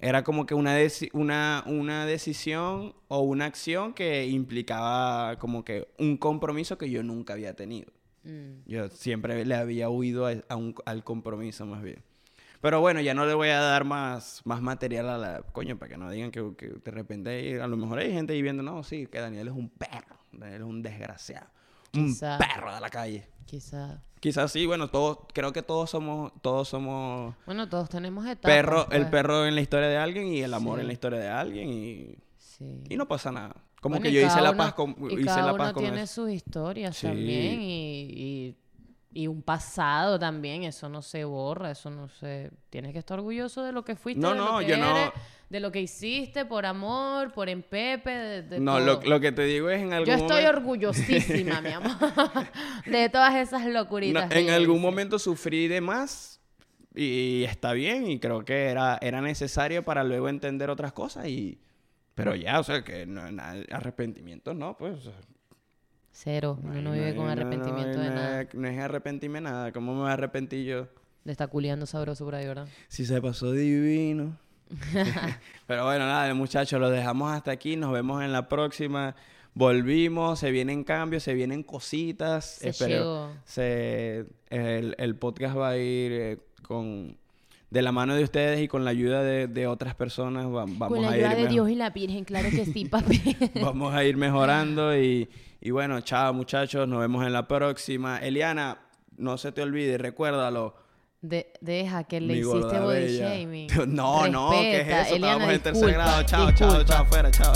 era 0.00 0.22
como 0.24 0.44
que 0.46 0.54
una, 0.54 0.76
una, 1.12 1.62
una 1.66 2.06
decisión 2.06 2.94
o 3.08 3.20
una 3.20 3.46
acción 3.46 3.94
que 3.94 4.26
implicaba 4.26 5.36
como 5.38 5.64
que 5.64 5.88
un 5.98 6.16
compromiso 6.16 6.76
que 6.78 6.90
yo 6.90 7.02
nunca 7.02 7.32
había 7.34 7.54
tenido. 7.54 7.92
Mm. 8.24 8.62
Yo 8.66 8.88
siempre 8.88 9.44
le 9.44 9.54
había 9.54 9.88
huido 9.90 10.26
a- 10.26 10.34
a 10.48 10.56
un- 10.56 10.74
al 10.84 11.04
compromiso 11.04 11.64
más 11.66 11.82
bien. 11.82 12.02
Pero 12.60 12.80
bueno, 12.80 13.00
ya 13.02 13.12
no 13.12 13.26
le 13.26 13.34
voy 13.34 13.48
a 13.50 13.60
dar 13.60 13.84
más, 13.84 14.40
más 14.46 14.62
material 14.62 15.10
a 15.10 15.18
la... 15.18 15.42
Coño, 15.52 15.78
para 15.78 15.90
que 15.90 15.98
no 15.98 16.10
digan 16.10 16.30
que, 16.30 16.52
que 16.56 16.68
de 16.68 16.90
repente 16.90 17.60
a 17.60 17.66
lo 17.66 17.76
mejor 17.76 17.98
hay 17.98 18.10
gente 18.12 18.32
ahí 18.32 18.40
viendo, 18.40 18.62
no, 18.62 18.82
sí, 18.82 19.06
que 19.06 19.20
Daniel 19.20 19.48
es 19.48 19.54
un 19.54 19.68
perro, 19.68 20.16
Daniel 20.32 20.62
es 20.62 20.66
un 20.68 20.82
desgraciado, 20.82 21.46
Quizá. 21.94 22.32
un 22.32 22.38
perro 22.38 22.74
de 22.74 22.80
la 22.80 22.90
calle. 22.90 23.28
Quizá. 23.46 24.02
Quizás 24.20 24.50
sí, 24.52 24.64
bueno, 24.66 24.88
todos, 24.88 25.18
creo 25.34 25.52
que 25.52 25.62
todos 25.62 25.90
somos, 25.90 26.32
todos 26.40 26.66
somos 26.68 27.34
Bueno, 27.44 27.68
todos 27.68 27.88
tenemos 27.90 28.24
etapas. 28.26 28.50
perro, 28.56 28.82
el 28.90 29.02
pues. 29.02 29.10
perro 29.10 29.46
en 29.46 29.54
la 29.54 29.60
historia 29.60 29.88
de 29.88 29.98
alguien 29.98 30.26
y 30.28 30.40
el 30.40 30.54
amor 30.54 30.76
Sí. 30.76 30.80
en 30.80 30.86
la 30.86 30.92
historia 30.94 31.18
de 31.18 31.28
alguien 31.28 31.68
y, 31.68 32.16
Sí. 32.38 32.82
y 32.88 32.96
no 32.96 33.06
pasa 33.06 33.30
nada. 33.30 33.54
Como 33.82 33.96
Bueno, 33.96 34.04
que 34.04 34.12
yo 34.12 34.26
hice 34.26 34.40
la 34.40 34.50
uno- 34.52 34.56
paz 34.58 34.72
con, 34.72 34.96
y 35.10 35.14
hice 35.14 35.24
cada 35.26 35.42
la 35.48 35.52
uno 35.52 35.72
con 35.74 35.82
tiene 35.82 36.02
eso. 36.02 36.22
sus 36.22 36.30
historias 36.30 36.96
Sí. 36.96 37.06
también 37.06 37.60
y, 37.60 38.00
y, 38.10 38.56
y 39.12 39.26
un 39.26 39.42
pasado 39.42 40.18
también, 40.18 40.62
eso 40.64 40.88
no 40.88 41.02
se 41.02 41.24
borra, 41.24 41.70
eso 41.70 41.90
no 41.90 42.08
se... 42.08 42.50
Tienes 42.70 42.92
que 42.94 42.98
estar 43.00 43.18
orgulloso 43.18 43.62
de 43.62 43.72
lo 43.72 43.84
que 43.84 43.94
fuiste, 43.94 44.22
No, 44.22 44.30
de 44.30 44.36
lo 44.38 44.52
no, 44.52 44.58
que 44.60 44.66
yo 44.68 44.76
no- 44.78 45.12
de 45.50 45.60
lo 45.60 45.70
que 45.70 45.80
hiciste 45.80 46.44
por 46.44 46.66
amor, 46.66 47.32
por 47.32 47.48
empepe, 47.48 48.10
de, 48.10 48.42
de 48.42 48.60
No, 48.60 48.80
lo, 48.80 48.98
todo. 48.98 49.10
lo 49.10 49.20
que 49.20 49.32
te 49.32 49.44
digo 49.44 49.70
es 49.70 49.80
en 49.82 49.92
algún 49.92 50.06
Yo 50.08 50.14
estoy 50.14 50.42
momento... 50.42 50.58
orgullosísima, 50.58 51.60
mi 51.60 51.70
amor, 51.70 51.92
de 52.86 53.08
todas 53.08 53.34
esas 53.36 53.66
locuritas. 53.66 54.30
en 54.32 54.50
algún 54.50 54.76
hice. 54.76 54.82
momento 54.84 55.18
sufrí 55.18 55.68
de 55.68 55.80
más 55.80 56.40
y 56.94 57.44
está 57.44 57.72
bien 57.72 58.06
y 58.10 58.18
creo 58.20 58.44
que 58.44 58.66
era, 58.66 58.98
era 59.00 59.20
necesario 59.20 59.82
para 59.84 60.04
luego 60.04 60.28
entender 60.28 60.70
otras 60.70 60.92
cosas 60.92 61.26
y... 61.28 61.58
Pero 62.14 62.36
ya, 62.36 62.60
o 62.60 62.62
sea, 62.62 62.84
que 62.84 63.06
no, 63.06 63.22
arrepentimiento 63.72 64.54
no, 64.54 64.76
pues... 64.76 65.10
Cero, 66.12 66.58
uno 66.62 66.80
no 66.80 66.92
vive 66.92 67.16
con 67.16 67.28
arrepentimiento 67.28 67.98
de 67.98 68.08
nada. 68.10 68.46
No 68.52 68.68
es 68.68 68.78
arrepentirme 68.78 69.40
nada, 69.40 69.72
¿cómo 69.72 69.94
me 69.94 70.02
voy 70.02 70.10
a 70.10 70.12
arrepentir 70.12 70.64
yo? 70.64 70.86
Le 71.24 71.32
está 71.32 71.48
culiando 71.48 71.86
sabroso 71.86 72.24
por 72.24 72.36
ahí, 72.36 72.46
¿verdad? 72.46 72.68
Si 72.86 73.04
se 73.04 73.20
pasó 73.20 73.50
divino. 73.50 74.38
Pero 75.66 75.84
bueno, 75.84 76.06
nada, 76.06 76.32
muchachos, 76.34 76.80
lo 76.80 76.90
dejamos 76.90 77.32
hasta 77.32 77.50
aquí. 77.50 77.76
Nos 77.76 77.92
vemos 77.92 78.22
en 78.22 78.32
la 78.32 78.48
próxima. 78.48 79.14
Volvimos, 79.54 80.40
se 80.40 80.50
vienen 80.50 80.82
cambios, 80.84 81.22
se 81.22 81.32
vienen 81.34 81.62
cositas. 81.62 82.56
Se 82.56 82.70
Espero- 82.70 82.88
llegó. 82.90 83.30
se- 83.44 84.26
el, 84.50 84.94
el 84.98 85.16
podcast 85.16 85.56
va 85.56 85.68
a 85.70 85.76
ir 85.76 86.12
eh, 86.12 86.38
con 86.62 87.16
de 87.70 87.82
la 87.82 87.90
mano 87.90 88.14
de 88.14 88.22
ustedes 88.22 88.60
y 88.62 88.68
con 88.68 88.84
la 88.84 88.90
ayuda 88.90 89.22
de, 89.22 89.46
de 89.48 89.66
otras 89.66 89.94
personas. 89.94 90.46
va- 90.46 90.64
vamos 90.66 90.88
Con 90.88 91.02
la 91.02 91.10
a 91.10 91.18
ir 91.18 91.24
ayuda 91.26 91.42
de 91.42 91.48
Dios 91.48 91.70
y 91.70 91.74
la 91.76 91.90
Virgen, 91.90 92.24
claro 92.24 92.50
que 92.50 92.64
sí, 92.66 92.84
papi. 92.84 93.36
vamos 93.62 93.94
a 93.94 94.04
ir 94.04 94.16
mejorando 94.16 94.96
y, 94.96 95.28
y 95.60 95.70
bueno, 95.70 96.00
chao 96.00 96.32
muchachos, 96.32 96.86
nos 96.88 97.00
vemos 97.00 97.24
en 97.26 97.32
la 97.32 97.48
próxima. 97.48 98.18
Eliana, 98.18 98.78
no 99.16 99.38
se 99.38 99.50
te 99.52 99.62
olvide, 99.62 99.98
recuérdalo. 99.98 100.74
Deja 101.60 102.04
que 102.04 102.20
le 102.20 102.34
Mi 102.34 102.40
hiciste 102.40 102.78
body 102.80 103.18
shaming. 103.18 103.68
No, 103.88 104.28
no, 104.28 104.50
¿qué 104.50 104.80
es 104.82 104.86
eso? 105.06 105.14
Eliana, 105.14 105.44
Estábamos 105.44 105.54
en 105.54 105.60
tercer 105.62 105.92
grado. 105.92 106.22
Chao, 106.24 106.46
disculpa. 106.48 106.74
chao, 106.74 106.84
chao, 106.84 107.06
fuera, 107.06 107.30
chao. 107.30 107.52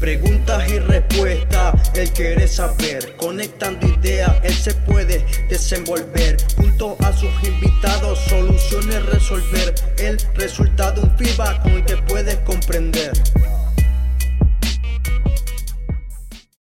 Preguntas 0.00 0.68
y 0.68 0.78
respuestas, 0.80 1.96
él 1.96 2.10
quiere 2.10 2.48
saber. 2.48 3.14
Conectando 3.16 3.86
ideas, 3.86 4.32
él 4.42 4.54
se 4.54 4.74
puede 4.74 5.24
desenvolver. 5.48 6.36
Junto 6.56 6.96
a 7.04 7.12
sus 7.12 7.30
invitados, 7.44 8.18
soluciones 8.28 9.06
resolver. 9.06 9.74
El 9.98 10.18
resultado, 10.34 11.02
un 11.02 11.16
feedback 11.16 11.62
con 11.62 11.72
el 11.72 11.84
que 11.84 11.96
puedes 11.98 12.36
comprender. 12.38 13.12